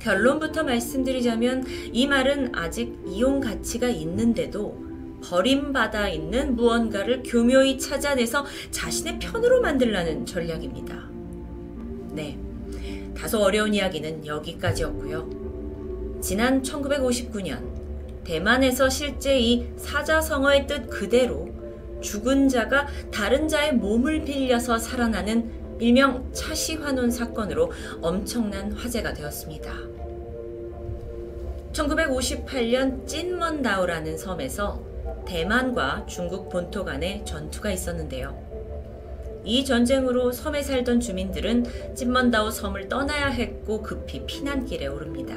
[0.00, 4.86] 결론부터 말씀드리자면 이 말은 아직 이용 가치가 있는데도
[5.24, 11.08] 버림받아 있는 무언가를 교묘히 찾아내서 자신의 편으로 만들라는 전략입니다.
[12.12, 12.38] 네.
[13.18, 16.20] 다소 어려운 이야기는 여기까지였고요.
[16.20, 21.48] 지난 1959년 대만에서 실제 이 사자성어의 뜻 그대로
[22.00, 29.72] 죽은 자가 다른 자의 몸을 빌려서 살아나는 일명 차시환원 사건으로 엄청난 화제가 되었습니다.
[31.72, 34.80] 1958년 찐먼다오라는 섬에서
[35.26, 38.47] 대만과 중국 본토 간의 전투가 있었는데요.
[39.48, 45.36] 이 전쟁으로 섬에 살던 주민들은 찐먼다오 섬을 떠나야 했고 급히 피난길에 오릅니다.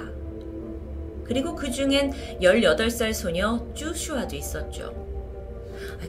[1.23, 2.11] 그리고 그 중엔
[2.41, 5.07] 18살 소녀 쭈슈아도 있었죠.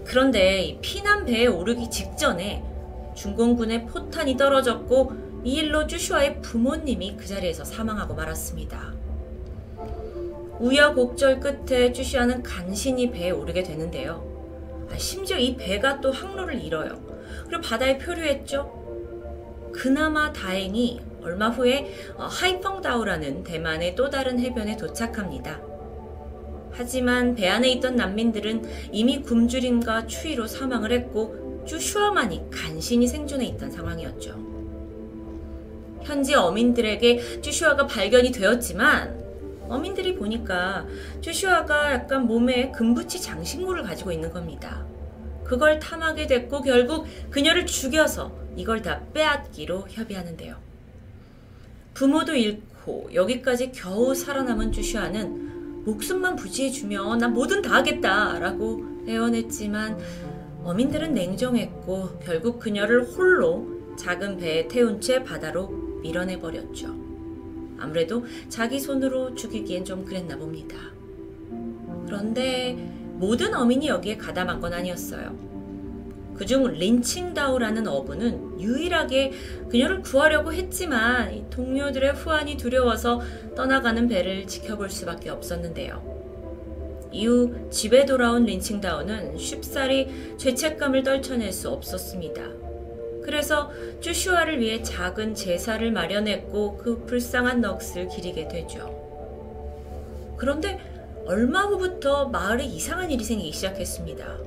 [0.05, 2.65] 그런데 피난 배에 오르기 직전에
[3.15, 5.13] 중공군의 포탄이 떨어졌고
[5.45, 8.95] 이 일로 쭈슈아의 부모님이 그 자리에서 사망하고 말았습니다.
[10.59, 14.29] 우여곡절 끝에 쭈슈아는 간신히 배에 오르게 되는데요.
[14.91, 17.13] 아, 심지어 이 배가 또 항로를 잃어요.
[17.53, 19.73] 그리고 바다에 표류했죠.
[19.75, 25.61] 그나마 다행히 얼마 후에 어, 하이펑다우라는 대만의 또 다른 해변에 도착합니다.
[26.71, 34.35] 하지만 배 안에 있던 난민들은 이미 굶주림과 추위로 사망을 했고 쭈슈아만이 간신히 생존해 있던 상황이었죠.
[36.05, 39.23] 현지 어민들에게 쭈슈아가 발견이 되었지만
[39.69, 40.87] 어민들이 보니까
[41.21, 44.91] 쭈슈아가 약간 몸에 금붙이 장신구를 가지고 있는 겁니다.
[45.45, 50.57] 그걸 탐하게 됐고 결국 그녀를 죽여서 이걸 다 빼앗기로 협의하는데요.
[51.95, 59.99] 부모도 잃고 여기까지 겨우 살아남은 쭈슈아는 목숨만 부지해주면 난 뭐든 다 하겠다라고 애원했지만
[60.65, 63.67] 어민들은 냉정했고 결국 그녀를 홀로
[63.97, 65.69] 작은 배에 태운 채 바다로
[66.03, 67.03] 밀어내버렸죠.
[67.79, 70.77] 아무래도 자기 손으로 죽이기엔 좀 그랬나 봅니다.
[72.07, 75.39] 그런데 모든 어민이 여기에 가담한 건 아니었어요.
[76.35, 79.31] 그중 린칭다우라는 어부는 유일하게
[79.71, 83.21] 그녀를 구하려고 했지만 동료들의 후환이 두려워서
[83.55, 86.03] 떠나가는 배를 지켜볼 수밖에 없었는데요.
[87.13, 92.43] 이후 집에 돌아온 린칭다우는 쉽사리 죄책감을 떨쳐낼 수 없었습니다.
[93.23, 93.71] 그래서
[94.01, 99.01] 쭈슈아를 위해 작은 제사를 마련했고 그 불쌍한 넋을 기리게 되죠.
[100.37, 100.92] 그런데
[101.25, 104.39] 얼마 후부터 마을에 이상한 일이 생기기 시작했습니다.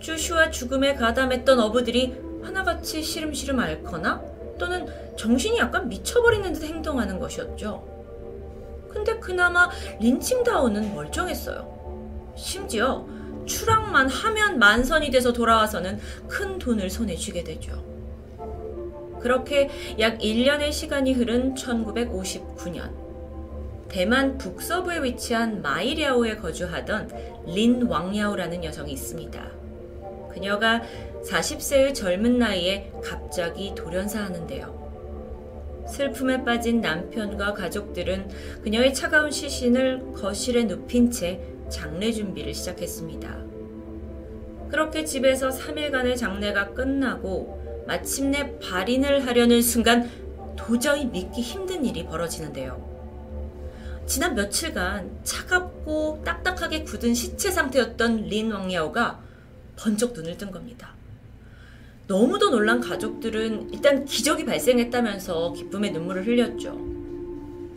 [0.00, 4.22] 쭈슈아 죽음에 가담했던 어부들이 하나같이 시름시름 앓거나
[4.58, 4.86] 또는
[5.16, 7.88] 정신이 약간 미쳐버리는 듯 행동하는 것이었죠.
[8.90, 9.70] 근데 그나마
[10.00, 12.32] 린칭다운은 멀쩡했어요.
[12.36, 13.06] 심지어
[13.46, 17.82] 추락만 하면 만선이 돼서 돌아와서는 큰 돈을 손에 쥐게 되죠.
[19.20, 19.70] 그렇게
[20.00, 23.01] 약 1년의 시간이 흐른 1959년,
[23.92, 27.10] 대만 북서부에 위치한 마이랴오에 거주하던
[27.46, 29.50] 린 왕야오라는 여성이 있습니다.
[30.30, 30.80] 그녀가
[31.28, 35.84] 40세의 젊은 나이에 갑자기 돌연사하는데요.
[35.86, 38.30] 슬픔에 빠진 남편과 가족들은
[38.62, 43.42] 그녀의 차가운 시신을 거실에 눕힌 채 장례 준비를 시작했습니다.
[44.70, 50.08] 그렇게 집에서 3일간의 장례가 끝나고 마침내 발인을 하려는 순간
[50.56, 52.91] 도저히 믿기 힘든 일이 벌어지는데요.
[54.12, 59.18] 지난 며칠간 차갑고 딱딱하게 굳은 시체 상태였던 린 왕야오가
[59.76, 60.90] 번쩍 눈을 뜬 겁니다.
[62.08, 66.78] 너무도 놀란 가족들은 일단 기적이 발생했다면서 기쁨의 눈물을 흘렸죠.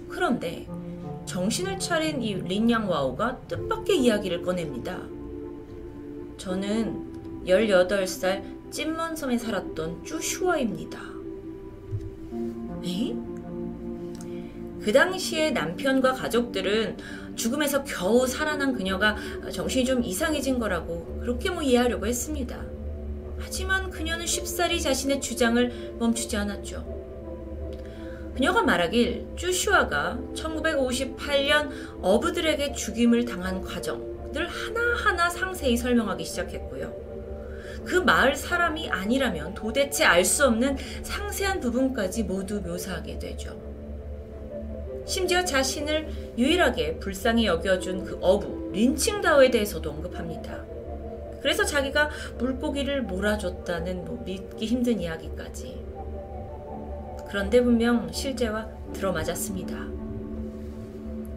[0.10, 0.68] 그런데
[1.26, 5.00] 정신을 차린 이 린양 와우가 뜻밖의 이야기를 꺼냅니다.
[6.38, 11.00] 저는 18살 찐먼섬에 살았던 쭈슈아입니다.
[12.84, 13.35] 에?
[14.86, 16.98] 그 당시에 남편과 가족들은
[17.36, 19.16] 죽음에서 겨우 살아난 그녀가
[19.52, 22.64] 정신이 좀 이상해진 거라고 그렇게 뭐 이해하려고 했습니다.
[23.40, 26.86] 하지만 그녀는 쉽사리 자신의 주장을 멈추지 않았죠.
[28.36, 31.72] 그녀가 말하길 쭈슈아가 1958년
[32.04, 36.94] 어부들에게 죽임을 당한 과정을 하나하나 상세히 설명하기 시작했고요.
[37.86, 43.75] 그 마을 사람이 아니라면 도대체 알 수 없는 상세한 부분까지 모두 묘사하게 되죠.
[45.06, 50.66] 심지어 자신을 유일하게 불쌍히 여겨준 그 어부 린칭다오에 대해서도 언급합니다.
[51.42, 52.10] 그래서 자기가
[52.40, 55.86] 물고기를 몰아줬다는 뭐 믿기 힘든 이야기까지.
[57.28, 59.78] 그런데 분명 실제와 들어맞았습니다.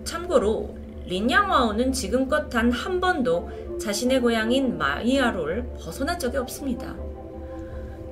[0.05, 6.97] 참고로 린양와오는 지금껏 단 한 번도 자신의 고향인 마이아로를 벗어난 적이 없습니다.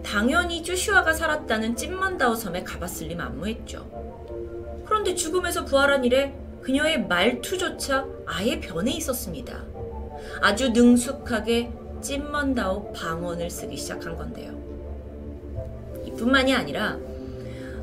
[0.04, 4.05] 당연히 쭈슈아가 살았다는 찐만다오 섬에 가봤을 리 만무했죠.
[4.86, 9.64] 그런데 죽음에서 부활한 이래 그녀의 말투조차 아예 변해 있었습니다.
[10.40, 14.52] 아주 능숙하게 찐먼다오 방언을 쓰기 시작한 건데요.
[16.06, 16.98] 이뿐만이 아니라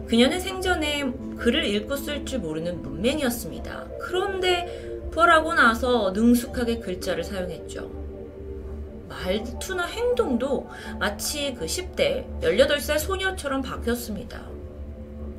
[0.07, 3.87] 그녀는 생전에 글을 읽고 쓸 줄 모르는 문맹이었습니다.
[3.99, 7.91] 그런데 부활하고 나서 능숙하게 글자를 사용했죠.
[9.07, 14.52] 말투나 행동도 마치 그 10대, 18살 소녀처럼 바뀌었습니다.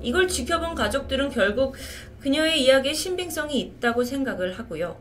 [0.05, 1.75] 이걸 지켜본 가족들은 결국
[2.21, 4.97] 그녀의 이야기에 신빙성이 있다고 생각을 하고요.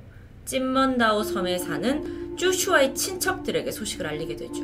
[0.46, 4.64] 찐먼다오 섬에 사는 쭈슈아의 친척들에게 소식을 알리게 되죠.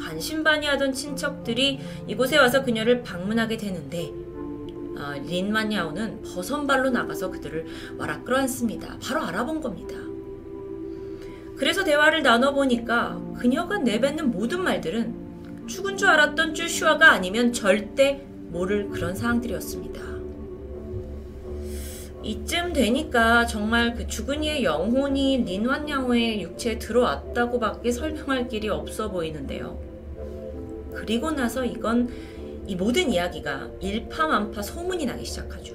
[0.00, 4.10] 반신반의하던 친척들이 이곳에 와서 그녀를 방문하게 되는데
[4.96, 7.66] 아, 린마냐오는 버선발로 나가서 그들을
[7.98, 8.98] 와라 끌어안습니다.
[9.02, 9.96] 바로 알아본 겁니다.
[11.56, 19.16] 그래서 대화를 나눠보니까 그녀가 내뱉는 모든 말들은 죽은 줄 알았던 쭈슈아가 아니면 절대 모를 그런
[19.16, 20.00] 사항들이었습니다.
[22.22, 29.78] 이쯤 되니까 정말 그 죽은 이의 영혼이 린완양호의 육체에 들어왔다고 밖에 설명할 길이 없어 보이는데요.
[30.94, 32.08] 그리고 나서 이건
[32.66, 35.74] 이 모든 이야기가 일파만파 소문이 나기 시작하죠.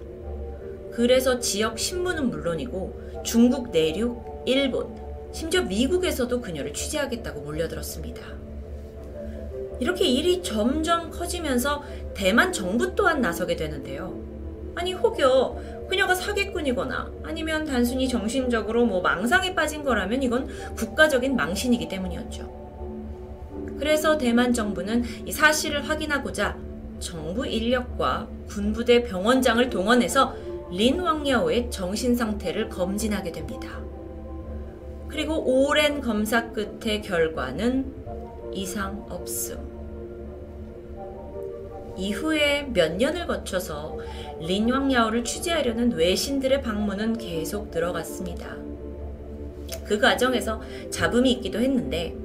[0.92, 4.96] 그래서 지역 신문은 물론이고 중국 내륙, 일본,
[5.32, 8.49] 심지어 미국에서도 그녀를 취재하겠다고 몰려들었습니다.
[9.80, 11.84] 이렇게 일이 점점 커지면서
[12.14, 14.14] 대만 정부 또한 나서게 되는데요.
[14.76, 22.60] 아니 혹여 그녀가 사기꾼이거나 아니면 단순히 정신적으로 뭐 망상에 빠진 거라면 이건 국가적인 망신이기 때문이었죠.
[23.80, 26.58] 그래서 대만 정부는 이 사실을 확인하고자
[27.00, 30.36] 정부 인력과 군부대 병원장을 동원해서
[30.72, 33.80] 린 왕야오의 정신 상태를 검진하게 됩니다.
[35.08, 39.58] 그리고 오랜 검사 끝의 결과는 이상 없음.
[41.98, 43.98] 이후에 몇 년을 거쳐서
[44.40, 48.56] 린왕야오를 취재하려는 외신들의 방문은 계속 들어갔습니다.
[49.86, 52.16] 그 과정에서 잡음이 있기도 했는데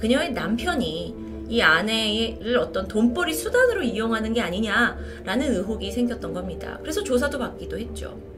[0.00, 6.78] 그녀의 남편이 이 아내를 어떤 돈벌이 수단으로 이용하는 게 아니냐라는 의혹이 생겼던 겁니다.
[6.80, 8.31] 그래서 조사도 받기도 했죠.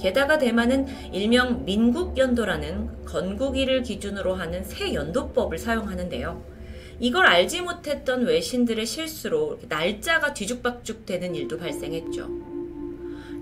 [0.00, 6.54] 게다가 대만은 일명 민국연도라는 건국일을 기준으로 하는 새 연도법을 사용하는데요.
[7.00, 12.54] 이걸 알지 못했던 외신들의 실수로 날짜가 뒤죽박죽 되는 일도 발생했죠.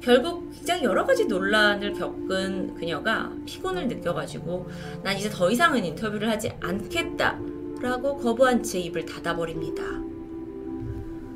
[0.02, 4.68] 결국 굉장히 여러 가지 논란을 겪은 그녀가 피곤을 느껴가지고
[5.05, 7.39] 난 이제 더 이상은 인터뷰를 하지 않겠다
[7.81, 9.82] 라고 거부한 채 입을 닫아버립니다.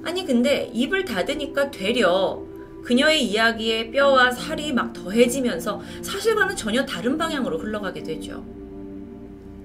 [0.05, 2.43] 아니 근데 입을 닫으니까 되려
[2.87, 8.45] 그녀의 이야기에 뼈와 살이 막 더해지면서 사실과는 전혀 다른 방향으로 흘러가게 되죠.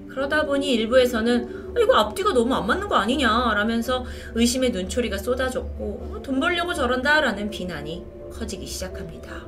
[0.08, 6.22] 그러다 보니 일부에서는 아, 이거 앞뒤가 너무 안 맞는 거 아니냐 라면서 의심의 눈초리가 쏟아졌고
[6.24, 9.46] 돈 벌려고 저런다 라는 비난이 커지기 시작합니다.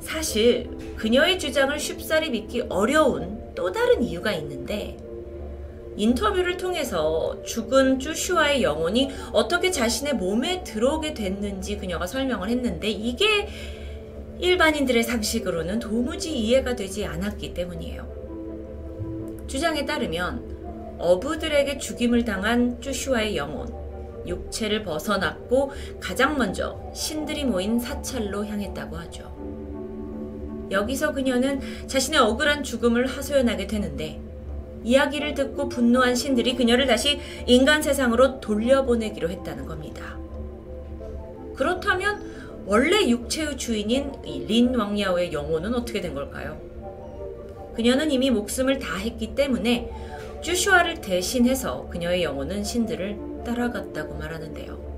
[0.00, 4.96] 사실 그녀의 주장을 쉽사리 믿기 어려운 또 다른 이유가 있는데
[5.98, 13.48] 인터뷰를 통해서 죽은 쭈슈아의 영혼이 어떻게 자신의 몸에 들어오게 됐는지 그녀가 설명을 했는데 이게
[14.38, 19.44] 일반인들의 상식으로는 도무지 이해가 되지 않았기 때문이에요.
[19.48, 23.68] 주장에 따르면 어부들에게 죽임을 당한 쭈슈아의 영혼,
[24.24, 29.36] 육체를 벗어났고 가장 먼저 신들이 모인 사찰로 향했다고 하죠.
[30.70, 34.27] 여기서 그녀는 자신의 억울한 죽음을 하소연하게 되는데
[34.84, 40.18] 이야기를 듣고 분노한 신들이 그녀를 다시 인간 세상으로 돌려보내기로 했다는 겁니다.
[41.56, 46.60] 그렇다면 원래 육체의 주인인 린 왕야오의 영혼은 어떻게 된 걸까요?
[47.74, 49.90] 그녀는 이미 목숨을 다했기 때문에
[50.42, 54.88] 쭈슈아를 대신해서 그녀의 영혼은 신들을 따라갔다고 말하는데요.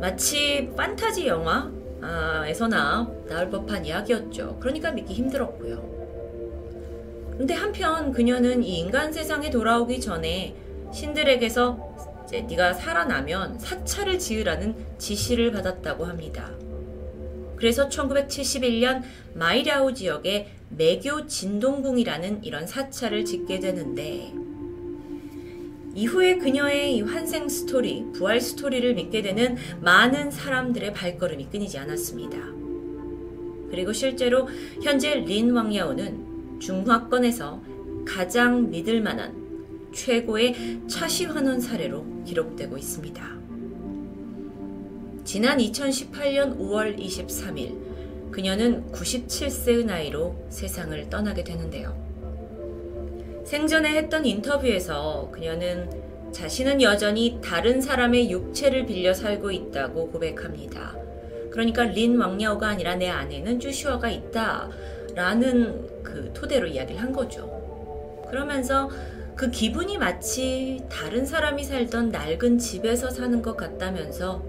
[0.00, 4.58] 마치 판타지 영화에서나 나올 법한 이야기였죠.
[4.60, 5.95] 그러니까 믿기 힘들었고요.
[7.36, 10.54] 근데 한편 그녀는 이 인간 세상에 돌아오기 전에
[10.92, 16.50] 신들에게서 이제 네가 살아나면 사찰을 지으라는 지시를 받았다고 합니다.
[17.56, 19.02] 그래서 1971년
[19.34, 24.32] 마이라오 지역에 매교 진동궁이라는 이런 사찰을 짓게 되는데
[25.94, 32.36] 이후에 그녀의 이 환생 스토리, 부활 스토리를 믿게 되는 많은 사람들의 발걸음이 끊이지 않았습니다.
[33.70, 34.48] 그리고 실제로
[34.82, 36.25] 현재 린 왕야오는
[36.58, 37.62] 중화권에서
[38.06, 39.34] 가장 믿을 만한
[39.92, 43.36] 최고의 차시환혼 사례로 기록되고 있습니다.
[45.24, 51.96] 지난 2018년 5월 23일, 그녀는 97세의 나이로 세상을 떠나게 되는데요.
[53.44, 55.90] 생전에 했던 인터뷰에서 그녀는
[56.32, 60.94] 자신은 여전히 다른 사람의 육체를 빌려 살고 있다고 고백합니다.
[61.50, 64.68] 그러니까 린 왕야오가 아니라 내 안에는 쭈슈아가 있다.
[65.16, 67.50] 라는 그 토대로 이야기를 한 거죠.
[68.28, 68.90] 그러면서
[69.34, 74.44] 그 기분이 마치 다른 사람이 살던 낡은 집에서 사는 것 같다면서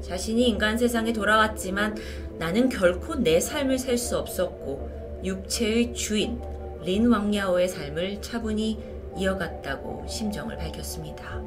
[0.00, 1.96] 자신이 인간 세상에 돌아왔지만
[2.38, 6.40] 나는 결코 내 삶을 살 수 없었고 육체의 주인
[6.82, 8.78] 린 왕야오의 삶을 차분히
[9.16, 11.42] 이어갔다고 심정을 밝혔습니다.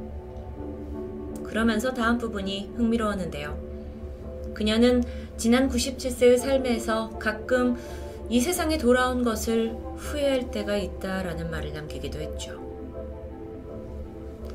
[1.46, 3.58] 그러면서 다음 부분이 흥미로웠는데요.
[4.54, 5.04] 그녀는
[5.38, 7.78] 지난 97세의 삶에서 가끔
[8.30, 12.60] 이 세상에 돌아온 것을 후회할 때가 있다라는 말을 남기기도 했죠.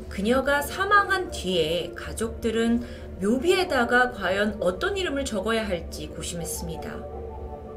[0.09, 2.85] 그녀가 사망한 뒤에 가족들은
[3.20, 7.05] 묘비에다가 과연 어떤 이름을 적어야 할지 고심했습니다.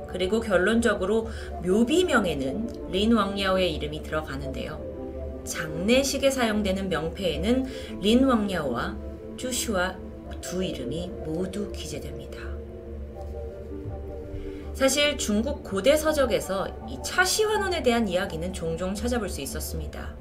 [0.10, 1.30] 그리고 결론적으로
[1.66, 5.42] 묘비명에는 린 왕야오의 이름이 들어가는데요.
[5.46, 7.66] 장례식에 사용되는 명패에는
[8.02, 8.98] 린 왕야오와
[9.36, 9.96] 주슈와
[10.42, 12.47] 두 이름이 모두 기재됩니다.
[14.78, 20.14] 사실 중국 고대 서적에서 이 차시환원에 대한 이야기는 종종 찾아볼 수 있었습니다.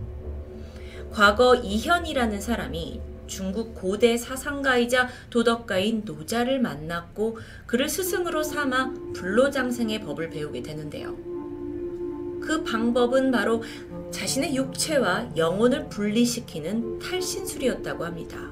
[1.12, 7.36] 과거 이현이라는 사람이 중국 고대 사상가이자 도덕가인 노자를 만났고
[7.66, 11.14] 그를 스승으로 삼아 불로장생의 법을 배우게 되는데요.
[12.40, 13.62] 그 방법은 바로
[14.10, 18.50] 자신의 육체와 영혼을 분리시키는 탈신술이었다고 합니다.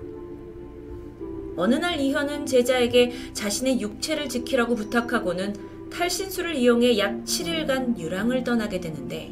[1.56, 9.30] 어느 날 이현은 제자에게 자신의 육체를 지키라고 부탁하고는 탈신술을 이용해 약 7일간 유랑을 떠나게 되는데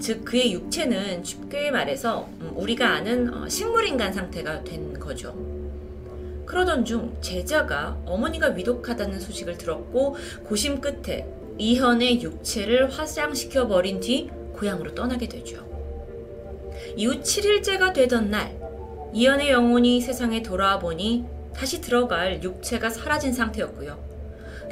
[0.00, 5.36] 즉 그의 육체는 쉽게 말해서 음, 우리가 아는 어, 식물인간 상태가 된 거죠.
[6.46, 11.26] 그러던 중 제자가 어머니가 위독하다는 소식을 들었고 고심 끝에
[11.58, 15.64] 이현의 육체를 화장시켜 버린 뒤 고향으로 떠나게 되죠.
[16.96, 18.58] 이후 7일째가 되던 날
[19.12, 24.11] 이현의 영혼이 세상에 돌아와 보니 다시 들어갈 육체가 사라진 상태였고요.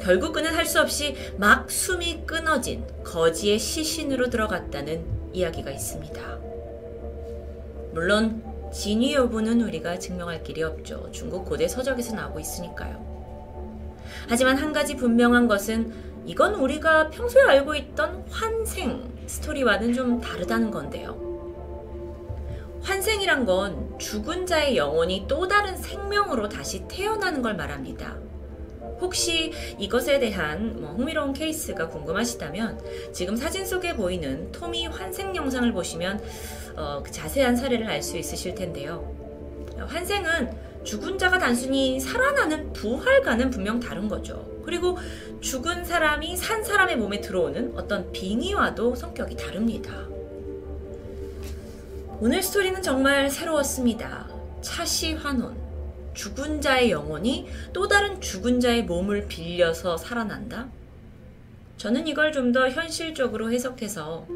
[0.01, 6.39] 결국 그는 할 수 없이 막 숨이 끊어진 거지의 시신으로 들어갔다는 이야기가 있습니다.
[7.93, 11.09] 물론 진위 여부는 우리가 증명할 길이 없죠.
[11.11, 13.11] 중국 고대 서적에서 나오고 있으니까요.
[14.27, 15.93] 하지만 한 가지 분명한 것은
[16.25, 21.29] 이건 우리가 평소에 알고 있던 환생 스토리와는 좀 다르다는 건데요.
[22.81, 28.30] 환생이란 건 죽은 자의 영혼이 또 다른 생명으로 다시 태어나는 걸 말합니다.
[29.01, 32.79] 혹시 이것에 대한 뭐 흥미로운 케이스가 궁금하시다면
[33.11, 36.21] 지금 사진 속에 보이는 토미 환생 영상을 보시면
[36.75, 39.15] 어, 그 자세한 사례를 알 수 있으실 텐데요.
[39.77, 40.51] 환생은
[40.83, 44.49] 죽은 자가 단순히 살아나는 부활과는 분명 다른 거죠.
[44.63, 44.97] 그리고
[45.39, 50.07] 죽은 사람이 산 사람의 몸에 들어오는 어떤 빙의와도 성격이 다릅니다.
[52.19, 54.27] 오늘 스토리는 정말 새로웠습니다.
[54.61, 55.70] 차시환혼.
[56.13, 60.69] 죽은 자의 영혼이 또 다른 죽은 자의 몸을 빌려서 살아난다?
[61.77, 64.27] 저는 이걸 좀 더 현실적으로 해석해서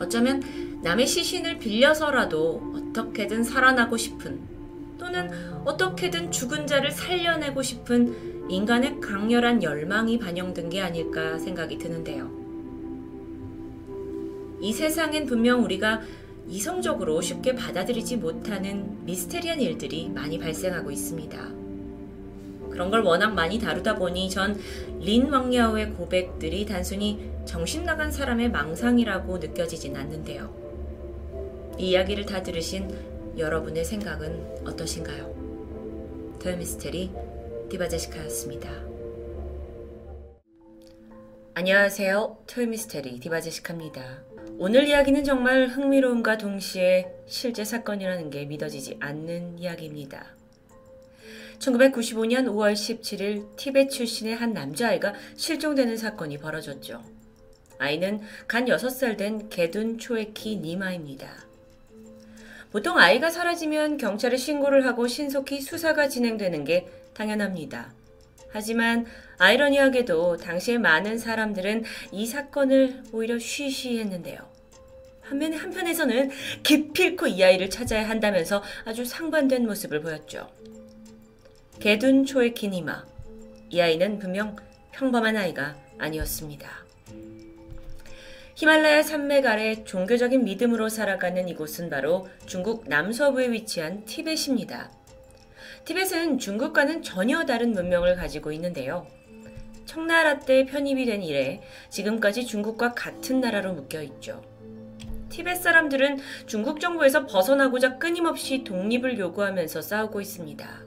[0.00, 0.42] 어쩌면
[0.82, 4.40] 남의 시신을 빌려서라도 어떻게든 살아나고 싶은
[4.98, 5.30] 또는
[5.64, 12.30] 어떻게든 죽은 자를 살려내고 싶은 인간의 강렬한 열망이 반영된 게 아닐까 생각이 드는데요.
[14.60, 16.00] 이 세상엔 분명 우리가
[16.52, 21.38] 이성적으로 쉽게 받아들이지 못하는 미스테리한 일들이 많이 발생하고 있습니다.
[22.70, 24.58] 그런 걸 워낙 많이 다루다 보니 전
[25.00, 30.54] 린 왕야오의 고백들이 단순히 정신 나간 사람의 망상이라고 느껴지진 않는데요.
[31.78, 32.88] 이 이야기를 다 들으신
[33.36, 36.36] 여러분의 생각은 어떠신가요?
[36.40, 37.10] 토요미스테리
[37.70, 38.70] 디바제시카였습니다.
[41.54, 42.44] 안녕하세요.
[42.46, 44.31] 토요미스테리 디바제시카입니다.
[44.64, 50.24] 오늘 이야기는 정말 흥미로움과 동시에 실제 사건이라는 게 믿어지지 않는 이야기입니다.
[51.58, 57.02] 1995년 5월 17일 티베트 출신의 한 남자아이가 실종되는 사건이 벌어졌죠.
[57.80, 61.44] 아이는 간 6살 된 게둔 초에키 니마입니다.
[62.70, 67.92] 보통 아이가 사라지면 경찰에 신고를 하고 신속히 수사가 진행되는 게 당연합니다.
[68.52, 69.06] 하지만
[69.38, 71.82] 아이러니하게도 당시에 많은 사람들은
[72.12, 74.51] 이 사건을 오히려 쉬쉬했는데요.
[75.32, 76.30] 한면 한편에서는
[76.62, 80.50] 기필코 이 아이를 찾아야 한다면서 아주 상반된 모습을 보였죠.
[81.80, 83.06] 개둔 초의 키니마.
[83.70, 84.56] 이 아이는 분명
[84.92, 86.68] 평범한 아이가 아니었습니다.
[88.56, 94.90] 히말라야 산맥 아래 종교적인 믿음으로 살아가는 이곳은 바로 중국 남서부에 위치한 티벳입니다.
[95.86, 99.06] 티벳은 중국과는 전혀 다른 문명을 가지고 있는데요.
[99.86, 104.51] 청나라 때 편입이 된 이래 지금까지 중국과 같은 나라로 묶여 있죠.
[105.32, 110.82] 티벳 사람들은 중국 정부에서 벗어나고자 끊임없이 독립을 요구하면서 싸우고 있습니다.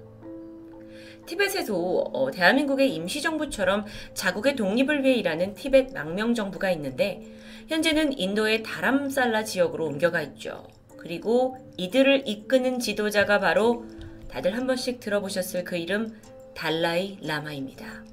[1.25, 7.24] 티벳에도 어, 대한민국의 임시정부처럼 자국의 독립을 위해 일하는 티벳 망명정부가 있는데
[7.67, 10.67] 현재는 인도의 다람살라 지역으로 옮겨가 있죠.
[10.98, 13.85] 그리고 이들을 이끄는 지도자가 바로
[14.30, 16.14] 다들 한 번씩 들어보셨을 그 이름
[16.53, 18.03] 달라이 라마입니다.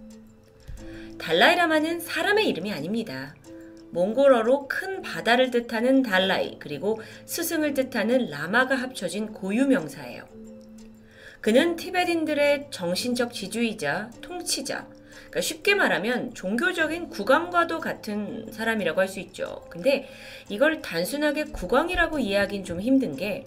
[1.18, 3.34] 달라이 라마는 사람의 이름이 아닙니다.
[3.92, 10.24] 몽골어로 큰 바다를 뜻하는 달라이 그리고 스승을 뜻하는 라마가 합쳐진 고유 명사예요.
[11.40, 19.64] 그는 티베딘들의 정신적 지주이자 통치자, 그러니까 쉽게 말하면 종교적인 국왕과도 같은 사람이라고 할 수 있죠.
[19.68, 20.08] 근데
[20.48, 23.46] 이걸 단순하게 국왕이라고 이해하긴 좀 힘든 게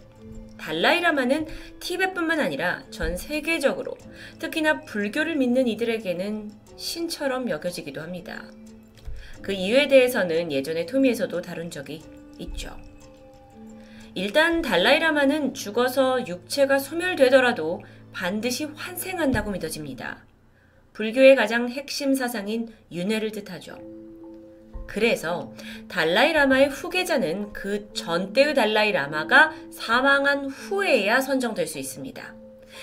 [0.57, 1.47] 달라이라마는
[1.79, 3.97] 티베뿐만 아니라 전 세계적으로
[4.39, 8.45] 특히나 불교를 믿는 이들에게는 신처럼 여겨지기도 합니다.
[9.45, 12.01] 그 이유에 대해서는 예전에 토미에서도 다룬 적이
[12.39, 12.75] 있죠.
[14.15, 20.25] 일단 달라이라마는 죽어서 육체가 소멸되더라도 반드시 환생한다고 믿어집니다.
[20.93, 23.77] 불교의 가장 핵심 사상인 윤회를 뜻하죠.
[24.87, 25.53] 그래서
[25.89, 32.33] 달라이라마의 후계자는 그 전때의 달라이라마가 사망한 후에야 선정될 수 있습니다.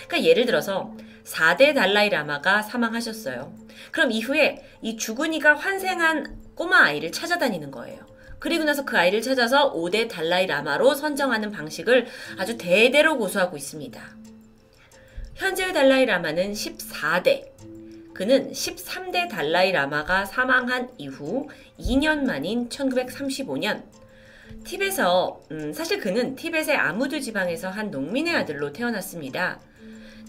[0.06, 3.52] 그러니까 예를 들어서 4대 달라이라마가 사망하셨어요.
[3.90, 8.06] 그럼 이후에 이 죽은 이가 환생한 꼬마 아이를 찾아다니는 거예요.
[8.38, 12.06] 그리고 나서 그 아이를 찾아서 5대 달라이 라마로 선정하는 방식을
[12.38, 14.00] 아주 대대로 고수하고 있습니다.
[15.34, 17.48] 현재의 달라이 라마는 14대,
[18.14, 21.48] 그는 13대 달라이 라마가 사망한 이후
[21.80, 23.82] 2년 만인 1935년
[24.64, 29.58] 티벳에서 음, 사실 그는 티벳의 아무드 지방에서 한 농민의 아들로 태어났습니다.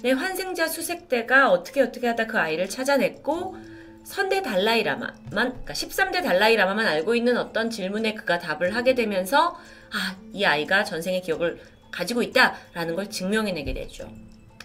[0.02, 3.56] 네, 환생자 수색대가 어떻게 어떻게 하다 그 아이를 찾아냈고
[4.04, 9.58] 선대 달라이라마만 그러니까 13대 달라이라마만 알고 있는 어떤 질문에 그가 답을 하게 되면서
[9.92, 14.12] 아, 이 아이가 전생의 기억을 가지고 있다라는 걸 증명해내게 되죠.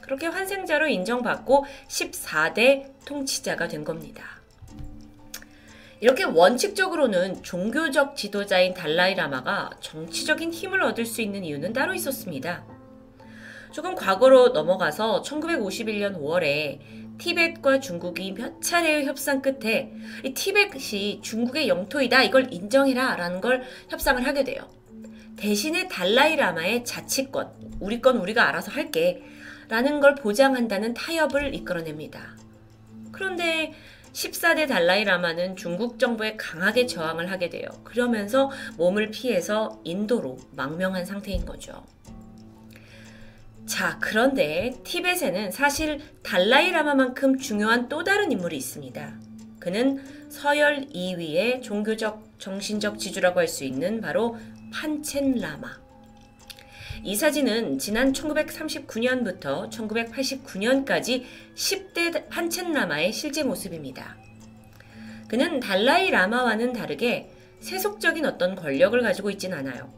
[0.01, 4.25] 그렇게 환생자로 인정받고 14대 통치자가 된 겁니다.
[6.01, 12.65] 이렇게 원칙적으로는 종교적 지도자인 달라이라마가 정치적인 힘을 얻을 수 있는 이유는 따로 있었습니다.
[13.73, 16.79] 조금 과거로 넘어가서 1951년 5월에
[17.19, 19.93] 티벳과 중국이 몇 차례의 협상 끝에
[20.25, 24.69] 이 티벳이 중국의 영토이다 이걸 인정해라 라는 걸 협상을 하게 돼요.
[25.37, 29.23] 대신에 달라이라마의 자치권, 우리 건 우리가 알아서 할게
[29.69, 32.37] 라는 걸 보장한다는 타협을 이끌어냅니다.
[33.13, 33.73] 그런데
[34.13, 37.69] 14대 달라이라마는 중국 정부에 강하게 저항을 하게 돼요.
[37.85, 41.85] 그러면서 몸을 피해서 인도로 망명한 상태인 거죠.
[43.69, 49.13] 자, 그런데 티벳에는 사실 달라이라마만큼 중요한 또 다른 인물이 있습니다.
[49.61, 54.39] 그는 서열 2위의 종교적, 정신적 지주라고 할 수 있는 바로
[54.73, 55.69] 판첸 라마.
[57.05, 61.25] 이 사진은 지난 1939년부터 1989년까지
[61.55, 64.17] 10대 판첸라마의 실제 모습입니다.
[65.29, 67.31] 그는 달라이 라마와는 다르게
[67.61, 69.93] 세속적인 어떤 권력을 가지고 있진 않아요.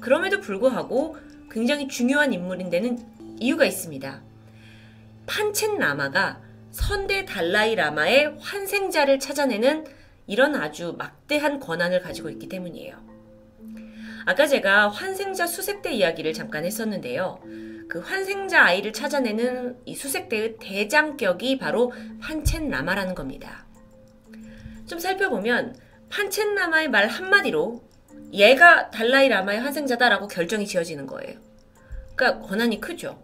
[0.00, 1.16] 그럼에도 불구하고
[1.50, 4.22] 굉장히 중요한 인물인 데는 이유가 있습니다.
[5.26, 6.40] 판첸 라마가
[6.70, 9.84] 선대 달라이 라마의 환생자를 찾아내는
[10.26, 12.96] 이런 아주 막대한 권한을 가지고 있기 때문이에요.
[14.26, 17.40] 아까 제가 환생자 수색대 이야기를 잠깐 했었는데요.
[17.88, 23.66] 그 환생자 아이를 찾아내는 이 수색대의 대장격이 바로 판첸 라마라는 겁니다.
[24.86, 25.76] 좀 살펴보면
[26.08, 27.82] 판첸 라마의 말 한마디로
[28.32, 31.38] 얘가 달라이 라마의 환생자다라고 결정이 지어지는 거예요.
[32.14, 33.22] 그러니까 권한이 크죠.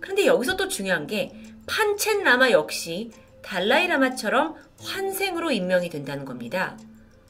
[0.00, 1.32] 그런데 여기서 또 중요한 게
[1.66, 3.10] 판첸 라마 역시
[3.42, 6.76] 달라이 라마처럼 환생으로 임명이 된다는 겁니다.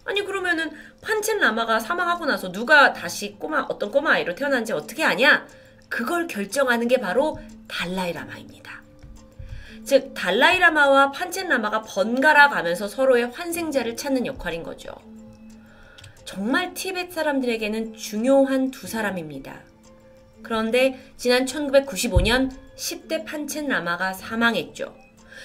[0.04, 5.46] 아니 그러면은 판첸 라마가 사망하고 나서 누가 다시 꼬마 어떤 꼬마 아이로 태어난지 어떻게 아냐?
[5.88, 8.82] 그걸 결정하는 게 바로 달라이 라마입니다.
[9.84, 14.92] 즉 달라이 라마와 판첸 라마가 번갈아 가면서 서로의 환생자를 찾는 역할인 거죠.
[16.24, 19.60] 정말 티벳 사람들에게는 중요한 두 사람입니다.
[20.46, 24.94] 그런데 지난 1995년 10대 판첸 라마가 사망했죠.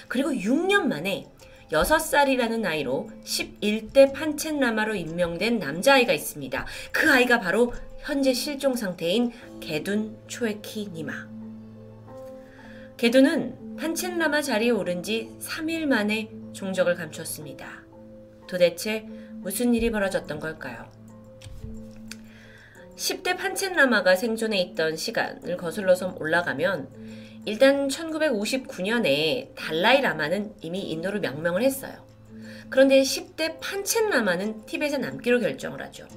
[0.08, 1.26] 그리고 6년 만에
[1.72, 6.68] 6살이라는 나이로 11대 판첸 라마로 임명된 남자아이가 있습니다.
[6.92, 11.28] 그 아이가 바로 현재 실종 상태인 게둔 초에키 니마.
[12.98, 17.82] 게둔은 판첸 라마 자리에 오른 지 3일 만에 종적을 감췄습니다.
[18.48, 19.08] 도대체
[19.38, 21.01] 무슨 일이 벌어졌던 걸까요?
[22.96, 26.90] 10대 판첸라마가 생존해 있던 시간을 거슬러서 올라가면
[27.46, 31.94] 일단 1959년에 달라이 라마는 이미 인도로 명명을 했어요.
[32.70, 36.08] 그런데 10대 판첸 라마는 티벳에 남기로 결정을 하죠.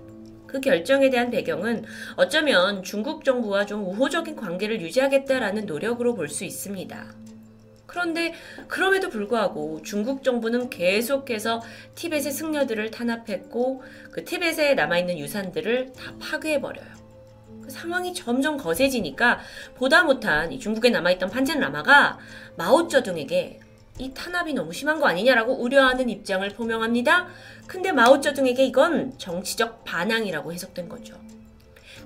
[0.46, 1.84] 그 결정에 대한 배경은
[2.16, 7.23] 어쩌면 중국 정부와 좀 우호적인 관계를 유지하겠다라는 노력으로 볼 수 있습니다.
[7.94, 8.34] 그런데
[8.66, 11.62] 그럼에도 불구하고 중국 정부는 계속해서
[11.94, 16.86] 티벳의 승려들을 탄압했고 그 티벳에 남아있는 유산들을 다 파괴해버려요.
[17.62, 19.38] 그 상황이 점점 거세지니까
[19.76, 22.18] 보다 못한 이 중국에 남아있던 판첸 라마가
[22.56, 23.60] 마오쩌둥에게
[24.00, 27.28] 이 탄압이 너무 심한 거 아니냐라고 우려하는 입장을 표명합니다.
[27.68, 31.14] 근데 마오쩌둥에게 이건 정치적 반항이라고 해석된 거죠.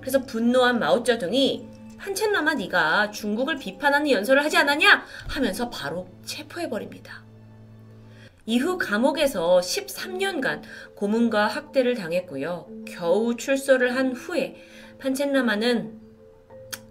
[0.00, 7.24] 그래서 분노한 마오쩌둥이 판첸 라마 네가 중국을 비판하는 연설을 하지 않았냐 하면서 바로 체포해버립니다.
[8.46, 10.62] 이후 감옥에서 13년간
[10.94, 12.66] 고문과 학대를 당했고요.
[12.86, 14.56] 겨우 출소를 한 후에
[14.98, 16.00] 판첸라마는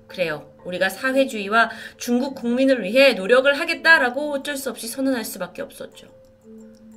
[0.08, 0.53] 그래요.
[0.66, 6.08] 우리가 사회주의와 중국 국민을 위해 노력을 하겠다라고 어쩔 수 없이 선언할 수밖에 없었죠.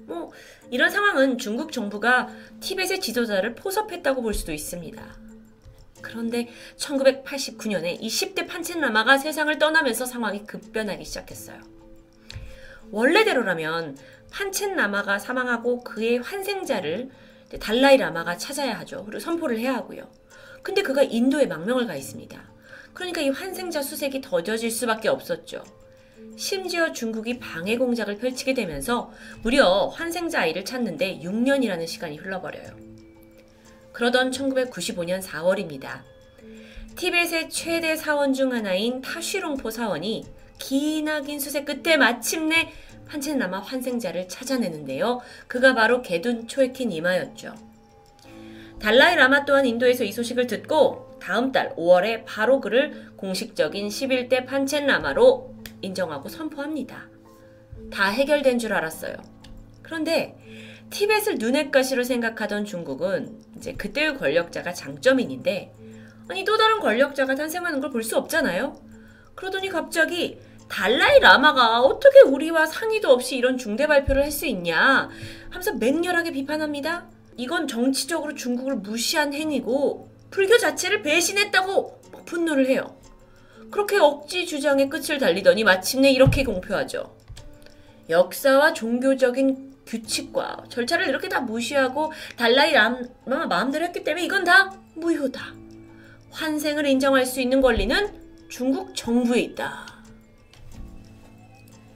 [0.06, 0.30] 뭐
[0.70, 2.28] 이런 상황은 중국 정부가
[2.60, 5.29] 티벳의 지도자를 포섭했다고 볼 수도 있습니다.
[6.02, 11.60] 그런데 1989년에 이 10대 판첸라마가 세상을 떠나면서 상황이 급변하기 시작했어요.
[12.90, 13.96] 원래대로라면
[14.30, 17.10] 판첸라마가 사망하고 그의 환생자를
[17.60, 19.04] 달라이 라마가 찾아야 하죠.
[19.04, 20.10] 그리고 선포를 해야 하고요.
[20.62, 22.50] 근데 그가 인도에 망명을 가 있습니다.
[22.92, 25.64] 그러니까 이 환생자 수색이 더뎌질 수밖에 없었죠.
[26.36, 29.10] 심지어 중국이 방해 공작을 펼치게 되면서
[29.42, 32.89] 무려 환생자 아이를 찾는데 6년이라는 시간이 흘러버려요.
[34.00, 36.00] 그러던 1995년 4월입니다.
[36.96, 40.24] 티벳의 최대 사원 중 하나인 타쉬롱포 사원이
[40.58, 42.72] 기나긴 수색 끝에 마침내
[43.06, 45.20] 판첸라마 환생자를 찾아내는데요.
[45.46, 47.54] 그가 바로 게둔 초에킨 이마였죠.
[48.80, 55.56] 달라이 라마 또한 인도에서 이 소식을 듣고 다음 달 5월에 바로 그를 공식적인 11대 판첸라마로
[55.82, 57.06] 인정하고 선포합니다.
[57.92, 59.16] 다 해결된 줄 알았어요.
[59.82, 60.38] 그런데
[60.90, 65.72] 티벳을 눈엣 가시로 생각하던 중국은 이제 그때의 권력자가 장점인인데
[66.28, 68.80] 아니 또 다른 권력자가 탄생하는 걸 볼 수 없잖아요.
[69.34, 70.38] 그러더니 갑자기
[70.68, 75.08] 달라이 라마가 어떻게 우리와 상의도 없이 이런 중대 발표를 할 수 있냐
[75.48, 77.08] 하면서 맹렬하게 비판합니다.
[77.36, 82.96] 이건 정치적으로 중국을 무시한 행위고 불교 자체를 배신했다고 분노를 해요.
[83.70, 87.16] 그렇게 억지 주장의 끝을 달리더니 마침내 이렇게 공표하죠.
[88.08, 95.54] 역사와 종교적인 규칙과 절차를 이렇게 다 무시하고 달라이 라마 마음대로 했기 때문에 이건 다 무효다.
[96.30, 99.86] 환생을 인정할 수 있는 권리는 중국 정부에 있다.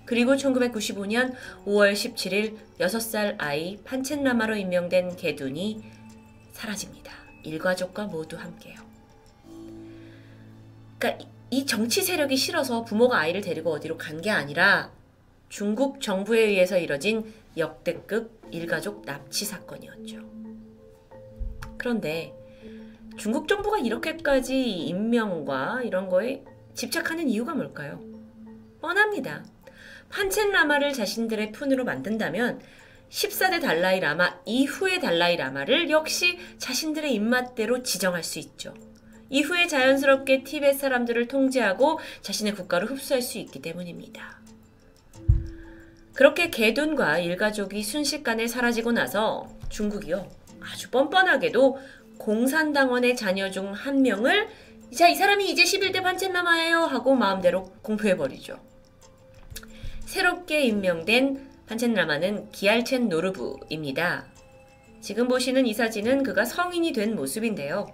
[0.04, 5.82] 그리고 1995년 5월 17일 6살 아이 판첸라마로 임명된 게둔이
[6.52, 7.12] 사라집니다.
[7.44, 8.74] 일가족과 모두 함께요.
[10.98, 14.90] 그러니까 이 정치 세력이 싫어서 부모가 아이를 데리고 어디로 간 게 아니라
[15.48, 20.18] 중국 정부에 의해서 이뤄진 역대급 일가족 납치 사건이었죠.
[21.78, 22.34] 그런데
[23.16, 26.42] 중국 정부가 이렇게까지 임명과 이런 거에
[26.74, 28.00] 집착하는 이유가 뭘까요?
[28.80, 29.44] 뻔합니다.
[30.10, 32.60] 판첸 라마를 자신들의 푼으로 만든다면
[33.10, 38.74] 14대 달라이 라마 이후의 달라이 라마를 역시 자신들의 입맛대로 지정할 수 있죠.
[39.30, 44.43] 이후에 자연스럽게 티벳 사람들을 통제하고 자신의 국가로 흡수할 수 있기 때문입니다.
[46.14, 50.30] 그렇게 개둔과 일가족이 순식간에 사라지고 나서 중국이요.
[50.60, 51.78] 아주 뻔뻔하게도
[52.18, 54.48] 공산당원의 자녀 중 한 명을
[54.96, 58.60] 자, 이 사람이 이제 11대 판첸라마예요 하고 마음대로 공표해버리죠.
[60.06, 64.26] 새롭게 임명된 판첸라마는 기알첸 노르부입니다.
[65.00, 67.86] 지금 보시는 이 사진은 그가 성인이 된 모습인데요.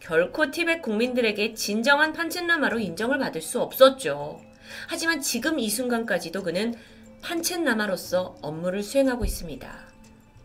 [0.00, 4.38] 결코 티벳 국민들에게 진정한 판첸라마로 인정을 받을 수 없었죠.
[4.86, 6.74] 하지만 지금 이 순간까지도 그는
[7.22, 9.88] 판첸라마로서 업무를 수행하고 있습니다.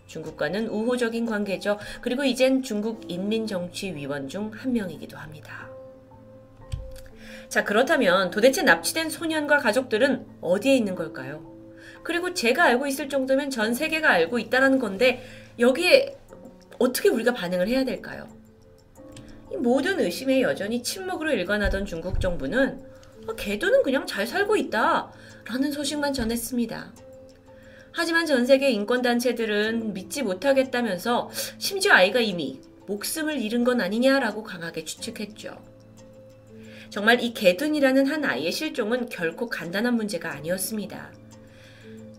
[0.07, 1.79] 중국과는 우호적인 관계죠.
[2.01, 5.69] 그리고 이젠 중국 인민정치위원 중 한 명이기도 합니다.
[7.49, 11.51] 자, 그렇다면 도대체 납치된 소년과 가족들은 어디에 있는 걸까요?
[12.03, 15.23] 그리고 제가 알고 있을 정도면 전 세계가 알고 있다는 건데
[15.59, 16.17] 여기에
[16.79, 18.27] 어떻게 우리가 반응을 해야 될까요?
[19.51, 22.83] 이 모든 의심에 여전히 침묵으로 일관하던 중국 정부는
[23.27, 25.11] 아, 개도는 그냥 잘 살고 있다
[25.45, 26.93] 라는 소식만 전했습니다.
[27.91, 35.57] 하지만 전 세계 인권단체들은 믿지 못하겠다면서 심지어 아이가 이미 목숨을 잃은 건 아니냐라고 강하게 추측했죠.
[36.89, 41.11] 정말 이 개둔이라는 한 아이의 실종은 결코 간단한 문제가 아니었습니다.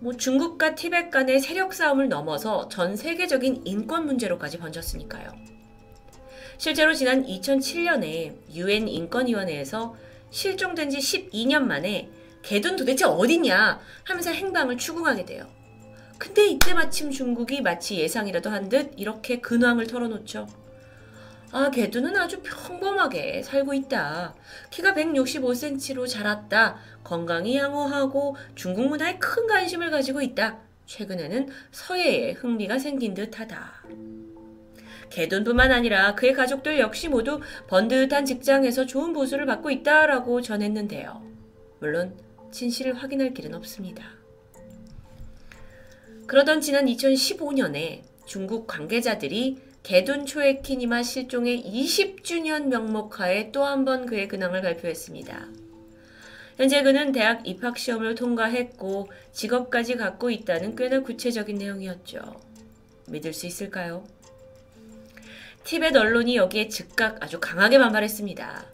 [0.00, 5.32] 뭐 중국과 티벳 간의 세력 싸움을 넘어서 전 세계적인 인권 문제로까지 번졌으니까요.
[6.58, 9.96] 실제로 지난 2007년에 유엔 인권위원회에서
[10.30, 12.10] 실종된 지 12년 만에
[12.44, 15.46] 개둔 도대체 어디냐 하면서 행방을 추궁하게 돼요.
[16.18, 20.46] 근데 이때 마침 중국이 마치 예상이라도 한 듯 이렇게 근황을 털어놓죠.
[21.52, 24.34] 아, 개두는 아주 평범하게 살고 있다.
[24.70, 26.76] 키가 165cm로 자랐다.
[27.04, 30.58] 건강이 양호하고 중국 문화에 큰 관심을 가지고 있다.
[30.86, 33.84] 최근에는 서예에 흥미가 생긴 듯하다.
[35.10, 41.22] 개돈뿐만 아니라 그의 가족들 역시 모두 번듯한 직장에서 좋은 보수를 받고 있다라고 전했는데요.
[41.78, 42.16] 물론
[42.54, 44.12] 진실을 확인할 길은 없습니다.
[46.28, 54.62] 그러던 지난 2015년에 중국 관계자들이 개둔 초에키니마 실종의 20주년 명목하에 또 한 번 그의 근황을
[54.62, 55.48] 발표했습니다.
[56.56, 62.40] 현재 그는 대학 입학 시험을 통과했고 직업까지 갖고 있다는 꽤나 구체적인 내용이었죠.
[63.08, 64.06] 믿을 수 있을까요?
[65.64, 68.66] 티벳 언론이 여기에 즉각 아주 강하게 반발했습니다.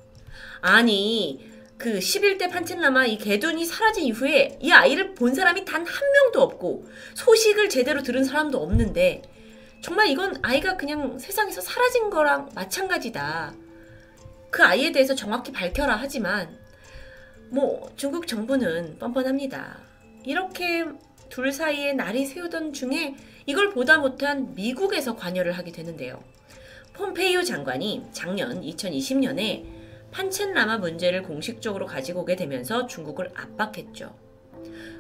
[0.61, 1.50] 아니,
[1.81, 6.85] 그 11대 판첸라마 이 개둔이 사라진 이후에 이 아이를 본 사람이 단 한 명도 없고
[7.15, 9.23] 소식을 제대로 들은 사람도 없는데
[9.81, 13.55] 정말 이건 아이가 그냥 세상에서 사라진 거랑 마찬가지다.
[14.51, 16.55] 그 아이에 대해서 정확히 밝혀라 하지만
[17.49, 19.79] 뭐 중국 정부는 뻔뻔합니다.
[20.25, 20.85] 이렇게
[21.31, 23.15] 둘 사이에 날이 새우던 중에
[23.47, 26.23] 이걸 보다 못한 미국에서 관여를 하게 되는데요.
[26.93, 29.80] 폼페이오 장관이 작년 2020년에
[30.13, 34.15] 판첸라마 문제를 공식적으로 가지고 오게 되면서 중국을 압박했죠.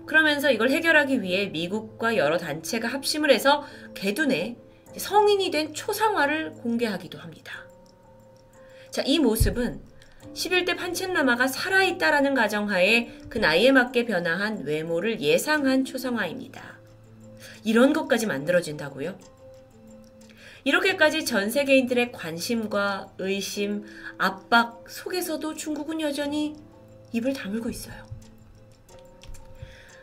[0.06, 3.64] 그러면서 이걸 해결하기 위해 미국과 여러 단체가 합심을 해서
[3.94, 4.56] 개둔에
[4.96, 7.66] 성인이 된 초상화를 공개하기도 합니다.
[8.90, 9.80] 자, 이 모습은
[10.34, 16.78] 11대 판첸라마가 살아있다라는 가정하에 그 나이에 맞게 변화한 외모를 예상한 초상화입니다.
[17.64, 19.16] 이런 것까지 만들어진다고요?
[20.64, 23.84] 이렇게까지 전 세계인들의 관심과 의심,
[24.18, 26.54] 압박 속에서도 중국은 여전히
[27.12, 28.10] 입을 다물고 있어요.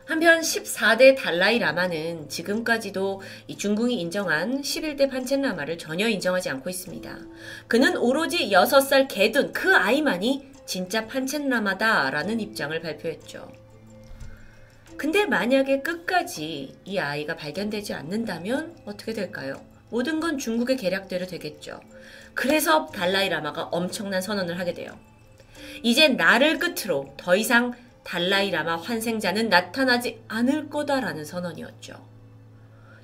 [0.06, 7.20] 한편 14대 달라이 라마는 지금까지도 이 중국이 인정한 11대 판첸 라마를 전혀 인정하지 않고 있습니다.
[7.68, 13.52] 그는 오로지 6살 개둔 그 아이만이 진짜 판첸 라마다라는 입장을 발표했죠.
[14.96, 19.62] 근데 만약에 끝까지 이 아이가 발견되지 않는다면 어떻게 될까요?
[19.90, 21.80] 모든 건 중국의 계략대로 되겠죠.
[22.34, 24.98] 그래서 달라이 라마가 엄청난 선언을 하게 돼요.
[25.84, 32.06] 이제 나를 끝으로 더 이상 달라이 라마 환생자는 나타나지 않을 거다라는 선언이었죠.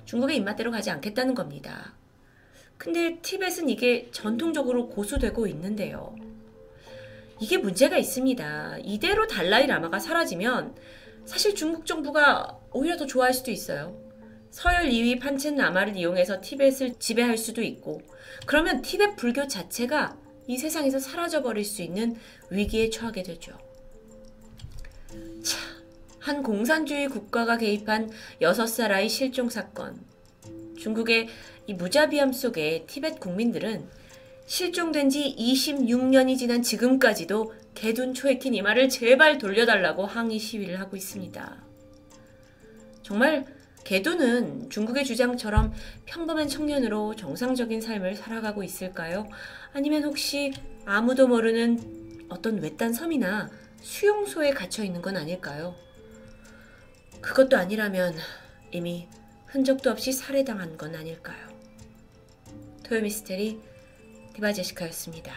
[0.04, 1.94] 중국의 입맛대로 가지 않겠다는 겁니다.
[2.78, 6.14] 근데 티벳은 이게 전통적으로 고수되고 있는데요.
[7.40, 8.78] 이게 문제가 있습니다.
[8.82, 10.74] 이대로 달라이 라마가 사라지면
[11.24, 14.03] 사실 중국 정부가 오히려 더 좋아할 수도 있어요.
[14.54, 18.00] 서열 2위 판첸 라마를 이용해서 티벳을 지배할 수도 있고,
[18.46, 20.16] 그러면 티벳 불교 자체가
[20.46, 22.14] 이 세상에서 사라져 버릴 수 있는
[22.50, 23.58] 위기에 처하게 되죠.
[26.20, 30.00] 한 공산주의 국가가 개입한 6살 아이 실종 사건.
[30.78, 31.26] 중국의
[31.66, 33.88] 이 무자비함 속에 티벳 국민들은
[34.46, 41.64] 실종된 지 26년이 지난 지금까지도 개둔 초에킨 이마를 제발 돌려달라고 항의 시위를 하고 있습니다.
[43.02, 43.44] 정말
[43.84, 45.72] 개둔은 중국의 주장처럼
[46.06, 49.28] 평범한 청년으로 정상적인 삶을 살아가고 있을까요?
[49.72, 50.52] 아니면 혹시
[50.86, 53.50] 아무도 모르는 어떤 외딴 섬이나
[53.82, 55.74] 수용소에 갇혀 있는 건 아닐까요?
[57.20, 58.14] 그것도 아니라면
[58.70, 59.06] 이미
[59.46, 61.46] 흔적도 없이 살해당한 건 아닐까요?
[62.84, 63.60] 토요미스테리
[64.34, 65.32] 디바제시카였습니다.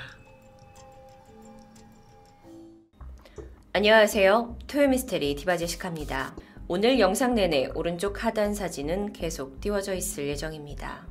[3.73, 4.57] 안녕하세요.
[4.67, 6.46] 토요미스테리 디바제시카입니다.
[6.69, 11.07] 오늘 영상 내내 오른쪽 하단 사진은 계속 띄워져 있을 예정입니다.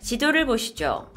[0.00, 1.10] 지도를 보시죠.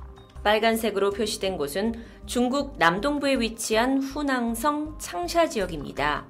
[0.45, 6.25] 빨간색으로 표시된 곳은 중국 남동부에 위치한 후낭성 창샤 지역입니다.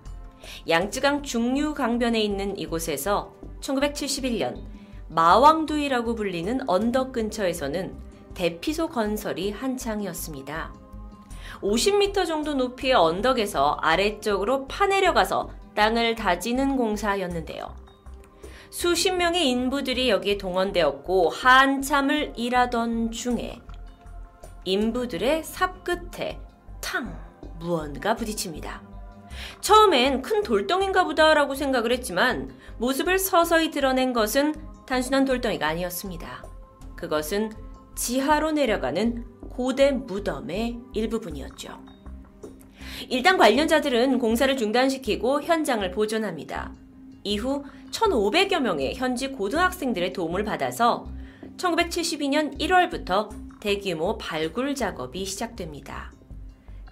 [0.67, 4.63] 양쯔강 중류 강변에 있는 이곳에서 1971년
[5.09, 7.95] 마왕두이라고 불리는 언덕 근처에서는
[8.33, 10.73] 대피소 건설이 한창이었습니다.
[11.61, 17.75] 50m 정도 높이의 언덕에서 아래쪽으로 파내려가서 땅을 다지는 공사였는데요.
[18.69, 23.61] 수십 명의 인부들이 여기에 동원되었고 한참을 일하던 중에
[24.65, 26.39] 인부들의 삽 끝에
[26.81, 27.17] 탕
[27.59, 28.81] 무언가 부딪힙니다.
[29.61, 34.55] 처음엔 큰 돌덩인가 보다라고 생각을 했지만 모습을 서서히 드러낸 것은
[34.85, 36.43] 단순한 돌덩이가 아니었습니다.
[36.95, 37.51] 그것은
[37.95, 41.94] 지하로 내려가는 고대 무덤의 일부분이었죠.
[43.09, 46.71] 일단 관련자들은 공사를 중단시키고 현장을 보존합니다.
[47.23, 51.07] 이후 1,500여 명의 현지 고등학생들의 도움을 받아서
[51.57, 56.11] 1972년 1월부터 대규모 발굴 작업이 시작됩니다.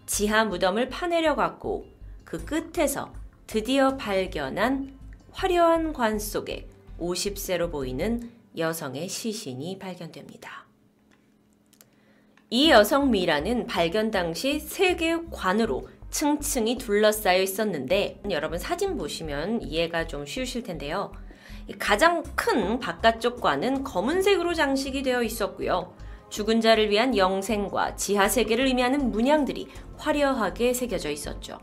[0.05, 1.85] 지하 무덤을 파내려갔고
[2.23, 3.13] 그 끝에서
[3.47, 4.93] 드디어 발견한
[5.31, 6.67] 화려한 관 속에
[6.99, 10.63] 50세로 보이는 여성의 시신이 발견됩니다.
[12.49, 20.05] 이 여성 미라는 발견 당시 세 개의 관으로 층층이 둘러싸여 있었는데 여러분 사진 보시면 이해가
[20.05, 21.11] 좀 쉬우실 텐데요.
[21.79, 25.95] 가장 큰 바깥쪽 관은 검은색으로 장식이 되어 있었고요.
[26.29, 29.67] 죽은 자를 위한 영생과 지하 세계를 의미하는 문양들이
[29.97, 31.57] 화려하게 새겨져 있었죠.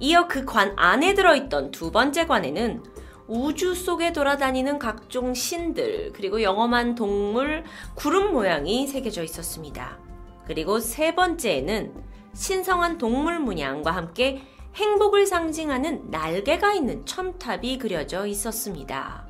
[0.00, 2.82] 이어 그 관 안에 들어있던 두 번째 관에는
[3.26, 9.98] 우주 속에 돌아다니는 각종 신들, 그리고 영험한 동물, 구름 모양이 새겨져 있었습니다.
[10.46, 14.42] 그리고 세 번째에는 신성한 동물 문양과 함께
[14.74, 19.26] 행복을 상징하는 날개가 있는 첨탑이 그려져 있었습니다.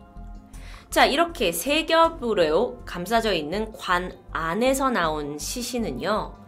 [0.88, 6.42] 자, 이렇게 세 겹으로 감싸져 있는 관 안에서 나온 시신은요,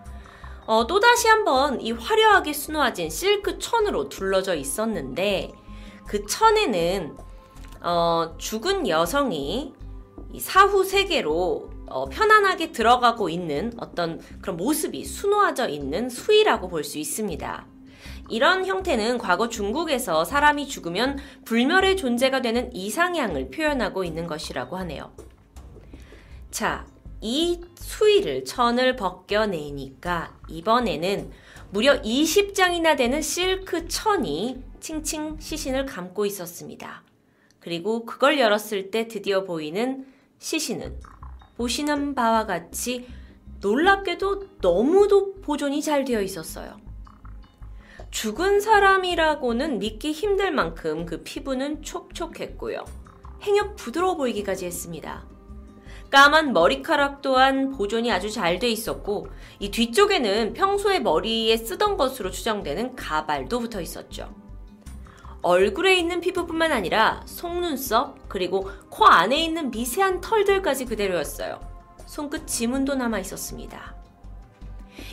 [0.67, 5.53] 어, 또다시 한번 이 화려하게 수놓아진 실크 천으로 둘러져 있었는데
[6.07, 7.17] 그 천에는
[7.83, 9.75] 어, 죽은 여성이
[10.41, 17.67] 사후 세계로 어, 편안하게 들어가고 있는 어떤 그런 모습이 수놓아져 있는 수위라고 볼 수 있습니다.
[18.31, 25.13] 이런 형태는 과거 중국에서 사람이 죽으면 불멸의 존재가 되는 이상향을 표현하고 있는 것이라고 하네요.
[26.51, 26.87] 자,
[27.21, 31.31] 이 수위를 천을 벗겨내니까 이번에는
[31.71, 37.03] 무려 20장이나 되는 실크 천이 칭칭 시신을 감고 있었습니다.
[37.61, 40.07] 그리고 그걸 열었을 때 드디어 보이는
[40.39, 41.01] 시신은
[41.57, 43.07] 보시는 바와 같이
[43.61, 46.77] 놀랍게도 너무도 보존이 잘 되어 있었어요.
[48.11, 52.85] 죽은 사람이라고는 믿기 힘들 만큼 그 피부는 촉촉했고요.
[53.43, 55.25] 행여 부드러워 보이기까지 했습니다.
[56.11, 59.27] 까만 머리카락 또한 보존이 아주 잘 돼 있었고
[59.59, 64.44] 이 뒤쪽에는 평소에 머리에 쓰던 것으로 추정되는 가발도 붙어 있었죠.
[65.45, 71.61] 얼굴에 있는 피부뿐만 아니라 속눈썹 그리고 코 안에 있는 미세한 털들까지 그대로였어요.
[72.07, 73.95] 손끝 지문도 남아 있었습니다.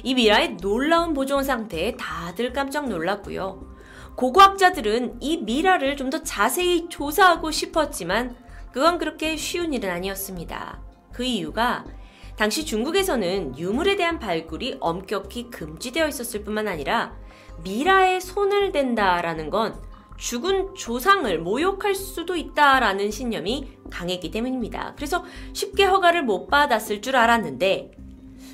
[0.04, 3.70] 이 미라의 놀라운 보존 상태에 다들 깜짝 놀랐고요.
[4.16, 8.36] 고고학자들은 이 미라를 좀 더 자세히 조사하고 싶었지만
[8.72, 10.80] 그건 그렇게 쉬운 일은 아니었습니다.
[11.12, 11.86] 그 이유가
[12.38, 17.14] 당시 중국에서는 유물에 대한 발굴이 엄격히 금지되어 있었을 뿐만 아니라
[17.64, 19.91] 미라에 손을 댄다라는 건
[20.22, 24.94] 죽은 조상을 모욕할 수도 있다라는 신념이 강했기 때문입니다.
[24.96, 27.92] 그래서 쉽게 허가를 못 받았을 줄 알았는데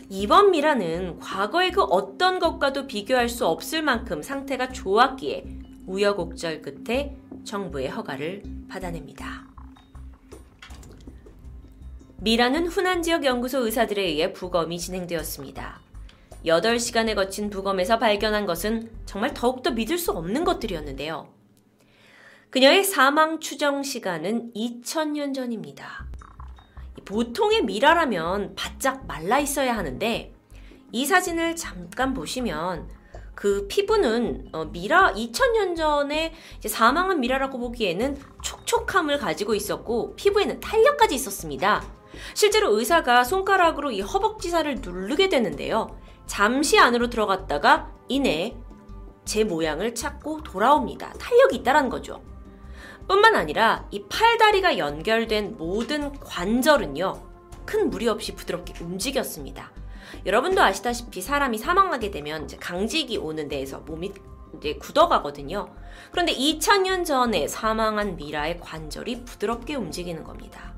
[0.10, 5.44] 이번 미라는 과거의 그 어떤 것과도 비교할 수 없을 만큼 상태가 좋았기에
[5.88, 9.46] 우여곡절 끝에 정부의 허가를 받아냅니다.
[12.22, 15.82] 미라는 후난 지역 연구소 의사들에 의해 부검이 진행되었습니다.
[16.46, 21.37] 8시간에 거친 부검에서 발견한 것은 정말 더욱더 믿을 수 없는 것들이었는데요.
[22.50, 26.08] 그녀의 사망 추정 시간은 2000년 전입니다.
[27.04, 30.34] 보통의 미라라면 바짝 말라 있어야 하는데
[30.94, 32.90] 이 사진을 잠깐 보시면
[33.36, 36.34] 그 피부는 어, 미라 2000년 전에
[36.66, 41.84] 사망한 미라라고 보기에는 촉촉함을 가지고 있었고 피부에는 탄력까지 있었습니다.
[42.34, 46.00] 실제로 의사가 손가락으로 이 허벅지살을 누르게 되는데요.
[46.26, 48.56] 잠시 안으로 들어갔다가 이내
[49.26, 51.12] 제 모양을 찾고 돌아옵니다.
[51.20, 52.22] 탄력이 있다는 거죠.
[53.08, 57.22] 뿐만 아니라 이 팔다리가 연결된 모든 관절은요.
[57.66, 59.72] 큰 무리 없이 부드럽게 움직였습니다.
[60.26, 64.14] 여러분도 아시다시피 사람이 사망하게 되면 강직이 오는 데에서 몸이
[64.58, 65.74] 이제 굳어가거든요.
[66.12, 70.74] 그런데 2000년 전에 사망한 미라의 관절이 부드럽게 움직이는 겁니다.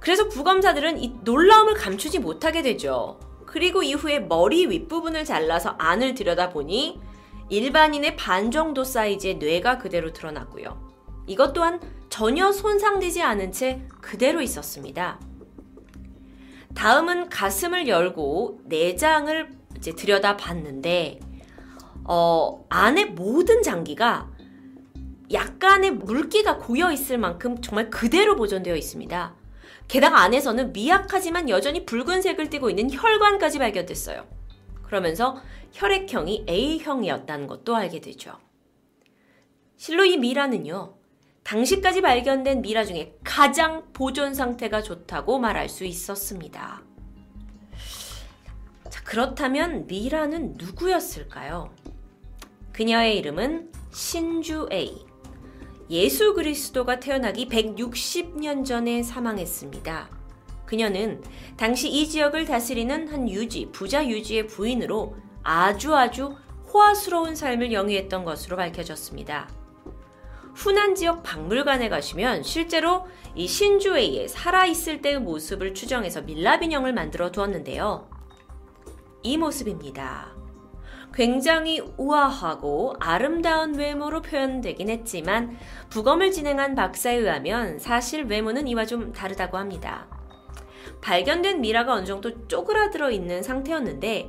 [0.00, 3.18] 그래서 부검사들은 이 놀라움을 감추지 못하게 되죠.
[3.44, 7.00] 그리고 이후에 머리 윗부분을 잘라서 안을 들여다보니
[7.48, 10.80] 일반인의 반 정도 사이즈의 뇌가 그대로 드러났고요.
[11.26, 15.20] 이것 또한 전혀 손상되지 않은 채 그대로 있었습니다.
[16.74, 21.20] 다음은 가슴을 열고 내장을 이제 들여다 봤는데,
[22.04, 24.30] 어, 안에 모든 장기가
[25.32, 29.34] 약간의 물기가 고여 있을 만큼 정말 그대로 보존되어 있습니다.
[29.88, 34.35] 게다가 안에서는 미약하지만 여전히 붉은색을 띠고 있는 혈관까지 발견됐어요.
[34.86, 35.40] 그러면서
[35.72, 38.38] 혈액형이 A형이었다는 것도 알게 되죠.
[39.76, 40.94] 실로 이 미라는요,
[41.42, 46.82] 당시까지 발견된 미라 중에 가장 보존 상태가 좋다고 말할 수 있었습니다.
[48.88, 51.74] 자, 그렇다면 미라는 누구였을까요?
[52.72, 55.04] 그녀의 이름은 신주 A.
[55.90, 60.15] 예수 그리스도가 태어나기 160년 전에 사망했습니다.
[60.66, 61.22] 그녀는
[61.56, 66.34] 당시 이 지역을 다스리는 한 유지, 부자 유지의 부인으로 아주 아주
[66.72, 69.48] 호화스러운 삶을 영위했던 것으로 밝혀졌습니다.
[70.54, 78.08] 후난 지역 박물관에 가시면 실제로 이 신주웨이의 살아있을 때의 모습을 추정해서 밀랍 인형을 만들어 두었는데요.
[79.22, 80.34] 이 모습입니다.
[81.14, 85.56] 굉장히 우아하고 아름다운 외모로 표현되긴 했지만
[85.90, 90.15] 부검을 진행한 박사에 의하면 사실 외모는 이와 좀 다르다고 합니다.
[91.00, 94.28] 발견된 미라가 어느 정도 쪼그라들어 있는 상태였는데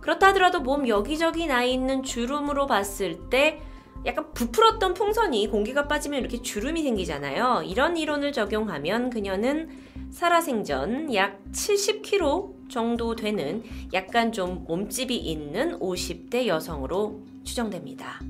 [0.00, 3.60] 그렇다 하더라도 몸 여기저기 나 있는 주름으로 봤을 때
[4.06, 7.62] 약간 부풀었던 풍선이 공기가 빠지면 이렇게 주름이 생기잖아요.
[7.64, 9.68] 이런 이론을 적용하면 그녀는
[10.10, 18.20] 살아생전 약 70kg 정도 되는 약간 좀 몸집이 있는 50대 여성으로 추정됩니다.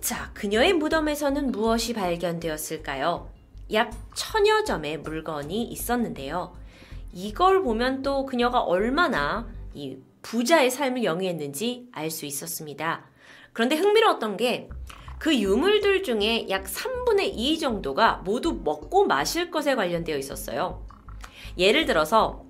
[0.00, 3.33] 자, 그녀의 무덤에서는 무엇이 발견되었을까요?
[3.72, 6.54] 약 천여 점의 물건이 있었는데요.
[7.12, 13.04] 이걸 보면 또 그녀가 얼마나 이 부자의 삶을 영위했는지 알 수 있었습니다.
[13.52, 14.68] 그런데 흥미로웠던 게
[15.24, 20.84] 그 유물들 중에 약 3분의 2 정도가 모두 먹고 마실 것에 관련되어 있었어요.
[21.56, 22.44] 예를 들어서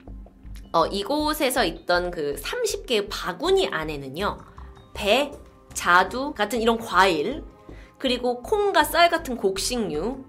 [0.73, 4.39] 어, 이곳에서 있던 그 30개의 바구니 안에는요,
[4.93, 5.31] 배,
[5.73, 7.45] 자두 같은 이런 과일,
[7.97, 10.25] 그리고 콩과 쌀 같은 곡식류,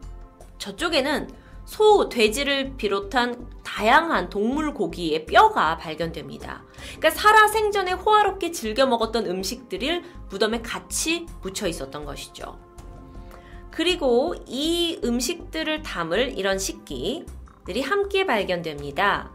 [0.57, 1.29] 저쪽에는
[1.65, 6.63] 소, 돼지를 비롯한 다양한 동물 고기의 뼈가 발견됩니다.
[6.97, 12.59] 그러니까 살아 생전에 호화롭게 즐겨 먹었던 음식들을 무덤에 같이 묻혀 있었던 것이죠.
[13.71, 19.31] 그리고 이 음식들을 담을 이런 식기들이 함께 발견됩니다.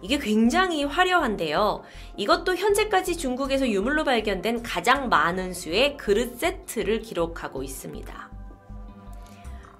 [0.00, 1.82] 이게 굉장히 화려한데요.
[2.16, 8.31] 이것도 현재까지 중국에서 유물로 발견된 가장 많은 수의 그릇 세트를 기록하고 있습니다.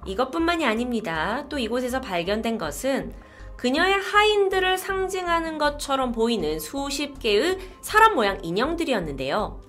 [0.06, 1.46] 이것뿐만이 아닙니다.
[1.48, 3.12] 또 이곳에서 발견된 것은
[3.56, 9.60] 그녀의 하인들을 상징하는 것처럼 보이는 수십 개의 사람 모양 인형들이었는데요.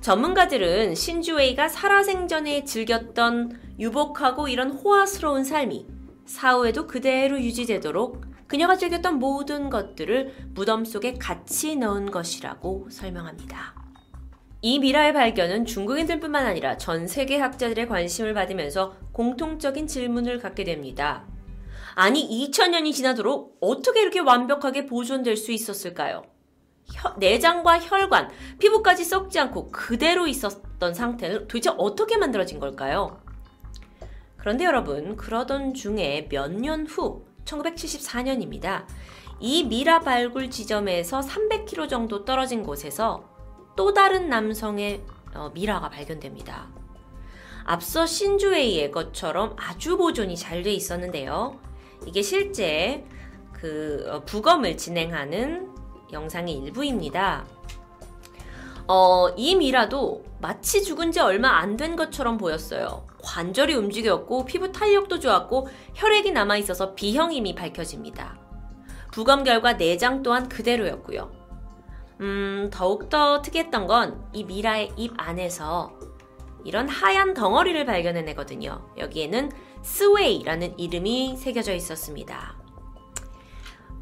[0.00, 5.86] 전문가들은 신주웨이가 살아생전에 즐겼던 유복하고 이런 호화스러운 삶이
[6.24, 13.85] 사후에도 그대로 유지되도록 그녀가 즐겼던 모든 것들을 무덤 속에 같이 넣은 것이라고 설명합니다.
[14.66, 21.24] 이 미라의 발견은 중국인들뿐만 아니라 전 세계 학자들의 관심을 받으면서 공통적인 질문을 갖게 됩니다.
[21.94, 26.24] 아니, 2000년이 지나도록 어떻게 이렇게 완벽하게 보존될 수 있었을까요?
[26.92, 28.28] 혀, 내장과 혈관,
[28.58, 33.20] 피부까지 썩지 않고 그대로 있었던 상태는 도대체 어떻게 만들어진 걸까요?
[34.36, 38.84] 그런데 여러분, 그러던 중에 몇 년 후, 1974년입니다.
[39.38, 43.35] 이 미라 발굴 지점에서 300km 정도 떨어진 곳에서
[43.76, 45.02] 또 다른 남성의
[45.34, 46.66] 어, 미라가 발견됩니다.
[47.64, 51.58] 앞서 신주웨이의 것처럼 아주 보존이 잘 돼 있었는데요.
[52.06, 53.04] 이게 실제
[53.52, 55.70] 그 어, 부검을 진행하는
[56.12, 57.46] 영상의 일부입니다.
[58.88, 63.04] 어, 이 미라도 마치 죽은 지 얼마 안 된 것처럼 보였어요.
[63.22, 68.38] 관절이 움직였고 피부 탄력도 좋았고 혈액이 남아 있어서 비형임이 밝혀집니다.
[69.10, 71.45] 부검 결과 내장 또한 그대로였고요.
[72.20, 75.98] 음, 더욱더 특이했던 건 이 미라의 입 안에서
[76.64, 78.86] 이런 하얀 덩어리를 발견해내거든요.
[78.98, 79.50] 여기에는
[79.82, 82.54] 스웨이라는 이름이 새겨져 있었습니다.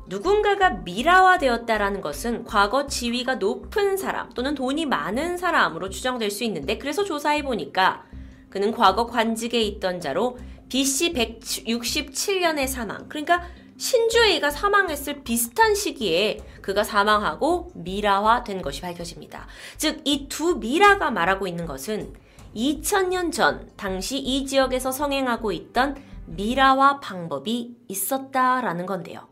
[0.06, 7.04] 누군가가 미라화되었다라는 것은 과거 지위가 높은 사람 또는 돈이 많은 사람으로 추정될 수 있는데 그래서
[7.04, 8.04] 조사해 보니까
[8.50, 10.36] 그는 과거 관직에 있던 자로
[10.68, 13.08] BC 167년에 사망.
[13.08, 13.44] 그러니까
[13.76, 19.46] 신주에이가 사망했을 비슷한 시기에 그가 사망하고 미라화된 것이 밝혀집니다.
[19.76, 22.14] 즉, 이 두 미라가 말하고 있는 것은
[22.54, 25.96] 2000년 전 당시 이 지역에서 성행하고 있던
[26.26, 29.28] 미라화 방법이 있었다라는 건데요.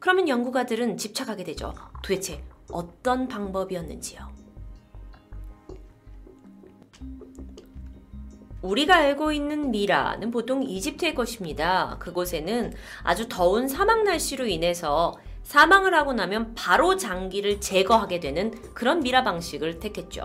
[0.00, 1.72] 그러면 연구가들은 집착하게 되죠.
[2.02, 2.42] 도대체
[2.72, 4.31] 어떤 방법이었는지요.
[8.62, 11.96] 우리가 알고 있는 미라는 보통 이집트의 것입니다.
[11.98, 19.24] 그곳에는 아주 더운 사막 날씨로 인해서 사망을 하고 나면 바로 장기를 제거하게 되는 그런 미라
[19.24, 20.24] 방식을 택했죠.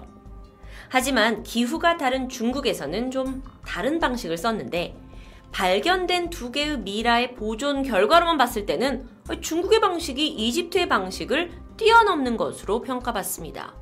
[0.90, 4.96] 하지만 기후가 다른 중국에서는 좀 다른 방식을 썼는데
[5.52, 9.10] 발견된 두 개의 미라의 보존 결과로만 봤을 때는
[9.42, 13.74] 중국의 방식이 이집트의 방식을 뛰어넘는 것으로 평가받습니다.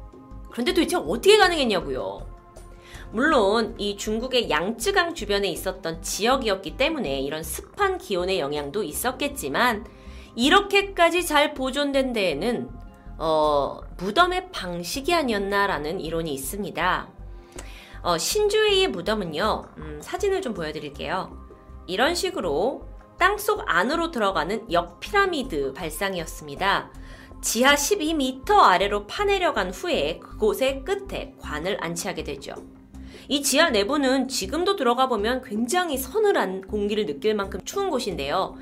[0.51, 2.35] 그런데 도대체 어떻게 가능했냐고요?
[3.16, 9.85] 물론 이 중국의 양쯔강 주변에 있었던 지역이었기 때문에 이런 습한 기온의 영향도 있었겠지만
[10.35, 12.69] 이렇게까지 잘 보존된 데에는
[13.18, 17.08] 어, 무덤의 방식이 아니었나라는 이론이 있습니다.
[18.02, 21.38] 어, 신주웨이의 무덤은요, 음, 사진을 좀 보여드릴게요.
[21.88, 22.85] 이런 식으로
[23.18, 26.92] 땅속 안으로 들어가는 역피라미드 발상이었습니다.
[27.42, 32.56] 지하 12m 아래로 파내려간 후에 그곳의 끝에 관을 안치하게 되죠.
[33.28, 38.56] 이 지하 내부는 지금도 들어가 보면 굉장히 서늘한 공기를 느낄 만큼 추운 곳인데요.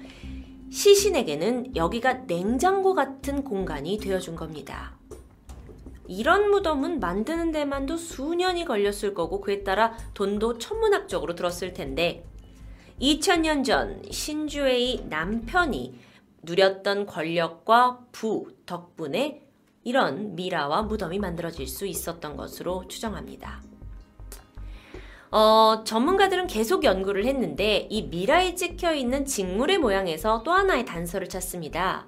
[0.72, 4.98] 시신에게는 여기가 냉장고 같은 공간이 되어준 겁니다.
[6.08, 12.26] 이런 무덤은 만드는 데만도 수년이 걸렸을 거고 그에 따라 돈도 천문학적으로 들었을 텐데
[13.02, 16.00] 2000년 전 신주의 남편이
[16.44, 19.44] 누렸던 권력과 부 덕분에
[19.84, 23.62] 이런 미라와 무덤이 만들어질 수 있었던 것으로 추정합니다.
[25.36, 32.06] 어, 전문가들은 계속 연구를 했는데 이 미라에 찍혀 있는 직물의 모양에서 또 하나의 단서를 찾습니다.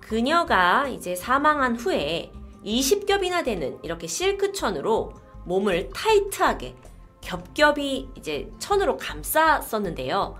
[0.00, 2.30] 그녀가 이제 사망한 후에
[2.64, 5.14] 20겹이나 되는 이렇게 실크천으로
[5.46, 6.76] 몸을 타이트하게
[7.22, 10.38] 겹겹이 이제 천으로 감쌌었는데요.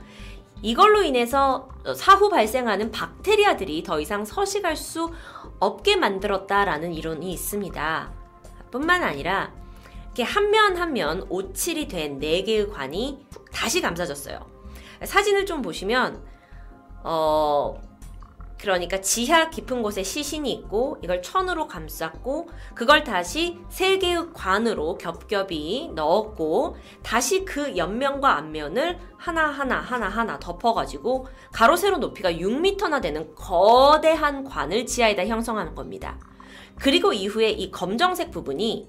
[0.62, 5.10] 이걸로 인해서 사후 발생하는 박테리아들이 더 이상 서식할 수
[5.58, 8.12] 없게 만들었다라는 이론이 있습니다.
[8.70, 9.50] 뿐만 아니라
[10.14, 14.38] 이렇게 한 면 한 면 오칠이 된 네 개의 관이 다시 감싸졌어요.
[15.04, 16.22] 사진을 좀 보시면
[17.04, 17.80] 어
[18.60, 25.90] 그러니까 지하 깊은 곳에 시신이 있고 이걸 천으로 감쌌고 그걸 다시 세 개의 관으로 겹겹이
[25.96, 34.86] 넣었고 다시 그 옆면과 앞면을 하나하나 하나하나 덮어가지고 가로 세로 높이가 6m나 되는 거대한 관을
[34.86, 36.20] 지하에다 형성하는 겁니다.
[36.78, 38.88] 그리고 이후에 이 검정색 부분이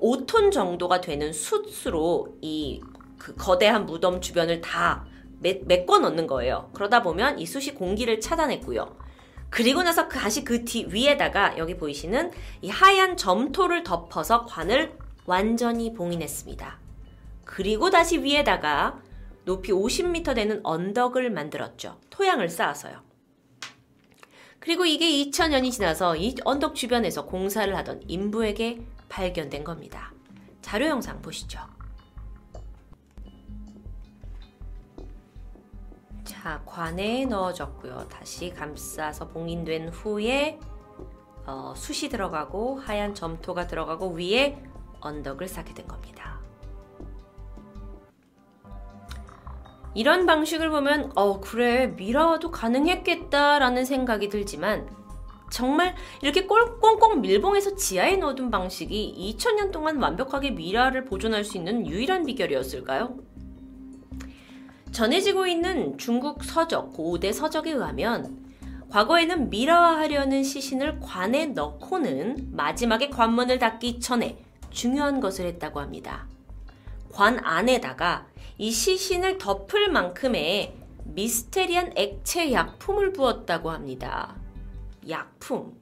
[0.00, 2.80] 5톤 정도가 되는 숯으로 이
[3.22, 5.06] 그 거대한 무덤 주변을 다
[5.38, 6.70] 메꿔 넣는 거예요.
[6.74, 8.96] 그러다 보면 이 숯이 공기를 차단했고요.
[9.48, 15.94] 그리고 나서 그 다시 그 뒤 위에다가 여기 보이시는 이 하얀 점토를 덮어서 관을 완전히
[15.94, 16.80] 봉인했습니다.
[17.44, 19.00] 그리고 다시 위에다가
[19.44, 22.00] 높이 50m 되는 언덕을 만들었죠.
[22.10, 23.02] 토양을 쌓아서요.
[24.58, 30.10] 그리고 이게 2000년이 지나서 이 언덕 주변에서 공사를 하던 인부에게 발견된 겁니다.
[30.62, 31.60] 자료 영상 보시죠.
[36.24, 38.08] 자, 관에 넣어졌고요.
[38.08, 40.58] 다시 감싸서 봉인된 후에
[41.44, 44.62] 어, 숯이 들어가고 하얀 점토가 들어가고 위에
[45.00, 46.40] 언덕을 쌓게 된 겁니다.
[49.94, 54.88] 이런 방식을 보면 어 그래 미라와도 가능했겠다라는 생각이 들지만
[55.52, 62.24] 정말 이렇게 꽁꽁 밀봉해서 지하에 넣어둔 방식이 2000년 동안 완벽하게 미라를 보존할 수 있는 유일한
[62.24, 63.18] 비결이었을까요?
[64.92, 68.42] 전해지고 있는 중국 서적, 고대 서적에 의하면
[68.88, 74.38] 과거에는 미라화하려는 시신을 관에 넣고는 마지막에 관문을 닫기 전에
[74.70, 76.26] 중요한 것을 했다고 합니다.
[77.12, 80.74] 관 안에다가 이 시신을 덮을 만큼의
[81.04, 84.41] 미스테리한 액체 약품을 부었다고 합니다.
[85.08, 85.80] 약품.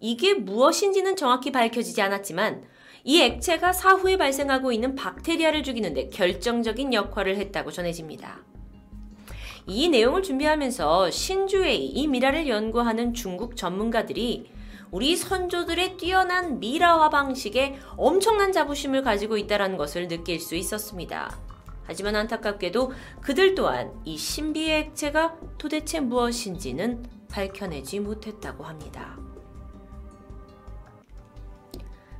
[0.00, 2.64] 이게 무엇인지는 정확히 밝혀지지 않았지만
[3.04, 8.42] 이 액체가 사후에 발생하고 있는 박테리아를 죽이는데 결정적인 역할을 했다고 전해집니다.
[9.66, 14.50] 이 내용을 준비하면서 신주웨이 이 미라를 연구하는 중국 전문가들이
[14.90, 21.36] 우리 선조들의 뛰어난 미라화 방식에 엄청난 자부심을 가지고 있다는 것을 느낄 수 있었습니다.
[21.86, 29.18] 하지만 안타깝게도 그들 또한 이 신비의 액체가 도대체 무엇인지는 밝혀내지 못했다고 합니다.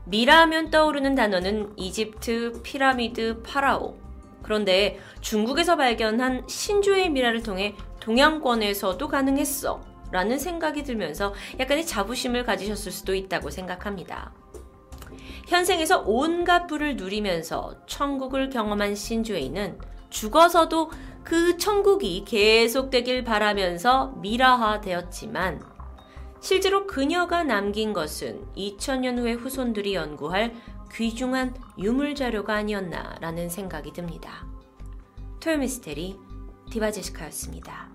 [0.07, 3.97] 미라 하면 떠오르는 단어는 이집트, 피라미드, 파라오.
[4.43, 9.81] 그런데 중국에서 발견한 신주의 미라를 통해 동양권에서도 가능했어.
[10.11, 14.33] 라는 생각이 들면서 약간의 자부심을 가지셨을 수도 있다고 생각합니다.
[15.49, 19.79] 현생에서 온갖 부를 누리면서 천국을 경험한 신주에이는
[20.11, 20.91] 죽어서도
[21.25, 25.63] 그 천국이 계속되길 바라면서 미라화 되었지만
[26.41, 30.55] 실제로 그녀가 남긴 것은 2000년 후에 후손들이 연구할
[30.93, 34.47] 귀중한 유물 자료가 아니었나라는 생각이 듭니다.
[35.41, 36.17] 토요미스테리
[36.71, 37.89] 디바제시카였습니다.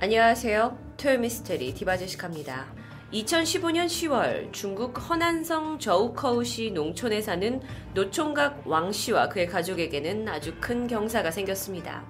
[0.00, 0.94] 안녕하세요.
[0.96, 2.77] 토요미스테리 디바제시카입니다.
[3.12, 7.60] 2015년 10월 중국 허난성 저우커우시 농촌에 사는
[7.94, 12.04] 노총각 왕 씨와 그의 가족에게는 아주 큰 경사가 생겼습니다.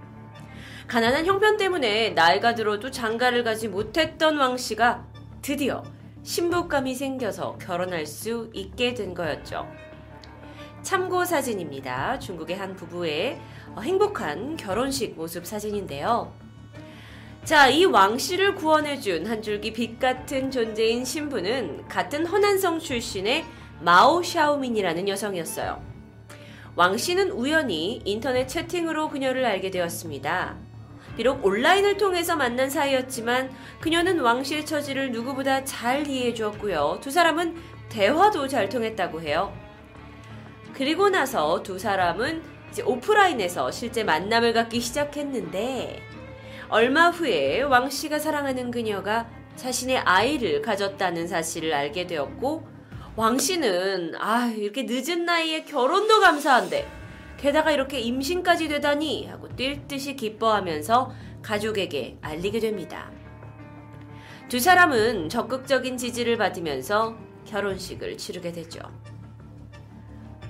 [0.89, 5.07] 가난한 형편 때문에 나이가 들어도 장가를 가지 못했던 왕 씨가
[5.41, 5.85] 드디어
[6.25, 9.69] 신부감이 생겨서 결혼할 수 있게 된 거였죠.
[10.83, 12.19] 참고 사진입니다.
[12.19, 13.41] 중국의 한 부부의
[13.81, 16.48] 행복한 결혼식 모습 사진인데요.
[17.45, 23.45] 자, 이 왕 씨를 구원해준 한 줄기 빛 같은 존재인 신부는 같은 허난성 출신의
[23.81, 25.83] 마오 샤오민이라는 여성이었어요.
[26.77, 30.57] 왕 씨는 우연히 인터넷 채팅으로 그녀를 알게 되었습니다.
[31.17, 33.51] 비록 온라인을 통해서 만난 사이였지만
[33.81, 36.99] 그녀는 왕실 처지를 누구보다 잘 이해해 주었고요.
[37.01, 37.57] 두 사람은
[37.89, 39.53] 대화도 잘 통했다고 해요.
[40.75, 46.03] 그리고 나서 두 사람은 이제 오프라인에서 실제 만남을 갖기 시작했는데
[46.71, 52.69] 얼마 후에 왕 씨가 사랑하는 그녀가 자신의 아이를 가졌다는 사실을 알게 되었고
[53.17, 56.87] 왕 씨는 아 이렇게 늦은 나이에 결혼도 감사한데
[57.39, 63.11] 게다가 이렇게 임신까지 되다니 하고 뛸 듯이 기뻐하면서 가족에게 알리게 됩니다.
[64.49, 67.17] 두 사람은 적극적인 지지를 받으면서
[67.47, 68.81] 결혼식을 치르게 되죠.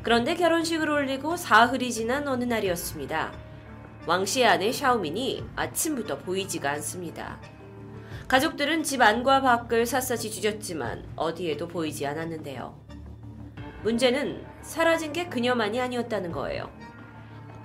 [0.03, 3.48] 그런데 결혼식을 올리고 사흘이 지난 어느 날이었습니다.
[4.09, 7.39] 왕 씨의 아내 샤오민이 아침부터 보이지가 않습니다.
[8.27, 12.75] 가족들은 집 안과 밖을 샅샅이 뒤졌지만 어디에도 보이지 않았는데요.
[13.83, 16.71] 문제는 사라진 게 그녀만이 아니었다는 거예요.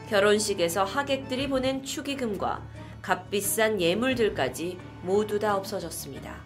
[0.10, 2.68] 결혼식에서 하객들이 보낸 축의금과
[3.02, 6.44] 값비싼 예물들까지 모두 다 없어졌습니다.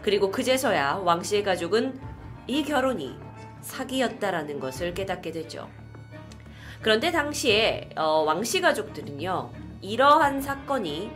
[0.00, 2.00] 그리고 그제서야 왕 씨의 가족은
[2.46, 3.18] 이 결혼이
[3.60, 5.68] 사기였다라는 것을 깨닫게 되죠.
[6.82, 9.50] 그런데 당시에 어, 왕씨 가족들은요,
[9.80, 11.10] 이러한 사건이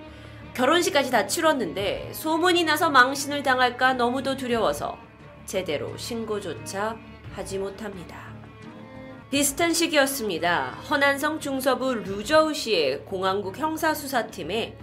[0.54, 4.98] 결혼식까지 다 치렀는데 소문이 나서 망신을 당할까 너무도 두려워서
[5.46, 6.96] 제대로 신고조차
[7.32, 8.32] 하지 못합니다.
[9.30, 10.72] 비슷한 시기였습니다.
[10.90, 14.76] 허난성 중서부 루저우시의 공항국 형사수사팀에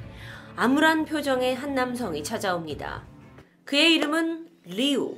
[0.55, 3.03] 암울한 표정의 한 남성이 찾아옵니다.
[3.63, 5.15] 그의 이름은 리우.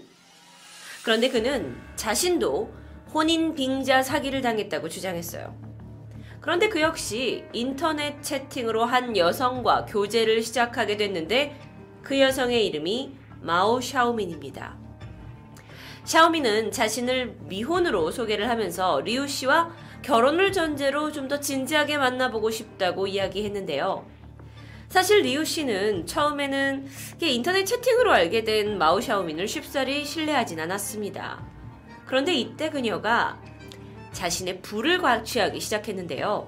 [1.03, 2.80] 그런데 그는 자신도
[3.13, 5.55] 혼인 빙자 사기를 당했다고 주장했어요.
[6.39, 11.59] 그런데 그 역시 인터넷 채팅으로 한 여성과 교제를 시작하게 됐는데
[12.01, 14.77] 그 여성의 이름이 마오 샤오민입니다.
[16.03, 24.05] 샤오미는 자신을 미혼으로 소개를 하면서 리우 씨와 결혼을 전제로 좀 더 진지하게 만나보고 싶다고 이야기했는데요.
[24.89, 26.87] 사실 리우 씨는 처음에는
[27.21, 31.50] 인터넷 채팅으로 알게 된 마오 샤오민을 쉽사리 신뢰하진 않았습니다.
[32.11, 33.39] 그런데 이때 그녀가
[34.11, 36.45] 자신의 부를 과취하기 시작했는데요.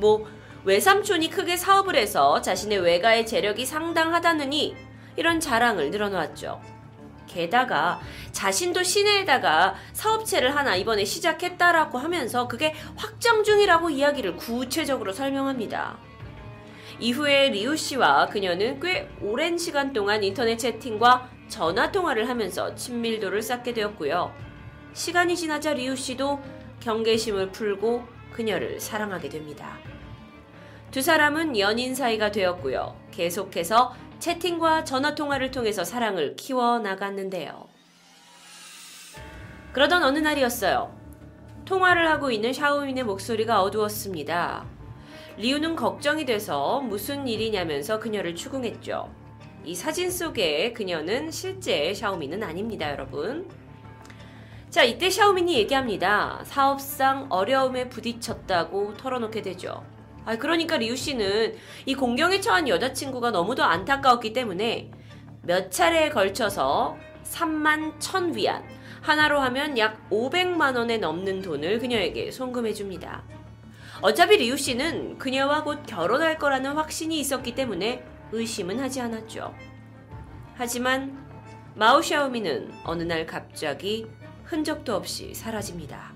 [0.00, 0.26] 뭐
[0.64, 4.76] 외삼촌이 크게 사업을 해서 자신의 외가의 재력이 상당하다느니
[5.16, 6.60] 이런 자랑을 늘어놓았죠.
[7.26, 15.96] 게다가 자신도 시내에다가 사업체를 하나 이번에 시작했다라고 하면서 그게 확장 중이라고 이야기를 구체적으로 설명합니다.
[17.00, 23.72] 이후에 리우 씨와 그녀는 꽤 오랜 시간 동안 인터넷 채팅과 전화 통화를 하면서 친밀도를 쌓게
[23.72, 24.47] 되었고요.
[24.92, 26.40] 시간이 지나자 리우 씨도
[26.80, 29.78] 경계심을 풀고 그녀를 사랑하게 됩니다.
[30.90, 32.96] 두 사람은 연인 사이가 되었고요.
[33.10, 37.68] 계속해서 채팅과 전화 통화를 통해서 사랑을 키워 나갔는데요.
[39.72, 40.96] 그러던 어느 날이었어요.
[41.64, 44.66] 통화를 하고 있는 샤오민의 목소리가 어두웠습니다.
[45.36, 49.14] 리우는 걱정이 돼서 무슨 일이냐면서 그녀를 추궁했죠.
[49.64, 53.48] 이 사진 속에 그녀는 실제 샤오민은 아닙니다, 여러분.
[54.70, 56.42] 자, 이때 샤오민이 얘기합니다.
[56.44, 59.82] 사업상 어려움에 부딪혔다고 털어놓게 되죠.
[60.26, 61.54] 아, 그러니까 리우 씨는
[61.86, 64.90] 이 공경에 처한 여자친구가 너무도 안타까웠기 때문에
[65.40, 68.62] 몇 차례에 걸쳐서 3만 1천 위안,
[69.00, 73.24] 하나로 하면 약 500만 원에 넘는 돈을 그녀에게 송금해 줍니다.
[74.02, 79.54] 어차피 리우 씨는 그녀와 곧 결혼할 거라는 확신이 있었기 때문에 의심은 하지 않았죠.
[80.56, 81.26] 하지만
[81.74, 84.06] 마오 샤오미는 어느 날 갑자기
[84.48, 86.12] 흔적도 없이 사라집니다.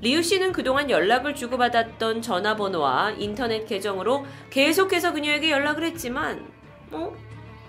[0.00, 6.44] 리우 씨는 그동안 연락을 주고받았던 전화번호와 인터넷 계정으로 계속해서 그녀에게 연락을 했지만,
[6.90, 7.16] 어?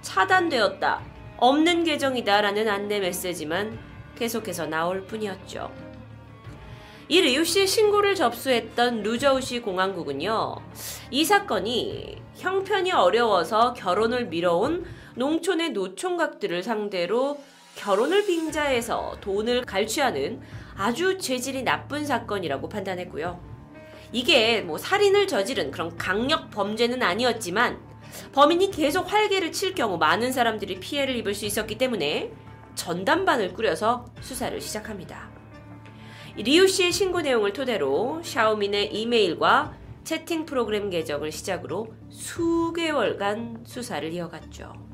[0.02, 1.02] 차단되었다.
[1.38, 2.42] 없는 계정이다.
[2.42, 3.80] 라는 안내 메시지만
[4.18, 5.72] 계속해서 나올 뿐이었죠.
[7.08, 10.56] 이 리우 씨의 신고를 접수했던 루저우시 공안국은요,
[11.12, 14.86] 이 사건이 형편이 어려워서 결혼을 미뤄온
[15.16, 17.40] 농촌의 노총각들을 상대로
[17.78, 20.42] 결혼을 빙자해서 돈을 갈취하는
[20.76, 23.40] 아주 죄질이 나쁜 사건이라고 판단했고요.
[24.12, 27.80] 이게 뭐 살인을 저지른 그런 강력 범죄는 아니었지만
[28.34, 32.32] 범인이 계속 활개를 칠 경우 많은 사람들이 피해를 입을 수 있었기 때문에
[32.76, 35.30] 전담반을 꾸려서 수사를 시작합니다.
[36.36, 44.87] 리우 씨의 신고 내용을 토대로 샤오민의 이메일과 채팅 프로그램 계정을 시작으로 수개월간 수사를 이어갔죠.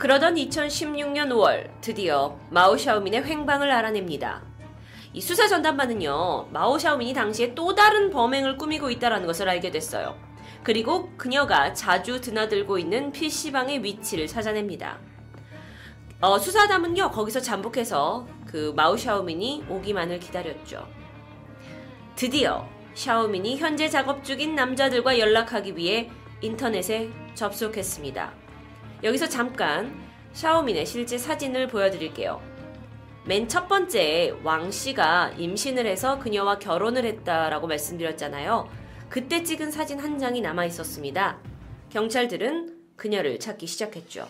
[0.00, 4.40] 그러던 2016년 5월 드디어 마오 샤오민의 횡방을 알아냅니다.
[5.12, 10.16] 이 수사 전담반은요, 마오 샤오민이 당시에 또 다른 범행을 꾸미고 있다는 것을 알게 됐어요.
[10.62, 14.98] 그리고 그녀가 자주 드나들고 있는 PC방의 위치를 찾아냅니다.
[16.22, 20.88] 어, 수사담은요, 거기서 잠복해서 그 마오 샤오민이 오기만을 기다렸죠.
[22.16, 28.39] 드디어 샤오민이 현재 작업 중인 남자들과 연락하기 위해 인터넷에 접속했습니다.
[29.02, 29.94] 여기서 잠깐
[30.32, 32.40] 샤오민의 실제 사진을 보여드릴게요.
[33.24, 38.68] 맨 첫 번째 왕 씨가 임신을 해서 그녀와 결혼을 했다라고 말씀드렸잖아요.
[39.08, 41.38] 그때 찍은 사진 한 장이 남아 있었습니다.
[41.90, 44.28] 경찰들은 그녀를 찾기 시작했죠.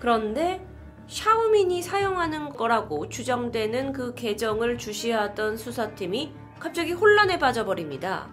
[0.00, 0.66] 그런데
[1.08, 8.28] 샤오민이 사용하는 거라고 추정되는 그 계정을 주시하던 수사팀이 갑자기 혼란에 빠져버립니다.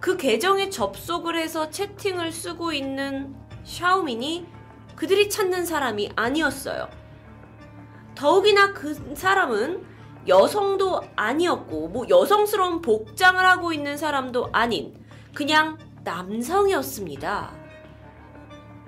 [0.00, 3.34] 그 계정에 접속을 해서 채팅을 쓰고 있는
[3.66, 4.46] 샤오민이
[4.94, 6.88] 그들이 찾는 사람이 아니었어요.
[8.14, 9.84] 더욱이나 그 사람은
[10.26, 15.04] 여성도 아니었고, 뭐 여성스러운 복장을 하고 있는 사람도 아닌,
[15.34, 17.52] 그냥 남성이었습니다.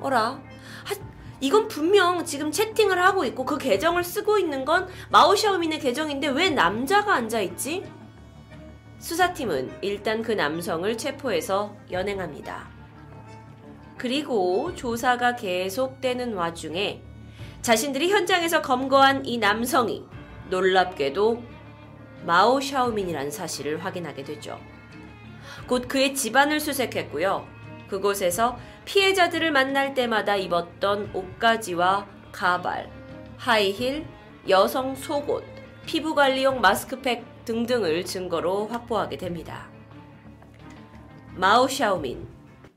[0.01, 0.41] 어라?
[0.85, 0.95] 하,
[1.41, 7.15] 이건 분명 지금 채팅을 하고 있고 그 계정을 쓰고 있는 건 마오샤오민의 계정인데 왜 남자가
[7.15, 7.85] 앉아있지?
[8.99, 12.78] 수사팀은 일단 그 남성을 체포해서 연행합니다.
[13.99, 17.03] 그리고 조사가 계속되는 와중에
[17.63, 20.05] 자신들이 현장에서 검거한 이 남성이
[20.49, 21.43] 놀랍게도
[22.25, 24.59] 마오 샤오민이라는 사실을 확인하게 되죠.
[25.67, 27.47] 곧 그의 집안을 수색했고요.
[27.89, 32.91] 그곳에서 피해자들을 만날 때마다 입었던 옷가지와 가발,
[33.37, 34.07] 하이힐,
[34.49, 35.45] 여성 속옷,
[35.87, 39.69] 피부 관리용 마스크팩 등등을 증거로 확보하게 됩니다.
[41.35, 42.29] 마오 샤오민.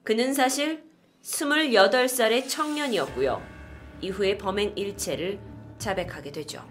[0.03, 0.90] 그는 사실
[1.23, 3.41] 28살의 청년이었고요.
[4.01, 5.39] 이후에 범행 일체를
[5.77, 6.63] 자백하게 되죠.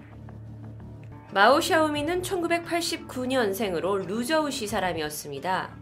[1.33, 5.79] 마오 샤오민은 1989년생으로 루저우시 사람이었습니다.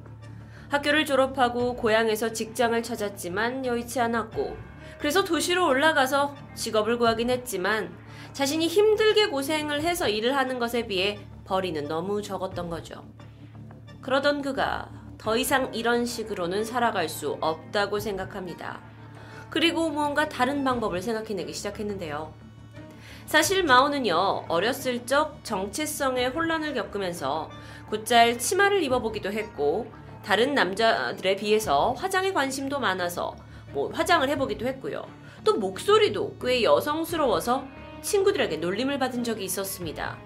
[0.68, 4.58] 학교를 졸업하고 고향에서 직장을 찾았지만 여의치 않았고
[4.98, 7.96] 그래서 도시로 올라가서 직업을 구하긴 했지만
[8.34, 13.02] 자신이 힘들게 고생을 해서 일을 하는 것에 비해 벌이는 너무 적었던 거죠.
[14.02, 18.80] 그러던 그가 더 이상 이런 식으로는 살아갈 수 없다고 생각합니다.
[19.50, 22.32] 그리고 무언가 다른 방법을 생각해내기 시작했는데요.
[23.26, 27.50] 사실 마오는요, 어렸을 적 정체성의 혼란을 겪으면서
[27.90, 29.90] 곧잘 치마를 입어보기도 했고,
[30.24, 33.36] 다른 남자들에 비해서 화장에 관심도 많아서
[33.72, 35.04] 뭐 화장을 해보기도 했고요.
[35.44, 37.64] 또 목소리도 꽤 여성스러워서
[38.02, 40.16] 친구들에게 놀림을 받은 적이 있었습니다.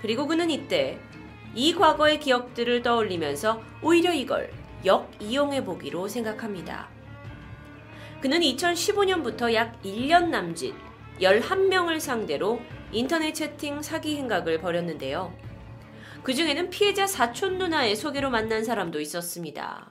[0.00, 0.98] 그리고 그는 이때
[1.54, 4.50] 이 과거의 기억들을 떠올리면서 오히려 이걸
[4.84, 6.88] 역이용해 보기로 생각합니다.
[8.20, 10.74] 그는 2015년부터 약 1년 남짓
[11.20, 15.32] 11명을 상대로 인터넷 채팅 사기 행각을 벌였는데요.
[16.22, 19.90] 그 중에는 피해자 사촌 누나의 소개로 만난 사람도 있었습니다.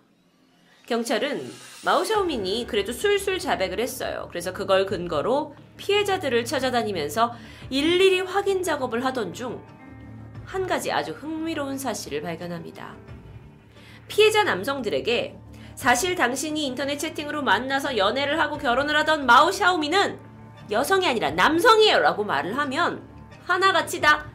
[0.88, 1.50] 경찰은
[1.86, 4.28] 마우샤오민이 그래도 술술 자백을 했어요.
[4.30, 7.34] 그래서 그걸 근거로 피해자들을 찾아다니면서
[7.70, 9.62] 일일이 확인 작업을 하던 중
[10.52, 12.94] 한 가지 아주 흥미로운 사실을 발견합니다.
[14.10, 15.38] 피해자 남성들에게
[15.76, 20.20] 사실 당신이 인터넷 채팅으로 만나서 연애를 하고 결혼을 하던 마우샤오미는
[20.70, 23.02] 여성이 아니라 남성이에요 라고 말을 하면
[23.46, 24.26] 하나같이 다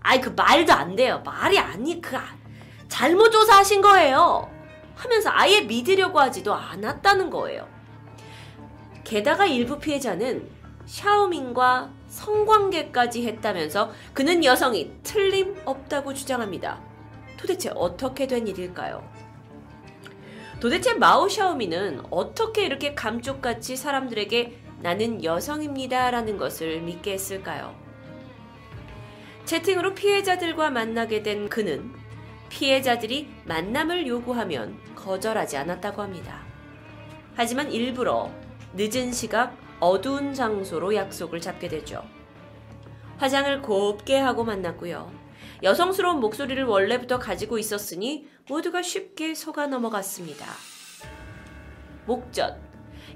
[0.00, 1.22] 아이 그 말도 안 돼요.
[1.22, 2.24] 말이 아니 그 아,
[2.88, 4.50] 잘못 조사하신 거예요.
[4.94, 7.68] 하면서 아예 믿으려고 하지도 않았다는 거예요.
[9.04, 10.48] 게다가 일부 피해자는
[10.90, 16.80] 샤오민과 성관계까지 했다면서 그는 여성이 틀림없다고 주장합니다.
[17.36, 19.08] 도대체 어떻게 된 일일까요?
[20.58, 27.74] 도대체 마오 샤오미는 어떻게 이렇게 감쪽같이 사람들에게 나는 여성입니다 라는 것을 믿게 했을까요?
[29.44, 31.94] 채팅으로 피해자들과 만나게 된 그는
[32.48, 36.42] 피해자들이 만남을 요구하면 거절하지 않았다고 합니다.
[37.36, 38.30] 하지만 일부러
[38.74, 42.04] 늦은 시각 어두운 장소로 약속을 잡게 되죠.
[43.16, 45.10] 화장을 곱게 하고 만났고요.
[45.62, 50.46] 여성스러운 목소리를 원래부터 가지고 있었으니 모두가 쉽게 속아 넘어갔습니다.
[52.06, 52.56] 목젖.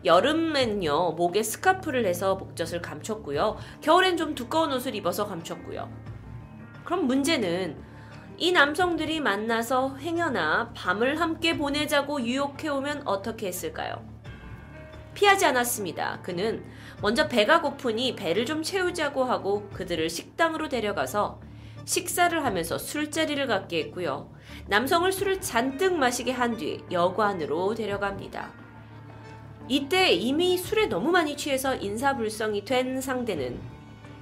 [0.04, 3.56] 여름엔요, 목에 스카프를 해서 목젖을 감췄고요.
[3.80, 5.90] 겨울엔 좀 두꺼운 옷을 입어서 감췄고요.
[6.84, 7.82] 그럼 문제는
[8.36, 14.13] 이 남성들이 만나서 행여나 밤을 함께 보내자고 유혹해오면 어떻게 했을까요?
[15.14, 16.20] 피하지 않았습니다.
[16.22, 16.64] 그는
[17.00, 21.40] 먼저 배가 고프니 배를 좀 채우자고 하고 그들을 식당으로 데려가서
[21.84, 24.30] 식사를 하면서 술자리를 갖게 했고요.
[24.68, 28.52] 남성을 술을 잔뜩 마시게 한 뒤 여관으로 데려갑니다.
[29.68, 33.58] 이때 이미 술에 너무 많이 취해서 인사불성이 된 상대는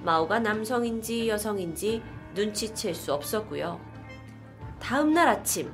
[0.01, 2.01] 마오가 남성인지 여성인지
[2.33, 3.79] 눈치챌 수 없었고요.
[4.79, 5.71] 다음날 아침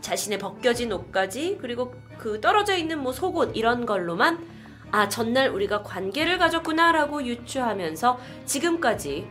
[0.00, 4.46] 자신의 벗겨진 옷까지 그리고 그 떨어져 있는 뭐 속옷 이런 걸로만
[4.92, 9.26] 아 전날 우리가 관계를 가졌구나라고 유추하면서 지금까지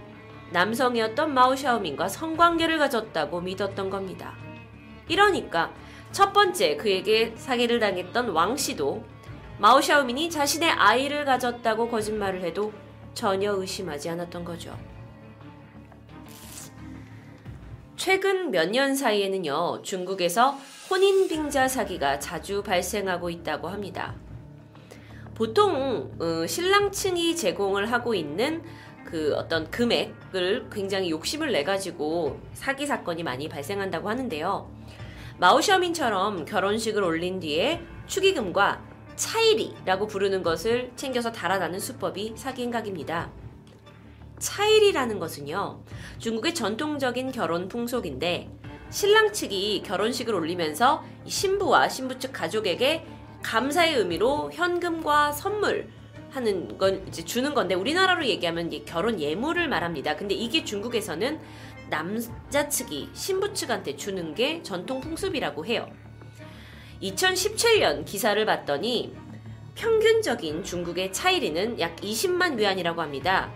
[0.52, 4.34] 남성이었던 마오샤오민과 성관계를 가졌다고 믿었던 겁니다.
[5.08, 5.74] 이러니까
[6.12, 9.06] 첫 번째 그에게 사기를 당했던 왕 씨도
[9.60, 12.74] 마오샤오민이 자신의 아이를 가졌다고 거짓말을 해도
[13.14, 14.78] 전혀 의심하지 않았던 거죠.
[17.96, 20.58] 최근 몇 년 사이에는요, 중국에서
[20.92, 24.14] 혼인빙자 사기가 자주 발생하고 있다고 합니다.
[25.34, 28.62] 보통 어, 신랑 층이 제공을 하고 있는
[29.06, 34.70] 그 어떤 금액을 굉장히 욕심을 내 가지고 사기 사건이 많이 발생한다고 하는데요.
[35.40, 38.84] 마오샤민처럼 결혼식을 올린 뒤에 축의금과
[39.16, 43.32] 차일이라고 부르는 것을 챙겨서 달아나는 수법이 사기 행각입니다.
[44.40, 45.84] 차일이라는 것은요,
[46.18, 48.61] 중국의 전통적인 결혼 풍속인데,
[48.92, 53.06] 신랑 측이 결혼식을 올리면서 신부와 신부 측 가족에게
[53.42, 55.90] 감사의 의미로 현금과 선물,
[56.32, 60.16] 하는 건 이제 주는 건데 우리나라로 얘기하면 결혼 예물을 말합니다.
[60.16, 61.40] 근데 이게 중국에서는
[61.90, 65.88] 남자 측이 신부 측한테 주는 게 전통 풍습이라고 해요.
[67.02, 69.14] 2017년 기사를 봤더니
[69.76, 73.52] 평균적인 중국의 차이리는 약 20만 위안이라고 합니다.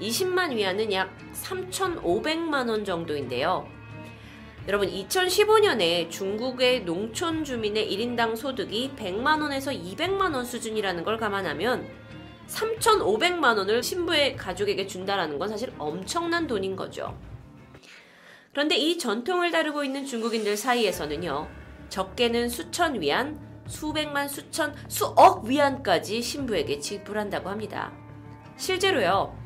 [0.00, 3.66] 20만 위안은 약 3,500만 원 정도인데요.
[4.68, 11.84] 여러분 2015년에 중국의 농촌 주민의 1인당 소득이 100만 원에서 200만 원 수준이라는 걸 감안하면
[12.46, 17.18] 3,500만 원을 신부의 가족에게 준다라는 건 사실 엄청난 돈인 거죠.
[18.52, 21.48] 그런데 이 전통을 다루고 있는 중국인들 사이에서는요.
[21.88, 27.92] 적게는 수천 위안, 수백만, 수천, 수억 위안까지 신부에게 지불한다고 합니다.
[28.56, 29.41] 실제로요.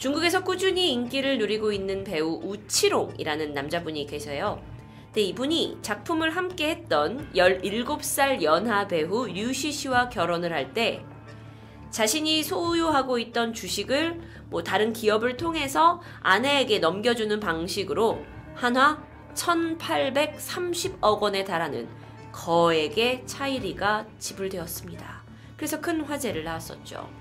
[0.00, 4.58] 중국에서 꾸준히 인기를 누리고 있는 배우 우치롱이라는 남자분이 계세요.
[5.06, 11.04] 근데 이분이 작품을 함께 했던 17살 연하 배우 류시 씨와 결혼을 할 때
[11.90, 19.02] 자신이 소유하고 있던 주식을 뭐 다른 기업을 통해서 아내에게 넘겨주는 방식으로 한화
[19.34, 21.88] 1830억 원에 달하는
[22.32, 25.24] 거액의 차이리가 지불되었습니다.
[25.58, 27.19] 그래서 큰 화제를 낳았었죠.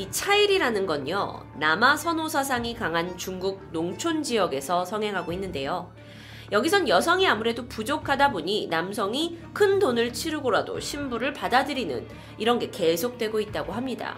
[0.00, 5.92] 이 차일이라는 건요, 남아 선호 사상이 강한 중국 농촌 지역에서 성행하고 있는데요.
[6.50, 13.74] 여기선 여성이 아무래도 부족하다 보니 남성이 큰 돈을 치르고라도 신부를 받아들이는 이런 게 계속되고 있다고
[13.74, 14.16] 합니다.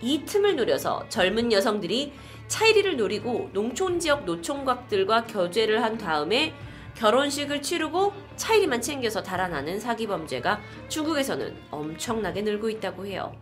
[0.00, 2.12] 이 틈을 노려서 젊은 여성들이
[2.46, 6.54] 차이리를 노리고 농촌 지역 노총각들과 교제를 한 다음에
[6.94, 13.34] 결혼식을 치르고 차이리만 챙겨서 달아나는 사기 범죄가 중국에서는 엄청나게 늘고 있다고 해요.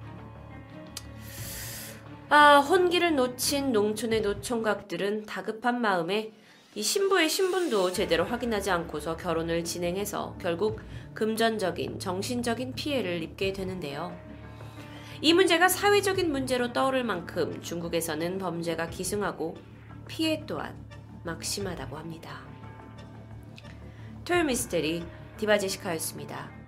[2.34, 6.32] 아, 혼기를 놓친 농촌의 노총각들은 다급한 마음에
[6.74, 10.80] 이 신부의 신분도 제대로 확인하지 않고서 결혼을 진행해서 결국
[11.12, 14.18] 금전적인, 정신적인 피해를 입게 되는데요.
[15.20, 19.54] 이 문제가 사회적인 문제로 떠오를 만큼 중국에서는 범죄가 기승하고
[20.08, 20.74] 피해 또한
[21.24, 22.40] 막심하다고 합니다.
[24.24, 25.04] 토요 미스테리
[25.36, 26.61] 디바제시카였습니다.